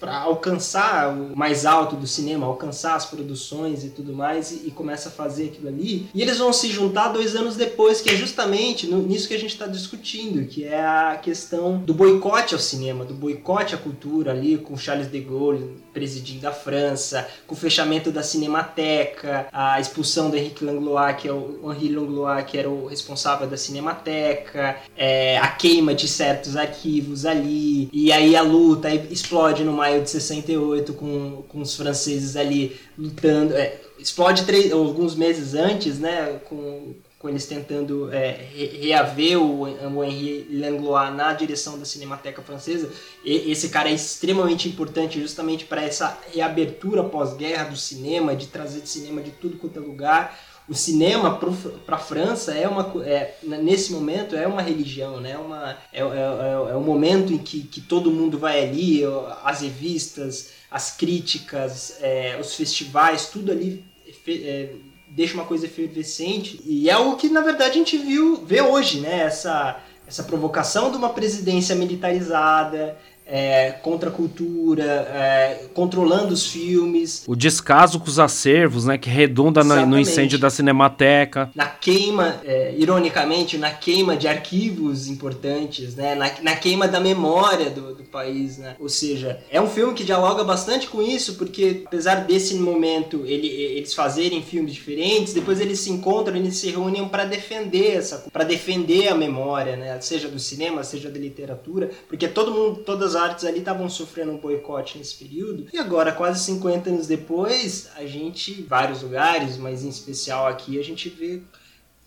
para 0.00 0.18
alcançar 0.18 1.14
o 1.14 1.36
mais 1.36 1.64
alto 1.64 1.94
do 1.94 2.06
cinema, 2.06 2.46
alcançar 2.46 2.96
as 2.96 3.06
produções 3.06 3.84
e 3.84 3.90
tudo 3.90 4.12
mais, 4.12 4.50
e, 4.50 4.68
e, 4.68 4.70
começa 4.72 5.08
a 5.08 5.12
fazer 5.12 5.50
aquilo 5.50 5.68
ali. 5.68 6.08
E 6.12 6.20
eles 6.20 6.38
vão 6.38 6.52
se 6.52 6.68
juntar 6.68 7.08
dois 7.08 7.36
anos 7.36 7.54
depois, 7.54 8.00
que 8.00 8.10
é 8.10 8.16
justamente 8.16 8.88
no, 8.88 9.02
nisso 9.02 9.28
que 9.28 9.34
a 9.34 9.38
gente 9.38 9.52
está 9.52 9.66
discutindo, 9.66 10.48
que 10.48 10.64
é 10.64 10.84
a 10.84 11.20
questão 11.22 11.78
do 11.78 11.94
boicote 11.94 12.52
ao 12.52 12.60
cinema, 12.60 13.04
do 13.04 13.14
boicote 13.14 13.35
boicote 13.36 13.74
à 13.74 13.78
cultura 13.78 14.32
ali 14.32 14.56
com 14.56 14.76
Charles 14.76 15.10
de 15.10 15.20
Gaulle, 15.20 15.76
presidindo 15.92 16.48
a 16.48 16.52
França, 16.52 17.28
com 17.46 17.54
o 17.54 17.58
fechamento 17.58 18.10
da 18.10 18.22
Cinemateca, 18.22 19.46
a 19.52 19.78
expulsão 19.80 20.30
do 20.30 20.36
Henrique 20.36 20.64
Langlois, 20.64 21.16
que 21.16 21.28
é 21.28 21.32
o 21.32 21.72
Henri 21.72 21.94
Langlois, 21.94 22.44
que 22.46 22.58
era 22.58 22.68
o 22.68 22.86
responsável 22.86 23.46
da 23.46 23.56
Cinemateca, 23.56 24.76
é, 24.96 25.38
a 25.38 25.48
queima 25.48 25.94
de 25.94 26.08
certos 26.08 26.56
arquivos 26.56 27.26
ali, 27.26 27.88
e 27.92 28.10
aí 28.10 28.34
a 28.34 28.42
luta 28.42 28.92
explode 28.94 29.62
no 29.64 29.72
maio 29.72 30.02
de 30.02 30.10
68 30.10 30.94
com, 30.94 31.44
com 31.48 31.60
os 31.60 31.76
franceses 31.76 32.36
ali 32.36 32.76
lutando, 32.98 33.54
é, 33.54 33.78
explode 33.98 34.44
três, 34.44 34.72
alguns 34.72 35.14
meses 35.14 35.54
antes, 35.54 35.98
né, 35.98 36.40
com, 36.48 36.94
com 37.26 37.28
eles 37.28 37.46
tentando 37.46 38.12
é, 38.12 38.46
reaver 38.80 39.42
o, 39.42 40.04
Henri 40.04 40.46
Langlois 40.48 41.12
na 41.12 41.32
direção 41.32 41.76
da 41.76 41.84
Cinemateca 41.84 42.40
Francesa. 42.40 42.88
E, 43.24 43.50
esse 43.50 43.68
cara 43.68 43.88
é 43.88 43.92
extremamente 43.92 44.68
importante 44.68 45.20
justamente 45.20 45.64
para 45.64 45.82
essa 45.82 46.16
reabertura 46.32 47.02
pós-guerra 47.02 47.64
do 47.64 47.76
cinema, 47.76 48.36
de 48.36 48.46
trazer 48.46 48.80
de 48.80 48.88
cinema 48.88 49.20
de 49.20 49.32
tudo 49.32 49.56
quanto 49.56 49.78
é 49.78 49.82
lugar. 49.82 50.38
O 50.68 50.74
cinema 50.74 51.36
para 51.36 51.96
a 51.96 51.98
França 51.98 52.52
é 52.54 52.68
uma 52.68 52.92
é, 53.04 53.34
nesse 53.42 53.92
momento 53.92 54.34
é 54.34 54.46
uma 54.46 54.62
religião, 54.62 55.20
né? 55.20 55.32
É 55.32 55.38
uma, 55.38 55.78
é, 55.92 56.00
é, 56.00 56.02
é, 56.02 56.72
é 56.72 56.76
um 56.76 56.82
momento 56.82 57.32
em 57.32 57.38
que, 57.38 57.62
que 57.62 57.80
todo 57.80 58.10
mundo 58.10 58.38
vai 58.38 58.64
ali, 58.64 59.02
as 59.44 59.60
revistas, 59.62 60.50
as 60.70 60.96
críticas, 60.96 61.98
é, 62.00 62.36
os 62.40 62.54
festivais, 62.54 63.26
tudo 63.26 63.52
ali 63.52 63.84
é, 64.28 64.70
deixa 65.16 65.32
uma 65.32 65.46
coisa 65.46 65.64
efervescente. 65.64 66.60
E 66.66 66.90
é 66.90 66.92
algo 66.92 67.16
que, 67.16 67.30
na 67.30 67.40
verdade, 67.40 67.70
a 67.70 67.74
gente 67.74 67.96
viu, 67.96 68.44
vê 68.44 68.60
hoje, 68.60 69.00
né? 69.00 69.20
Essa, 69.20 69.80
essa 70.06 70.22
provocação 70.22 70.90
de 70.90 70.98
uma 70.98 71.08
presidência 71.08 71.74
militarizada, 71.74 72.98
é, 73.26 73.72
contra 73.82 74.08
a 74.08 74.12
cultura, 74.12 74.84
é, 74.84 75.64
controlando 75.74 76.32
os 76.32 76.46
filmes. 76.46 77.24
O 77.26 77.34
descaso 77.34 77.98
com 77.98 78.06
os 78.06 78.18
acervos, 78.18 78.84
né, 78.84 78.96
que 78.96 79.10
redunda 79.10 79.64
no, 79.64 79.84
no, 79.84 79.98
incêndio 79.98 80.38
da 80.38 80.48
Cinemateca. 80.48 81.50
Na 81.54 81.66
queima, 81.66 82.40
é, 82.44 82.74
ironicamente, 82.76 83.58
na 83.58 83.70
queima 83.70 84.16
de 84.16 84.28
arquivos 84.28 85.08
importantes, 85.08 85.96
né, 85.96 86.14
na, 86.14 86.30
na 86.42 86.56
queima 86.56 86.86
da 86.86 87.00
memória 87.00 87.68
do, 87.70 87.94
do, 87.94 88.04
país, 88.04 88.58
né. 88.58 88.76
Ou 88.78 88.88
seja, 88.88 89.40
é 89.50 89.60
um 89.60 89.68
filme 89.68 89.92
que 89.92 90.04
dialoga 90.04 90.44
bastante 90.44 90.86
com 90.86 91.02
isso, 91.02 91.34
porque 91.34 91.82
apesar 91.84 92.24
desse 92.24 92.54
momento 92.54 93.24
ele, 93.26 93.48
eles 93.48 93.92
fazerem 93.92 94.42
filmes 94.42 94.72
diferentes, 94.72 95.32
depois 95.32 95.60
eles 95.60 95.80
se 95.80 95.90
encontram, 95.90 96.36
eles 96.36 96.56
se 96.56 96.70
reúnem 96.70 97.08
para 97.08 97.24
defender 97.24 97.96
essa, 97.96 98.24
para 98.32 98.44
defender 98.44 99.08
a 99.08 99.14
memória, 99.14 99.76
né, 99.76 100.00
seja 100.00 100.28
do 100.28 100.38
cinema, 100.38 100.84
seja 100.84 101.10
da 101.10 101.18
literatura, 101.18 101.90
porque 102.08 102.28
todo 102.28 102.52
mundo, 102.52 102.80
todas 102.84 103.15
artes 103.16 103.44
ali 103.44 103.58
estavam 103.58 103.88
sofrendo 103.88 104.30
um 104.30 104.38
boicote 104.38 104.98
nesse 104.98 105.16
período. 105.16 105.66
E 105.72 105.78
agora, 105.78 106.12
quase 106.12 106.44
50 106.44 106.90
anos 106.90 107.06
depois, 107.08 107.90
a 107.96 108.06
gente, 108.06 108.62
vários 108.62 109.02
lugares, 109.02 109.56
mas 109.56 109.82
em 109.82 109.88
especial 109.88 110.46
aqui, 110.46 110.78
a 110.78 110.84
gente 110.84 111.08
vê 111.08 111.42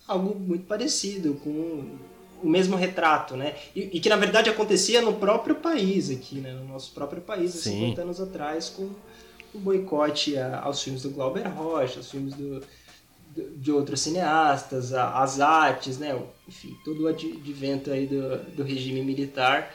algo 0.08 0.40
muito 0.40 0.66
parecido 0.66 1.34
com 1.44 1.98
o 2.42 2.48
mesmo 2.48 2.76
retrato, 2.76 3.36
né? 3.36 3.56
E, 3.76 3.90
e, 3.94 4.00
que 4.00 4.10
na 4.10 4.16
verdade 4.16 4.50
acontecia 4.50 5.02
no 5.02 5.14
próprio 5.14 5.56
país 5.56 6.10
aqui, 6.10 6.36
né? 6.36 6.54
No 6.54 6.66
nosso 6.66 6.92
próprio 6.94 7.22
país, 7.22 7.56
há 7.56 7.62
50 7.62 8.02
anos 8.02 8.22
atrás, 8.22 8.70
com 8.70 8.90
o 9.54 9.60
boicote 9.60 10.38
aos 10.38 10.82
filmes 10.82 11.02
do 11.02 11.10
Glauber 11.10 11.48
Rocha, 11.48 11.98
aos 11.98 12.10
filmes 12.10 12.34
do, 12.34 12.62
do, 13.36 13.50
de 13.58 13.72
outros 13.72 14.00
cineastas, 14.00 14.94
as 14.94 15.40
artes, 15.40 15.98
né? 15.98 16.18
Enfim, 16.48 16.78
todo 16.86 17.04
o 17.04 17.08
advento 17.08 17.92
aí 17.92 18.08
do, 18.08 18.38
do 18.56 18.64
regime 18.64 19.02
militar 19.02 19.74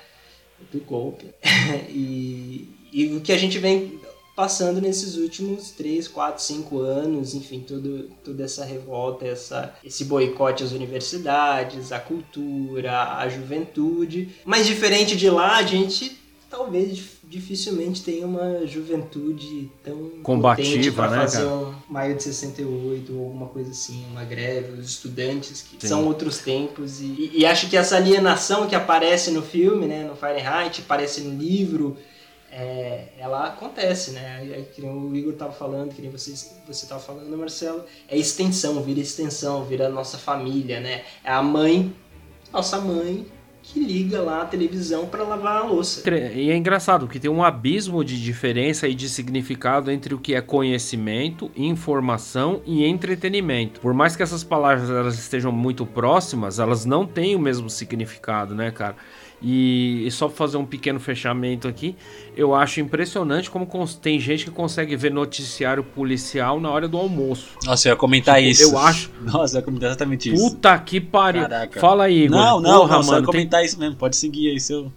do 0.72 0.80
golpe. 0.80 1.26
e, 1.88 2.68
e 2.92 3.06
o 3.16 3.20
que 3.20 3.32
a 3.32 3.38
gente 3.38 3.58
vem 3.58 4.00
passando 4.34 4.80
nesses 4.80 5.16
últimos 5.16 5.70
3, 5.70 6.08
4, 6.08 6.42
5 6.42 6.78
anos, 6.80 7.34
enfim, 7.34 7.60
todo, 7.60 8.10
toda 8.24 8.44
essa 8.44 8.64
revolta, 8.64 9.26
essa, 9.26 9.74
esse 9.84 10.04
boicote 10.04 10.64
às 10.64 10.72
universidades, 10.72 11.92
à 11.92 12.00
cultura, 12.00 13.16
à 13.16 13.28
juventude. 13.28 14.30
Mas 14.44 14.66
diferente 14.66 15.16
de 15.16 15.30
lá, 15.30 15.56
a 15.56 15.62
gente 15.62 16.23
talvez 16.55 17.18
dificilmente 17.24 18.05
tenha 18.05 18.24
uma 18.24 18.64
juventude 18.64 19.68
tão 19.82 20.10
combativa, 20.22 21.09
né, 21.09 21.16
fazer 21.16 21.39
cara? 21.39 21.51
um 21.51 21.74
maio 21.89 22.16
de 22.16 22.22
68 22.22 23.12
ou 23.12 23.24
alguma 23.24 23.48
coisa 23.48 23.72
assim, 23.72 24.06
uma 24.09 24.22
greve, 24.22 24.78
os 24.78 24.89
estudantes 24.89 25.62
que 25.62 25.76
Sim. 25.81 25.89
são 25.89 26.06
outros 26.06 26.39
tempos 26.39 27.01
e, 27.01 27.32
e, 27.35 27.44
acho 27.44 27.68
que 27.68 27.76
essa 27.76 27.97
alienação 27.97 28.68
que 28.68 28.74
aparece 28.76 29.32
no 29.32 29.43
filme, 29.43 29.86
né, 29.86 30.05
no 30.05 30.14
Fahrenheit, 30.14 30.81
aparece 30.81 31.22
no 31.22 31.36
livro, 31.36 31.97
é, 32.52 33.09
ela 33.18 33.48
acontece, 33.48 34.12
né? 34.12 34.64
Que 34.72 34.82
o 34.82 35.16
Igor 35.16 35.32
estava 35.32 35.52
falando, 35.52 35.93
que 35.93 36.01
nem 36.01 36.09
vocês, 36.09 36.55
você 36.64 36.85
estava 36.85 37.01
falando, 37.01 37.36
Marcelo, 37.36 37.82
é 38.09 38.16
extensão, 38.16 38.81
vira 38.81 39.01
extensão, 39.01 39.64
vira 39.64 39.89
nossa 39.89 40.18
família, 40.18 40.78
né? 40.78 41.02
É 41.24 41.32
a 41.32 41.43
mãe, 41.43 41.93
nossa 42.52 42.81
mãe 42.81 43.26
que 43.64 43.80
liga 43.80 44.20
lá 44.20 44.42
a 44.42 44.44
televisão 44.44 45.06
para 45.06 45.24
lavar 45.24 45.62
a 45.62 45.64
louça. 45.64 46.02
E 46.34 46.50
é 46.50 46.56
engraçado 46.56 47.08
que 47.08 47.18
tem 47.18 47.30
um 47.30 47.42
abismo 47.42 48.04
de 48.04 48.22
diferença 48.22 48.86
e 48.86 48.94
de 48.94 49.08
significado 49.08 49.90
entre 49.90 50.14
o 50.14 50.18
que 50.18 50.34
é 50.34 50.40
conhecimento, 50.42 51.50
informação 51.56 52.60
e 52.66 52.84
entretenimento. 52.84 53.80
Por 53.80 53.94
mais 53.94 54.14
que 54.14 54.22
essas 54.22 54.44
palavras 54.44 54.90
elas 54.90 55.18
estejam 55.18 55.50
muito 55.50 55.86
próximas, 55.86 56.58
elas 56.58 56.84
não 56.84 57.06
têm 57.06 57.34
o 57.34 57.38
mesmo 57.38 57.70
significado, 57.70 58.54
né, 58.54 58.70
cara? 58.70 58.96
E, 59.46 60.06
e 60.06 60.10
só 60.10 60.26
pra 60.26 60.36
fazer 60.38 60.56
um 60.56 60.64
pequeno 60.64 60.98
fechamento 60.98 61.68
aqui, 61.68 61.94
eu 62.34 62.54
acho 62.54 62.80
impressionante 62.80 63.50
como 63.50 63.68
tem 64.00 64.18
gente 64.18 64.46
que 64.46 64.50
consegue 64.50 64.96
ver 64.96 65.12
noticiário 65.12 65.84
policial 65.84 66.58
na 66.58 66.70
hora 66.70 66.88
do 66.88 66.96
almoço. 66.96 67.50
Nossa, 67.62 67.88
eu 67.88 67.92
ia 67.92 67.96
comentar 67.96 68.36
tipo, 68.36 68.48
isso. 68.48 68.62
Eu 68.62 68.78
acho. 68.78 69.10
Nossa, 69.20 69.56
eu 69.56 69.60
ia 69.60 69.64
comentar 69.64 69.90
exatamente 69.90 70.32
isso. 70.32 70.42
Puta 70.42 70.78
que 70.78 70.98
pariu. 70.98 71.42
Caraca. 71.42 71.78
Fala 71.78 72.04
aí, 72.04 72.24
Igor. 72.24 72.38
Não, 72.38 72.58
não, 72.58 72.80
Porra, 72.80 72.96
não, 72.96 73.04
mano, 73.04 73.18
eu 73.18 73.20
ia 73.20 73.26
comentar 73.26 73.60
tem... 73.60 73.66
isso 73.66 73.78
mesmo. 73.78 73.96
Pode 73.96 74.16
seguir 74.16 74.48
aí 74.48 74.58
seu. 74.58 74.90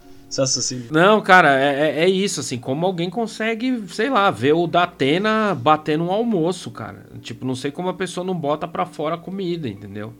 Não, 0.91 1.21
cara, 1.21 1.57
é, 1.59 1.99
é, 1.99 2.03
é 2.03 2.09
isso, 2.09 2.39
assim, 2.39 2.57
como 2.57 2.85
alguém 2.85 3.09
consegue, 3.09 3.83
sei 3.89 4.09
lá, 4.09 4.29
ver 4.29 4.53
o 4.53 4.67
Datena 4.67 5.55
batendo 5.55 6.05
um 6.05 6.11
almoço, 6.11 6.69
cara. 6.71 7.05
Tipo, 7.21 7.45
não 7.45 7.55
sei 7.55 7.71
como 7.71 7.89
a 7.89 7.93
pessoa 7.93 8.25
não 8.25 8.35
bota 8.35 8.67
pra 8.67 8.85
fora 8.85 9.15
a 9.15 9.17
comida, 9.17 9.67
entendeu? 9.69 10.13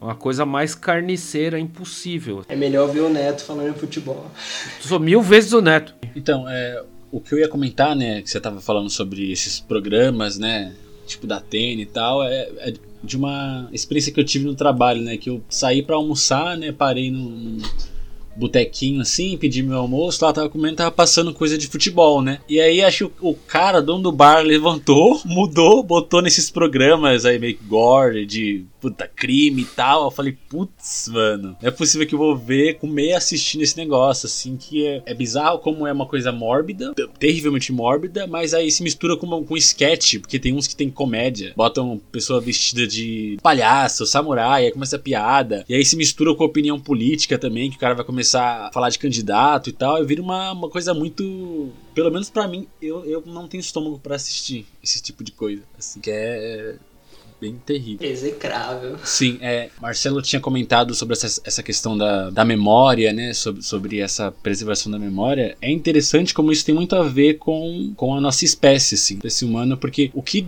Uma 0.00 0.14
coisa 0.14 0.44
mais 0.44 0.74
carniceira 0.74 1.58
impossível. 1.58 2.44
É 2.48 2.56
melhor 2.56 2.88
ver 2.88 3.00
o 3.00 3.08
Neto 3.08 3.42
falando 3.42 3.72
de 3.72 3.80
futebol. 3.80 4.30
Sou 4.80 5.00
mil 5.00 5.22
vezes 5.22 5.52
o 5.52 5.62
Neto. 5.62 5.94
Então, 6.14 6.48
é, 6.48 6.82
o 7.10 7.20
que 7.20 7.32
eu 7.32 7.38
ia 7.38 7.48
comentar, 7.48 7.96
né, 7.96 8.20
que 8.20 8.30
você 8.30 8.40
tava 8.40 8.60
falando 8.60 8.90
sobre 8.90 9.30
esses 9.30 9.58
programas, 9.58 10.38
né, 10.38 10.74
tipo 11.06 11.26
da 11.26 11.38
Atene 11.38 11.82
e 11.82 11.86
tal, 11.86 12.22
é, 12.22 12.48
é, 12.58 12.74
de 13.02 13.16
uma 13.16 13.68
experiência 13.72 14.12
que 14.12 14.20
eu 14.20 14.24
tive 14.24 14.44
no 14.44 14.54
trabalho, 14.54 15.00
né, 15.00 15.16
que 15.16 15.30
eu 15.30 15.42
saí 15.48 15.82
para 15.82 15.96
almoçar, 15.96 16.56
né, 16.56 16.72
parei 16.72 17.10
num 17.10 17.58
botequinho 18.36 19.00
assim, 19.00 19.36
pedi 19.36 19.62
meu 19.62 19.78
almoço, 19.78 20.24
lá 20.24 20.32
tava 20.32 20.48
comendo, 20.48 20.76
tava 20.76 20.90
passando 20.90 21.32
coisa 21.32 21.56
de 21.56 21.66
futebol, 21.66 22.22
né? 22.22 22.40
E 22.48 22.60
aí 22.60 22.82
acho 22.82 23.08
que 23.08 23.14
o, 23.20 23.34
cara, 23.34 23.82
dono 23.82 24.02
do 24.04 24.12
bar, 24.12 24.42
levantou, 24.42 25.20
mudou, 25.24 25.82
botou 25.82 26.22
nesses 26.22 26.50
programas 26.50 27.24
aí 27.24 27.38
meio 27.38 27.58
gore, 27.66 28.26
de 28.26 28.64
puta, 28.80 29.08
crime 29.08 29.62
e 29.62 29.64
tal. 29.64 30.04
Eu 30.04 30.10
falei, 30.10 30.36
putz, 30.48 31.08
mano, 31.08 31.56
não 31.60 31.68
é 31.68 31.70
possível 31.70 32.06
que 32.06 32.14
eu 32.14 32.18
vou 32.18 32.36
ver, 32.36 32.78
comer 32.78 33.14
assistindo 33.14 33.62
esse 33.62 33.76
negócio, 33.76 34.26
assim, 34.26 34.56
que 34.56 34.86
é, 34.86 35.02
é 35.06 35.14
bizarro 35.14 35.58
como 35.58 35.86
é 35.86 35.92
uma 35.92 36.06
coisa 36.06 36.30
mórbida, 36.30 36.94
terrivelmente 37.18 37.72
mórbida, 37.72 38.26
mas 38.26 38.54
aí 38.54 38.70
se 38.70 38.82
mistura 38.82 39.16
com, 39.16 39.44
com 39.44 39.56
sketch, 39.56 40.18
porque 40.20 40.38
tem 40.38 40.54
uns 40.54 40.66
que 40.66 40.76
tem 40.76 40.90
comédia, 40.90 41.52
botam 41.56 42.00
pessoa 42.12 42.40
vestida 42.40 42.86
de 42.86 43.36
palhaço, 43.42 44.06
samurai, 44.06 44.66
aí 44.66 44.72
começa 44.72 44.96
a 44.96 45.00
piada, 45.00 45.64
e 45.68 45.74
aí 45.74 45.84
se 45.84 45.96
mistura 45.96 46.34
com 46.34 46.44
a 46.44 46.46
opinião 46.46 46.78
política 46.78 47.38
também, 47.38 47.70
que 47.70 47.76
o 47.76 47.80
cara 47.80 47.94
vai 47.94 48.04
começar 48.04 48.25
começar 48.26 48.66
a 48.66 48.72
falar 48.72 48.90
de 48.90 48.98
candidato 48.98 49.70
e 49.70 49.72
tal, 49.72 50.04
vira 50.04 50.20
uma, 50.20 50.52
uma 50.52 50.68
coisa 50.68 50.92
muito. 50.92 51.70
Pelo 51.94 52.10
menos 52.10 52.28
para 52.28 52.48
mim, 52.48 52.66
eu, 52.82 53.04
eu 53.04 53.22
não 53.24 53.46
tenho 53.46 53.60
estômago 53.60 53.98
para 53.98 54.16
assistir 54.16 54.66
esse 54.82 55.00
tipo 55.00 55.22
de 55.22 55.32
coisa. 55.32 55.62
Assim, 55.78 56.00
que 56.00 56.10
é 56.10 56.74
bem 57.40 57.56
terrível. 57.64 58.08
Execrável. 58.08 58.98
Sim, 59.04 59.38
é, 59.40 59.70
Marcelo 59.80 60.20
tinha 60.22 60.40
comentado 60.40 60.94
sobre 60.94 61.12
essa, 61.12 61.40
essa 61.44 61.62
questão 61.62 61.96
da, 61.96 62.30
da 62.30 62.44
memória, 62.44 63.12
né? 63.12 63.32
Sobre, 63.32 63.62
sobre 63.62 64.00
essa 64.00 64.32
preservação 64.32 64.90
da 64.90 64.98
memória. 64.98 65.56
É 65.60 65.70
interessante 65.70 66.34
como 66.34 66.50
isso 66.50 66.64
tem 66.64 66.74
muito 66.74 66.96
a 66.96 67.02
ver 67.02 67.34
com, 67.34 67.92
com 67.96 68.14
a 68.14 68.20
nossa 68.20 68.44
espécie, 68.44 68.96
assim, 68.96 69.14
espécie 69.14 69.44
humana, 69.44 69.76
porque 69.76 70.10
o 70.12 70.22
que 70.22 70.40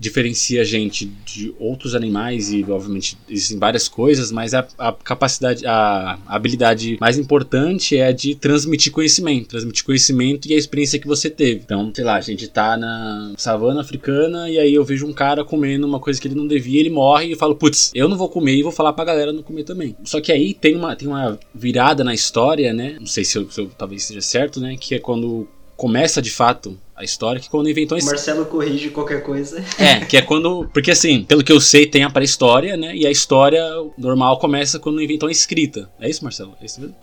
diferencia 0.00 0.62
a 0.62 0.64
gente 0.64 1.04
de 1.04 1.54
outros 1.58 1.94
animais 1.94 2.50
e 2.50 2.64
obviamente 2.64 3.18
existem 3.28 3.58
várias 3.58 3.86
coisas, 3.86 4.32
mas 4.32 4.54
a, 4.54 4.66
a 4.78 4.92
capacidade, 4.92 5.66
a, 5.66 6.18
a, 6.26 6.34
habilidade 6.36 6.96
mais 6.98 7.18
importante 7.18 7.98
é 7.98 8.10
de 8.10 8.34
transmitir 8.34 8.90
conhecimento, 8.92 9.48
transmitir 9.48 9.84
conhecimento 9.84 10.48
e 10.48 10.54
a 10.54 10.56
experiência 10.56 10.98
que 10.98 11.06
você 11.06 11.28
teve. 11.28 11.60
Então, 11.62 11.92
sei 11.94 12.02
lá, 12.02 12.16
a 12.16 12.20
gente 12.22 12.48
tá 12.48 12.78
na 12.78 13.34
savana 13.36 13.82
africana 13.82 14.48
e 14.48 14.58
aí 14.58 14.74
eu 14.74 14.84
vejo 14.84 15.06
um 15.06 15.12
cara 15.12 15.44
comendo 15.44 15.86
uma 15.86 16.00
coisa 16.00 16.18
que 16.18 16.26
ele 16.26 16.34
não 16.34 16.46
devia, 16.46 16.80
ele 16.80 16.88
morre 16.88 17.26
e 17.26 17.32
eu 17.32 17.36
falo, 17.36 17.54
putz, 17.54 17.90
eu 17.94 18.08
não 18.08 18.16
vou 18.16 18.30
comer 18.30 18.56
e 18.56 18.62
vou 18.62 18.72
falar 18.72 18.94
pra 18.94 19.04
galera 19.04 19.34
não 19.34 19.42
comer 19.42 19.64
também. 19.64 19.94
Só 20.04 20.18
que 20.18 20.32
aí 20.32 20.54
tem 20.54 20.74
uma, 20.74 20.96
tem 20.96 21.06
uma 21.06 21.38
virada 21.54 22.02
na 22.02 22.14
história, 22.14 22.72
né? 22.72 22.96
Não 22.98 23.06
sei 23.06 23.22
se 23.22 23.36
eu, 23.36 23.50
se 23.50 23.60
eu 23.60 23.70
talvez 23.76 24.04
seja 24.04 24.22
certo, 24.22 24.60
né? 24.60 24.76
Que 24.80 24.94
é 24.94 24.98
quando 24.98 25.46
começa 25.80 26.20
de 26.20 26.30
fato 26.30 26.78
a 26.94 27.02
história, 27.02 27.40
que 27.40 27.48
quando 27.48 27.70
inventou 27.70 27.96
esse... 27.96 28.06
Marcelo 28.06 28.44
corrige 28.44 28.90
qualquer 28.90 29.22
coisa. 29.22 29.64
É, 29.78 30.04
que 30.04 30.14
é 30.14 30.20
quando. 30.20 30.68
Porque 30.74 30.90
assim, 30.90 31.24
pelo 31.24 31.42
que 31.42 31.50
eu 31.50 31.58
sei, 31.58 31.86
tem 31.86 32.04
a 32.04 32.10
pré-história, 32.10 32.76
né? 32.76 32.94
E 32.94 33.06
a 33.06 33.10
história 33.10 33.64
normal 33.96 34.38
começa 34.38 34.78
quando 34.78 35.00
inventou 35.00 35.30
a 35.30 35.32
escrita. 35.32 35.90
É 35.98 36.10
isso, 36.10 36.22
Marcelo? 36.22 36.54
É 36.60 36.66
isso 36.66 36.82
mesmo? 36.82 36.94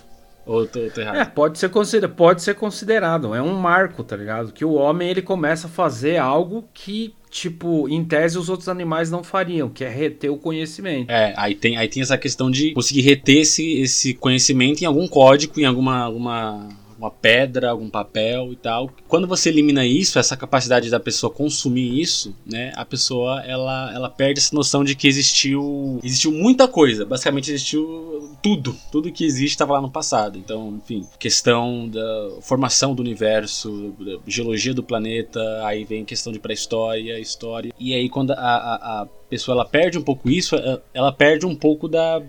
Ou 0.45 0.67
tô, 0.67 0.79
tô 0.91 1.01
errado? 1.01 1.17
É, 1.17 1.25
pode 1.25 1.57
ser, 1.57 1.69
consider 1.69 2.07
pode 2.09 2.43
ser 2.43 2.53
considerado. 2.53 3.33
É 3.33 3.41
um 3.41 3.55
marco, 3.55 4.03
tá 4.03 4.15
ligado? 4.15 4.53
Que 4.53 4.63
o 4.63 4.73
homem 4.73 5.09
ele 5.09 5.23
começa 5.23 5.65
a 5.65 5.69
fazer 5.71 6.17
algo 6.17 6.69
que, 6.71 7.15
tipo, 7.31 7.89
em 7.89 8.05
tese 8.05 8.37
os 8.37 8.49
outros 8.49 8.69
animais 8.69 9.09
não 9.09 9.23
fariam, 9.23 9.69
que 9.69 9.83
é 9.83 9.89
reter 9.89 10.31
o 10.31 10.37
conhecimento. 10.37 11.09
É, 11.09 11.33
aí 11.35 11.55
tem, 11.55 11.77
aí 11.77 11.87
tem 11.87 12.03
essa 12.03 12.15
questão 12.15 12.51
de 12.51 12.73
conseguir 12.73 13.01
reter 13.01 13.39
esse, 13.41 13.79
esse 13.79 14.13
conhecimento 14.13 14.83
em 14.83 14.85
algum 14.85 15.07
código, 15.07 15.59
em 15.59 15.65
alguma. 15.65 15.97
alguma 15.97 16.69
uma 16.97 17.11
pedra, 17.11 17.69
algum 17.69 17.89
papel 17.89 18.51
e 18.51 18.55
tal. 18.55 18.89
Quando 19.07 19.27
você 19.27 19.49
elimina 19.49 19.85
isso, 19.85 20.19
essa 20.19 20.35
capacidade 20.35 20.89
da 20.89 20.99
pessoa 20.99 21.31
consumir 21.31 22.01
isso, 22.01 22.35
né, 22.45 22.71
a 22.75 22.85
pessoa 22.85 23.41
ela, 23.45 23.91
ela 23.93 24.09
perde 24.09 24.39
essa 24.39 24.55
noção 24.55 24.83
de 24.83 24.95
que 24.95 25.07
existiu 25.07 25.99
existiu 26.03 26.31
muita 26.31 26.67
coisa, 26.67 27.05
basicamente 27.05 27.51
existiu 27.51 28.35
tudo, 28.41 28.75
tudo 28.91 29.11
que 29.11 29.25
existe 29.25 29.53
estava 29.53 29.73
lá 29.73 29.81
no 29.81 29.91
passado. 29.91 30.37
Então, 30.37 30.79
enfim, 30.83 31.07
questão 31.19 31.87
da 31.87 32.41
formação 32.41 32.95
do 32.95 33.01
universo, 33.01 33.95
da 33.99 34.17
geologia 34.25 34.73
do 34.73 34.83
planeta, 34.83 35.39
aí 35.65 35.83
vem 35.83 36.05
questão 36.05 36.31
de 36.33 36.39
pré-história, 36.39 37.19
história. 37.19 37.73
E 37.79 37.93
aí 37.93 38.09
quando 38.09 38.31
a, 38.31 38.35
a, 38.35 39.01
a 39.01 39.05
pessoa 39.29 39.55
ela 39.55 39.65
perde 39.65 39.97
um 39.97 40.03
pouco 40.03 40.29
isso, 40.29 40.55
ela 40.93 41.11
perde 41.11 41.45
um 41.45 41.55
pouco 41.55 41.87
da 41.87 42.21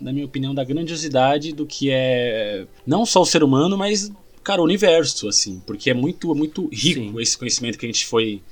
na 0.00 0.12
minha 0.12 0.24
opinião, 0.24 0.54
da 0.54 0.64
grandiosidade 0.64 1.52
do 1.52 1.66
que 1.66 1.90
é 1.90 2.66
não 2.86 3.06
só 3.06 3.22
o 3.22 3.26
ser 3.26 3.42
humano, 3.42 3.76
mas, 3.76 4.10
cara, 4.42 4.60
o 4.60 4.64
universo, 4.64 5.28
assim, 5.28 5.62
porque 5.66 5.90
é 5.90 5.94
muito, 5.94 6.34
muito 6.34 6.68
rico 6.72 7.00
Sim. 7.00 7.20
esse 7.20 7.38
conhecimento 7.38 7.78
que 7.78 7.86
a 7.86 7.88
gente 7.88 8.06
foi 8.06 8.42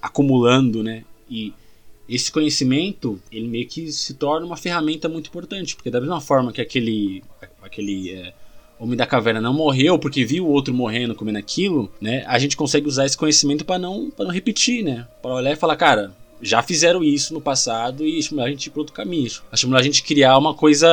acumulando, 0.00 0.82
né? 0.82 1.04
E 1.28 1.52
esse 2.08 2.30
conhecimento, 2.30 3.20
ele 3.30 3.48
meio 3.48 3.66
que 3.66 3.90
se 3.90 4.14
torna 4.14 4.46
uma 4.46 4.56
ferramenta 4.56 5.08
muito 5.08 5.28
importante, 5.28 5.74
porque 5.74 5.90
da 5.90 6.00
mesma 6.00 6.20
forma 6.20 6.52
que 6.52 6.60
aquele, 6.60 7.22
aquele 7.60 8.12
é, 8.12 8.32
homem 8.78 8.96
da 8.96 9.06
caverna 9.06 9.40
não 9.40 9.52
morreu 9.52 9.98
porque 9.98 10.24
viu 10.24 10.46
o 10.46 10.50
outro 10.50 10.72
morrendo 10.72 11.14
comendo 11.14 11.38
aquilo, 11.38 11.90
né? 12.00 12.24
A 12.26 12.38
gente 12.38 12.56
consegue 12.56 12.86
usar 12.86 13.06
esse 13.06 13.16
conhecimento 13.16 13.64
para 13.64 13.78
não, 13.78 14.10
pra 14.10 14.24
não 14.24 14.32
repetir, 14.32 14.84
né? 14.84 15.06
Para 15.20 15.34
olhar 15.34 15.52
e 15.52 15.56
falar, 15.56 15.76
cara, 15.76 16.14
já 16.40 16.62
fizeram 16.62 17.02
isso 17.02 17.32
no 17.32 17.40
passado 17.40 18.04
e 18.04 18.18
estimular 18.18 18.46
a 18.46 18.50
gente 18.50 18.70
para 18.70 18.80
outro 18.80 18.94
caminho. 18.94 19.30
Estimular 19.52 19.80
a 19.80 19.82
gente 19.82 20.02
criar 20.02 20.38
uma 20.38 20.54
coisa, 20.54 20.88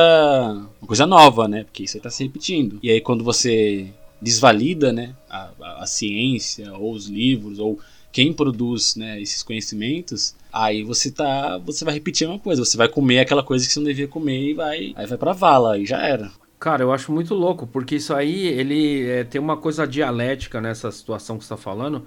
uma 0.80 0.86
coisa 0.86 1.06
nova, 1.06 1.46
né? 1.48 1.64
Porque 1.64 1.84
isso 1.84 1.96
está 1.96 2.10
se 2.10 2.22
repetindo. 2.22 2.78
E 2.82 2.90
aí 2.90 3.00
quando 3.00 3.22
você 3.22 3.88
desvalida, 4.20 4.92
né, 4.92 5.14
a, 5.28 5.50
a, 5.60 5.82
a, 5.82 5.86
ciência 5.86 6.72
ou 6.72 6.94
os 6.94 7.06
livros 7.06 7.58
ou 7.58 7.78
quem 8.10 8.32
produz, 8.32 8.96
né, 8.96 9.20
esses 9.20 9.42
conhecimentos, 9.42 10.34
aí 10.52 10.82
você 10.82 11.10
tá, 11.10 11.58
você 11.58 11.84
vai 11.84 11.92
repetir 11.92 12.26
uma 12.26 12.38
coisa, 12.38 12.64
você 12.64 12.76
vai 12.76 12.88
comer 12.88 13.18
aquela 13.18 13.42
coisa 13.42 13.66
que 13.66 13.72
você 13.72 13.80
não 13.80 13.86
devia 13.86 14.08
comer 14.08 14.50
e 14.50 14.54
vai, 14.54 14.92
aí 14.96 15.06
vai 15.06 15.18
para 15.18 15.32
vala 15.32 15.78
e 15.78 15.84
já 15.84 16.00
era. 16.00 16.30
Cara, 16.58 16.82
eu 16.82 16.92
acho 16.92 17.12
muito 17.12 17.34
louco, 17.34 17.66
porque 17.66 17.96
isso 17.96 18.14
aí, 18.14 18.46
ele 18.46 19.06
é, 19.06 19.24
tem 19.24 19.38
uma 19.40 19.56
coisa 19.56 19.86
dialética 19.86 20.60
nessa 20.60 20.90
situação 20.90 21.36
que 21.36 21.42
está 21.42 21.56
falando, 21.56 22.06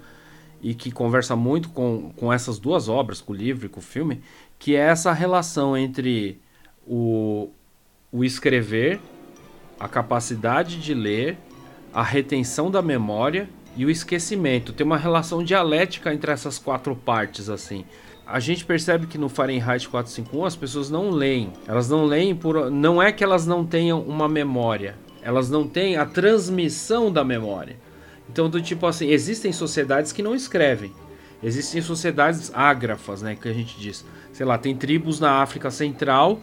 e 0.62 0.74
que 0.74 0.90
conversa 0.90 1.36
muito 1.36 1.68
com, 1.70 2.12
com 2.16 2.32
essas 2.32 2.58
duas 2.58 2.88
obras, 2.88 3.20
com 3.20 3.32
o 3.32 3.36
livro 3.36 3.66
e 3.66 3.68
com 3.68 3.80
o 3.80 3.82
filme, 3.82 4.20
que 4.58 4.74
é 4.74 4.80
essa 4.80 5.12
relação 5.12 5.76
entre 5.76 6.40
o, 6.86 7.50
o 8.10 8.24
escrever, 8.24 9.00
a 9.78 9.88
capacidade 9.88 10.80
de 10.80 10.94
ler, 10.94 11.38
a 11.92 12.02
retenção 12.02 12.70
da 12.70 12.82
memória 12.82 13.48
e 13.76 13.84
o 13.84 13.90
esquecimento. 13.90 14.72
Tem 14.72 14.84
uma 14.84 14.96
relação 14.96 15.42
dialética 15.42 16.12
entre 16.12 16.32
essas 16.32 16.58
quatro 16.58 16.96
partes, 16.96 17.48
assim. 17.48 17.84
A 18.26 18.40
gente 18.40 18.64
percebe 18.64 19.06
que 19.06 19.16
no 19.16 19.28
Fahrenheit 19.28 19.88
451 19.88 20.44
as 20.44 20.56
pessoas 20.56 20.90
não 20.90 21.10
leem. 21.10 21.52
Elas 21.66 21.88
não 21.88 22.04
leem 22.04 22.34
por. 22.34 22.70
Não 22.70 23.00
é 23.00 23.10
que 23.10 23.24
elas 23.24 23.46
não 23.46 23.64
tenham 23.64 24.02
uma 24.02 24.28
memória. 24.28 24.96
Elas 25.22 25.48
não 25.48 25.66
têm 25.66 25.96
a 25.96 26.04
transmissão 26.04 27.10
da 27.10 27.24
memória. 27.24 27.76
Então, 28.30 28.48
do 28.48 28.60
tipo 28.60 28.86
assim, 28.86 29.08
existem 29.08 29.52
sociedades 29.52 30.12
que 30.12 30.22
não 30.22 30.34
escrevem. 30.34 30.92
Existem 31.42 31.80
sociedades 31.80 32.50
ágrafas, 32.52 33.22
né, 33.22 33.36
que 33.40 33.48
a 33.48 33.52
gente 33.52 33.78
diz. 33.78 34.04
Sei 34.32 34.44
lá, 34.44 34.58
tem 34.58 34.76
tribos 34.76 35.20
na 35.20 35.42
África 35.42 35.70
Central 35.70 36.40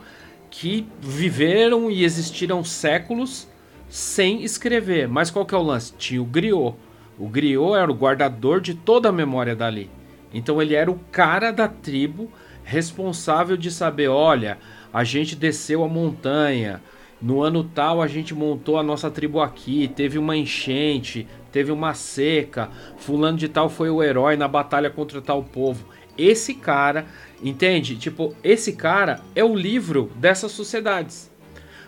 que 0.49 0.87
viveram 1.01 1.91
e 1.91 2.03
existiram 2.03 2.63
séculos 2.63 3.47
sem 3.89 4.43
escrever. 4.43 5.07
Mas 5.07 5.29
qual 5.29 5.45
que 5.45 5.53
é 5.53 5.57
o 5.57 5.61
lance? 5.61 5.93
Tinha 5.97 6.21
o 6.21 6.25
griot. 6.25 6.75
O 7.19 7.27
griot 7.27 7.75
era 7.75 7.91
o 7.91 7.95
guardador 7.95 8.61
de 8.61 8.73
toda 8.73 9.09
a 9.09 9.11
memória 9.11 9.55
dali. 9.55 9.89
Então 10.33 10.61
ele 10.61 10.75
era 10.75 10.89
o 10.89 10.99
cara 11.11 11.51
da 11.51 11.67
tribo 11.67 12.31
responsável 12.63 13.55
de 13.55 13.69
saber, 13.71 14.07
olha, 14.07 14.57
a 14.91 15.03
gente 15.03 15.35
desceu 15.35 15.83
a 15.83 15.87
montanha, 15.87 16.81
no 17.21 17.41
ano 17.41 17.63
tal 17.63 18.01
a 18.01 18.07
gente 18.07 18.33
montou 18.33 18.77
a 18.77 18.83
nossa 18.83 19.09
tribo 19.09 19.39
aqui, 19.39 19.87
teve 19.87 20.17
uma 20.17 20.35
enchente, 20.35 21.27
teve 21.55 21.71
uma 21.71 21.93
seca, 21.93 22.69
fulano 22.97 23.37
de 23.37 23.47
tal 23.47 23.69
foi 23.69 23.89
o 23.89 24.03
herói 24.03 24.35
na 24.35 24.45
batalha 24.45 24.89
contra 24.89 25.21
tal 25.21 25.41
povo. 25.41 25.87
Esse 26.17 26.53
cara, 26.53 27.05
entende? 27.41 27.95
Tipo, 27.95 28.35
esse 28.43 28.73
cara 28.73 29.21
é 29.33 29.41
o 29.41 29.55
livro 29.55 30.11
dessas 30.17 30.51
sociedades. 30.51 31.31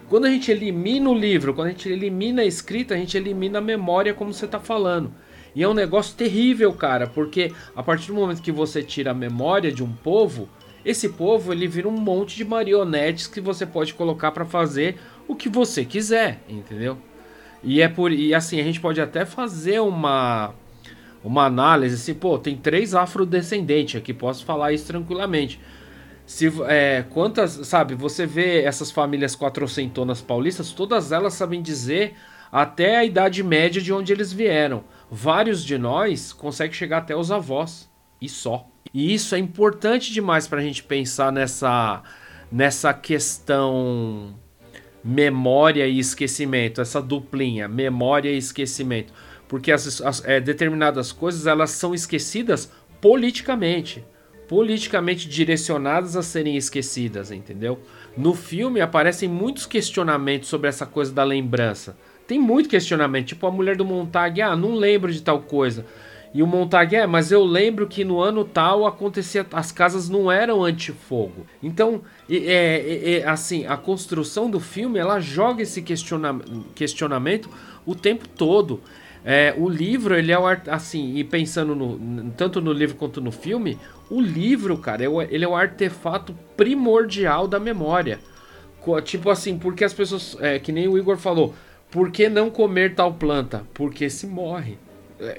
Quando 0.07 0.23
a 0.23 0.29
gente 0.29 0.49
elimina 0.49 1.09
o 1.09 1.13
livro, 1.13 1.53
quando 1.53 1.67
a 1.67 1.71
gente 1.71 1.89
elimina 1.89 2.43
a 2.43 2.45
escrita, 2.45 2.93
a 2.93 2.97
gente 2.97 3.17
elimina 3.17 3.57
a 3.57 3.61
memória, 3.61 4.13
como 4.13 4.33
você 4.33 4.45
está 4.45 4.57
falando. 4.57 5.13
E 5.53 5.61
é 5.61 5.67
um 5.67 5.73
negócio 5.73 6.15
terrível, 6.15 6.71
cara, 6.71 7.05
porque 7.05 7.51
a 7.75 7.83
partir 7.83 8.07
do 8.07 8.13
momento 8.13 8.41
que 8.41 8.53
você 8.53 8.81
tira 8.81 9.11
a 9.11 9.13
memória 9.13 9.69
de 9.69 9.83
um 9.83 9.91
povo, 9.91 10.47
esse 10.85 11.09
povo 11.09 11.51
ele 11.51 11.67
vira 11.67 11.89
um 11.89 11.99
monte 11.99 12.37
de 12.37 12.45
marionetes 12.45 13.27
que 13.27 13.41
você 13.41 13.65
pode 13.65 13.93
colocar 13.93 14.31
para 14.31 14.45
fazer 14.45 14.97
o 15.27 15.35
que 15.35 15.49
você 15.49 15.83
quiser, 15.83 16.39
entendeu? 16.47 16.97
E 17.63 17.81
é 17.81 17.87
por 17.87 18.11
e 18.11 18.33
assim 18.33 18.59
a 18.59 18.63
gente 18.63 18.79
pode 18.79 19.01
até 19.01 19.25
fazer 19.25 19.79
uma 19.79 20.53
uma 21.23 21.45
análise 21.45 21.95
assim, 21.95 22.13
pô, 22.13 22.37
tem 22.37 22.55
três 22.55 22.95
afrodescendentes 22.95 23.95
aqui, 23.95 24.13
posso 24.13 24.45
falar 24.45 24.71
isso 24.71 24.87
tranquilamente. 24.87 25.59
Se 26.25 26.51
é, 26.67 27.05
quantas, 27.09 27.51
sabe, 27.67 27.95
você 27.95 28.25
vê 28.25 28.61
essas 28.63 28.91
famílias 28.91 29.35
quatrocentonas 29.35 30.21
paulistas, 30.21 30.71
todas 30.71 31.11
elas 31.11 31.33
sabem 31.33 31.61
dizer 31.61 32.15
até 32.51 32.97
a 32.97 33.05
idade 33.05 33.43
média 33.43 33.81
de 33.81 33.93
onde 33.93 34.11
eles 34.11 34.31
vieram. 34.31 34.83
Vários 35.09 35.63
de 35.63 35.77
nós 35.77 36.33
conseguem 36.33 36.73
chegar 36.73 36.99
até 36.99 37.15
os 37.15 37.31
avós 37.31 37.89
e 38.21 38.27
só. 38.27 38.67
E 38.93 39.13
isso 39.13 39.35
é 39.35 39.39
importante 39.39 40.11
demais 40.13 40.47
para 40.47 40.59
a 40.59 40.63
gente 40.63 40.83
pensar 40.83 41.31
nessa 41.31 42.03
nessa 42.51 42.93
questão 42.93 44.33
memória 45.07 45.87
e 45.87 45.99
esquecimento, 45.99 46.81
essa 46.81 47.01
duplinha, 47.01 47.65
memória 47.65 48.29
e 48.29 48.37
esquecimento. 48.37 49.13
Porque 49.47 49.71
as, 49.71 50.01
as 50.01 50.25
é, 50.25 50.41
determinadas 50.41 51.13
coisas 51.13 51.47
elas 51.47 51.71
são 51.71 51.95
esquecidas 51.95 52.69
politicamente. 52.99 54.03
Politicamente 54.49 55.29
direcionadas 55.29 56.17
a 56.17 56.21
serem 56.21 56.57
esquecidas, 56.57 57.31
entendeu? 57.31 57.79
No 58.17 58.33
filme 58.33 58.81
aparecem 58.81 59.29
muitos 59.29 59.65
questionamentos 59.65 60.49
sobre 60.49 60.67
essa 60.67 60.85
coisa 60.85 61.13
da 61.13 61.23
lembrança. 61.23 61.97
Tem 62.27 62.37
muito 62.37 62.67
questionamento, 62.67 63.27
tipo 63.27 63.47
a 63.47 63.51
mulher 63.51 63.77
do 63.77 63.85
Montag, 63.85 64.41
ah, 64.41 64.55
não 64.55 64.75
lembro 64.75 65.11
de 65.11 65.21
tal 65.21 65.41
coisa. 65.41 65.85
E 66.33 66.43
o 66.43 66.47
Montag, 66.47 66.95
é, 66.95 67.07
mas 67.07 67.31
eu 67.31 67.43
lembro 67.43 67.87
que 67.87 68.03
no 68.03 68.21
ano 68.21 68.43
tal 68.43 68.85
acontecia, 68.85 69.45
as 69.53 69.71
casas 69.71 70.09
não 70.09 70.31
eram 70.31 70.63
antifogo. 70.63 71.45
Então, 71.63 72.01
é, 72.29 72.35
é, 72.35 73.11
é, 73.19 73.27
assim, 73.27 73.65
a 73.65 73.77
construção 73.77 74.49
do 74.49 74.59
filme, 74.59 74.99
ela 74.99 75.19
joga 75.19 75.63
esse 75.63 75.81
questiona 75.81 76.39
questionamento 76.75 77.49
o 77.85 77.95
tempo 77.95 78.27
todo. 78.27 78.81
É, 79.25 79.53
o 79.57 79.67
livro, 79.67 80.15
ele 80.15 80.31
é 80.31 80.39
o 80.39 80.45
assim, 80.45 81.15
e 81.15 81.23
pensando 81.23 81.75
no, 81.75 82.31
tanto 82.31 82.61
no 82.61 82.71
livro 82.71 82.95
quanto 82.95 83.19
no 83.19 83.31
filme, 83.31 83.77
o 84.09 84.21
livro, 84.21 84.77
cara, 84.77 85.03
é 85.03 85.09
o, 85.09 85.21
ele 85.21 85.43
é 85.43 85.47
o 85.47 85.55
artefato 85.55 86.33
primordial 86.55 87.47
da 87.47 87.59
memória. 87.59 88.19
Tipo 89.03 89.29
assim, 89.29 89.57
porque 89.57 89.83
as 89.83 89.93
pessoas, 89.93 90.37
é, 90.39 90.59
que 90.59 90.71
nem 90.71 90.87
o 90.87 90.97
Igor 90.97 91.17
falou, 91.17 91.53
por 91.91 92.09
que 92.09 92.29
não 92.29 92.49
comer 92.49 92.95
tal 92.95 93.13
planta? 93.13 93.63
Porque 93.73 94.09
se 94.09 94.25
morre. 94.25 94.77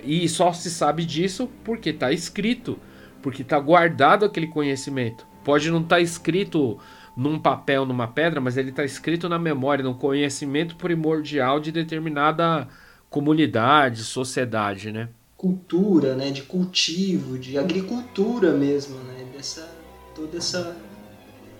E 0.04 0.28
só 0.28 0.52
se 0.52 0.70
sabe 0.70 1.04
disso 1.04 1.48
porque 1.64 1.90
está 1.90 2.12
escrito, 2.12 2.78
porque 3.22 3.42
está 3.42 3.58
guardado 3.58 4.24
aquele 4.24 4.48
conhecimento. 4.48 5.26
Pode 5.44 5.70
não 5.70 5.80
estar 5.80 5.96
tá 5.96 6.02
escrito 6.02 6.78
num 7.16 7.38
papel, 7.38 7.84
numa 7.86 8.06
pedra, 8.06 8.40
mas 8.40 8.56
ele 8.56 8.70
está 8.70 8.84
escrito 8.84 9.28
na 9.28 9.38
memória, 9.38 9.84
no 9.84 9.94
conhecimento 9.94 10.76
primordial 10.76 11.58
de 11.58 11.72
determinada 11.72 12.68
comunidade, 13.10 14.04
sociedade, 14.04 14.92
né? 14.92 15.08
Cultura, 15.36 16.14
né? 16.14 16.30
De 16.30 16.42
cultivo, 16.42 17.38
de 17.38 17.58
agricultura 17.58 18.52
mesmo, 18.52 18.98
né? 18.98 19.26
Dessa, 19.32 19.68
toda 20.14 20.36
essa 20.36 20.76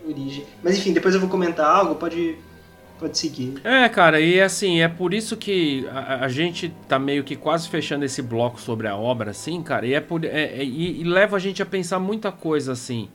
origem. 0.07 0.45
Mas 0.63 0.77
enfim, 0.79 0.93
depois 0.93 1.15
eu 1.15 1.21
vou 1.21 1.31
comentar 1.31 1.67
algo, 1.67 1.95
pode 1.95 2.37
pode 2.99 3.17
seguir. 3.17 3.55
É, 3.65 3.89
cara, 3.89 4.21
e 4.21 4.41
assim, 4.41 4.81
é 4.81 4.89
por 4.89 5.15
isso 5.15 5.37
que 5.37 5.87
a, 5.89 6.25
a, 6.25 6.29
gente 6.29 6.75
tá 6.89 6.99
meio 6.99 7.25
que 7.25 7.37
quase 7.37 7.69
fechando 7.69 8.05
esse 8.05 8.21
bloco 8.21 8.61
sobre 8.61 8.89
a 8.89 8.97
obra, 8.97 9.31
assim, 9.31 9.63
cara, 9.63 9.87
e, 9.87 9.95
é 9.95 10.01
por, 10.01 10.25
é, 10.25 10.29
é, 10.29 10.65
e, 10.65 11.01
e, 11.01 11.05
leva 11.05 11.37
a 11.37 11.39
gente 11.39 11.63
a 11.63 11.67
pensar 11.67 11.99
muita 11.99 12.33
coisa, 12.33 12.73
assim. 12.73 13.09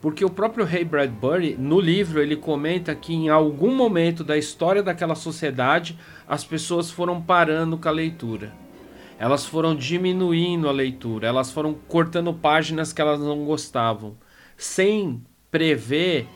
Porque 0.00 0.24
o 0.24 0.30
próprio 0.30 0.64
Ray 0.64 0.84
Bradbury, 0.84 1.56
no 1.58 1.78
livro, 1.78 2.22
ele 2.22 2.36
comenta 2.36 2.94
que 2.94 3.12
em 3.12 3.28
algum 3.28 3.74
momento 3.74 4.24
da 4.24 4.36
história 4.36 4.82
daquela 4.82 5.14
sociedade, 5.14 5.98
as 6.26 6.42
pessoas 6.42 6.90
foram 6.90 7.20
parando 7.20 7.76
com 7.76 7.88
a 7.88 7.92
leitura. 7.92 8.52
Elas 9.18 9.44
foram 9.44 9.74
diminuindo 9.74 10.68
a 10.68 10.72
leitura, 10.72 11.28
elas 11.28 11.50
foram 11.50 11.74
cortando 11.86 12.32
páginas 12.32 12.90
que 12.90 13.02
elas 13.02 13.20
não 13.20 13.44
gostavam, 13.44 14.16
sem 14.56 15.22
prever 15.50 16.26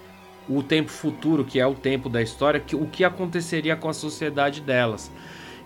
o 0.48 0.62
tempo 0.62 0.90
futuro, 0.90 1.44
que 1.44 1.58
é 1.58 1.66
o 1.66 1.74
tempo 1.74 2.08
da 2.08 2.22
história, 2.22 2.60
que, 2.60 2.76
o 2.76 2.86
que 2.86 3.04
aconteceria 3.04 3.76
com 3.76 3.88
a 3.88 3.94
sociedade 3.94 4.60
delas. 4.60 5.10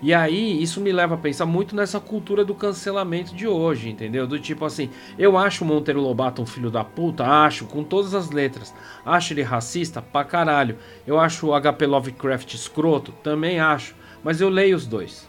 E 0.00 0.14
aí, 0.14 0.62
isso 0.62 0.80
me 0.80 0.92
leva 0.92 1.16
a 1.16 1.18
pensar 1.18 1.44
muito 1.44 1.74
nessa 1.74 1.98
cultura 1.98 2.44
do 2.44 2.54
cancelamento 2.54 3.34
de 3.34 3.48
hoje, 3.48 3.90
entendeu? 3.90 4.28
Do 4.28 4.38
tipo 4.38 4.64
assim, 4.64 4.90
eu 5.18 5.36
acho 5.36 5.64
o 5.64 5.66
Monteiro 5.66 6.00
Lobato 6.00 6.40
um 6.40 6.46
filho 6.46 6.70
da 6.70 6.84
puta, 6.84 7.26
acho, 7.26 7.66
com 7.66 7.82
todas 7.82 8.14
as 8.14 8.30
letras. 8.30 8.72
Acho 9.04 9.32
ele 9.32 9.42
racista 9.42 10.00
pra 10.00 10.22
caralho. 10.22 10.78
Eu 11.04 11.18
acho 11.18 11.48
o 11.48 11.60
HP 11.60 11.84
Lovecraft 11.84 12.54
escroto, 12.54 13.10
também 13.24 13.58
acho. 13.58 13.96
Mas 14.22 14.40
eu 14.40 14.48
leio 14.48 14.76
os 14.76 14.86
dois. 14.86 15.27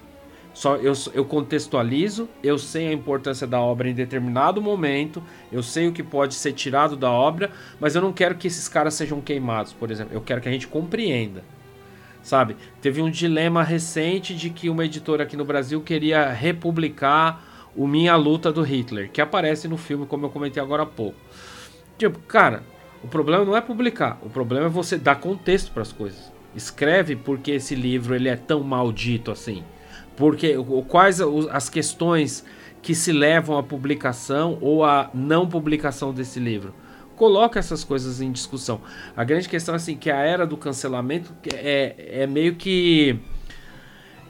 Só 0.59 0.75
eu, 0.75 0.91
eu 1.13 1.23
contextualizo, 1.23 2.27
eu 2.43 2.57
sei 2.57 2.89
a 2.89 2.91
importância 2.91 3.47
da 3.47 3.61
obra 3.61 3.87
em 3.87 3.93
determinado 3.93 4.61
momento, 4.61 5.23
eu 5.49 5.63
sei 5.63 5.87
o 5.87 5.93
que 5.93 6.03
pode 6.03 6.33
ser 6.33 6.51
tirado 6.51 6.97
da 6.97 7.09
obra, 7.09 7.49
mas 7.79 7.95
eu 7.95 8.01
não 8.01 8.11
quero 8.11 8.35
que 8.35 8.47
esses 8.47 8.67
caras 8.67 8.93
sejam 8.93 9.21
queimados, 9.21 9.71
por 9.71 9.89
exemplo. 9.89 10.13
Eu 10.13 10.19
quero 10.19 10.41
que 10.41 10.49
a 10.49 10.51
gente 10.51 10.67
compreenda. 10.67 11.45
Sabe? 12.21 12.57
Teve 12.81 13.01
um 13.01 13.09
dilema 13.09 13.63
recente 13.63 14.35
de 14.35 14.49
que 14.49 14.69
uma 14.69 14.83
editora 14.83 15.23
aqui 15.23 15.37
no 15.37 15.45
Brasil 15.45 15.79
queria 15.79 16.29
republicar 16.29 17.71
o 17.73 17.87
Minha 17.87 18.17
Luta 18.17 18.51
do 18.51 18.61
Hitler, 18.61 19.09
que 19.09 19.21
aparece 19.21 19.65
no 19.65 19.77
filme, 19.77 20.05
como 20.05 20.25
eu 20.25 20.29
comentei 20.29 20.61
agora 20.61 20.83
há 20.83 20.85
pouco. 20.85 21.15
Tipo, 21.97 22.19
cara, 22.27 22.63
o 23.01 23.07
problema 23.07 23.45
não 23.45 23.55
é 23.55 23.61
publicar, 23.61 24.19
o 24.21 24.29
problema 24.29 24.65
é 24.65 24.69
você 24.69 24.97
dar 24.97 25.21
contexto 25.21 25.71
para 25.71 25.83
as 25.83 25.93
coisas. 25.93 26.29
Escreve 26.53 27.15
porque 27.15 27.51
esse 27.51 27.75
livro 27.75 28.13
ele 28.13 28.27
é 28.27 28.35
tão 28.35 28.61
maldito 28.61 29.31
assim. 29.31 29.63
Porque 30.19 30.53
quais 30.89 31.21
as 31.49 31.69
questões 31.69 32.43
que 32.81 32.93
se 32.93 33.13
levam 33.13 33.57
à 33.57 33.63
publicação 33.63 34.57
ou 34.59 34.83
à 34.83 35.09
não 35.13 35.47
publicação 35.47 36.13
desse 36.13 36.41
livro? 36.41 36.75
Coloca 37.15 37.57
essas 37.57 37.85
coisas 37.85 38.19
em 38.19 38.29
discussão. 38.29 38.81
A 39.15 39.23
grande 39.23 39.47
questão 39.47 39.75
é 39.75 39.77
assim, 39.77 39.95
que 39.95 40.11
a 40.11 40.17
era 40.17 40.45
do 40.45 40.57
cancelamento 40.57 41.33
é, 41.53 42.21
é 42.23 42.27
meio 42.27 42.55
que 42.55 43.17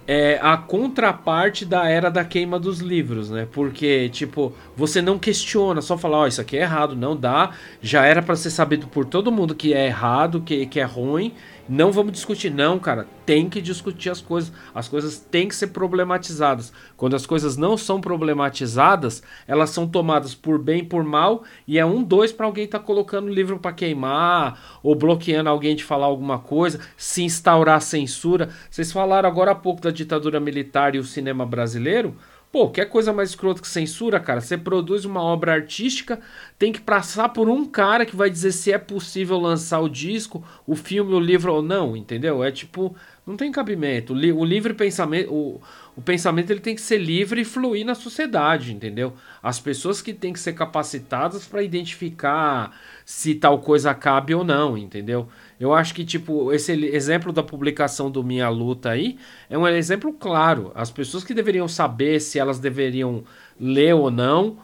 é 0.07 0.39
a 0.41 0.57
contraparte 0.57 1.65
da 1.65 1.87
era 1.87 2.09
da 2.09 2.23
queima 2.23 2.59
dos 2.59 2.79
livros, 2.79 3.31
né? 3.31 3.47
Porque, 3.51 4.09
tipo, 4.09 4.53
você 4.75 5.01
não 5.01 5.17
questiona, 5.17 5.81
só 5.81 5.97
falar, 5.97 6.17
ó, 6.17 6.23
oh, 6.23 6.27
isso 6.27 6.41
aqui 6.41 6.57
é 6.57 6.61
errado, 6.61 6.95
não 6.95 7.15
dá. 7.15 7.51
Já 7.81 8.05
era 8.05 8.21
para 8.21 8.35
ser 8.35 8.51
sabido 8.51 8.87
por 8.87 9.05
todo 9.05 9.31
mundo 9.31 9.55
que 9.55 9.73
é 9.73 9.87
errado, 9.87 10.41
que, 10.41 10.67
que 10.67 10.79
é 10.79 10.83
ruim, 10.83 11.33
não 11.69 11.91
vamos 11.91 12.13
discutir, 12.13 12.49
não, 12.49 12.79
cara. 12.79 13.05
Tem 13.27 13.47
que 13.47 13.61
discutir 13.61 14.09
as 14.09 14.19
coisas. 14.19 14.51
As 14.73 14.87
coisas 14.87 15.19
têm 15.19 15.47
que 15.47 15.55
ser 15.55 15.67
problematizadas. 15.67 16.73
Quando 16.97 17.15
as 17.15 17.27
coisas 17.27 17.55
não 17.57 17.77
são 17.77 18.01
problematizadas, 18.01 19.21
elas 19.47 19.69
são 19.69 19.87
tomadas 19.87 20.33
por 20.33 20.57
bem 20.57 20.79
e 20.79 20.85
por 20.85 21.03
mal. 21.03 21.43
E 21.67 21.77
é 21.77 21.85
um, 21.85 22.01
dois 22.01 22.31
para 22.31 22.47
alguém 22.47 22.65
estar 22.65 22.79
tá 22.79 22.85
colocando 22.85 23.29
livro 23.29 23.59
para 23.59 23.71
queimar 23.71 24.79
ou 24.81 24.95
bloqueando 24.95 25.47
alguém 25.47 25.75
de 25.75 25.83
falar 25.83 26.07
alguma 26.07 26.39
coisa, 26.39 26.79
se 26.97 27.21
instaurar 27.21 27.79
censura. 27.81 28.49
Vocês 28.71 28.91
falaram 28.91 29.29
agora 29.29 29.51
há 29.51 29.55
pouco 29.55 29.79
da 29.79 29.91
ditadura 29.91 30.39
militar 30.39 30.95
e 30.95 30.99
o 30.99 31.03
cinema 31.03 31.45
brasileiro. 31.45 32.15
Pô, 32.51 32.67
quer 32.67 32.85
coisa 32.85 33.13
mais 33.13 33.29
escrota 33.29 33.61
que 33.61 33.67
censura, 33.67 34.19
cara? 34.19 34.41
Você 34.41 34.57
produz 34.57 35.05
uma 35.05 35.21
obra 35.21 35.53
artística, 35.53 36.19
tem 36.57 36.71
que 36.71 36.81
passar 36.81 37.29
por 37.29 37.47
um 37.47 37.63
cara 37.63 38.07
que 38.07 38.15
vai 38.15 38.27
dizer 38.27 38.51
se 38.51 38.71
é 38.71 38.77
possível 38.79 39.37
lançar 39.37 39.79
o 39.79 39.87
disco, 39.87 40.43
o 40.65 40.75
filme, 40.75 41.13
o 41.13 41.19
livro 41.19 41.53
ou 41.53 41.61
não, 41.61 41.95
entendeu? 41.95 42.43
É 42.43 42.51
tipo, 42.51 42.95
não 43.23 43.37
tem 43.37 43.51
cabimento. 43.51 44.13
O, 44.13 44.45
livre 44.45 44.73
pensamento, 44.73 45.31
o, 45.31 45.61
o 45.95 46.01
pensamento 46.01 46.49
ele 46.49 46.59
tem 46.59 46.73
que 46.73 46.81
ser 46.81 46.97
livre 46.97 47.41
e 47.41 47.45
fluir 47.45 47.85
na 47.85 47.93
sociedade, 47.93 48.73
entendeu? 48.73 49.13
As 49.43 49.59
pessoas 49.59 50.01
que 50.01 50.11
têm 50.11 50.33
que 50.33 50.39
ser 50.39 50.53
capacitadas 50.53 51.45
para 51.45 51.61
identificar 51.61 52.75
se 53.05 53.35
tal 53.35 53.59
coisa 53.59 53.93
cabe 53.93 54.33
ou 54.33 54.43
não, 54.43 54.75
entendeu? 54.75 55.29
Eu 55.59 55.73
acho 55.73 55.93
que, 55.93 56.05
tipo, 56.05 56.53
esse 56.53 56.71
exemplo 56.71 57.33
da 57.33 57.43
publicação 57.43 58.09
do 58.09 58.23
Minha 58.23 58.47
Luta 58.49 58.89
aí 58.91 59.17
é 59.49 59.57
um 59.57 59.67
exemplo 59.67 60.13
claro. 60.13 60.71
As 60.73 60.89
pessoas 60.89 61.23
que 61.23 61.33
deveriam 61.33 61.67
saber 61.67 62.19
se 62.21 62.39
elas 62.39 62.59
deveriam 62.59 63.23
ler 63.59 63.93
ou 63.93 64.09
não, 64.09 64.57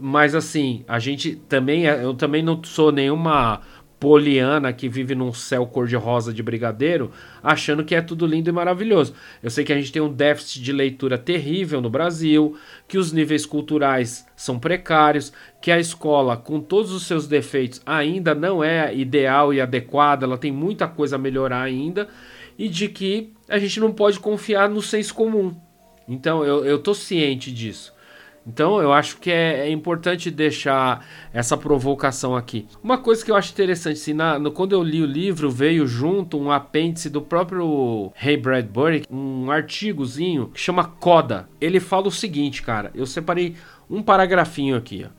mas 0.00 0.34
assim, 0.34 0.84
a 0.88 0.98
gente 0.98 1.36
também, 1.48 1.86
é, 1.88 2.02
eu 2.04 2.14
também 2.14 2.42
não 2.42 2.62
sou 2.64 2.90
nenhuma 2.90 3.60
poliana 3.98 4.72
que 4.72 4.88
vive 4.88 5.14
num 5.14 5.32
céu 5.32 5.66
cor-de-rosa 5.66 6.32
de 6.32 6.42
brigadeiro, 6.42 7.10
achando 7.42 7.84
que 7.84 7.94
é 7.94 8.00
tudo 8.00 8.26
lindo 8.26 8.48
e 8.48 8.52
maravilhoso. 8.52 9.14
Eu 9.42 9.50
sei 9.50 9.64
que 9.64 9.72
a 9.72 9.76
gente 9.76 9.90
tem 9.90 10.00
um 10.00 10.12
déficit 10.12 10.62
de 10.62 10.72
leitura 10.72 11.18
terrível 11.18 11.80
no 11.80 11.90
Brasil, 11.90 12.56
que 12.86 12.98
os 12.98 13.12
níveis 13.12 13.44
culturais 13.44 14.26
são 14.36 14.58
precários, 14.58 15.32
que 15.60 15.70
a 15.70 15.80
escola, 15.80 16.36
com 16.36 16.60
todos 16.60 16.92
os 16.92 17.06
seus 17.06 17.26
defeitos, 17.26 17.82
ainda 17.84 18.34
não 18.34 18.62
é 18.62 18.94
ideal 18.94 19.52
e 19.52 19.60
adequada, 19.60 20.24
ela 20.24 20.38
tem 20.38 20.52
muita 20.52 20.86
coisa 20.86 21.16
a 21.16 21.18
melhorar 21.18 21.62
ainda, 21.62 22.08
e 22.56 22.68
de 22.68 22.88
que 22.88 23.32
a 23.48 23.58
gente 23.58 23.80
não 23.80 23.92
pode 23.92 24.20
confiar 24.20 24.68
no 24.68 24.82
senso 24.82 25.14
comum. 25.14 25.54
Então 26.08 26.44
eu, 26.44 26.64
eu 26.64 26.78
tô 26.78 26.94
ciente 26.94 27.52
disso. 27.52 27.92
Então 28.48 28.80
eu 28.80 28.94
acho 28.94 29.18
que 29.18 29.30
é, 29.30 29.68
é, 29.68 29.70
importante 29.70 30.30
deixar 30.30 31.06
essa 31.34 31.54
provocação 31.54 32.34
aqui. 32.34 32.66
Uma 32.82 32.96
coisa 32.96 33.22
que 33.22 33.30
eu 33.30 33.36
acho 33.36 33.52
interessante, 33.52 33.98
assim, 33.98 34.14
na, 34.14 34.38
no, 34.38 34.50
quando 34.50 34.72
eu 34.72 34.82
li 34.82 35.02
o 35.02 35.06
livro, 35.06 35.50
veio 35.50 35.86
junto 35.86 36.40
um 36.40 36.50
apêndice 36.50 37.10
do 37.10 37.20
próprio 37.20 38.10
Ray 38.16 38.38
Bradbury, 38.38 39.04
um 39.10 39.50
artigozinho 39.50 40.46
que 40.46 40.58
chama 40.58 40.84
Coda. 40.84 41.46
Ele 41.60 41.78
fala 41.78 42.08
o 42.08 42.12
seguinte, 42.12 42.62
cara, 42.62 42.90
eu 42.94 43.04
separei 43.04 43.54
um 43.90 44.02
paragrafinho 44.02 44.76
aqui. 44.76 45.04
Ó. 45.06 45.10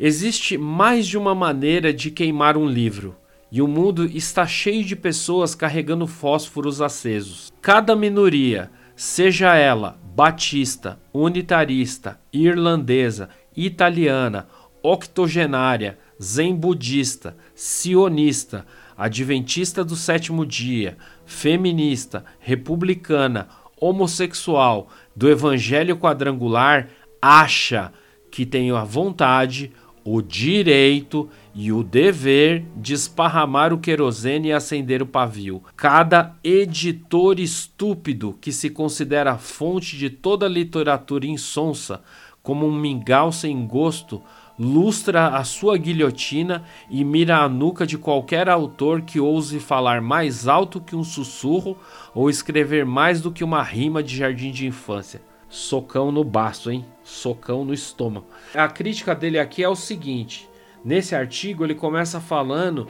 Existe 0.00 0.56
mais 0.56 1.06
de 1.06 1.18
uma 1.18 1.34
maneira 1.34 1.92
de 1.92 2.10
queimar 2.10 2.56
um 2.56 2.66
livro. 2.66 3.14
E 3.52 3.60
o 3.60 3.68
mundo 3.68 4.06
está 4.06 4.46
cheio 4.46 4.82
de 4.82 4.96
pessoas 4.96 5.54
carregando 5.54 6.06
fósforos 6.06 6.80
acesos. 6.80 7.52
Cada 7.60 7.94
minoria, 7.94 8.70
seja 8.96 9.54
ela 9.54 9.98
batista, 10.14 11.00
unitarista, 11.12 12.20
irlandesa, 12.32 13.28
italiana, 13.56 14.46
octogenária, 14.80 15.98
zen 16.22 16.54
budista, 16.54 17.36
sionista, 17.54 18.64
adventista 18.96 19.84
do 19.84 19.96
sétimo 19.96 20.46
dia, 20.46 20.96
feminista, 21.26 22.24
republicana, 22.38 23.48
homossexual, 23.80 24.88
do 25.16 25.28
evangelho 25.28 25.96
quadrangular, 25.96 26.88
acha 27.20 27.92
que 28.30 28.46
tem 28.46 28.70
a 28.70 28.84
vontade, 28.84 29.72
o 30.04 30.20
direito 30.20 31.28
e 31.54 31.72
o 31.72 31.82
dever 31.82 32.66
de 32.76 32.92
esparramar 32.92 33.72
o 33.72 33.78
querosene 33.78 34.48
e 34.48 34.52
acender 34.52 35.02
o 35.02 35.06
pavio. 35.06 35.62
Cada 35.74 36.36
editor 36.44 37.40
estúpido 37.40 38.36
que 38.40 38.52
se 38.52 38.68
considera 38.68 39.38
fonte 39.38 39.96
de 39.96 40.10
toda 40.10 40.46
literatura 40.46 41.26
insonsa, 41.26 42.02
como 42.42 42.66
um 42.66 42.78
mingau 42.78 43.32
sem 43.32 43.66
gosto, 43.66 44.22
lustra 44.58 45.28
a 45.28 45.42
sua 45.42 45.76
guilhotina 45.78 46.64
e 46.90 47.02
mira 47.02 47.38
a 47.38 47.48
nuca 47.48 47.86
de 47.86 47.96
qualquer 47.96 48.48
autor 48.48 49.02
que 49.02 49.18
ouse 49.18 49.58
falar 49.58 50.00
mais 50.00 50.46
alto 50.46 50.80
que 50.80 50.94
um 50.94 51.02
sussurro 51.02 51.76
ou 52.14 52.28
escrever 52.28 52.84
mais 52.84 53.20
do 53.20 53.32
que 53.32 53.42
uma 53.42 53.62
rima 53.62 54.02
de 54.02 54.16
jardim 54.16 54.50
de 54.50 54.66
infância. 54.66 55.22
Socão 55.48 56.12
no 56.12 56.22
baço, 56.22 56.70
hein? 56.70 56.84
Socão 57.04 57.64
no 57.64 57.74
estômago. 57.74 58.26
A 58.54 58.66
crítica 58.66 59.14
dele 59.14 59.38
aqui 59.38 59.62
é 59.62 59.68
o 59.68 59.76
seguinte: 59.76 60.48
nesse 60.84 61.14
artigo 61.14 61.64
ele 61.64 61.74
começa 61.74 62.20
falando 62.20 62.88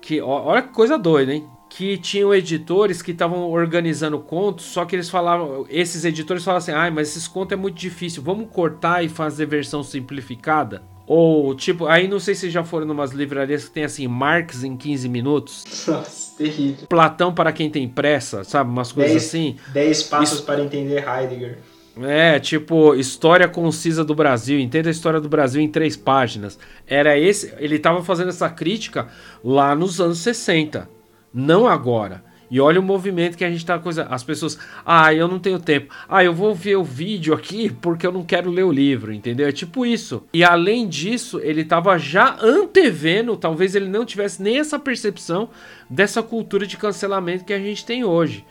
que, 0.00 0.20
olha 0.20 0.62
que 0.62 0.72
coisa 0.74 0.98
doida, 0.98 1.32
hein? 1.32 1.46
Que 1.70 1.96
tinham 1.96 2.34
editores 2.34 3.00
que 3.00 3.12
estavam 3.12 3.48
organizando 3.48 4.18
contos, 4.18 4.66
só 4.66 4.84
que 4.84 4.94
eles 4.94 5.08
falavam, 5.08 5.64
esses 5.70 6.04
editores 6.04 6.44
falavam 6.44 6.58
assim: 6.58 6.72
ai, 6.72 6.90
mas 6.90 7.08
esses 7.08 7.26
contos 7.26 7.52
é 7.52 7.56
muito 7.56 7.76
difícil, 7.76 8.22
vamos 8.22 8.48
cortar 8.50 9.02
e 9.02 9.08
fazer 9.08 9.46
versão 9.46 9.82
simplificada? 9.82 10.82
Ou, 11.06 11.54
tipo, 11.54 11.86
aí 11.86 12.06
não 12.06 12.20
sei 12.20 12.34
se 12.34 12.48
já 12.48 12.62
foram 12.62 12.86
numas 12.86 13.10
livrarias 13.10 13.64
que 13.64 13.70
tem 13.70 13.84
assim, 13.84 14.06
Marx 14.06 14.62
em 14.62 14.76
15 14.76 15.08
minutos. 15.08 15.64
Nossa, 15.86 16.36
terrível. 16.36 16.86
Platão 16.86 17.34
para 17.34 17.52
quem 17.52 17.68
tem 17.68 17.88
pressa, 17.88 18.44
sabe? 18.44 18.70
Umas 18.70 18.92
coisas 18.92 19.12
dez, 19.12 19.26
assim. 19.26 19.56
10 19.72 20.02
passos 20.04 20.38
Isso... 20.38 20.46
para 20.46 20.62
entender 20.62 21.04
Heidegger. 21.06 21.58
É, 22.00 22.40
tipo, 22.40 22.94
história 22.94 23.46
concisa 23.46 24.04
do 24.04 24.14
Brasil, 24.14 24.58
entenda 24.58 24.88
a 24.88 24.90
história 24.90 25.20
do 25.20 25.28
Brasil 25.28 25.60
em 25.60 25.68
três 25.68 25.96
páginas. 25.96 26.58
Era 26.86 27.18
esse, 27.18 27.52
ele 27.58 27.76
estava 27.76 28.02
fazendo 28.02 28.30
essa 28.30 28.48
crítica 28.48 29.08
lá 29.44 29.74
nos 29.74 30.00
anos 30.00 30.18
60, 30.18 30.88
não 31.34 31.66
agora. 31.66 32.24
E 32.52 32.60
olha 32.60 32.78
o 32.78 32.82
movimento 32.82 33.38
que 33.38 33.46
a 33.46 33.50
gente 33.50 33.64
tá 33.64 33.78
coisa. 33.78 34.02
As 34.10 34.22
pessoas. 34.22 34.58
Ah, 34.84 35.14
eu 35.14 35.26
não 35.26 35.38
tenho 35.38 35.58
tempo. 35.58 35.94
Ah, 36.06 36.22
eu 36.22 36.34
vou 36.34 36.54
ver 36.54 36.76
o 36.76 36.84
vídeo 36.84 37.32
aqui 37.32 37.70
porque 37.70 38.06
eu 38.06 38.12
não 38.12 38.22
quero 38.22 38.50
ler 38.50 38.64
o 38.64 38.70
livro, 38.70 39.10
entendeu? 39.10 39.48
É 39.48 39.52
tipo 39.52 39.86
isso. 39.86 40.22
E 40.34 40.44
além 40.44 40.86
disso, 40.86 41.40
ele 41.42 41.64
tava 41.64 41.96
já 41.96 42.36
antevendo, 42.42 43.38
talvez 43.38 43.74
ele 43.74 43.88
não 43.88 44.04
tivesse 44.04 44.42
nem 44.42 44.58
essa 44.58 44.78
percepção 44.78 45.48
dessa 45.88 46.22
cultura 46.22 46.66
de 46.66 46.76
cancelamento 46.76 47.46
que 47.46 47.54
a 47.54 47.58
gente 47.58 47.86
tem 47.86 48.04
hoje. 48.04 48.44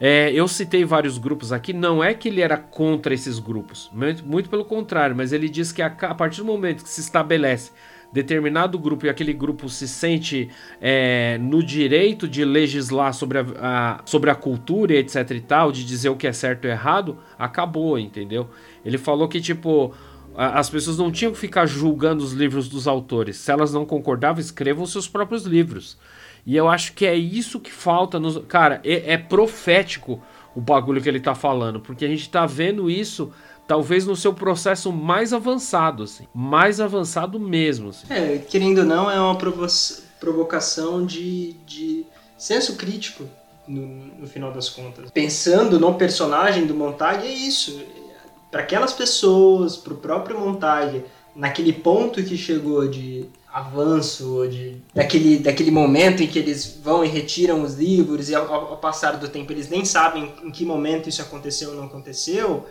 É, 0.00 0.32
eu 0.32 0.48
citei 0.48 0.82
vários 0.82 1.18
grupos 1.18 1.52
aqui, 1.52 1.74
não 1.74 2.02
é 2.02 2.14
que 2.14 2.28
ele 2.28 2.40
era 2.40 2.56
contra 2.56 3.12
esses 3.12 3.38
grupos, 3.38 3.90
muito, 3.92 4.24
muito 4.24 4.48
pelo 4.48 4.64
contrário, 4.64 5.14
mas 5.14 5.30
ele 5.30 5.46
diz 5.46 5.72
que 5.72 5.82
a, 5.82 5.88
a 5.88 6.14
partir 6.14 6.38
do 6.38 6.46
momento 6.46 6.82
que 6.82 6.88
se 6.88 7.02
estabelece 7.02 7.70
determinado 8.12 8.78
grupo 8.78 9.06
e 9.06 9.08
aquele 9.08 9.32
grupo 9.32 9.68
se 9.68 9.86
sente 9.86 10.48
é, 10.80 11.38
no 11.38 11.62
direito 11.62 12.26
de 12.26 12.44
legislar 12.44 13.12
sobre 13.12 13.38
a, 13.38 13.44
a, 13.60 14.00
sobre 14.04 14.30
a 14.30 14.34
cultura 14.34 14.94
etc 14.94 15.30
e 15.30 15.40
tal, 15.40 15.70
de 15.70 15.84
dizer 15.84 16.08
o 16.08 16.16
que 16.16 16.26
é 16.26 16.32
certo 16.32 16.66
e 16.66 16.70
errado, 16.70 17.18
acabou, 17.38 17.98
entendeu? 17.98 18.48
Ele 18.84 18.98
falou 18.98 19.28
que, 19.28 19.40
tipo, 19.40 19.94
as 20.34 20.70
pessoas 20.70 20.96
não 20.98 21.10
tinham 21.10 21.32
que 21.32 21.38
ficar 21.38 21.66
julgando 21.66 22.24
os 22.24 22.32
livros 22.32 22.68
dos 22.68 22.88
autores. 22.88 23.36
Se 23.36 23.50
elas 23.52 23.72
não 23.72 23.84
concordavam, 23.84 24.40
escrevam 24.40 24.86
seus 24.86 25.06
próprios 25.06 25.44
livros. 25.44 25.98
E 26.50 26.56
eu 26.56 26.68
acho 26.68 26.94
que 26.94 27.06
é 27.06 27.14
isso 27.14 27.60
que 27.60 27.70
falta 27.70 28.18
nos. 28.18 28.36
Cara, 28.48 28.80
é, 28.82 29.12
é 29.12 29.16
profético 29.16 30.20
o 30.52 30.60
bagulho 30.60 31.00
que 31.00 31.08
ele 31.08 31.20
tá 31.20 31.32
falando, 31.32 31.78
porque 31.78 32.04
a 32.04 32.08
gente 32.08 32.28
tá 32.28 32.44
vendo 32.44 32.90
isso 32.90 33.32
talvez 33.68 34.04
no 34.04 34.16
seu 34.16 34.34
processo 34.34 34.90
mais 34.90 35.32
avançado, 35.32 36.02
assim, 36.02 36.26
mais 36.34 36.80
avançado 36.80 37.38
mesmo. 37.38 37.90
Assim. 37.90 38.12
É, 38.12 38.38
querendo 38.38 38.78
ou 38.78 38.84
não, 38.84 39.08
é 39.08 39.20
uma 39.20 39.38
provocação 40.18 41.06
de, 41.06 41.52
de 41.64 42.04
senso 42.36 42.74
crítico 42.74 43.22
no, 43.68 43.86
no, 44.18 44.26
final 44.26 44.52
das 44.52 44.68
contas. 44.68 45.08
Pensando 45.12 45.78
no 45.78 45.94
personagem 45.94 46.66
do 46.66 46.74
Montag, 46.74 47.24
é 47.24 47.32
isso. 47.32 47.80
Para 48.50 48.62
aquelas 48.62 48.92
pessoas, 48.92 49.76
para 49.76 49.92
o 49.92 49.98
próprio 49.98 50.36
Montag, 50.36 51.04
naquele 51.32 51.72
ponto 51.72 52.20
que 52.24 52.36
chegou 52.36 52.88
de 52.88 53.28
avanço, 53.52 54.46
de, 54.48 54.76
daquele, 54.94 55.38
daquele 55.38 55.70
momento 55.70 56.22
em 56.22 56.26
que 56.26 56.38
eles 56.38 56.78
vão 56.82 57.04
e 57.04 57.08
retiram 57.08 57.62
os 57.62 57.74
livros 57.74 58.28
e 58.28 58.34
ao, 58.34 58.52
ao 58.52 58.76
passar 58.76 59.16
do 59.16 59.28
tempo 59.28 59.52
eles 59.52 59.68
nem 59.68 59.84
sabem 59.84 60.32
em 60.42 60.50
que 60.50 60.64
momento 60.64 61.08
isso 61.08 61.20
aconteceu 61.20 61.70
ou 61.70 61.76
não 61.76 61.84
aconteceu, 61.84 62.66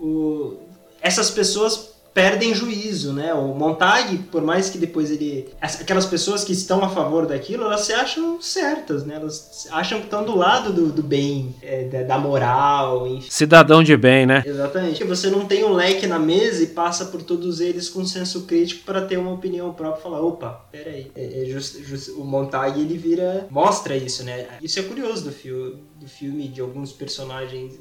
o, 0.00 0.56
essas 1.00 1.30
pessoas 1.30 1.93
perdem 2.14 2.54
juízo, 2.54 3.12
né? 3.12 3.34
O 3.34 3.48
Montag, 3.48 4.16
por 4.30 4.40
mais 4.40 4.70
que 4.70 4.78
depois 4.78 5.10
ele. 5.10 5.48
Aquelas 5.60 6.06
pessoas 6.06 6.44
que 6.44 6.52
estão 6.52 6.82
a 6.84 6.88
favor 6.88 7.26
daquilo, 7.26 7.64
elas 7.64 7.80
se 7.80 7.92
acham 7.92 8.40
certas, 8.40 9.04
né? 9.04 9.16
Elas 9.16 9.66
acham 9.72 9.98
que 9.98 10.04
estão 10.04 10.24
do 10.24 10.36
lado 10.36 10.72
do, 10.72 10.92
do 10.92 11.02
bem, 11.02 11.54
é, 11.60 12.04
da, 12.04 12.16
moral, 12.16 13.06
enfim. 13.08 13.28
Cidadão 13.28 13.82
de 13.82 13.96
bem, 13.96 14.24
né? 14.24 14.44
Exatamente. 14.46 15.02
Você 15.02 15.28
não 15.28 15.44
tem 15.44 15.64
um 15.64 15.72
leque 15.72 16.06
na 16.06 16.18
mesa 16.18 16.62
e 16.62 16.68
passa 16.68 17.06
por 17.06 17.20
todos 17.22 17.60
eles 17.60 17.88
com 17.88 18.06
senso 18.06 18.42
crítico 18.42 18.84
para 18.84 19.02
ter 19.02 19.16
uma 19.16 19.32
opinião 19.32 19.72
própria 19.72 19.98
e 19.98 20.02
falar: 20.02 20.20
opa, 20.20 20.66
peraí. 20.70 21.10
É, 21.16 21.42
é 21.42 21.44
just, 21.46 21.82
just, 21.82 22.08
o 22.10 22.24
Montag 22.24 22.80
ele 22.80 22.96
vira. 22.96 23.48
mostra 23.50 23.96
isso, 23.96 24.22
né? 24.22 24.46
Isso 24.62 24.78
é 24.78 24.82
curioso 24.82 25.24
do, 25.24 25.32
fio, 25.32 25.80
do 25.96 26.06
filme, 26.06 26.46
de 26.46 26.60
alguns 26.60 26.92
personagens 26.92 27.74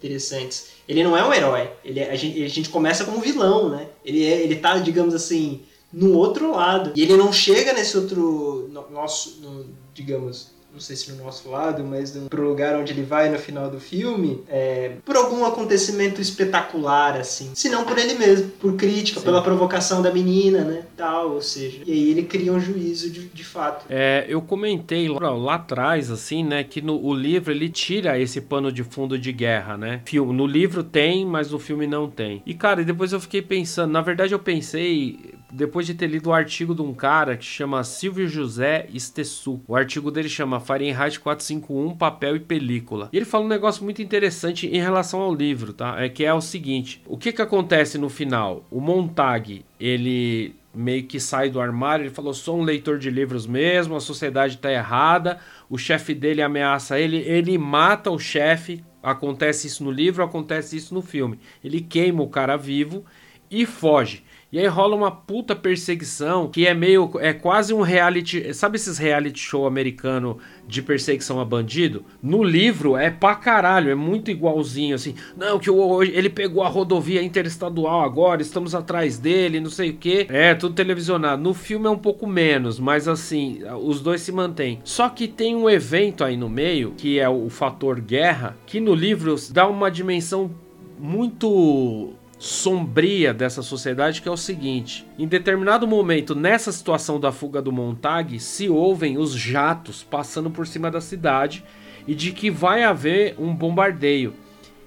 interessantes. 0.00 0.68
Ele 0.88 1.04
não 1.04 1.16
é 1.16 1.22
um 1.26 1.32
herói. 1.32 1.70
Ele, 1.84 2.00
é, 2.00 2.10
a, 2.10 2.16
gente, 2.16 2.42
a 2.42 2.48
gente 2.48 2.68
começa 2.70 3.04
como 3.04 3.20
vilão, 3.20 3.68
né? 3.68 3.88
Ele, 4.04 4.24
é, 4.24 4.40
ele 4.40 4.56
tá, 4.56 4.78
digamos 4.78 5.14
assim, 5.14 5.60
no 5.92 6.16
outro 6.16 6.52
lado. 6.52 6.92
E 6.96 7.02
ele 7.02 7.16
não 7.16 7.32
chega 7.32 7.72
nesse 7.72 7.96
outro. 7.96 8.68
No, 8.72 8.90
nosso, 8.90 9.40
no, 9.40 9.66
digamos, 9.92 10.52
não 10.72 10.80
sei 10.80 10.96
se 10.96 11.10
no 11.12 11.24
nosso 11.24 11.50
lado, 11.50 11.84
mas 11.84 12.16
pro 12.28 12.46
lugar 12.46 12.76
onde 12.76 12.92
ele 12.92 13.02
vai 13.02 13.28
no 13.28 13.38
final 13.38 13.68
do 13.68 13.80
filme, 13.80 14.42
é, 14.48 14.92
por 15.04 15.16
algum 15.16 15.44
acontecimento 15.44 16.20
espetacular, 16.20 17.16
assim. 17.16 17.50
Se 17.54 17.68
não 17.68 17.84
por 17.84 17.98
ele 17.98 18.14
mesmo, 18.14 18.50
por 18.52 18.76
crítica, 18.76 19.20
Sim. 19.20 19.24
pela 19.26 19.42
provocação 19.42 20.00
da 20.00 20.12
menina, 20.12 20.62
né? 20.62 20.84
Tal, 20.96 21.32
ou 21.32 21.42
seja. 21.42 21.82
E 21.84 21.92
aí 21.92 22.10
ele 22.10 22.22
cria 22.22 22.52
um 22.52 22.60
juízo 22.60 23.10
de, 23.10 23.28
de 23.28 23.44
fato. 23.44 23.86
É, 23.90 24.24
eu 24.28 24.40
comentei 24.40 25.08
lá, 25.08 25.30
lá 25.30 25.54
atrás, 25.54 26.10
assim, 26.10 26.44
né, 26.44 26.62
que 26.64 26.80
no 26.80 27.00
o 27.00 27.14
livro 27.14 27.50
ele 27.50 27.68
tira 27.68 28.18
esse 28.18 28.40
pano 28.40 28.70
de 28.70 28.84
fundo 28.84 29.18
de 29.18 29.32
guerra, 29.32 29.76
né? 29.76 30.02
No 30.12 30.46
livro 30.46 30.82
tem, 30.84 31.24
mas 31.24 31.50
no 31.50 31.58
filme 31.58 31.86
não 31.86 32.08
tem. 32.08 32.42
E, 32.46 32.54
cara, 32.54 32.84
depois 32.84 33.12
eu 33.12 33.20
fiquei 33.20 33.42
pensando, 33.42 33.90
na 33.90 34.00
verdade 34.00 34.32
eu 34.32 34.38
pensei, 34.38 35.34
depois 35.52 35.86
de 35.86 35.94
ter 35.94 36.06
lido 36.06 36.30
o 36.30 36.32
artigo 36.32 36.74
de 36.74 36.82
um 36.82 36.94
cara 36.94 37.36
que 37.36 37.44
chama 37.44 37.84
Silvio 37.84 38.28
José 38.28 38.86
Estessu. 38.92 39.60
O 39.66 39.74
artigo 39.74 40.10
dele 40.10 40.28
chama 40.28 40.60
Fahrenheit 40.60 41.18
451, 41.18 41.96
papel 41.96 42.36
e 42.36 42.40
película. 42.40 43.08
E 43.12 43.16
ele 43.16 43.24
fala 43.24 43.44
um 43.44 43.48
negócio 43.48 43.84
muito 43.84 44.02
interessante 44.02 44.66
em 44.66 44.80
relação 44.80 45.20
ao 45.20 45.34
livro, 45.34 45.72
tá? 45.72 46.00
É 46.00 46.08
que 46.08 46.24
é 46.24 46.32
o 46.32 46.40
seguinte: 46.40 47.02
o 47.06 47.16
que 47.16 47.32
que 47.32 47.42
acontece 47.42 47.98
no 47.98 48.08
final? 48.08 48.64
O 48.70 48.80
Montag, 48.80 49.64
ele 49.78 50.54
meio 50.72 51.04
que 51.04 51.18
sai 51.18 51.50
do 51.50 51.60
armário, 51.60 52.04
ele 52.04 52.14
falou: 52.14 52.32
"Sou 52.32 52.58
um 52.58 52.62
leitor 52.62 52.98
de 52.98 53.10
livros 53.10 53.46
mesmo, 53.46 53.96
a 53.96 54.00
sociedade 54.00 54.54
está 54.54 54.70
errada". 54.70 55.38
O 55.68 55.76
chefe 55.76 56.14
dele 56.14 56.42
ameaça 56.42 56.98
ele, 56.98 57.18
ele 57.18 57.58
mata 57.58 58.10
o 58.10 58.18
chefe. 58.18 58.84
Acontece 59.02 59.66
isso 59.66 59.82
no 59.82 59.90
livro, 59.90 60.22
acontece 60.22 60.76
isso 60.76 60.92
no 60.92 61.00
filme. 61.00 61.38
Ele 61.64 61.80
queima 61.80 62.22
o 62.22 62.28
cara 62.28 62.56
vivo 62.56 63.04
e 63.50 63.64
foge. 63.64 64.22
E 64.52 64.58
aí 64.58 64.66
rola 64.66 64.96
uma 64.96 65.12
puta 65.12 65.54
perseguição 65.54 66.48
que 66.48 66.66
é 66.66 66.74
meio. 66.74 67.08
É 67.20 67.32
quase 67.32 67.72
um 67.72 67.82
reality. 67.82 68.52
Sabe 68.52 68.76
esses 68.76 68.98
reality 68.98 69.38
show 69.38 69.64
americano 69.64 70.38
de 70.66 70.82
perseguição 70.82 71.38
a 71.38 71.44
bandido? 71.44 72.04
No 72.20 72.42
livro 72.42 72.96
é 72.96 73.10
pra 73.10 73.36
caralho, 73.36 73.90
é 73.90 73.94
muito 73.94 74.28
igualzinho 74.28 74.96
assim. 74.96 75.14
Não, 75.36 75.58
que 75.58 75.70
hoje 75.70 76.10
ele 76.14 76.28
pegou 76.28 76.64
a 76.64 76.68
rodovia 76.68 77.22
interestadual 77.22 78.02
agora, 78.02 78.42
estamos 78.42 78.74
atrás 78.74 79.18
dele, 79.18 79.60
não 79.60 79.70
sei 79.70 79.90
o 79.90 79.96
que. 79.96 80.26
É, 80.28 80.52
tudo 80.54 80.74
televisionado. 80.74 81.40
No 81.40 81.54
filme 81.54 81.86
é 81.86 81.90
um 81.90 81.98
pouco 81.98 82.26
menos, 82.26 82.80
mas 82.80 83.06
assim, 83.06 83.60
os 83.82 84.00
dois 84.00 84.20
se 84.20 84.32
mantêm. 84.32 84.80
Só 84.82 85.08
que 85.08 85.28
tem 85.28 85.54
um 85.54 85.70
evento 85.70 86.24
aí 86.24 86.36
no 86.36 86.48
meio, 86.48 86.94
que 86.96 87.20
é 87.20 87.28
o 87.28 87.48
fator 87.48 88.00
guerra, 88.00 88.56
que 88.66 88.80
no 88.80 88.94
livro 88.94 89.36
dá 89.52 89.68
uma 89.68 89.90
dimensão 89.90 90.50
muito 90.98 92.14
sombria 92.40 93.34
dessa 93.34 93.62
sociedade 93.62 94.22
que 94.22 94.28
é 94.28 94.32
o 94.32 94.36
seguinte: 94.36 95.06
em 95.18 95.28
determinado 95.28 95.86
momento, 95.86 96.34
nessa 96.34 96.72
situação 96.72 97.20
da 97.20 97.30
fuga 97.30 97.60
do 97.60 97.70
Montag, 97.70 98.40
se 98.40 98.68
ouvem 98.68 99.18
os 99.18 99.32
jatos 99.32 100.02
passando 100.02 100.50
por 100.50 100.66
cima 100.66 100.90
da 100.90 101.02
cidade 101.02 101.62
e 102.08 102.14
de 102.14 102.32
que 102.32 102.50
vai 102.50 102.82
haver 102.82 103.34
um 103.38 103.54
bombardeio. 103.54 104.32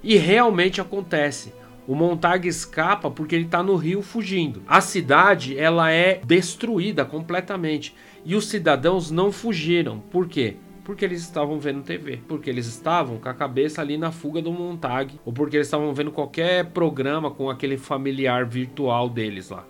E 0.03 0.17
realmente 0.17 0.81
acontece. 0.81 1.53
O 1.87 1.95
Montag 1.95 2.47
escapa 2.47 3.11
porque 3.11 3.35
ele 3.35 3.45
está 3.45 3.61
no 3.61 3.75
rio 3.75 4.01
fugindo. 4.01 4.63
A 4.67 4.81
cidade 4.81 5.57
ela 5.57 5.91
é 5.91 6.19
destruída 6.25 7.05
completamente 7.05 7.93
e 8.25 8.35
os 8.35 8.47
cidadãos 8.47 9.11
não 9.11 9.31
fugiram. 9.31 9.99
Por 9.99 10.27
quê? 10.27 10.55
Porque 10.83 11.05
eles 11.05 11.21
estavam 11.21 11.59
vendo 11.59 11.81
TV, 11.81 12.19
porque 12.27 12.49
eles 12.49 12.65
estavam 12.65 13.17
com 13.17 13.29
a 13.29 13.33
cabeça 13.33 13.81
ali 13.81 13.97
na 13.97 14.11
fuga 14.11 14.41
do 14.41 14.51
Montag, 14.51 15.19
ou 15.25 15.31
porque 15.31 15.57
eles 15.57 15.67
estavam 15.67 15.93
vendo 15.93 16.11
qualquer 16.11 16.65
programa 16.65 17.31
com 17.31 17.49
aquele 17.49 17.77
familiar 17.77 18.45
virtual 18.45 19.09
deles 19.09 19.49
lá. 19.49 19.65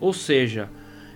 Ou 0.00 0.12
seja, 0.12 0.68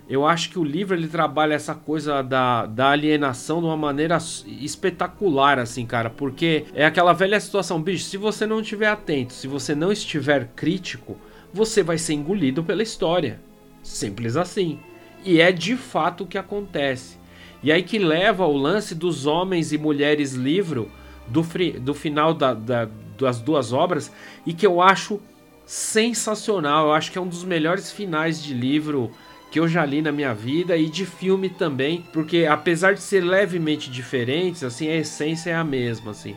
eu 0.08 0.26
acho 0.26 0.50
que 0.50 0.58
o 0.58 0.64
livro 0.64 0.96
ele 0.96 1.08
trabalha 1.08 1.54
essa 1.54 1.74
coisa 1.74 2.22
da, 2.22 2.66
da 2.66 2.90
alienação 2.90 3.60
de 3.60 3.66
uma 3.66 3.76
maneira 3.76 4.18
espetacular, 4.46 5.58
assim, 5.58 5.86
cara, 5.86 6.10
porque 6.10 6.66
é 6.74 6.84
aquela 6.84 7.12
velha 7.12 7.38
situação, 7.40 7.80
bicho, 7.80 8.04
se 8.04 8.16
você 8.16 8.46
não 8.46 8.60
estiver 8.60 8.88
atento, 8.88 9.32
se 9.32 9.46
você 9.46 9.74
não 9.74 9.90
estiver 9.90 10.48
crítico, 10.54 11.16
você 11.52 11.82
vai 11.82 11.98
ser 11.98 12.14
engolido 12.14 12.62
pela 12.62 12.82
história. 12.82 13.40
Simples 13.82 14.36
assim. 14.36 14.80
E 15.24 15.40
é 15.40 15.52
de 15.52 15.76
fato 15.76 16.24
o 16.24 16.26
que 16.26 16.38
acontece. 16.38 17.21
E 17.62 17.70
aí 17.70 17.82
que 17.82 17.98
leva 17.98 18.44
ao 18.44 18.56
lance 18.56 18.94
dos 18.94 19.26
homens 19.26 19.72
e 19.72 19.78
mulheres 19.78 20.32
livro 20.32 20.90
do, 21.28 21.44
do 21.80 21.94
final 21.94 22.34
da, 22.34 22.54
da, 22.54 22.88
das 23.18 23.40
duas 23.40 23.72
obras 23.72 24.12
e 24.44 24.52
que 24.52 24.66
eu 24.66 24.80
acho 24.80 25.20
sensacional. 25.64 26.86
Eu 26.86 26.92
acho 26.92 27.12
que 27.12 27.18
é 27.18 27.20
um 27.20 27.28
dos 27.28 27.44
melhores 27.44 27.92
finais 27.92 28.42
de 28.42 28.52
livro 28.52 29.10
que 29.50 29.60
eu 29.60 29.68
já 29.68 29.84
li 29.84 30.00
na 30.00 30.10
minha 30.10 30.34
vida 30.34 30.76
e 30.76 30.88
de 30.88 31.04
filme 31.04 31.50
também, 31.50 32.04
porque 32.12 32.46
apesar 32.46 32.94
de 32.94 33.02
ser 33.02 33.20
levemente 33.20 33.90
diferentes, 33.90 34.64
assim 34.64 34.88
a 34.88 34.96
essência 34.96 35.50
é 35.50 35.54
a 35.54 35.62
mesma, 35.62 36.12
assim. 36.12 36.34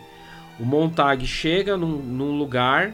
O 0.59 0.65
Montag 0.65 1.25
chega 1.25 1.77
num, 1.77 1.97
num 1.97 2.37
lugar 2.37 2.93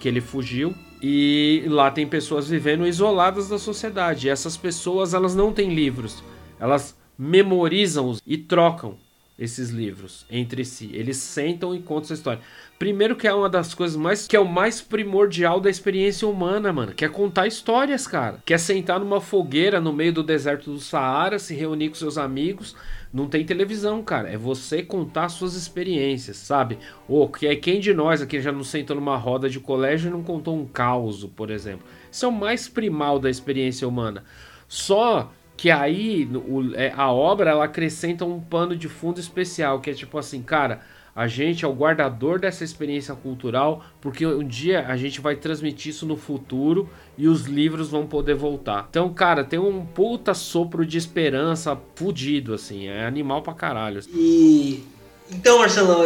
que 0.00 0.08
ele 0.08 0.20
fugiu 0.20 0.74
e 1.00 1.64
lá 1.68 1.90
tem 1.90 2.06
pessoas 2.06 2.48
vivendo 2.48 2.86
isoladas 2.86 3.48
da 3.48 3.58
sociedade. 3.58 4.26
E 4.26 4.30
essas 4.30 4.56
pessoas 4.56 5.14
elas 5.14 5.34
não 5.34 5.52
têm 5.52 5.72
livros, 5.72 6.22
elas 6.58 6.96
memorizam-os 7.18 8.20
e 8.26 8.36
trocam 8.36 8.96
esses 9.38 9.68
livros 9.68 10.24
entre 10.30 10.64
si. 10.64 10.90
Eles 10.94 11.18
sentam 11.18 11.74
e 11.74 11.80
contam 11.80 12.04
essa 12.04 12.14
história. 12.14 12.40
Primeiro 12.78 13.16
que 13.16 13.26
é 13.26 13.32
uma 13.32 13.48
das 13.48 13.74
coisas 13.74 13.96
mais 13.96 14.26
que 14.26 14.36
é 14.36 14.40
o 14.40 14.48
mais 14.48 14.80
primordial 14.80 15.60
da 15.60 15.68
experiência 15.68 16.26
humana, 16.26 16.72
mano, 16.72 16.92
que 16.92 17.04
é 17.04 17.08
contar 17.08 17.46
histórias, 17.46 18.06
cara. 18.06 18.42
Que 18.44 18.54
é 18.54 18.58
sentar 18.58 18.98
numa 18.98 19.20
fogueira 19.20 19.80
no 19.80 19.92
meio 19.92 20.12
do 20.12 20.22
deserto 20.22 20.72
do 20.72 20.80
Saara, 20.80 21.38
se 21.38 21.54
reunir 21.54 21.90
com 21.90 21.94
seus 21.94 22.16
amigos. 22.16 22.74
Não 23.12 23.28
tem 23.28 23.44
televisão, 23.44 24.02
cara. 24.02 24.28
É 24.28 24.36
você 24.36 24.82
contar 24.82 25.28
suas 25.28 25.54
experiências, 25.54 26.36
sabe? 26.38 26.78
Ou 27.08 27.28
que 27.28 27.46
é 27.46 27.56
quem 27.56 27.78
de 27.80 27.92
nós 27.92 28.22
aqui 28.22 28.40
já 28.40 28.52
não 28.52 28.64
sentou 28.64 28.96
numa 28.96 29.16
roda 29.16 29.48
de 29.48 29.60
colégio 29.60 30.08
e 30.08 30.12
não 30.12 30.22
contou 30.22 30.56
um 30.56 30.66
caos, 30.66 31.24
por 31.36 31.50
exemplo. 31.50 31.86
Isso 32.10 32.24
é 32.24 32.28
o 32.28 32.32
mais 32.32 32.68
primal 32.68 33.18
da 33.18 33.30
experiência 33.30 33.86
humana. 33.86 34.24
Só 34.68 35.30
que 35.56 35.70
aí 35.70 36.28
o, 36.34 36.74
é, 36.74 36.92
a 36.94 37.10
obra 37.10 37.50
ela 37.50 37.64
acrescenta 37.64 38.24
um 38.24 38.40
pano 38.40 38.76
de 38.76 38.88
fundo 38.88 39.18
especial, 39.18 39.80
que 39.80 39.90
é 39.90 39.94
tipo 39.94 40.18
assim, 40.18 40.42
cara, 40.42 40.82
a 41.16 41.26
gente 41.26 41.64
é 41.64 41.68
o 41.68 41.72
guardador 41.72 42.38
dessa 42.38 42.62
experiência 42.62 43.14
cultural, 43.14 43.82
porque 44.02 44.26
um 44.26 44.46
dia 44.46 44.84
a 44.86 44.98
gente 44.98 45.18
vai 45.18 45.34
transmitir 45.34 45.90
isso 45.90 46.04
no 46.04 46.14
futuro 46.14 46.90
e 47.16 47.26
os 47.26 47.46
livros 47.46 47.88
vão 47.88 48.06
poder 48.06 48.34
voltar. 48.34 48.86
Então, 48.90 49.12
cara, 49.14 49.42
tem 49.42 49.58
um 49.58 49.86
puta 49.86 50.34
sopro 50.34 50.84
de 50.84 50.98
esperança 50.98 51.74
fudido, 51.94 52.52
assim. 52.52 52.88
É 52.88 53.06
animal 53.06 53.40
pra 53.40 53.54
caralho. 53.54 54.02
E. 54.12 54.84
Então, 55.30 55.58
Marcelo, 55.58 56.04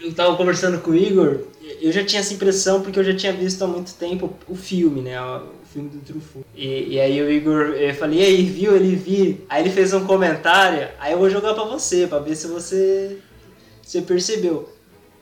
eu 0.00 0.12
tava 0.12 0.36
conversando 0.36 0.80
com 0.80 0.90
o 0.90 0.96
Igor, 0.96 1.42
eu 1.80 1.92
já 1.92 2.04
tinha 2.04 2.18
essa 2.18 2.34
impressão 2.34 2.82
porque 2.82 2.98
eu 2.98 3.04
já 3.04 3.14
tinha 3.14 3.32
visto 3.32 3.62
há 3.62 3.68
muito 3.68 3.94
tempo 3.94 4.36
o 4.48 4.56
filme, 4.56 5.02
né? 5.02 5.20
O 5.22 5.65
filme 5.76 5.88
do 5.90 5.98
Truffaut. 6.00 6.46
E, 6.54 6.94
e 6.94 7.00
aí 7.00 7.22
o 7.22 7.30
Igor, 7.30 7.74
eu 7.74 7.94
falei, 7.94 8.20
e 8.20 8.24
aí, 8.24 8.44
viu? 8.44 8.74
Ele 8.74 8.96
viu. 8.96 9.46
Aí 9.48 9.62
ele 9.62 9.70
fez 9.70 9.92
um 9.92 10.06
comentário, 10.06 10.88
aí 10.98 11.12
eu 11.12 11.18
vou 11.18 11.30
jogar 11.30 11.54
pra 11.54 11.64
você, 11.64 12.06
pra 12.06 12.18
ver 12.18 12.34
se 12.34 12.46
você 12.46 13.18
você 13.86 14.02
percebeu 14.02 14.68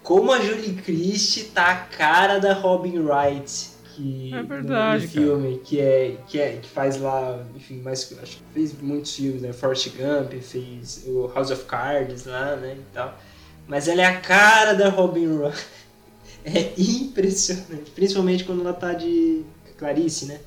como 0.03 0.33
a 0.33 0.41
Julie 0.41 0.75
Christie 0.75 1.45
tá 1.45 1.71
a 1.71 1.77
cara 1.77 2.39
da 2.39 2.55
Robin 2.55 2.99
Wright 2.99 3.75
que 3.95 4.35
é 4.35 4.43
verdade, 4.43 5.05
no, 5.05 5.11
filme 5.11 5.61
que 5.63 5.81
é 5.81 6.17
que 6.27 6.41
é 6.41 6.57
que 6.57 6.69
faz 6.69 6.99
lá 6.99 7.45
enfim 7.55 7.81
mais 7.83 8.11
acho 8.23 8.39
que 8.39 8.43
fez 8.55 8.81
muitos 8.81 9.15
filmes 9.15 9.43
né 9.43 9.53
Forrest 9.53 9.91
Gump 9.91 10.33
fez 10.41 11.05
o 11.07 11.27
House 11.29 11.51
of 11.51 11.65
Cards 11.65 12.25
lá 12.25 12.57
né 12.57 12.77
e 12.79 12.95
tal 12.95 13.19
mas 13.67 13.87
ela 13.87 14.01
é 14.01 14.07
a 14.07 14.21
cara 14.21 14.73
da 14.73 14.89
Robin 14.89 15.27
Wright 15.27 15.67
é 16.45 16.73
impressionante 16.79 17.91
principalmente 17.91 18.45
quando 18.45 18.63
ela 18.63 18.73
tá 18.73 18.95
de 18.95 19.45
Clarice 19.77 20.27
né 20.27 20.41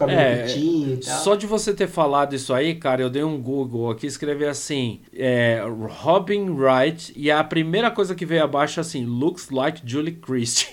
cabelo 0.00 0.20
é, 0.20 0.56
e. 0.56 0.98
Só 1.02 1.34
de 1.34 1.46
você 1.46 1.74
ter 1.74 1.86
falado 1.86 2.34
isso 2.34 2.54
aí, 2.54 2.74
cara, 2.74 3.02
eu 3.02 3.10
dei 3.10 3.22
um 3.22 3.40
Google 3.40 3.90
aqui, 3.90 4.06
escrevi 4.06 4.46
assim, 4.46 5.00
é, 5.14 5.62
Robin 5.88 6.48
Wright, 6.48 7.12
e 7.14 7.30
a 7.30 7.44
primeira 7.44 7.90
coisa 7.90 8.14
que 8.14 8.24
veio 8.24 8.42
abaixo 8.42 8.80
assim, 8.80 9.04
looks 9.04 9.50
like 9.50 9.82
Julie 9.84 10.12
Christie. 10.12 10.68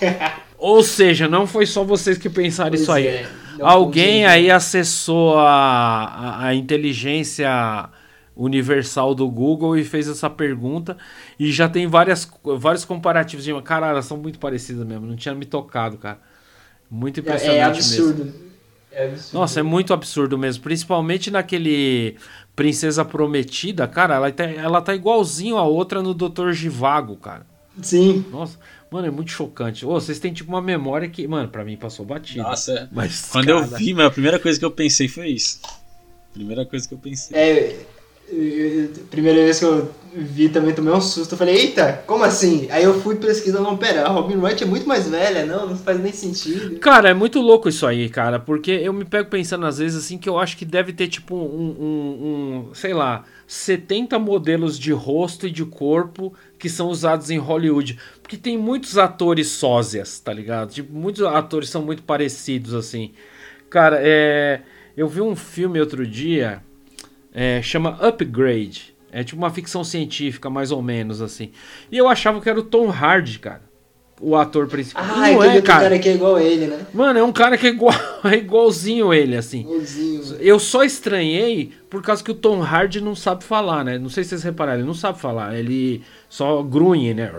Ou 0.58 0.82
seja, 0.82 1.28
não 1.28 1.46
foi 1.46 1.66
só 1.66 1.84
vocês 1.84 2.16
que 2.16 2.30
pensaram 2.30 2.70
pois 2.70 2.82
isso 2.82 2.92
aí. 2.92 3.06
É, 3.06 3.28
Alguém 3.60 4.24
aí 4.24 4.50
acessou 4.50 5.38
a, 5.38 6.04
a, 6.04 6.46
a 6.46 6.54
inteligência 6.54 7.90
universal 8.34 9.14
do 9.14 9.28
Google 9.30 9.76
e 9.78 9.84
fez 9.84 10.08
essa 10.08 10.28
pergunta 10.28 10.96
e 11.38 11.50
já 11.50 11.68
tem 11.68 11.86
várias, 11.86 12.30
vários 12.58 12.84
comparativos 12.84 13.44
de 13.44 13.62
cara, 13.62 13.88
elas 13.88 14.04
são 14.04 14.18
muito 14.18 14.38
parecidas 14.38 14.86
mesmo, 14.86 15.06
não 15.06 15.16
tinha 15.16 15.34
me 15.34 15.46
tocado, 15.46 15.96
cara. 15.96 16.18
Muito 16.90 17.20
impressionante. 17.20 17.56
É, 17.56 17.60
é 17.60 17.64
absurdo. 17.64 18.24
Mesmo. 18.24 18.46
É 18.92 19.06
absurdo. 19.06 19.38
Nossa, 19.38 19.60
é 19.60 19.62
muito 19.62 19.92
absurdo 19.92 20.38
mesmo. 20.38 20.62
Principalmente 20.62 21.30
naquele 21.30 22.16
Princesa 22.54 23.04
Prometida, 23.04 23.86
cara, 23.86 24.14
ela 24.14 24.32
tá, 24.32 24.44
ela 24.44 24.80
tá 24.80 24.94
igualzinho 24.94 25.56
a 25.56 25.64
outra 25.64 26.02
no 26.02 26.14
Dr. 26.14 26.52
Givago, 26.52 27.16
cara. 27.16 27.46
Sim. 27.82 28.24
Nossa, 28.30 28.58
mano, 28.90 29.06
é 29.06 29.10
muito 29.10 29.30
chocante. 29.30 29.84
Ô, 29.84 29.90
vocês 29.90 30.18
têm 30.18 30.32
tipo 30.32 30.50
uma 30.50 30.62
memória 30.62 31.08
que, 31.08 31.28
mano, 31.28 31.48
pra 31.48 31.64
mim 31.64 31.76
passou 31.76 32.06
batida. 32.06 32.42
Nossa, 32.42 32.72
é. 32.72 32.88
mas 32.90 33.28
quando 33.30 33.46
cara... 33.46 33.58
eu 33.58 33.66
vi, 33.66 34.00
a 34.00 34.10
primeira 34.10 34.38
coisa 34.38 34.58
que 34.58 34.64
eu 34.64 34.70
pensei 34.70 35.08
foi 35.08 35.28
isso. 35.28 35.60
Primeira 36.32 36.64
coisa 36.64 36.88
que 36.88 36.94
eu 36.94 36.98
pensei. 36.98 37.36
É, 37.36 37.86
primeira 39.10 39.42
vez 39.42 39.58
que 39.58 39.64
eu 39.64 39.90
vi 40.16 40.48
também 40.48 40.74
tomei 40.74 40.92
um 40.92 41.00
susto. 41.00 41.32
Eu 41.32 41.38
falei, 41.38 41.54
eita, 41.56 42.02
como 42.06 42.24
assim? 42.24 42.66
Aí 42.70 42.82
eu 42.82 43.00
fui 43.00 43.16
pesquisar, 43.16 43.60
não, 43.60 43.76
pera, 43.76 44.04
a 44.04 44.08
Robin 44.08 44.36
Wright 44.36 44.62
é 44.62 44.66
muito 44.66 44.88
mais 44.88 45.08
velha, 45.08 45.44
não, 45.44 45.68
não 45.68 45.76
faz 45.76 46.00
nem 46.00 46.12
sentido. 46.12 46.78
Cara, 46.78 47.10
é 47.10 47.14
muito 47.14 47.40
louco 47.40 47.68
isso 47.68 47.86
aí, 47.86 48.08
cara, 48.08 48.38
porque 48.38 48.70
eu 48.70 48.92
me 48.92 49.04
pego 49.04 49.28
pensando 49.28 49.66
às 49.66 49.78
vezes 49.78 50.04
assim 50.04 50.16
que 50.18 50.28
eu 50.28 50.38
acho 50.38 50.56
que 50.56 50.64
deve 50.64 50.92
ter 50.92 51.08
tipo 51.08 51.36
um, 51.36 51.76
um, 51.78 52.66
um 52.70 52.74
sei 52.74 52.94
lá, 52.94 53.24
70 53.46 54.18
modelos 54.18 54.78
de 54.78 54.92
rosto 54.92 55.46
e 55.46 55.50
de 55.50 55.64
corpo 55.64 56.32
que 56.58 56.68
são 56.68 56.88
usados 56.88 57.30
em 57.30 57.38
Hollywood. 57.38 57.98
Porque 58.22 58.36
tem 58.36 58.56
muitos 58.56 58.96
atores 58.96 59.48
sósias, 59.48 60.18
tá 60.18 60.32
ligado? 60.32 60.72
Tipo, 60.72 60.92
muitos 60.92 61.22
atores 61.22 61.68
são 61.68 61.82
muito 61.82 62.02
parecidos 62.02 62.74
assim. 62.74 63.12
Cara, 63.68 63.98
é. 64.00 64.62
Eu 64.96 65.06
vi 65.06 65.20
um 65.20 65.36
filme 65.36 65.78
outro 65.78 66.06
dia 66.06 66.62
é, 67.36 67.60
chama 67.60 67.98
Upgrade. 68.00 68.96
É 69.12 69.22
tipo 69.22 69.38
uma 69.38 69.50
ficção 69.50 69.84
científica, 69.84 70.48
mais 70.48 70.72
ou 70.72 70.80
menos, 70.80 71.20
assim. 71.20 71.50
E 71.92 71.98
eu 71.98 72.08
achava 72.08 72.40
que 72.40 72.48
era 72.48 72.58
o 72.58 72.62
Tom 72.62 72.90
Hardy, 72.90 73.38
cara. 73.38 73.62
O 74.18 74.34
ator 74.34 74.66
principal. 74.66 75.04
Ah, 75.04 75.30
não 75.30 75.44
é, 75.44 75.60
cara. 75.60 75.82
cara 75.82 75.98
que 75.98 76.08
é 76.08 76.14
igual 76.14 76.38
ele, 76.38 76.66
né? 76.66 76.86
Mano, 76.94 77.18
é 77.18 77.22
um 77.22 77.32
cara 77.32 77.58
que 77.58 77.66
é, 77.66 77.70
igual, 77.70 77.94
é 78.24 78.36
igualzinho 78.36 79.12
ele, 79.12 79.36
assim. 79.36 79.60
Igualzinho. 79.60 80.36
Eu 80.40 80.58
só 80.58 80.82
estranhei 80.82 81.72
por 81.90 82.02
causa 82.02 82.24
que 82.24 82.30
o 82.30 82.34
Tom 82.34 82.62
Hardy 82.62 83.02
não 83.02 83.14
sabe 83.14 83.44
falar, 83.44 83.84
né? 83.84 83.98
Não 83.98 84.08
sei 84.08 84.24
se 84.24 84.30
vocês 84.30 84.42
repararam, 84.42 84.78
ele 84.78 84.86
não 84.86 84.94
sabe 84.94 85.20
falar. 85.20 85.54
Ele 85.54 86.02
só 86.30 86.62
grunhe, 86.62 87.12
né? 87.12 87.30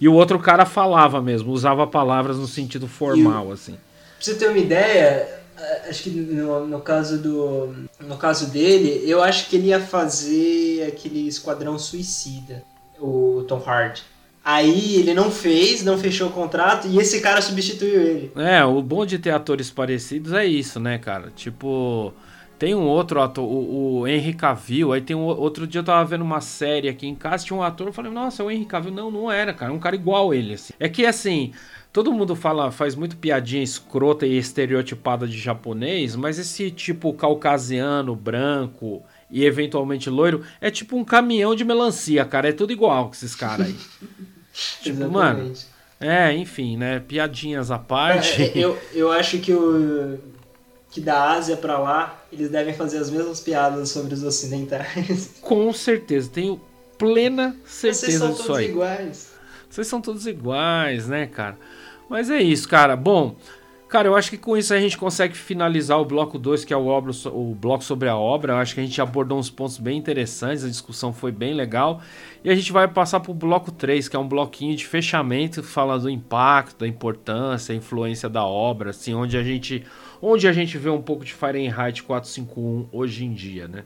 E 0.00 0.08
o 0.08 0.14
outro 0.14 0.38
cara 0.38 0.64
falava 0.64 1.20
mesmo, 1.20 1.50
usava 1.50 1.84
palavras 1.88 2.38
no 2.38 2.46
sentido 2.46 2.86
formal, 2.86 3.48
o... 3.48 3.52
assim. 3.52 3.72
Pra 3.72 3.80
você 4.20 4.34
ter 4.34 4.48
uma 4.48 4.58
ideia, 4.58 5.39
acho 5.88 6.04
que 6.04 6.10
no, 6.10 6.66
no, 6.66 6.80
caso 6.80 7.18
do 7.18 7.74
no 8.00 8.16
caso 8.16 8.50
dele 8.50 9.02
eu 9.04 9.22
acho 9.22 9.48
que 9.48 9.56
ele 9.56 9.68
ia 9.68 9.80
fazer 9.80 10.86
aquele 10.88 11.26
esquadrão 11.26 11.78
suicida 11.78 12.62
o 12.98 13.44
Tom 13.46 13.62
Hardy 13.64 14.02
aí 14.44 14.96
ele 14.96 15.14
não 15.14 15.30
fez 15.30 15.82
não 15.82 15.98
fechou 15.98 16.28
o 16.28 16.32
contrato 16.32 16.88
e 16.88 16.98
esse 16.98 17.20
cara 17.20 17.42
substituiu 17.42 18.00
ele 18.00 18.32
é 18.36 18.64
o 18.64 18.80
bom 18.82 19.04
de 19.04 19.18
ter 19.18 19.30
atores 19.30 19.70
parecidos 19.70 20.32
é 20.32 20.44
isso 20.46 20.80
né 20.80 20.98
cara 20.98 21.30
tipo 21.34 22.14
tem 22.60 22.74
um 22.74 22.84
outro 22.84 23.22
ator, 23.22 23.42
o, 23.42 24.00
o 24.00 24.06
Henry 24.06 24.34
Cavill, 24.34 24.92
aí 24.92 25.00
tem 25.00 25.16
um 25.16 25.24
outro 25.24 25.66
dia 25.66 25.78
eu 25.78 25.84
tava 25.84 26.04
vendo 26.04 26.20
uma 26.20 26.42
série 26.42 26.90
aqui 26.90 27.06
em 27.06 27.14
casa, 27.14 27.42
tinha 27.42 27.58
um 27.58 27.62
ator, 27.62 27.86
eu 27.86 27.92
falei, 27.92 28.12
nossa, 28.12 28.42
é 28.42 28.44
o 28.44 28.50
Henry 28.50 28.66
Cavill. 28.66 28.92
Não, 28.92 29.10
não 29.10 29.32
era, 29.32 29.54
cara, 29.54 29.72
é 29.72 29.74
um 29.74 29.78
cara 29.78 29.96
igual 29.96 30.34
ele, 30.34 30.52
assim. 30.52 30.74
É 30.78 30.86
que, 30.86 31.06
assim, 31.06 31.54
Todo 31.92 32.12
mundo 32.12 32.36
fala, 32.36 32.70
faz 32.70 32.94
muito 32.94 33.16
piadinha 33.16 33.62
escrota 33.62 34.24
e 34.24 34.38
estereotipada 34.38 35.26
de 35.26 35.36
japonês, 35.36 36.14
mas 36.14 36.38
esse 36.38 36.70
tipo 36.70 37.12
caucasiano, 37.12 38.14
branco 38.14 39.02
e 39.28 39.44
eventualmente 39.44 40.08
loiro 40.08 40.44
é 40.60 40.70
tipo 40.70 40.96
um 40.96 41.04
caminhão 41.04 41.54
de 41.54 41.64
melancia, 41.64 42.24
cara. 42.24 42.48
É 42.48 42.52
tudo 42.52 42.72
igual 42.72 43.08
com 43.08 43.14
esses 43.14 43.34
caras 43.34 43.66
aí. 43.66 43.76
tipo, 44.82 45.08
mano. 45.10 45.52
É, 46.00 46.32
enfim, 46.32 46.76
né? 46.76 47.00
Piadinhas 47.00 47.70
à 47.70 47.78
parte. 47.78 48.42
É, 48.42 48.52
eu, 48.54 48.78
eu 48.94 49.12
acho 49.12 49.38
que 49.38 49.52
o. 49.52 50.18
Que 50.90 51.00
da 51.00 51.32
Ásia 51.32 51.56
para 51.56 51.78
lá, 51.78 52.20
eles 52.32 52.50
devem 52.50 52.74
fazer 52.74 52.98
as 52.98 53.10
mesmas 53.10 53.38
piadas 53.40 53.90
sobre 53.90 54.12
os 54.12 54.24
ocidentais. 54.24 55.34
Com 55.42 55.72
certeza, 55.72 56.28
tenho 56.28 56.60
plena 56.98 57.56
certeza 57.64 58.06
disso 58.06 58.14
aí. 58.16 58.32
Vocês 58.32 58.36
são 58.36 58.46
todos 58.46 58.60
iguais. 58.62 59.30
Vocês 59.68 59.86
são 59.86 60.00
todos 60.00 60.26
iguais, 60.26 61.06
né, 61.06 61.26
cara? 61.26 61.56
Mas 62.10 62.28
é 62.28 62.42
isso, 62.42 62.68
cara. 62.68 62.96
Bom, 62.96 63.36
cara, 63.88 64.08
eu 64.08 64.16
acho 64.16 64.30
que 64.30 64.36
com 64.36 64.56
isso 64.56 64.74
a 64.74 64.80
gente 64.80 64.98
consegue 64.98 65.36
finalizar 65.36 65.96
o 65.96 66.04
bloco 66.04 66.40
2, 66.40 66.64
que 66.64 66.74
é 66.74 66.76
o, 66.76 66.86
obra, 66.86 67.12
o 67.26 67.54
bloco 67.54 67.84
sobre 67.84 68.08
a 68.08 68.16
obra. 68.16 68.54
Eu 68.54 68.56
acho 68.56 68.74
que 68.74 68.80
a 68.80 68.84
gente 68.84 69.00
abordou 69.00 69.38
uns 69.38 69.48
pontos 69.48 69.78
bem 69.78 69.96
interessantes, 69.96 70.64
a 70.64 70.68
discussão 70.68 71.12
foi 71.12 71.30
bem 71.30 71.54
legal. 71.54 72.02
E 72.42 72.50
a 72.50 72.54
gente 72.56 72.72
vai 72.72 72.88
passar 72.88 73.20
para 73.20 73.30
o 73.30 73.34
bloco 73.34 73.70
3, 73.70 74.08
que 74.08 74.16
é 74.16 74.18
um 74.18 74.26
bloquinho 74.26 74.74
de 74.74 74.84
fechamento, 74.88 75.62
falando 75.62 76.02
do 76.02 76.10
impacto, 76.10 76.80
da 76.80 76.88
importância, 76.88 77.72
a 77.72 77.76
influência 77.76 78.28
da 78.28 78.44
obra, 78.44 78.90
assim, 78.90 79.14
onde 79.14 79.36
a 79.36 79.42
gente, 79.44 79.84
onde 80.20 80.48
a 80.48 80.52
gente 80.52 80.76
vê 80.76 80.90
um 80.90 81.00
pouco 81.00 81.24
de 81.24 81.32
Fahrenheit 81.32 82.02
451 82.02 82.88
hoje 82.90 83.24
em 83.24 83.32
dia, 83.32 83.68
né? 83.68 83.84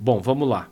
Bom, 0.00 0.18
vamos 0.18 0.48
lá. 0.48 0.70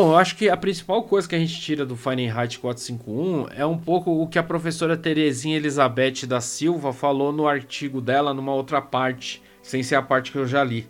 Bom, 0.00 0.12
eu 0.12 0.16
acho 0.16 0.36
que 0.36 0.48
a 0.48 0.56
principal 0.56 1.02
coisa 1.02 1.28
que 1.28 1.34
a 1.34 1.38
gente 1.40 1.60
tira 1.60 1.84
do 1.84 1.96
Fahrenheit 1.96 2.60
451 2.60 3.48
é 3.50 3.66
um 3.66 3.76
pouco 3.76 4.22
o 4.22 4.28
que 4.28 4.38
a 4.38 4.44
professora 4.44 4.96
Terezinha 4.96 5.56
Elizabeth 5.56 6.24
da 6.24 6.40
Silva 6.40 6.92
falou 6.92 7.32
no 7.32 7.48
artigo 7.48 8.00
dela 8.00 8.32
numa 8.32 8.54
outra 8.54 8.80
parte, 8.80 9.42
sem 9.60 9.82
ser 9.82 9.96
a 9.96 10.02
parte 10.02 10.30
que 10.30 10.38
eu 10.38 10.46
já 10.46 10.62
li, 10.62 10.86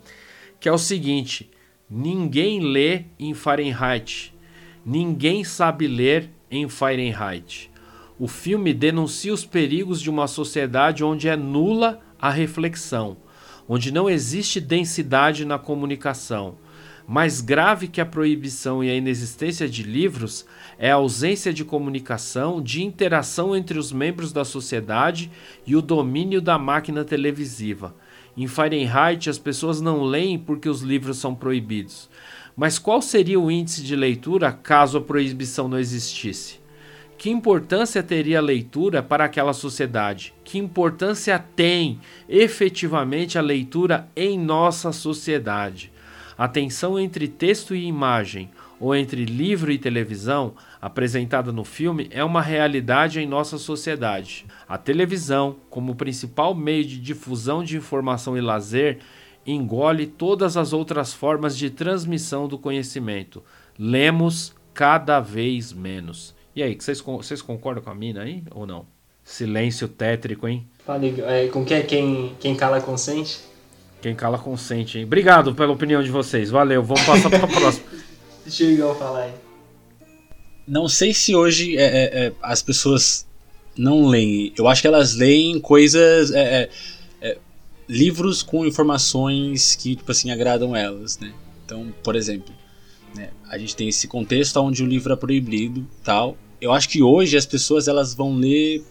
que 0.60 0.68
é 0.68 0.72
o 0.72 0.76
seguinte: 0.76 1.50
ninguém 1.88 2.60
lê 2.60 3.04
em 3.18 3.32
Fahrenheit, 3.32 4.34
ninguém 4.84 5.42
sabe 5.42 5.86
ler 5.86 6.28
em 6.50 6.68
Fahrenheit. 6.68 7.70
O 8.18 8.28
filme 8.28 8.74
denuncia 8.74 9.32
os 9.32 9.42
perigos 9.42 10.02
de 10.02 10.10
uma 10.10 10.26
sociedade 10.26 11.02
onde 11.02 11.30
é 11.30 11.34
nula 11.34 11.98
a 12.20 12.28
reflexão, 12.28 13.16
onde 13.66 13.90
não 13.90 14.06
existe 14.10 14.60
densidade 14.60 15.46
na 15.46 15.58
comunicação. 15.58 16.58
Mais 17.10 17.40
grave 17.40 17.88
que 17.88 18.02
a 18.02 18.06
proibição 18.06 18.84
e 18.84 18.90
a 18.90 18.94
inexistência 18.94 19.66
de 19.66 19.82
livros 19.82 20.44
é 20.78 20.90
a 20.90 20.96
ausência 20.96 21.54
de 21.54 21.64
comunicação, 21.64 22.60
de 22.60 22.84
interação 22.84 23.56
entre 23.56 23.78
os 23.78 23.90
membros 23.90 24.30
da 24.30 24.44
sociedade 24.44 25.30
e 25.66 25.74
o 25.74 25.80
domínio 25.80 26.42
da 26.42 26.58
máquina 26.58 27.06
televisiva. 27.06 27.96
Em 28.36 28.46
Fahrenheit, 28.46 29.30
as 29.30 29.38
pessoas 29.38 29.80
não 29.80 30.02
leem 30.02 30.38
porque 30.38 30.68
os 30.68 30.82
livros 30.82 31.16
são 31.16 31.34
proibidos. 31.34 32.10
Mas 32.54 32.78
qual 32.78 33.00
seria 33.00 33.40
o 33.40 33.50
índice 33.50 33.82
de 33.82 33.96
leitura 33.96 34.52
caso 34.52 34.98
a 34.98 35.00
proibição 35.00 35.66
não 35.66 35.78
existisse? 35.78 36.60
Que 37.16 37.30
importância 37.30 38.02
teria 38.02 38.38
a 38.38 38.42
leitura 38.42 39.02
para 39.02 39.24
aquela 39.24 39.54
sociedade? 39.54 40.34
Que 40.44 40.58
importância 40.58 41.38
tem 41.38 42.00
efetivamente 42.28 43.38
a 43.38 43.40
leitura 43.40 44.10
em 44.14 44.38
nossa 44.38 44.92
sociedade? 44.92 45.90
A 46.38 46.46
tensão 46.46 46.96
entre 46.96 47.26
texto 47.26 47.74
e 47.74 47.84
imagem, 47.84 48.48
ou 48.78 48.94
entre 48.94 49.24
livro 49.24 49.72
e 49.72 49.78
televisão, 49.78 50.54
apresentada 50.80 51.50
no 51.50 51.64
filme, 51.64 52.06
é 52.12 52.22
uma 52.22 52.40
realidade 52.40 53.18
em 53.18 53.26
nossa 53.26 53.58
sociedade. 53.58 54.46
A 54.68 54.78
televisão, 54.78 55.56
como 55.68 55.96
principal 55.96 56.54
meio 56.54 56.84
de 56.84 57.00
difusão 57.00 57.64
de 57.64 57.76
informação 57.76 58.38
e 58.38 58.40
lazer, 58.40 59.00
engole 59.44 60.06
todas 60.06 60.56
as 60.56 60.72
outras 60.72 61.12
formas 61.12 61.58
de 61.58 61.70
transmissão 61.70 62.46
do 62.46 62.56
conhecimento. 62.56 63.42
Lemos 63.76 64.54
cada 64.72 65.18
vez 65.18 65.72
menos. 65.72 66.36
E 66.54 66.62
aí, 66.62 66.78
vocês, 66.80 67.42
concordam 67.42 67.82
com 67.82 67.90
a 67.90 67.94
mina 67.96 68.22
aí 68.22 68.44
ou 68.52 68.64
não? 68.64 68.86
Silêncio 69.24 69.88
tétrico, 69.88 70.46
hein? 70.46 70.64
É, 71.26 71.48
com 71.48 71.66
é 71.68 71.82
quem, 71.82 72.32
quem 72.38 72.54
cala 72.54 72.80
consente? 72.80 73.47
Quem 74.08 74.14
cala 74.14 74.38
consente, 74.38 74.96
hein? 74.96 75.04
Obrigado 75.04 75.54
pela 75.54 75.70
opinião 75.70 76.02
de 76.02 76.10
vocês. 76.10 76.48
Valeu, 76.48 76.82
vamos 76.82 77.04
passar 77.04 77.28
para 77.28 77.44
a 77.44 77.46
próxima. 77.46 77.84
Deixa 78.42 78.64
o 78.64 78.70
Igor 78.70 78.94
falar 78.96 79.24
aí. 79.24 79.32
Não 80.66 80.88
sei 80.88 81.12
se 81.12 81.34
hoje 81.34 81.76
é, 81.76 81.84
é, 81.84 82.26
é, 82.26 82.32
as 82.42 82.62
pessoas 82.62 83.26
não 83.76 84.06
leem. 84.06 84.50
Eu 84.56 84.66
acho 84.66 84.80
que 84.80 84.88
elas 84.88 85.14
leem 85.14 85.60
coisas. 85.60 86.30
É, 86.32 86.40
é, 86.40 86.70
é, 87.20 87.38
livros 87.86 88.42
com 88.42 88.64
informações 88.64 89.76
que, 89.76 89.94
tipo 89.94 90.10
assim, 90.10 90.30
agradam 90.30 90.74
elas, 90.74 91.18
né? 91.18 91.34
Então, 91.66 91.92
por 92.02 92.16
exemplo, 92.16 92.54
né, 93.14 93.28
a 93.50 93.58
gente 93.58 93.76
tem 93.76 93.88
esse 93.88 94.08
contexto 94.08 94.56
onde 94.58 94.82
o 94.82 94.86
livro 94.86 95.12
é 95.12 95.16
proibido 95.16 95.86
tal 96.02 96.34
eu 96.60 96.72
acho 96.72 96.88
que 96.88 97.02
hoje 97.02 97.36
as 97.36 97.46
pessoas 97.46 97.86
elas 97.86 98.14
vão 98.14 98.34
ler. 98.34 98.82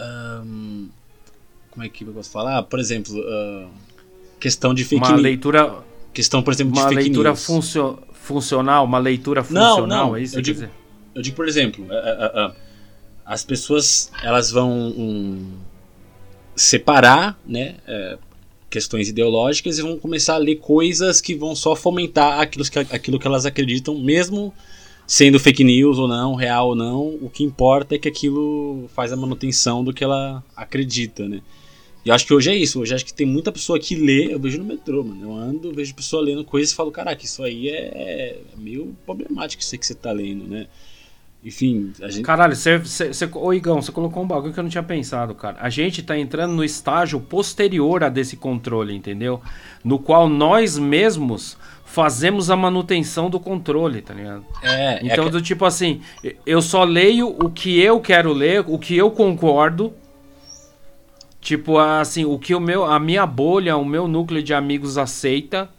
Um, 0.00 0.88
como 1.70 1.84
é 1.84 1.88
que 1.88 2.04
eu 2.04 2.12
posso 2.12 2.30
falar? 2.30 2.62
Por 2.62 2.78
exemplo, 2.78 3.14
uh, 3.14 3.70
questão 4.40 4.74
de 4.74 4.84
fake 4.84 5.02
Uma 5.02 5.12
news. 5.12 5.22
leitura. 5.22 5.84
Questão, 6.12 6.42
por 6.42 6.52
exemplo, 6.52 6.72
de 6.72 6.78
uma 6.78 6.88
fake 6.88 7.02
leitura 7.02 7.30
news. 7.30 7.44
Funcio, 7.44 7.98
funcional, 8.12 8.84
uma 8.84 8.98
leitura 8.98 9.44
funcional, 9.44 9.86
não, 9.86 10.08
não, 10.08 10.16
é 10.16 10.22
isso 10.22 10.36
eu 10.36 10.42
digo, 10.42 10.68
eu 11.14 11.22
digo, 11.22 11.36
por 11.36 11.46
exemplo, 11.46 11.84
uh, 11.84 12.48
uh, 12.48 12.54
as 13.24 13.44
pessoas 13.44 14.10
elas 14.22 14.50
vão 14.50 14.70
um, 14.70 15.52
separar, 16.54 17.38
né? 17.46 17.76
questões 18.68 19.08
ideológicas 19.08 19.78
e 19.78 19.82
vão 19.82 19.98
começar 19.98 20.34
a 20.34 20.38
ler 20.38 20.56
coisas 20.56 21.20
que 21.20 21.34
vão 21.34 21.54
só 21.54 21.76
fomentar 21.76 22.40
aquilo 22.40 22.64
que, 22.64 22.78
aquilo 22.78 23.18
que 23.18 23.26
elas 23.26 23.46
acreditam, 23.46 23.98
mesmo 23.98 24.52
sendo 25.06 25.38
fake 25.38 25.62
news 25.62 25.98
ou 25.98 26.08
não, 26.08 26.34
real 26.34 26.68
ou 26.68 26.74
não, 26.74 27.00
o 27.22 27.30
que 27.32 27.44
importa 27.44 27.94
é 27.94 27.98
que 27.98 28.08
aquilo 28.08 28.88
faz 28.94 29.12
a 29.12 29.16
manutenção 29.16 29.84
do 29.84 29.92
que 29.92 30.02
ela 30.02 30.42
acredita, 30.54 31.28
né? 31.28 31.40
E 32.06 32.08
eu 32.08 32.14
acho 32.14 32.24
que 32.24 32.32
hoje 32.32 32.52
é 32.52 32.54
isso, 32.54 32.80
hoje 32.80 32.94
acho 32.94 33.04
que 33.04 33.12
tem 33.12 33.26
muita 33.26 33.50
pessoa 33.50 33.80
que 33.80 33.96
lê, 33.96 34.32
eu 34.32 34.38
vejo 34.38 34.58
no 34.58 34.64
metrô, 34.64 35.02
mano, 35.02 35.24
eu 35.24 35.34
ando, 35.34 35.72
vejo 35.72 35.92
pessoa 35.92 36.22
lendo 36.22 36.44
coisas 36.44 36.70
e 36.70 36.76
falo, 36.76 36.92
caraca, 36.92 37.24
isso 37.24 37.42
aí 37.42 37.68
é, 37.68 37.80
é 37.80 38.38
meio 38.56 38.96
problemático 39.04 39.60
isso 39.60 39.74
aí 39.74 39.78
que 39.80 39.86
você 39.88 39.94
tá 39.96 40.12
lendo, 40.12 40.46
né? 40.46 40.68
Enfim, 41.44 41.92
a 42.00 42.08
gente... 42.08 42.24
Caralho, 42.24 42.54
você, 42.54 42.78
você, 42.78 43.12
você, 43.12 43.28
ô 43.34 43.52
Igão, 43.52 43.82
você 43.82 43.90
colocou 43.90 44.22
um 44.22 44.26
bagulho 44.26 44.54
que 44.54 44.58
eu 44.60 44.62
não 44.62 44.70
tinha 44.70 44.84
pensado, 44.84 45.34
cara. 45.34 45.56
A 45.60 45.68
gente 45.68 46.00
tá 46.00 46.16
entrando 46.16 46.52
no 46.52 46.62
estágio 46.62 47.20
posterior 47.20 48.04
a 48.04 48.08
desse 48.08 48.36
controle, 48.36 48.94
entendeu? 48.94 49.40
No 49.82 49.98
qual 49.98 50.28
nós 50.28 50.78
mesmos 50.78 51.58
fazemos 51.84 52.50
a 52.50 52.56
manutenção 52.56 53.28
do 53.28 53.40
controle, 53.40 54.00
tá 54.00 54.14
ligado? 54.14 54.44
É, 54.62 55.00
então, 55.04 55.24
é 55.24 55.26
que... 55.26 55.32
do 55.32 55.42
tipo 55.42 55.64
assim, 55.64 56.00
eu 56.44 56.62
só 56.62 56.84
leio 56.84 57.28
o 57.28 57.50
que 57.50 57.80
eu 57.80 58.00
quero 58.00 58.32
ler, 58.32 58.64
o 58.64 58.78
que 58.78 58.96
eu 58.96 59.10
concordo. 59.10 59.92
Tipo, 61.46 61.78
assim, 61.78 62.24
o 62.24 62.40
que 62.40 62.56
o 62.56 62.60
meu, 62.60 62.84
a 62.84 62.98
minha 62.98 63.24
bolha, 63.24 63.76
o 63.76 63.84
meu 63.84 64.08
núcleo 64.08 64.42
de 64.42 64.52
amigos 64.52 64.98
aceita. 64.98 65.70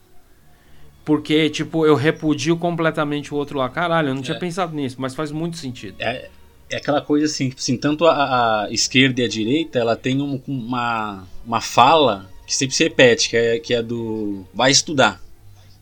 Porque, 1.03 1.49
tipo, 1.49 1.85
eu 1.85 1.93
repudio 1.93 2.55
completamente 2.55 3.33
o 3.33 3.37
outro 3.37 3.57
lá. 3.59 3.67
Caralho, 3.67 4.07
eu 4.07 4.15
não 4.15 4.21
tinha 4.21 4.37
É. 4.37 4.39
pensado 4.39 4.73
nisso, 4.73 4.95
mas 4.97 5.13
faz 5.13 5.29
muito 5.29 5.57
sentido. 5.57 5.97
É, 5.99 6.29
é 6.69 6.77
aquela 6.77 7.01
coisa 7.01 7.25
assim, 7.25 7.49
tipo 7.49 7.59
assim, 7.59 7.75
tanto 7.75 8.05
a, 8.05 8.63
a 8.63 8.71
esquerda 8.71 9.19
e 9.19 9.25
a 9.25 9.27
direita, 9.27 9.77
ela 9.77 9.97
tem 9.97 10.21
um- 10.21 10.41
uma, 10.47 11.25
uma 11.45 11.59
fala 11.59 12.29
que 12.45 12.55
sempre 12.55 12.73
se 12.73 12.85
repete, 12.85 13.29
que 13.29 13.35
é, 13.35 13.59
que 13.59 13.73
é 13.73 13.83
do 13.83 14.45
vai 14.53 14.71
estudar. 14.71 15.21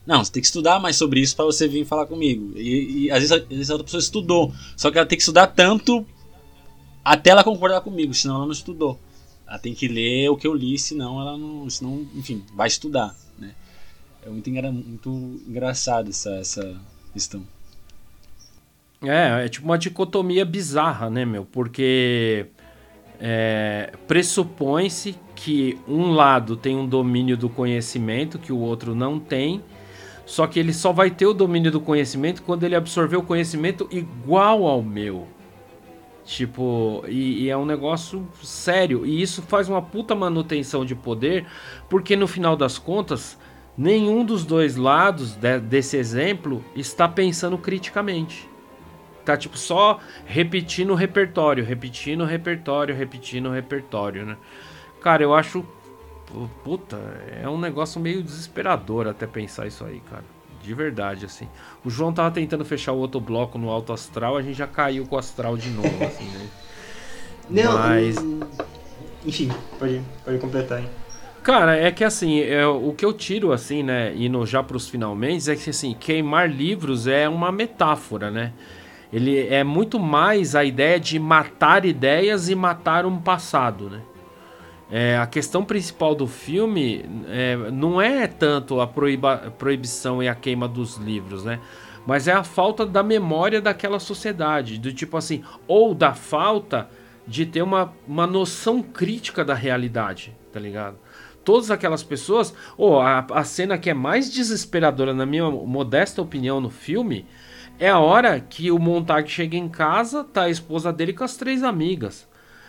Não, 0.04 0.24
você 0.24 0.32
tem 0.32 0.40
que 0.40 0.46
estudar 0.48 0.80
mais 0.80 0.96
sobre 0.96 1.20
isso 1.20 1.36
para 1.36 1.44
você 1.44 1.68
vir 1.68 1.84
falar 1.86 2.06
comigo. 2.06 2.52
E, 2.56 3.04
e 3.06 3.10
às, 3.12 3.18
vezes, 3.20 3.30
às 3.32 3.44
vezes 3.48 3.70
a 3.70 3.74
outra 3.74 3.84
pessoa 3.84 4.00
estudou, 4.00 4.52
só 4.76 4.90
que 4.90 4.98
ela 4.98 5.06
tem 5.06 5.16
que 5.16 5.22
estudar 5.22 5.46
tanto 5.46 6.04
até 7.04 7.30
ela 7.30 7.44
concordar 7.44 7.80
comigo, 7.82 8.12
senão 8.12 8.34
ela 8.34 8.44
não 8.46 8.52
estudou. 8.52 8.98
Ela 9.46 9.58
tem 9.58 9.74
que 9.74 9.86
ler 9.86 10.28
o 10.28 10.36
que 10.36 10.46
eu 10.46 10.54
li, 10.54 10.78
senão 10.78 11.20
ela 11.20 11.38
não, 11.38 11.68
senão, 11.70 12.06
enfim, 12.14 12.44
vai 12.54 12.66
estudar, 12.66 13.14
né? 13.38 13.54
É 14.24 14.28
muito, 14.28 14.50
engra, 14.50 14.72
muito 14.72 15.40
engraçado 15.46 16.10
essa, 16.10 16.30
essa 16.36 16.80
questão. 17.12 17.44
É, 19.02 19.44
é 19.44 19.48
tipo 19.48 19.64
uma 19.64 19.78
dicotomia 19.78 20.44
bizarra, 20.44 21.08
né, 21.08 21.24
meu? 21.24 21.44
Porque 21.44 22.46
é, 23.20 23.92
pressupõe-se 24.08 25.16
que 25.34 25.78
um 25.86 26.10
lado 26.10 26.56
tem 26.56 26.76
um 26.76 26.88
domínio 26.88 27.36
do 27.36 27.48
conhecimento 27.48 28.38
que 28.38 28.52
o 28.52 28.58
outro 28.58 28.94
não 28.94 29.20
tem, 29.20 29.62
só 30.24 30.46
que 30.46 30.58
ele 30.58 30.72
só 30.72 30.92
vai 30.92 31.10
ter 31.10 31.26
o 31.26 31.32
domínio 31.32 31.70
do 31.70 31.80
conhecimento 31.80 32.42
quando 32.42 32.64
ele 32.64 32.74
absorver 32.74 33.16
o 33.16 33.22
conhecimento 33.22 33.88
igual 33.92 34.66
ao 34.66 34.82
meu. 34.82 35.28
Tipo, 36.26 37.04
e, 37.08 37.44
e 37.44 37.50
é 37.50 37.56
um 37.56 37.64
negócio 37.64 38.26
sério. 38.42 39.06
E 39.06 39.22
isso 39.22 39.42
faz 39.42 39.68
uma 39.68 39.80
puta 39.80 40.14
manutenção 40.14 40.84
de 40.84 40.94
poder, 40.94 41.46
porque 41.88 42.16
no 42.16 42.26
final 42.26 42.56
das 42.56 42.78
contas, 42.78 43.38
nenhum 43.78 44.24
dos 44.24 44.44
dois 44.44 44.76
lados 44.76 45.36
de- 45.36 45.60
desse 45.60 45.96
exemplo 45.96 46.64
está 46.74 47.08
pensando 47.08 47.56
criticamente. 47.56 48.48
Tá 49.24 49.36
tipo 49.36 49.58
só 49.58 50.00
repetindo 50.24 50.90
o 50.92 50.96
repertório, 50.96 51.64
repetindo 51.64 52.22
o 52.22 52.26
repertório, 52.26 52.94
repetindo 52.94 53.46
o 53.48 53.52
repertório, 53.52 54.26
né? 54.26 54.36
Cara, 55.00 55.22
eu 55.22 55.34
acho. 55.34 55.64
pu- 56.26 56.50
Puta, 56.64 56.96
é 57.42 57.48
um 57.48 57.58
negócio 57.58 58.00
meio 58.00 58.22
desesperador 58.22 59.08
até 59.08 59.26
pensar 59.26 59.66
isso 59.66 59.84
aí, 59.84 60.00
cara. 60.00 60.24
De 60.66 60.74
verdade, 60.74 61.24
assim. 61.24 61.46
O 61.84 61.88
João 61.88 62.12
tava 62.12 62.28
tentando 62.32 62.64
fechar 62.64 62.90
o 62.90 62.98
outro 62.98 63.20
bloco 63.20 63.56
no 63.56 63.70
alto 63.70 63.92
astral, 63.92 64.36
a 64.36 64.42
gente 64.42 64.56
já 64.56 64.66
caiu 64.66 65.06
com 65.06 65.14
o 65.14 65.18
astral 65.18 65.56
de 65.56 65.70
novo, 65.70 66.04
assim, 66.04 66.24
né? 66.24 66.46
Não, 67.48 67.78
Mas- 67.78 68.18
hum, 68.18 68.40
Enfim, 69.24 69.48
pode, 69.78 70.02
pode 70.24 70.38
completar, 70.38 70.80
hein? 70.80 70.88
Cara, 71.44 71.76
é 71.76 71.92
que 71.92 72.02
assim, 72.02 72.40
é, 72.40 72.66
o 72.66 72.92
que 72.92 73.04
eu 73.04 73.12
tiro, 73.12 73.52
assim, 73.52 73.84
né, 73.84 74.12
indo 74.16 74.44
já 74.44 74.60
pros 74.64 74.88
finalmente, 74.88 75.48
é 75.48 75.54
que 75.54 75.70
assim, 75.70 75.94
queimar 75.94 76.50
livros 76.50 77.06
é 77.06 77.28
uma 77.28 77.52
metáfora, 77.52 78.28
né? 78.28 78.52
Ele 79.12 79.46
é 79.46 79.62
muito 79.62 80.00
mais 80.00 80.56
a 80.56 80.64
ideia 80.64 80.98
de 80.98 81.16
matar 81.20 81.84
ideias 81.84 82.48
e 82.48 82.56
matar 82.56 83.06
um 83.06 83.20
passado, 83.20 83.88
né? 83.88 84.00
É, 84.90 85.16
a 85.16 85.26
questão 85.26 85.64
principal 85.64 86.14
do 86.14 86.26
filme 86.26 87.04
é, 87.28 87.56
não 87.72 88.00
é 88.00 88.26
tanto 88.26 88.80
a 88.80 88.86
proibição 88.86 90.22
e 90.22 90.28
a 90.28 90.34
queima 90.34 90.68
dos 90.68 90.96
livros, 90.96 91.44
né? 91.44 91.60
Mas 92.06 92.28
é 92.28 92.32
a 92.32 92.44
falta 92.44 92.86
da 92.86 93.02
memória 93.02 93.60
daquela 93.60 93.98
sociedade, 93.98 94.78
do 94.78 94.92
tipo 94.92 95.16
assim, 95.16 95.42
ou 95.66 95.92
da 95.92 96.14
falta 96.14 96.88
de 97.26 97.44
ter 97.44 97.62
uma, 97.62 97.92
uma 98.06 98.28
noção 98.28 98.80
crítica 98.80 99.44
da 99.44 99.54
realidade, 99.54 100.36
tá 100.52 100.60
ligado? 100.60 100.96
Todas 101.44 101.68
aquelas 101.68 102.04
pessoas, 102.04 102.54
ou 102.76 103.00
a, 103.00 103.26
a 103.32 103.42
cena 103.42 103.76
que 103.76 103.90
é 103.90 103.94
mais 103.94 104.32
desesperadora, 104.32 105.12
na 105.12 105.26
minha 105.26 105.50
modesta 105.50 106.22
opinião, 106.22 106.60
no 106.60 106.70
filme, 106.70 107.26
é 107.78 107.88
a 107.88 107.98
hora 107.98 108.38
que 108.38 108.70
o 108.70 108.78
Montag 108.78 109.28
chega 109.28 109.56
em 109.56 109.68
casa, 109.68 110.22
tá 110.22 110.42
a 110.42 110.50
esposa 110.50 110.92
dele 110.92 111.12
com 111.12 111.24
as 111.24 111.36
três 111.36 111.64
amigas. 111.64 112.28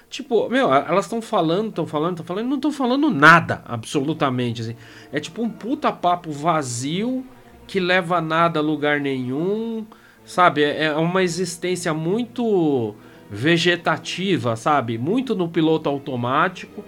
Tipo, 0.09 0.49
meu, 0.49 0.73
elas 0.73 1.05
estão 1.05 1.21
falando, 1.21 1.69
estão 1.69 1.85
falando, 1.85 2.11
estão 2.11 2.25
falando, 2.25 2.47
não 2.47 2.55
estão 2.55 2.71
falando 2.71 3.09
nada, 3.09 3.61
absolutamente. 3.65 4.61
Assim. 4.61 4.75
É 5.11 5.19
tipo 5.19 5.41
um 5.41 5.49
puta 5.49 5.91
papo 5.91 6.31
vazio 6.31 7.25
que 7.67 7.79
leva 7.79 8.21
nada 8.21 8.59
a 8.59 8.63
lugar 8.63 9.01
nenhum, 9.01 9.85
sabe? 10.25 10.63
É 10.63 10.85
é 10.85 10.95
uma 10.95 11.23
existência 11.23 11.93
muito 11.93 12.95
vegetativa, 13.29 14.55
sabe? 14.55 14.97
Muito 14.97 15.35
no 15.35 15.49
piloto 15.49 15.89
automático. 15.89 16.83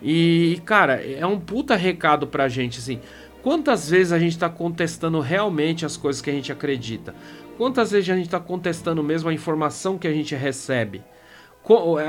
E, 0.00 0.60
cara, 0.64 0.94
é 1.04 1.26
um 1.26 1.38
puta 1.38 1.76
recado 1.76 2.26
pra 2.26 2.48
gente, 2.48 2.78
assim. 2.78 3.00
Quantas 3.42 3.90
vezes 3.90 4.12
a 4.12 4.18
gente 4.18 4.38
tá 4.38 4.48
contestando 4.48 5.20
realmente 5.20 5.84
as 5.84 5.96
coisas 5.96 6.22
que 6.22 6.30
a 6.30 6.32
gente 6.32 6.52
acredita? 6.52 7.14
Quantas 7.56 7.90
vezes 7.90 8.08
a 8.08 8.16
gente 8.16 8.28
tá 8.28 8.40
contestando 8.40 9.02
mesmo 9.02 9.28
a 9.28 9.34
informação 9.34 9.98
que 9.98 10.06
a 10.06 10.12
gente 10.12 10.34
recebe? 10.34 11.02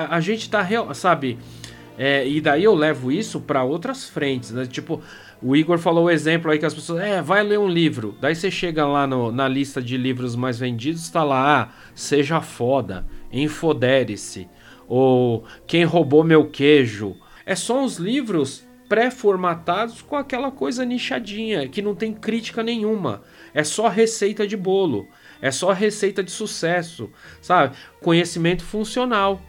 A 0.09 0.19
gente 0.19 0.49
tá, 0.49 0.67
sabe? 0.93 1.37
É, 1.97 2.27
e 2.27 2.41
daí 2.41 2.63
eu 2.63 2.73
levo 2.73 3.11
isso 3.11 3.39
para 3.39 3.63
outras 3.63 4.09
frentes, 4.09 4.51
né? 4.51 4.65
Tipo, 4.65 5.01
o 5.41 5.55
Igor 5.55 5.77
falou 5.77 6.05
o 6.05 6.09
exemplo 6.09 6.49
aí 6.49 6.57
que 6.57 6.65
as 6.65 6.73
pessoas, 6.73 7.01
é, 7.01 7.21
vai 7.21 7.43
ler 7.43 7.59
um 7.59 7.67
livro. 7.67 8.15
Daí 8.19 8.35
você 8.35 8.49
chega 8.49 8.85
lá 8.87 9.05
no, 9.05 9.31
na 9.31 9.47
lista 9.47 9.81
de 9.81 9.97
livros 9.97 10.35
mais 10.35 10.57
vendidos, 10.57 11.09
tá 11.09 11.23
lá, 11.23 11.61
ah, 11.61 11.69
seja 11.93 12.41
foda, 12.41 13.05
enfodere-se, 13.31 14.47
ou 14.87 15.43
quem 15.67 15.83
roubou 15.83 16.23
meu 16.23 16.47
queijo. 16.47 17.15
É 17.45 17.55
só 17.55 17.83
uns 17.83 17.97
livros 17.97 18.65
pré-formatados 18.87 20.01
com 20.01 20.15
aquela 20.15 20.51
coisa 20.51 20.85
nichadinha, 20.85 21.67
que 21.67 21.81
não 21.81 21.93
tem 21.93 22.13
crítica 22.13 22.63
nenhuma. 22.63 23.21
É 23.53 23.63
só 23.63 23.87
receita 23.87 24.47
de 24.47 24.55
bolo, 24.55 25.07
é 25.43 25.51
só 25.51 25.73
receita 25.73 26.23
de 26.23 26.31
sucesso, 26.31 27.09
sabe? 27.41 27.75
Conhecimento 27.99 28.63
funcional 28.63 29.41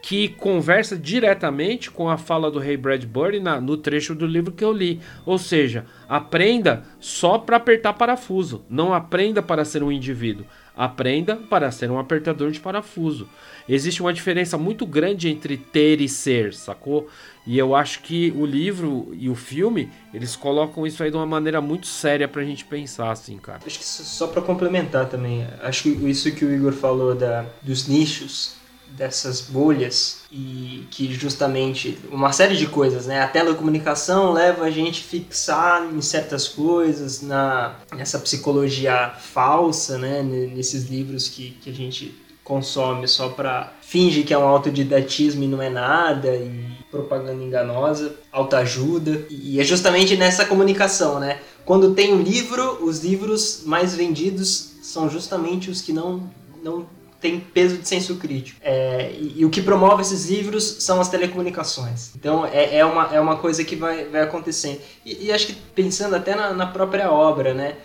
que 0.00 0.30
conversa 0.30 0.96
diretamente 0.96 1.90
com 1.90 2.08
a 2.08 2.16
fala 2.16 2.50
do 2.50 2.58
Rei 2.58 2.74
Bradbury 2.74 3.38
na, 3.38 3.60
no 3.60 3.76
trecho 3.76 4.14
do 4.14 4.26
livro 4.26 4.50
que 4.50 4.64
eu 4.64 4.72
li. 4.72 4.98
Ou 5.26 5.36
seja, 5.36 5.84
aprenda 6.08 6.84
só 6.98 7.36
para 7.36 7.58
apertar 7.58 7.92
parafuso, 7.92 8.64
não 8.68 8.94
aprenda 8.94 9.42
para 9.42 9.62
ser 9.62 9.82
um 9.82 9.92
indivíduo. 9.92 10.46
Aprenda 10.74 11.36
para 11.36 11.70
ser 11.70 11.90
um 11.90 11.98
apertador 11.98 12.50
de 12.50 12.58
parafuso. 12.58 13.28
Existe 13.68 14.00
uma 14.00 14.12
diferença 14.12 14.58
muito 14.58 14.86
grande 14.86 15.28
entre 15.28 15.56
ter 15.56 16.00
e 16.00 16.08
ser, 16.08 16.54
sacou? 16.54 17.08
E 17.46 17.58
eu 17.58 17.74
acho 17.74 18.00
que 18.02 18.32
o 18.36 18.46
livro 18.46 19.08
e 19.12 19.28
o 19.28 19.34
filme, 19.34 19.90
eles 20.14 20.36
colocam 20.36 20.86
isso 20.86 21.02
aí 21.02 21.10
de 21.10 21.16
uma 21.16 21.26
maneira 21.26 21.60
muito 21.60 21.86
séria 21.86 22.28
pra 22.28 22.44
gente 22.44 22.64
pensar, 22.64 23.10
assim, 23.10 23.36
cara. 23.36 23.60
Acho 23.66 23.78
que 23.78 23.84
só 23.84 24.28
para 24.28 24.40
complementar 24.40 25.08
também, 25.08 25.46
acho 25.60 25.82
que 25.82 25.88
isso 26.08 26.30
que 26.32 26.44
o 26.44 26.54
Igor 26.54 26.72
falou 26.72 27.14
da, 27.14 27.44
dos 27.62 27.88
nichos, 27.88 28.62
dessas 28.96 29.40
bolhas 29.40 30.22
e 30.30 30.86
que 30.90 31.12
justamente 31.14 31.98
uma 32.10 32.32
série 32.32 32.56
de 32.56 32.66
coisas, 32.66 33.06
né? 33.06 33.20
A 33.20 33.26
telecomunicação 33.26 34.32
leva 34.32 34.64
a 34.64 34.70
gente 34.70 35.02
fixar 35.02 35.88
em 35.92 36.00
certas 36.00 36.46
coisas, 36.48 37.22
na 37.22 37.76
nessa 37.94 38.18
psicologia 38.18 39.14
falsa, 39.18 39.98
né? 39.98 40.22
Nesses 40.22 40.88
livros 40.88 41.28
que, 41.28 41.52
que 41.62 41.70
a 41.70 41.72
gente 41.72 42.14
consome 42.44 43.06
só 43.06 43.28
para 43.28 43.72
finge 43.82 44.22
que 44.22 44.32
é 44.32 44.38
um 44.38 44.46
autodidatismo 44.46 45.44
e 45.44 45.48
não 45.48 45.60
é 45.60 45.68
nada 45.68 46.34
e 46.34 46.72
propaganda 46.90 47.42
enganosa, 47.42 48.16
autoajuda 48.30 49.26
e 49.30 49.60
é 49.60 49.64
justamente 49.64 50.16
nessa 50.16 50.44
comunicação, 50.44 51.18
né? 51.18 51.40
Quando 51.64 51.94
tem 51.94 52.12
um 52.12 52.20
livro, 52.20 52.84
os 52.84 53.02
livros 53.02 53.62
mais 53.64 53.94
vendidos 53.94 54.72
são 54.82 55.08
justamente 55.08 55.70
os 55.70 55.80
que 55.80 55.92
não 55.92 56.30
não 56.62 56.86
tem 57.22 57.38
peso 57.38 57.78
de 57.78 57.86
senso 57.86 58.16
crítico. 58.16 58.58
É, 58.62 59.12
e, 59.12 59.34
e, 59.38 59.44
o 59.44 59.50
que 59.50 59.62
promove 59.62 60.02
esses 60.02 60.28
livros 60.28 60.78
são 60.80 61.00
as 61.00 61.08
telecomunicações. 61.08 62.10
Então 62.16 62.44
é, 62.44 62.78
é, 62.78 62.84
uma, 62.84 63.14
é 63.14 63.20
uma 63.20 63.36
coisa 63.36 63.64
que 63.64 63.76
vai, 63.76 64.04
vai 64.06 64.22
acontecendo. 64.22 64.80
E, 65.06 65.26
e 65.26 65.32
acho 65.32 65.46
que 65.46 65.52
pensando 65.52 66.16
até 66.16 66.34
na, 66.34 66.52
na 66.52 66.66
própria 66.66 67.10
obra, 67.10 67.54
né? 67.54 67.76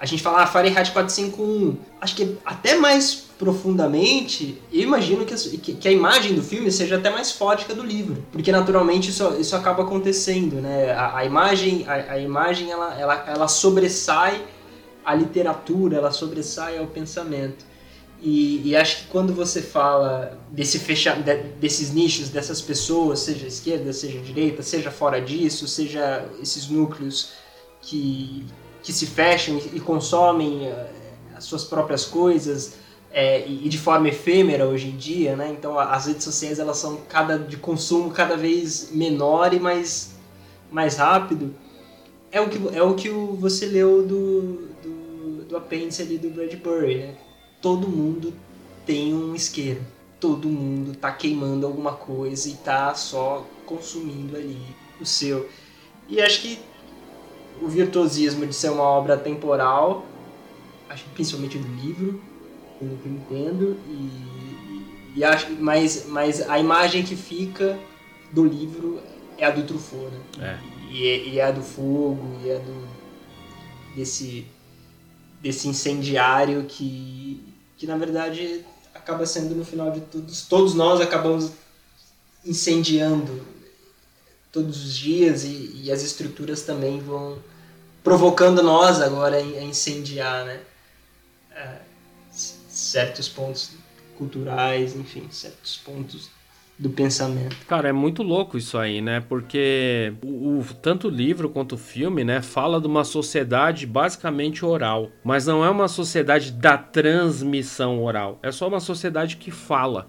A, 0.00 0.04
gente 0.04 0.22
fala 0.22 0.42
ah, 0.42 0.46
Fahrenheit 0.46 0.90
451. 0.92 1.76
Acho 2.00 2.14
que 2.14 2.36
até 2.44 2.76
mais 2.76 3.26
profundamente, 3.38 4.60
eu 4.72 4.82
imagino 4.82 5.24
que, 5.24 5.34
que, 5.58 5.74
que, 5.74 5.88
a 5.88 5.92
imagem 5.92 6.34
do 6.34 6.42
filme 6.42 6.70
seja 6.72 6.96
até 6.96 7.08
mais 7.08 7.30
forte 7.30 7.64
que 7.64 7.72
a 7.72 7.74
do 7.74 7.84
livro. 7.84 8.22
Porque 8.32 8.50
naturalmente 8.50 9.10
isso, 9.10 9.36
isso 9.38 9.54
acaba 9.54 9.84
acontecendo, 9.84 10.56
né? 10.56 10.90
A, 10.92 11.18
a 11.18 11.24
imagem, 11.24 11.84
a, 11.86 12.12
a, 12.12 12.18
imagem 12.18 12.70
ela, 12.70 12.98
ela, 12.98 13.24
ela 13.28 13.48
sobressai 13.48 14.44
a 15.04 15.14
literatura, 15.14 15.96
ela 15.96 16.10
sobressai 16.10 16.76
ao 16.78 16.86
pensamento. 16.86 17.64
E, 18.20 18.68
e, 18.68 18.76
acho 18.76 18.98
que 18.98 19.06
quando 19.06 19.32
você 19.32 19.62
fala 19.62 20.36
desse 20.50 20.80
fecha, 20.80 21.14
de, 21.14 21.36
desses 21.60 21.92
nichos, 21.92 22.28
dessas 22.28 22.60
pessoas, 22.60 23.20
seja 23.20 23.46
esquerda, 23.46 23.92
seja 23.92 24.18
direita, 24.18 24.60
seja 24.62 24.90
fora 24.90 25.20
disso, 25.20 25.68
seja 25.68 26.28
esses 26.42 26.68
núcleos 26.68 27.30
que, 27.80 28.44
que 28.88 28.92
se 28.94 29.04
fecham 29.04 29.58
e, 29.58 29.76
e 29.76 29.80
consomem 29.80 30.66
uh, 30.66 30.86
as 31.36 31.44
suas 31.44 31.62
próprias 31.62 32.06
coisas 32.06 32.78
é, 33.12 33.46
e, 33.46 33.66
e, 33.66 33.68
de 33.68 33.76
forma 33.76 34.08
efêmera 34.08 34.66
hoje 34.66 34.88
em 34.88 34.96
dia, 34.96 35.36
né? 35.36 35.50
Então 35.50 35.78
as 35.78 36.06
redes 36.06 36.24
sociais 36.24 36.58
elas 36.58 36.78
são 36.78 36.96
cada 37.06 37.38
de 37.38 37.58
consumo 37.58 38.10
cada 38.10 38.34
vez 38.34 38.90
menor 38.90 39.52
e 39.52 39.60
mais, 39.60 40.12
mais 40.72 40.96
rápido. 40.96 41.54
É 42.32 42.40
o 42.40 42.48
que, 42.48 42.58
é 42.74 42.82
o 42.82 42.94
que 42.94 43.10
você 43.10 43.66
leu 43.66 44.06
do, 44.06 44.68
do, 44.82 45.44
do 45.44 45.56
apêndice 45.58 46.00
ali 46.00 46.16
do 46.16 46.30
Bradbury, 46.30 46.94
né? 46.96 47.14
todo 47.60 47.86
mundo 47.86 48.32
tem 48.86 49.12
um 49.12 49.34
isqueiro. 49.34 49.82
Todo 50.18 50.48
mundo 50.48 50.96
tá 50.96 51.12
queimando 51.12 51.66
alguma 51.66 51.92
coisa 51.92 52.48
e 52.48 52.54
tá 52.54 52.94
só 52.94 53.46
consumindo 53.66 54.34
ali 54.34 54.62
o 54.98 55.04
seu. 55.04 55.46
E 56.08 56.22
acho 56.22 56.40
que 56.40 56.58
o 57.60 57.68
virtuosismo 57.68 58.46
de 58.46 58.54
ser 58.54 58.70
uma 58.70 58.82
obra 58.82 59.16
temporal, 59.16 60.06
acho 60.88 61.04
que 61.04 61.10
principalmente 61.10 61.58
do 61.58 61.68
livro, 61.82 62.20
pelo 62.78 62.96
que 62.98 63.06
eu 63.06 63.12
entendo, 63.12 63.76
e, 63.86 65.18
e 65.18 65.24
acho, 65.24 65.50
mas, 65.58 66.06
mas 66.08 66.48
a 66.48 66.58
imagem 66.58 67.02
que 67.02 67.16
fica 67.16 67.78
do 68.32 68.44
livro 68.44 69.00
é 69.36 69.44
a 69.44 69.50
do 69.50 69.62
Truffaut, 69.62 70.10
né? 70.38 70.60
É. 70.64 70.78
E, 70.90 71.06
é, 71.06 71.28
e 71.28 71.38
é 71.38 71.44
a 71.44 71.50
do 71.50 71.62
fogo, 71.62 72.40
e 72.42 72.48
é 72.48 72.58
do 72.58 72.88
desse 73.94 74.46
desse 75.40 75.68
incendiário 75.68 76.64
que 76.64 77.42
que 77.76 77.86
na 77.86 77.96
verdade 77.96 78.64
acaba 78.94 79.24
sendo 79.24 79.54
no 79.54 79.64
final 79.64 79.90
de 79.90 80.00
tudo, 80.00 80.32
todos 80.48 80.74
nós 80.74 81.00
acabamos 81.00 81.52
incendiando 82.44 83.40
todos 84.50 84.84
os 84.84 84.96
dias 84.96 85.44
e, 85.44 85.82
e 85.84 85.92
as 85.92 86.02
estruturas 86.02 86.62
também 86.62 86.98
vão 86.98 87.38
provocando 88.08 88.62
nós 88.62 89.02
agora 89.02 89.36
a 89.36 89.62
incendiar, 89.62 90.46
né? 90.46 90.60
É, 91.54 91.76
certos 92.30 93.28
pontos 93.28 93.72
culturais, 94.16 94.96
enfim, 94.96 95.26
certos 95.30 95.76
pontos 95.76 96.30
do 96.78 96.88
pensamento. 96.88 97.54
Cara, 97.66 97.88
é 97.88 97.92
muito 97.92 98.22
louco 98.22 98.56
isso 98.56 98.78
aí, 98.78 99.02
né? 99.02 99.20
Porque 99.20 100.14
o, 100.24 100.58
o, 100.58 100.66
tanto 100.80 101.08
o 101.08 101.10
livro 101.10 101.50
quanto 101.50 101.74
o 101.74 101.78
filme, 101.78 102.24
né, 102.24 102.40
fala 102.40 102.80
de 102.80 102.86
uma 102.86 103.04
sociedade 103.04 103.84
basicamente 103.84 104.64
oral, 104.64 105.10
mas 105.22 105.44
não 105.46 105.62
é 105.62 105.68
uma 105.68 105.88
sociedade 105.88 106.52
da 106.52 106.78
transmissão 106.78 108.02
oral. 108.02 108.38
É 108.42 108.50
só 108.50 108.68
uma 108.68 108.80
sociedade 108.80 109.36
que 109.36 109.50
fala. 109.50 110.08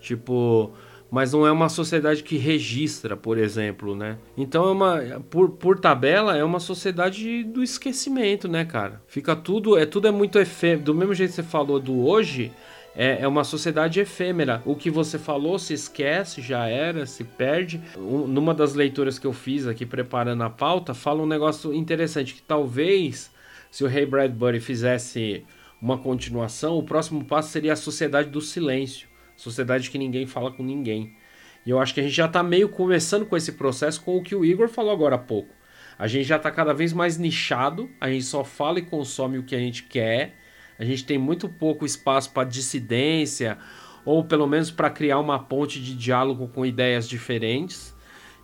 Tipo, 0.00 0.72
mas 1.10 1.32
não 1.32 1.46
é 1.46 1.52
uma 1.52 1.68
sociedade 1.68 2.22
que 2.22 2.36
registra, 2.36 3.16
por 3.16 3.38
exemplo, 3.38 3.94
né? 3.94 4.18
Então 4.36 4.68
é 4.68 4.72
uma 4.72 5.20
por, 5.30 5.50
por 5.50 5.78
tabela 5.78 6.36
é 6.36 6.44
uma 6.44 6.60
sociedade 6.60 7.44
do 7.44 7.62
esquecimento, 7.62 8.48
né, 8.48 8.64
cara? 8.64 9.00
Fica 9.06 9.36
tudo, 9.36 9.76
é 9.76 9.86
tudo 9.86 10.08
é 10.08 10.10
muito 10.10 10.38
efêmero. 10.38 10.82
Do 10.82 10.94
mesmo 10.94 11.14
jeito 11.14 11.30
que 11.30 11.36
você 11.36 11.42
falou 11.42 11.78
do 11.78 12.06
hoje, 12.06 12.52
é, 12.96 13.18
é 13.20 13.28
uma 13.28 13.44
sociedade 13.44 14.00
efêmera. 14.00 14.62
O 14.64 14.74
que 14.74 14.90
você 14.90 15.18
falou 15.18 15.58
se 15.58 15.74
esquece, 15.74 16.40
já 16.40 16.66
era, 16.66 17.04
se 17.04 17.22
perde. 17.22 17.80
Um, 17.96 18.26
numa 18.26 18.54
das 18.54 18.74
leituras 18.74 19.18
que 19.18 19.26
eu 19.26 19.32
fiz 19.32 19.66
aqui 19.66 19.84
preparando 19.84 20.42
a 20.42 20.50
pauta, 20.50 20.94
fala 20.94 21.22
um 21.22 21.26
negócio 21.26 21.72
interessante 21.74 22.34
que 22.34 22.42
talvez 22.42 23.30
se 23.70 23.84
o 23.84 23.88
Ray 23.88 24.06
Bradbury 24.06 24.60
fizesse 24.60 25.44
uma 25.80 25.98
continuação, 25.98 26.78
o 26.78 26.82
próximo 26.82 27.22
passo 27.24 27.50
seria 27.50 27.74
a 27.74 27.76
sociedade 27.76 28.30
do 28.30 28.40
silêncio, 28.40 29.06
sociedade 29.36 29.90
que 29.90 29.98
ninguém 29.98 30.26
fala 30.26 30.50
com 30.50 30.62
ninguém. 30.62 31.14
E 31.64 31.70
eu 31.70 31.78
acho 31.78 31.92
que 31.92 32.00
a 32.00 32.02
gente 32.02 32.14
já 32.14 32.26
está 32.26 32.42
meio 32.42 32.68
começando 32.68 33.26
com 33.26 33.36
esse 33.36 33.52
processo 33.52 34.02
com 34.02 34.16
o 34.16 34.22
que 34.22 34.34
o 34.34 34.44
Igor 34.44 34.68
falou 34.68 34.92
agora 34.92 35.16
há 35.16 35.18
pouco. 35.18 35.54
A 35.98 36.06
gente 36.06 36.24
já 36.24 36.36
está 36.36 36.50
cada 36.50 36.72
vez 36.72 36.92
mais 36.92 37.18
nichado, 37.18 37.90
a 38.00 38.08
gente 38.08 38.24
só 38.24 38.44
fala 38.44 38.78
e 38.78 38.82
consome 38.82 39.38
o 39.38 39.42
que 39.42 39.54
a 39.54 39.58
gente 39.58 39.84
quer 39.84 40.36
a 40.78 40.84
gente 40.84 41.04
tem 41.04 41.18
muito 41.18 41.48
pouco 41.48 41.86
espaço 41.86 42.30
para 42.30 42.48
dissidência 42.48 43.58
ou 44.04 44.24
pelo 44.24 44.46
menos 44.46 44.70
para 44.70 44.90
criar 44.90 45.18
uma 45.18 45.38
ponte 45.38 45.80
de 45.80 45.94
diálogo 45.94 46.48
com 46.48 46.64
ideias 46.64 47.08
diferentes. 47.08 47.94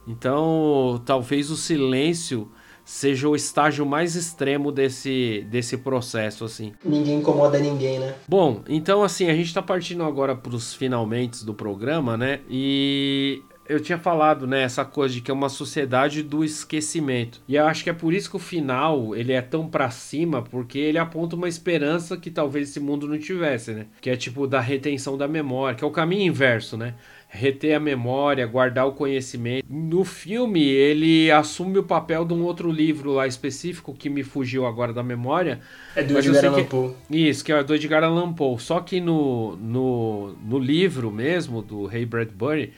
Então, 0.09 1.01
talvez 1.07 1.51
o 1.51 1.57
silêncio 1.57 2.51
seja 2.85 3.29
o 3.29 3.37
estágio 3.37 3.85
mais 3.87 4.15
extremo 4.15 4.73
desse, 4.73 5.47
desse 5.51 5.77
processo, 5.77 6.45
assim. 6.45 6.73
Ninguém 6.85 7.19
incomoda 7.19 7.59
ninguém, 7.59 7.99
né? 7.99 8.15
Bom, 8.27 8.63
então 8.69 9.03
assim, 9.03 9.29
a 9.29 9.35
gente 9.35 9.47
está 9.47 9.63
partindo 9.63 10.03
agora 10.03 10.35
para 10.35 10.55
os 10.55 10.75
finalmente 10.75 11.45
do 11.45 11.55
programa, 11.55 12.17
né? 12.17 12.41
E 12.49 13.43
eu 13.69 13.81
tinha 13.81 13.99
falado, 13.99 14.47
né, 14.47 14.63
essa 14.63 14.85
coisa 14.85 15.15
de 15.15 15.21
que 15.21 15.31
é 15.31 15.35
uma 15.35 15.49
sociedade 15.49 16.23
do 16.23 16.45
esquecimento. 16.45 17.41
E 17.49 17.55
eu 17.55 17.67
acho 17.67 17.85
que 17.85 17.91
é 17.91 17.93
por 17.93 18.13
isso 18.13 18.29
que 18.29 18.37
o 18.37 18.41
final, 18.41 19.15
ele 19.15 19.33
é 19.33 19.41
tão 19.41 19.69
para 19.69 19.89
cima, 19.91 20.43
porque 20.43 20.79
ele 20.79 20.99
aponta 20.99 21.37
uma 21.37 21.49
esperança 21.49 22.17
que 22.17 22.31
talvez 22.31 22.71
esse 22.71 22.81
mundo 22.81 23.09
não 23.09 23.19
tivesse, 23.19 23.73
né? 23.73 23.87
Que 24.01 24.11
é 24.11 24.17
tipo 24.17 24.47
da 24.47 24.61
retenção 24.61 25.17
da 25.17 25.29
memória, 25.29 25.77
que 25.77 25.85
é 25.85 25.87
o 25.87 25.91
caminho 25.91 26.29
inverso, 26.29 26.77
né? 26.77 26.95
Reter 27.35 27.75
a 27.75 27.81
memória, 27.81 28.47
guardar 28.47 28.87
o 28.87 28.93
conhecimento. 28.93 29.65
No 29.69 30.05
filme, 30.05 30.63
ele 30.63 31.31
assume 31.31 31.79
o 31.79 31.83
papel 31.83 32.27
de 32.27 32.35
um 32.35 32.43
outro 32.43 32.71
livro 32.71 33.13
lá 33.13 33.27
específico 33.27 33.95
que 33.95 34.11
me 34.11 34.23
fugiu 34.23 34.67
agora 34.67 34.93
da 34.93 35.03
memória. 35.03 35.59
É 35.97 36.03
do 36.03 36.19
Edgar 36.19 36.45
Allan 36.45 36.65
Poe. 36.65 36.93
Isso, 37.11 37.43
que 37.43 37.51
é 37.51 37.65
do 37.65 37.75
Edgar 37.75 38.05
Allan 38.05 38.35
Poe. 38.35 38.61
Só 38.61 38.81
que 38.81 39.01
no, 39.01 39.57
no, 39.57 40.35
no 40.45 40.59
livro 40.59 41.11
mesmo, 41.11 41.63
do 41.63 41.87
Ray 41.87 42.05
Bradbury, 42.05 42.75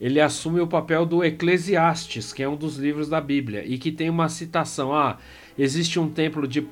ele 0.00 0.20
assume 0.20 0.60
o 0.60 0.66
papel 0.68 1.04
do 1.04 1.24
Eclesiastes, 1.24 2.32
que 2.32 2.40
é 2.40 2.48
um 2.48 2.54
dos 2.54 2.76
livros 2.76 3.08
da 3.08 3.20
Bíblia, 3.20 3.64
e 3.66 3.78
que 3.78 3.90
tem 3.90 4.08
uma 4.08 4.28
citação, 4.28 4.94
ah, 4.94 5.18
existe 5.58 5.98
um 5.98 6.08
tempo 6.08 6.46
de... 6.46 6.62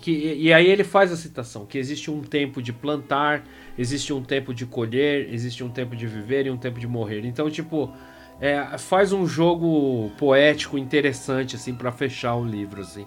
Que, 0.00 0.34
e 0.34 0.52
aí 0.52 0.66
ele 0.66 0.84
faz 0.84 1.12
a 1.12 1.16
citação, 1.16 1.66
que 1.66 1.76
existe 1.76 2.10
um 2.10 2.22
tempo 2.22 2.62
de 2.62 2.72
plantar, 2.72 3.44
existe 3.76 4.12
um 4.12 4.22
tempo 4.22 4.54
de 4.54 4.64
colher, 4.64 5.32
existe 5.32 5.64
um 5.64 5.68
tempo 5.68 5.96
de 5.96 6.06
viver 6.06 6.46
e 6.46 6.50
um 6.50 6.56
tempo 6.56 6.78
de 6.78 6.86
morrer. 6.86 7.24
Então, 7.24 7.50
tipo, 7.50 7.92
é, 8.40 8.78
faz 8.78 9.12
um 9.12 9.26
jogo 9.26 10.10
poético 10.18 10.78
interessante, 10.78 11.56
assim, 11.56 11.74
para 11.74 11.90
fechar 11.90 12.36
o 12.36 12.44
livro, 12.44 12.82
assim. 12.82 13.06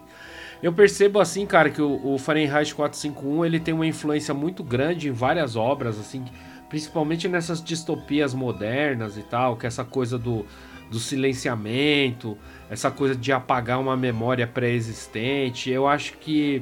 Eu 0.61 0.73
percebo, 0.73 1.19
assim, 1.19 1.45
cara, 1.45 1.69
que 1.69 1.81
o, 1.81 2.13
o 2.13 2.17
Fahrenheit 2.17 2.75
451, 2.75 3.45
ele 3.45 3.59
tem 3.59 3.73
uma 3.73 3.87
influência 3.87 4.33
muito 4.33 4.63
grande 4.63 5.07
em 5.07 5.11
várias 5.11 5.55
obras, 5.55 5.99
assim 5.99 6.23
principalmente 6.71 7.27
nessas 7.27 7.61
distopias 7.61 8.33
modernas 8.33 9.17
e 9.17 9.23
tal, 9.23 9.57
que 9.57 9.65
é 9.65 9.67
essa 9.67 9.83
coisa 9.83 10.17
do, 10.17 10.45
do 10.91 10.99
silenciamento, 10.99 12.37
essa 12.69 12.91
coisa 12.91 13.15
de 13.15 13.31
apagar 13.31 13.79
uma 13.79 13.95
memória 13.95 14.45
pré-existente. 14.45 15.71
Eu 15.71 15.87
acho 15.87 16.17
que 16.17 16.61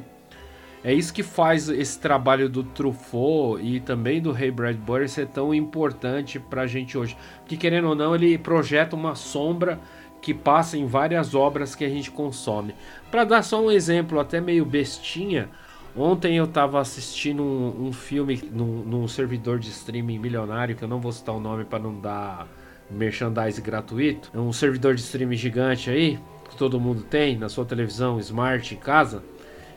é 0.83 0.93
isso 0.93 1.11
que 1.11 1.23
faz 1.23 1.67
esse 1.67 1.99
trabalho 1.99 2.47
do 2.47 2.63
Truffaut 2.63 3.61
e 3.61 3.79
também 3.79 4.21
do 4.21 4.31
Ray 4.31 4.51
Bradbury 4.51 5.09
ser 5.09 5.27
tão 5.27 5.53
importante 5.53 6.39
pra 6.39 6.67
gente 6.67 6.95
hoje. 6.95 7.17
Porque 7.39 7.57
querendo 7.57 7.89
ou 7.89 7.95
não, 7.95 8.13
ele 8.13 8.37
projeta 8.37 8.95
uma 8.95 9.15
sombra 9.15 9.79
que 10.21 10.33
passa 10.33 10.77
em 10.77 10.85
várias 10.85 11.33
obras 11.33 11.73
que 11.73 11.83
a 11.83 11.89
gente 11.89 12.11
consome. 12.11 12.75
Para 13.09 13.23
dar 13.23 13.41
só 13.41 13.59
um 13.59 13.71
exemplo 13.71 14.19
até 14.19 14.39
meio 14.39 14.63
bestinha, 14.63 15.49
Ontem 15.97 16.37
eu 16.37 16.45
tava 16.45 16.79
assistindo 16.79 17.41
um, 17.41 17.87
um 17.87 17.91
filme 17.91 18.39
num, 18.51 18.83
num, 18.83 19.07
servidor 19.07 19.57
de 19.57 19.69
streaming 19.69 20.19
milionário, 20.19 20.75
que 20.75 20.83
eu 20.83 20.87
não 20.87 20.99
vou 21.01 21.11
citar 21.11 21.33
o 21.33 21.39
nome 21.39 21.65
para 21.65 21.79
não 21.79 21.99
dar 21.99 22.47
merchandise 22.89 23.61
gratuito. 23.61 24.31
É 24.33 24.39
um 24.39 24.53
servidor 24.53 24.95
de 24.95 25.01
streaming 25.01 25.35
gigante 25.35 25.89
aí, 25.89 26.19
que 26.49 26.55
todo 26.55 26.79
mundo 26.79 27.03
tem 27.03 27.37
na 27.37 27.49
sua 27.49 27.65
televisão 27.65 28.19
smart 28.19 28.73
em 28.73 28.77
casa. 28.77 29.23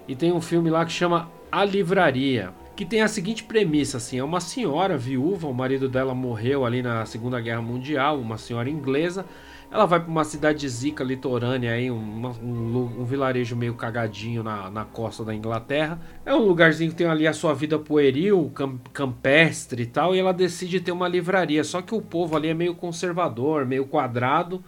E 0.08 0.16
tem 0.16 0.32
um 0.32 0.40
filme 0.40 0.70
lá 0.70 0.84
que 0.84 0.92
chama 0.92 1.30
A 1.50 1.64
Livraria, 1.64 2.50
que 2.74 2.84
tem 2.84 3.02
a 3.02 3.08
seguinte 3.08 3.44
premissa 3.44 3.98
assim, 3.98 4.18
é 4.18 4.24
uma 4.24 4.40
senhora 4.40 4.96
viúva, 4.96 5.46
o 5.46 5.54
marido 5.54 5.88
dela 5.88 6.14
morreu 6.14 6.64
ali 6.64 6.82
na 6.82 7.04
Segunda 7.04 7.40
Guerra 7.40 7.62
Mundial, 7.62 8.18
uma 8.18 8.38
senhora 8.38 8.68
inglesa, 8.68 9.26
ela 9.72 9.86
vai 9.86 9.98
para 9.98 10.10
uma 10.10 10.22
cidade 10.22 10.68
zica 10.68 11.02
litorânea 11.02 11.72
aí, 11.72 11.90
um, 11.90 11.96
um, 11.96 13.00
um, 13.00 13.04
vilarejo 13.06 13.56
meio 13.56 13.74
cagadinho 13.74 14.42
na, 14.42 14.70
na 14.70 14.84
costa 14.84 15.24
da 15.24 15.34
Inglaterra. 15.34 15.98
É 16.26 16.34
um 16.34 16.40
lugarzinho 16.40 16.90
que 16.90 16.96
tem 16.98 17.06
ali 17.06 17.26
a 17.26 17.32
sua 17.32 17.54
vida 17.54 17.78
pueril, 17.78 18.52
campestre 18.92 19.84
e 19.84 19.86
tal, 19.86 20.14
e 20.14 20.18
ela 20.18 20.34
decide 20.34 20.78
ter 20.78 20.92
uma 20.92 21.08
livraria. 21.08 21.64
Só 21.64 21.80
que 21.80 21.94
o 21.94 22.02
povo 22.02 22.36
ali 22.36 22.48
é 22.48 22.54
meio 22.54 22.74
conservador, 22.74 23.64
meio 23.64 23.86
quadrado, 23.86 24.62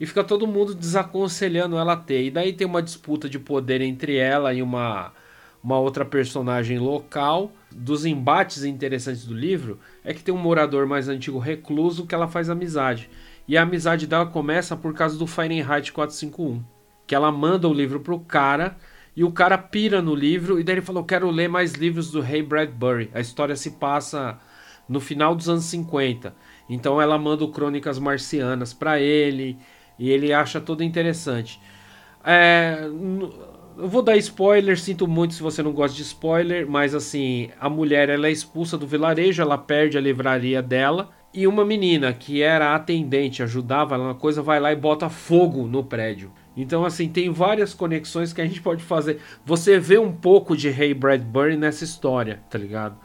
e 0.00 0.04
fica 0.04 0.24
todo 0.24 0.48
mundo 0.48 0.74
desaconselhando 0.74 1.78
ela 1.78 1.92
a 1.92 1.96
ter. 1.96 2.24
E 2.24 2.30
daí 2.32 2.52
tem 2.52 2.66
uma 2.66 2.82
disputa 2.82 3.28
de 3.28 3.38
poder 3.38 3.80
entre 3.80 4.16
ela 4.16 4.52
e 4.52 4.60
uma, 4.62 5.12
uma 5.62 5.78
outra 5.78 6.04
personagem 6.04 6.76
local. 6.76 7.52
Dos 7.70 8.04
embates 8.04 8.64
interessantes 8.64 9.24
do 9.24 9.32
livro 9.32 9.78
é 10.02 10.12
que 10.12 10.24
tem 10.24 10.34
um 10.34 10.38
morador 10.38 10.88
mais 10.88 11.08
antigo 11.08 11.38
recluso 11.38 12.04
que 12.04 12.16
ela 12.16 12.26
faz 12.26 12.50
amizade. 12.50 13.08
E 13.50 13.58
a 13.58 13.62
amizade 13.62 14.06
dela 14.06 14.26
começa 14.26 14.76
por 14.76 14.94
causa 14.94 15.18
do 15.18 15.26
Fahrenheit 15.26 15.90
451. 15.90 16.62
Que 17.04 17.16
ela 17.16 17.32
manda 17.32 17.66
o 17.66 17.74
livro 17.74 17.98
pro 17.98 18.20
cara 18.20 18.76
e 19.16 19.24
o 19.24 19.32
cara 19.32 19.58
pira 19.58 20.00
no 20.00 20.14
livro 20.14 20.60
e 20.60 20.62
daí 20.62 20.76
ele 20.76 20.82
falou: 20.82 21.02
"Quero 21.02 21.28
ler 21.28 21.48
mais 21.48 21.72
livros 21.72 22.12
do 22.12 22.20
Ray 22.20 22.44
Bradbury". 22.44 23.10
A 23.12 23.18
história 23.18 23.56
se 23.56 23.72
passa 23.72 24.38
no 24.88 25.00
final 25.00 25.34
dos 25.34 25.48
anos 25.48 25.64
50. 25.64 26.32
Então 26.68 27.02
ela 27.02 27.18
manda 27.18 27.42
o 27.42 27.50
Crônicas 27.50 27.98
Marcianas 27.98 28.72
para 28.72 29.00
ele 29.00 29.58
e 29.98 30.10
ele 30.10 30.32
acha 30.32 30.60
tudo 30.60 30.84
interessante. 30.84 31.60
É, 32.24 32.84
eu 33.76 33.88
vou 33.88 34.00
dar 34.00 34.16
spoiler, 34.16 34.78
sinto 34.78 35.08
muito 35.08 35.34
se 35.34 35.42
você 35.42 35.60
não 35.60 35.72
gosta 35.72 35.96
de 35.96 36.02
spoiler, 36.02 36.70
mas 36.70 36.94
assim, 36.94 37.50
a 37.58 37.68
mulher 37.68 38.10
ela 38.10 38.28
é 38.28 38.30
expulsa 38.30 38.78
do 38.78 38.86
vilarejo, 38.86 39.42
ela 39.42 39.58
perde 39.58 39.98
a 39.98 40.00
livraria 40.00 40.62
dela 40.62 41.10
e 41.32 41.46
uma 41.46 41.64
menina 41.64 42.12
que 42.12 42.42
era 42.42 42.74
atendente, 42.74 43.42
ajudava 43.42 43.94
ela 43.94 44.08
na 44.08 44.14
coisa, 44.14 44.42
vai 44.42 44.58
lá 44.58 44.72
e 44.72 44.76
bota 44.76 45.08
fogo 45.08 45.66
no 45.66 45.84
prédio. 45.84 46.32
Então, 46.56 46.84
assim, 46.84 47.08
tem 47.08 47.30
várias 47.30 47.72
conexões 47.72 48.32
que 48.32 48.40
a 48.40 48.46
gente 48.46 48.60
pode 48.60 48.82
fazer. 48.82 49.20
Você 49.44 49.78
vê 49.78 49.96
um 49.96 50.12
pouco 50.12 50.56
de 50.56 50.68
Ray 50.68 50.92
Bradbury 50.92 51.56
nessa 51.56 51.84
história, 51.84 52.42
tá 52.50 52.58
ligado? 52.58 52.98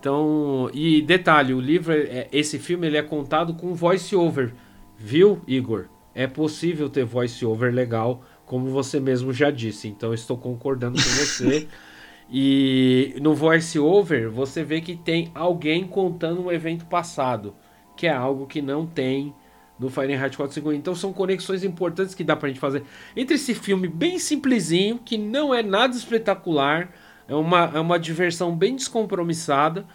Então, 0.00 0.70
e 0.72 1.02
detalhe, 1.02 1.52
o 1.52 1.60
livro, 1.60 1.92
é, 1.92 2.28
esse 2.32 2.58
filme, 2.58 2.86
ele 2.86 2.96
é 2.96 3.02
contado 3.02 3.54
com 3.54 3.74
voice 3.74 4.16
over, 4.16 4.54
viu, 4.96 5.42
Igor? 5.46 5.86
É 6.14 6.26
possível 6.26 6.88
ter 6.88 7.04
voice 7.04 7.44
over 7.44 7.74
legal, 7.74 8.22
como 8.46 8.70
você 8.70 8.98
mesmo 8.98 9.34
já 9.34 9.50
disse. 9.50 9.86
Então, 9.86 10.14
estou 10.14 10.38
concordando 10.38 10.96
com 10.96 11.08
você. 11.10 11.68
e 12.32 13.14
no 13.20 13.34
voice 13.34 13.78
over, 13.78 14.30
você 14.30 14.64
vê 14.64 14.80
que 14.80 14.96
tem 14.96 15.30
alguém 15.34 15.86
contando 15.86 16.42
um 16.42 16.50
evento 16.50 16.86
passado 16.86 17.54
que 17.96 18.06
é 18.06 18.12
algo 18.12 18.46
que 18.46 18.60
não 18.60 18.86
tem 18.86 19.34
no 19.78 19.88
Fahrenheit 19.90 20.36
451. 20.36 20.72
Então 20.72 20.94
são 20.94 21.12
conexões 21.12 21.64
importantes 21.64 22.14
que 22.14 22.24
dá 22.24 22.36
pra 22.36 22.48
gente 22.48 22.60
fazer 22.60 22.84
entre 23.16 23.36
esse 23.36 23.54
filme 23.54 23.88
bem 23.88 24.18
simplesinho, 24.18 24.98
que 24.98 25.18
não 25.18 25.54
é 25.54 25.62
nada 25.62 25.96
espetacular, 25.96 26.90
é 27.28 27.34
uma, 27.34 27.70
é 27.74 27.80
uma 27.80 27.98
diversão 27.98 28.54
bem 28.54 28.76
descompromissada, 28.76 29.86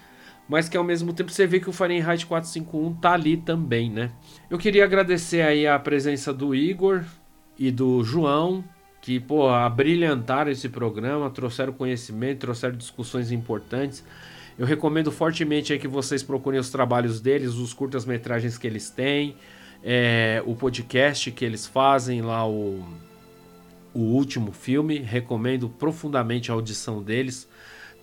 mas 0.47 0.67
que 0.67 0.75
ao 0.75 0.83
mesmo 0.83 1.13
tempo 1.13 1.31
você 1.31 1.47
vê 1.47 1.59
que 1.59 1.69
o 1.69 1.73
Fahrenheit 1.73 2.25
451 2.25 2.93
tá 2.95 3.13
ali 3.13 3.37
também, 3.37 3.89
né? 3.89 4.11
Eu 4.49 4.57
queria 4.57 4.83
agradecer 4.83 5.41
aí 5.41 5.65
a 5.65 5.79
presença 5.79 6.33
do 6.33 6.53
Igor 6.53 7.03
e 7.57 7.71
do 7.71 8.03
João, 8.03 8.63
que, 9.01 9.19
pô, 9.19 9.47
abrilhantaram 9.47 10.51
esse 10.51 10.67
programa, 10.67 11.29
trouxeram 11.29 11.73
conhecimento, 11.73 12.39
trouxeram 12.39 12.75
discussões 12.75 13.31
importantes. 13.31 14.03
Eu 14.61 14.67
recomendo 14.67 15.11
fortemente 15.11 15.75
que 15.79 15.87
vocês 15.87 16.21
procurem 16.21 16.59
os 16.59 16.69
trabalhos 16.69 17.19
deles, 17.19 17.55
os 17.55 17.73
curtas-metragens 17.73 18.59
que 18.59 18.67
eles 18.67 18.91
têm, 18.91 19.35
é, 19.83 20.43
o 20.45 20.55
podcast 20.55 21.31
que 21.31 21.43
eles 21.43 21.65
fazem 21.65 22.21
lá, 22.21 22.47
o, 22.47 22.85
o 23.91 23.99
último 23.99 24.51
filme. 24.51 24.99
Recomendo 24.99 25.67
profundamente 25.67 26.51
a 26.51 26.53
audição 26.53 27.01
deles. 27.01 27.49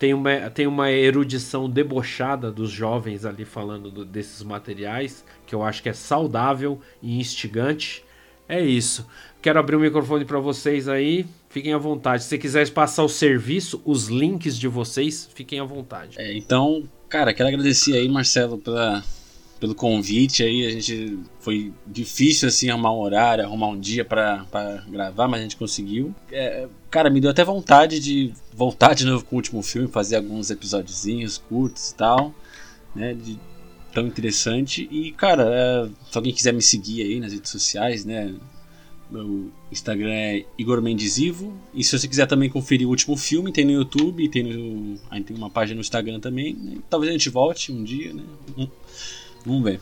Tem 0.00 0.12
uma, 0.12 0.50
tem 0.50 0.66
uma 0.66 0.90
erudição 0.90 1.70
debochada 1.70 2.50
dos 2.50 2.72
jovens 2.72 3.24
ali 3.24 3.44
falando 3.44 3.88
do, 3.88 4.04
desses 4.04 4.42
materiais, 4.42 5.24
que 5.46 5.54
eu 5.54 5.62
acho 5.62 5.80
que 5.80 5.88
é 5.88 5.92
saudável 5.92 6.80
e 7.00 7.20
instigante. 7.20 8.04
É 8.48 8.60
isso. 8.60 9.06
Quero 9.40 9.60
abrir 9.60 9.76
o 9.76 9.80
microfone 9.80 10.24
para 10.24 10.40
vocês 10.40 10.88
aí. 10.88 11.24
Fiquem 11.48 11.72
à 11.72 11.78
vontade. 11.78 12.24
Se 12.24 12.36
quiser 12.36 12.68
passar 12.70 13.02
o 13.04 13.08
serviço, 13.08 13.80
os 13.84 14.08
links 14.08 14.58
de 14.58 14.68
vocês, 14.68 15.28
fiquem 15.34 15.60
à 15.60 15.64
vontade. 15.64 16.16
É, 16.18 16.36
então, 16.36 16.84
cara, 17.08 17.32
quero 17.32 17.48
agradecer 17.48 17.94
aí, 17.94 18.08
Marcelo, 18.08 18.58
pela, 18.58 19.02
pelo 19.58 19.74
convite 19.74 20.42
aí. 20.42 20.66
A 20.66 20.70
gente 20.70 21.18
foi 21.40 21.72
difícil 21.86 22.48
assim 22.48 22.68
arrumar 22.68 22.92
um 22.92 22.98
horário, 22.98 23.44
arrumar 23.44 23.68
um 23.68 23.80
dia 23.80 24.04
para 24.04 24.44
gravar, 24.88 25.26
mas 25.26 25.40
a 25.40 25.42
gente 25.42 25.56
conseguiu. 25.56 26.14
É, 26.30 26.68
cara, 26.90 27.08
me 27.08 27.20
deu 27.20 27.30
até 27.30 27.42
vontade 27.42 27.98
de 27.98 28.32
voltar 28.52 28.94
de 28.94 29.06
novo 29.06 29.24
com 29.24 29.36
o 29.36 29.38
último 29.38 29.62
filme, 29.62 29.88
fazer 29.88 30.16
alguns 30.16 30.50
episódiozinhos 30.50 31.38
curtos 31.38 31.90
e 31.90 31.94
tal, 31.94 32.34
né? 32.94 33.14
De, 33.14 33.38
tão 33.92 34.06
interessante. 34.06 34.86
E, 34.90 35.12
cara, 35.12 35.44
é, 35.50 35.88
se 36.10 36.18
alguém 36.18 36.34
quiser 36.34 36.52
me 36.52 36.62
seguir 36.62 37.02
aí 37.02 37.18
nas 37.18 37.32
redes 37.32 37.50
sociais, 37.50 38.04
né? 38.04 38.34
Meu 39.10 39.50
Instagram 39.72 40.12
é 40.12 40.44
Igor 40.58 40.82
Mendizivo. 40.82 41.52
E 41.72 41.82
se 41.82 41.98
você 41.98 42.06
quiser 42.06 42.26
também 42.26 42.50
conferir 42.50 42.86
o 42.86 42.90
último 42.90 43.16
filme, 43.16 43.52
tem 43.52 43.64
no 43.64 43.72
YouTube, 43.72 44.28
tem, 44.28 44.42
no, 44.42 44.98
aí 45.10 45.22
tem 45.22 45.36
uma 45.36 45.50
página 45.50 45.76
no 45.76 45.80
Instagram 45.80 46.20
também. 46.20 46.54
Né? 46.54 46.78
Talvez 46.90 47.10
a 47.10 47.12
gente 47.12 47.30
volte 47.30 47.72
um 47.72 47.82
dia, 47.82 48.12
né? 48.12 48.22
Hum, 48.56 48.68
vamos 49.44 49.64
ver. 49.64 49.80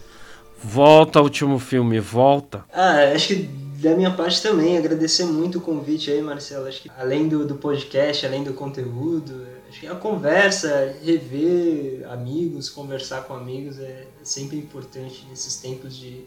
Volta 0.62 1.20
o 1.20 1.24
último 1.24 1.58
filme, 1.58 2.00
volta. 2.00 2.64
Ah, 2.72 3.12
acho 3.14 3.28
que 3.28 3.66
da 3.78 3.94
minha 3.94 4.10
parte 4.10 4.42
também, 4.42 4.78
agradecer 4.78 5.24
muito 5.24 5.58
o 5.58 5.60
convite 5.60 6.10
aí, 6.10 6.22
Marcelo. 6.22 6.66
Acho 6.66 6.82
que 6.82 6.90
além 6.96 7.28
do, 7.28 7.46
do 7.46 7.56
podcast, 7.56 8.24
além 8.24 8.42
do 8.42 8.54
conteúdo, 8.54 9.46
acho 9.68 9.80
que 9.80 9.86
a 9.86 9.94
conversa, 9.94 10.96
rever 11.04 12.08
amigos, 12.10 12.70
conversar 12.70 13.24
com 13.24 13.34
amigos 13.34 13.78
é 13.78 14.06
sempre 14.22 14.56
importante 14.56 15.26
nesses 15.28 15.56
tempos 15.56 15.94
de 15.96 16.24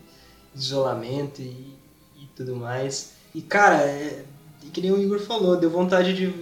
isolamento 0.55 1.41
e 1.41 1.78
tudo 2.39 2.55
mais. 2.55 3.11
E 3.35 3.41
cara, 3.41 3.81
é, 3.81 4.23
que 4.71 4.79
nem 4.79 4.91
o 4.91 5.01
Igor 5.01 5.19
falou, 5.19 5.57
deu 5.57 5.69
vontade 5.69 6.13
de 6.13 6.33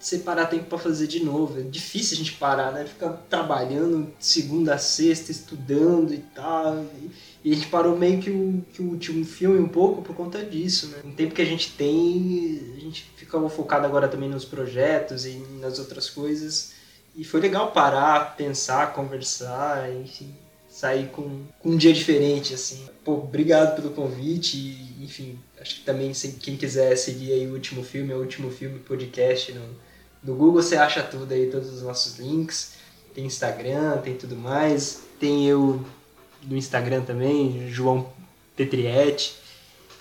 separar 0.00 0.46
tempo 0.46 0.64
para 0.64 0.78
fazer 0.78 1.06
de 1.06 1.22
novo. 1.22 1.60
É 1.60 1.62
difícil 1.62 2.14
a 2.14 2.18
gente 2.18 2.32
parar, 2.32 2.72
né? 2.72 2.86
Ficar 2.86 3.10
trabalhando 3.28 4.10
segunda 4.18 4.74
a 4.74 4.78
sexta, 4.78 5.30
estudando 5.30 6.14
e 6.14 6.18
tal. 6.34 6.84
E 7.44 7.52
a 7.52 7.54
gente 7.54 7.66
parou 7.68 7.96
meio 7.96 8.20
que 8.20 8.30
o, 8.30 8.64
que 8.72 8.80
o 8.80 8.90
último 8.90 9.24
filme 9.24 9.58
um 9.58 9.68
pouco 9.68 10.00
por 10.00 10.16
conta 10.16 10.42
disso, 10.42 10.88
né? 10.88 10.98
No 11.04 11.12
tempo 11.12 11.34
que 11.34 11.42
a 11.42 11.46
gente 11.46 11.72
tem, 11.72 12.74
a 12.76 12.80
gente 12.80 13.06
fica 13.16 13.38
focado 13.50 13.84
agora 13.84 14.08
também 14.08 14.30
nos 14.30 14.46
projetos 14.46 15.26
e 15.26 15.36
nas 15.60 15.78
outras 15.78 16.08
coisas. 16.08 16.72
E 17.14 17.22
foi 17.22 17.40
legal 17.40 17.70
parar, 17.70 18.34
pensar, 18.34 18.94
conversar, 18.94 19.92
enfim, 19.92 20.34
sair 20.68 21.08
com, 21.08 21.42
com 21.60 21.70
um 21.70 21.76
dia 21.76 21.92
diferente, 21.92 22.52
assim. 22.54 22.84
Pô, 23.04 23.14
obrigado 23.14 23.76
pelo 23.76 23.90
convite 23.90 24.56
enfim, 25.04 25.38
acho 25.60 25.76
que 25.76 25.80
também 25.82 26.12
quem 26.40 26.56
quiser 26.56 26.96
seguir 26.96 27.32
aí 27.32 27.46
o 27.46 27.52
último 27.52 27.84
filme, 27.84 28.12
é 28.12 28.16
o 28.16 28.20
último 28.20 28.50
filme 28.50 28.78
podcast 28.78 29.52
no, 29.52 29.62
no 30.22 30.34
Google 30.34 30.62
você 30.62 30.76
acha 30.76 31.02
tudo 31.02 31.32
aí, 31.32 31.50
todos 31.50 31.72
os 31.72 31.82
nossos 31.82 32.18
links. 32.18 32.72
Tem 33.14 33.26
Instagram, 33.26 33.98
tem 33.98 34.16
tudo 34.16 34.34
mais. 34.34 35.02
Tem 35.20 35.46
eu 35.46 35.84
no 36.42 36.56
Instagram 36.56 37.02
também, 37.02 37.68
João 37.70 38.12
Petrietti. 38.56 39.36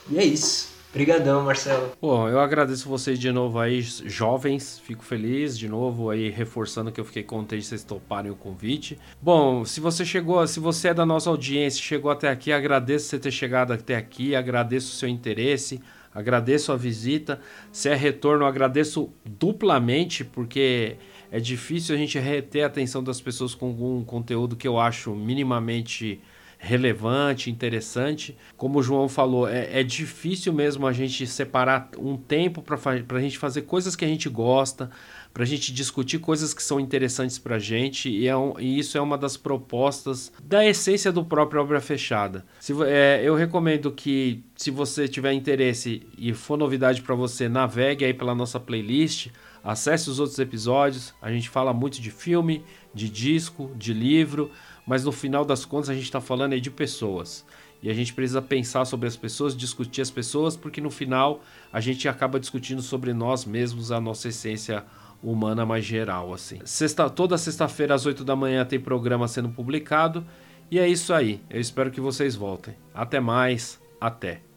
E 0.10 0.18
é 0.18 0.24
isso. 0.24 0.73
Obrigadão, 0.94 1.44
Marcelo. 1.44 1.92
Bom, 2.00 2.30
eu 2.30 2.40
agradeço 2.40 2.88
vocês 2.88 3.18
de 3.18 3.32
novo 3.32 3.58
aí, 3.58 3.82
jovens. 3.82 4.78
Fico 4.78 5.04
feliz 5.04 5.58
de 5.58 5.68
novo 5.68 6.12
aí, 6.12 6.30
reforçando 6.30 6.92
que 6.92 7.02
eu 7.02 7.06
fiquei 7.06 7.24
contente 7.24 7.62
de 7.62 7.68
vocês 7.68 7.84
toparem 7.84 8.32
o 8.32 8.36
convite. 8.36 9.00
Bom, 9.20 9.66
se 9.66 9.80
você 9.80 10.06
chegou, 10.06 10.46
se 10.46 10.60
você 10.60 10.90
é 10.90 10.94
da 10.94 11.04
nossa 11.04 11.32
audiência, 11.32 11.82
chegou 11.82 12.12
até 12.12 12.30
aqui, 12.30 12.54
agradeço 12.54 13.08
você 13.08 13.18
ter 13.18 13.32
chegado 13.32 13.74
até 13.74 13.96
aqui, 13.96 14.36
agradeço 14.36 14.92
o 14.92 14.96
seu 14.96 15.10
interesse. 15.10 15.82
Agradeço 16.14 16.72
a 16.72 16.78
visita. 16.78 17.42
Se 17.72 17.90
é 17.90 17.96
retorno, 17.96 18.46
agradeço 18.46 19.10
duplamente, 19.26 20.24
porque 20.24 20.98
é 21.32 21.40
difícil 21.40 21.96
a 21.96 21.98
gente 21.98 22.20
reter 22.20 22.62
a 22.62 22.68
atenção 22.68 23.04
das 23.04 23.20
pessoas 23.20 23.56
com 23.56 23.66
algum 23.66 24.04
conteúdo 24.04 24.56
que 24.56 24.68
eu 24.68 24.80
acho 24.80 25.16
minimamente 25.16 26.22
relevante, 26.64 27.52
interessante. 27.52 28.38
Como 28.56 28.80
o 28.80 28.84
João 28.84 29.10
falou, 29.10 29.50
é, 29.50 29.82
é 29.82 29.84
difícil 29.84 30.54
mesmo 30.54 30.88
a 30.88 30.94
gente 30.94 31.28
separar 31.28 31.90
um 31.98 32.16
tempo 32.16 32.62
para 32.62 32.80
a 33.18 33.22
gente 33.22 33.38
fazer 33.38 33.64
coisas 33.64 33.98
que 33.98 34.06
a 34.06 34.08
gente 34.08 34.30
gosta, 34.30 34.90
para 35.34 35.44
a 35.44 35.46
gente 35.46 35.74
discutir 35.74 36.20
coisas 36.20 36.54
que 36.54 36.64
são 36.64 36.80
interessantes 36.80 37.38
para 37.38 37.58
a 37.58 37.60
gente, 37.60 38.10
e, 38.10 38.28
é 38.30 38.38
um, 38.38 38.58
e, 38.58 38.80
isso 38.80 38.98
é 38.98 39.02
uma 39.02 39.18
das 39.18 39.36
propostas 39.36 40.32
da 40.42 40.66
essência 40.66 41.12
do 41.12 41.26
próprio 41.26 41.60
Obra 41.60 41.82
Fechada. 41.82 42.46
Se, 42.62 42.74
é, 42.86 43.22
eu 43.22 43.36
recomendo 43.36 43.92
que, 43.92 44.42
se 44.56 44.72
você 44.72 45.06
tiver 45.06 45.34
interesse 45.34 46.08
e 46.18 46.34
for 46.34 46.58
novidade 46.58 47.02
para 47.02 47.14
você, 47.14 47.50
navegue 47.50 48.06
aí 48.06 48.14
pela 48.14 48.34
nossa 48.34 48.58
playlist, 48.58 49.28
acesse 49.62 50.10
os 50.10 50.18
outros 50.18 50.40
episódios. 50.40 51.14
A 51.22 51.30
gente 51.30 51.50
fala 51.50 51.74
muito 51.74 52.02
de 52.02 52.10
filme, 52.10 52.64
de 52.94 53.10
disco, 53.10 53.72
de 53.76 53.94
livro, 53.94 54.50
mas 54.86 55.04
no 55.04 55.12
final 55.12 55.46
das 55.46 55.66
contas 55.66 55.90
a 55.90 55.94
gente 55.94 56.04
está 56.04 56.22
falando 56.22 56.54
aí 56.54 56.62
de 56.62 56.72
pessoas. 56.72 57.46
E 57.82 57.90
a 57.90 57.94
gente 57.94 58.14
precisa 58.14 58.42
pensar 58.42 58.86
sobre 58.86 59.08
as 59.08 59.18
pessoas, 59.18 59.56
discutir 59.56 60.02
as 60.02 60.10
pessoas, 60.10 60.56
porque 60.56 60.80
no 60.80 60.90
final 60.90 61.42
a 61.72 61.82
gente 61.82 62.08
acaba 62.08 62.40
discutindo 62.40 62.82
sobre 62.82 63.14
nós 63.14 63.44
mesmos, 63.44 63.92
a 63.92 64.00
nossa 64.00 64.30
essência 64.30 64.86
humana 65.22 65.66
mais 65.66 65.84
geral, 65.84 66.34
assim. 66.34 66.60
Sexta, 66.64 67.10
toda 67.10 67.38
sexta-feira 67.38 67.94
às 67.94 68.06
8 68.06 68.24
da 68.24 68.36
manhã 68.36 68.66
tem 68.66 68.80
programa 68.80 69.28
sendo 69.28 69.50
publicado. 69.50 70.26
E 70.72 70.80
é 70.80 70.88
isso 70.88 71.14
aí. 71.14 71.42
Eu 71.50 71.60
espero 71.60 71.92
que 71.92 72.02
vocês 72.02 72.36
voltem. 72.36 72.76
Até 72.94 73.20
mais. 73.20 73.82
Até. 74.00 74.53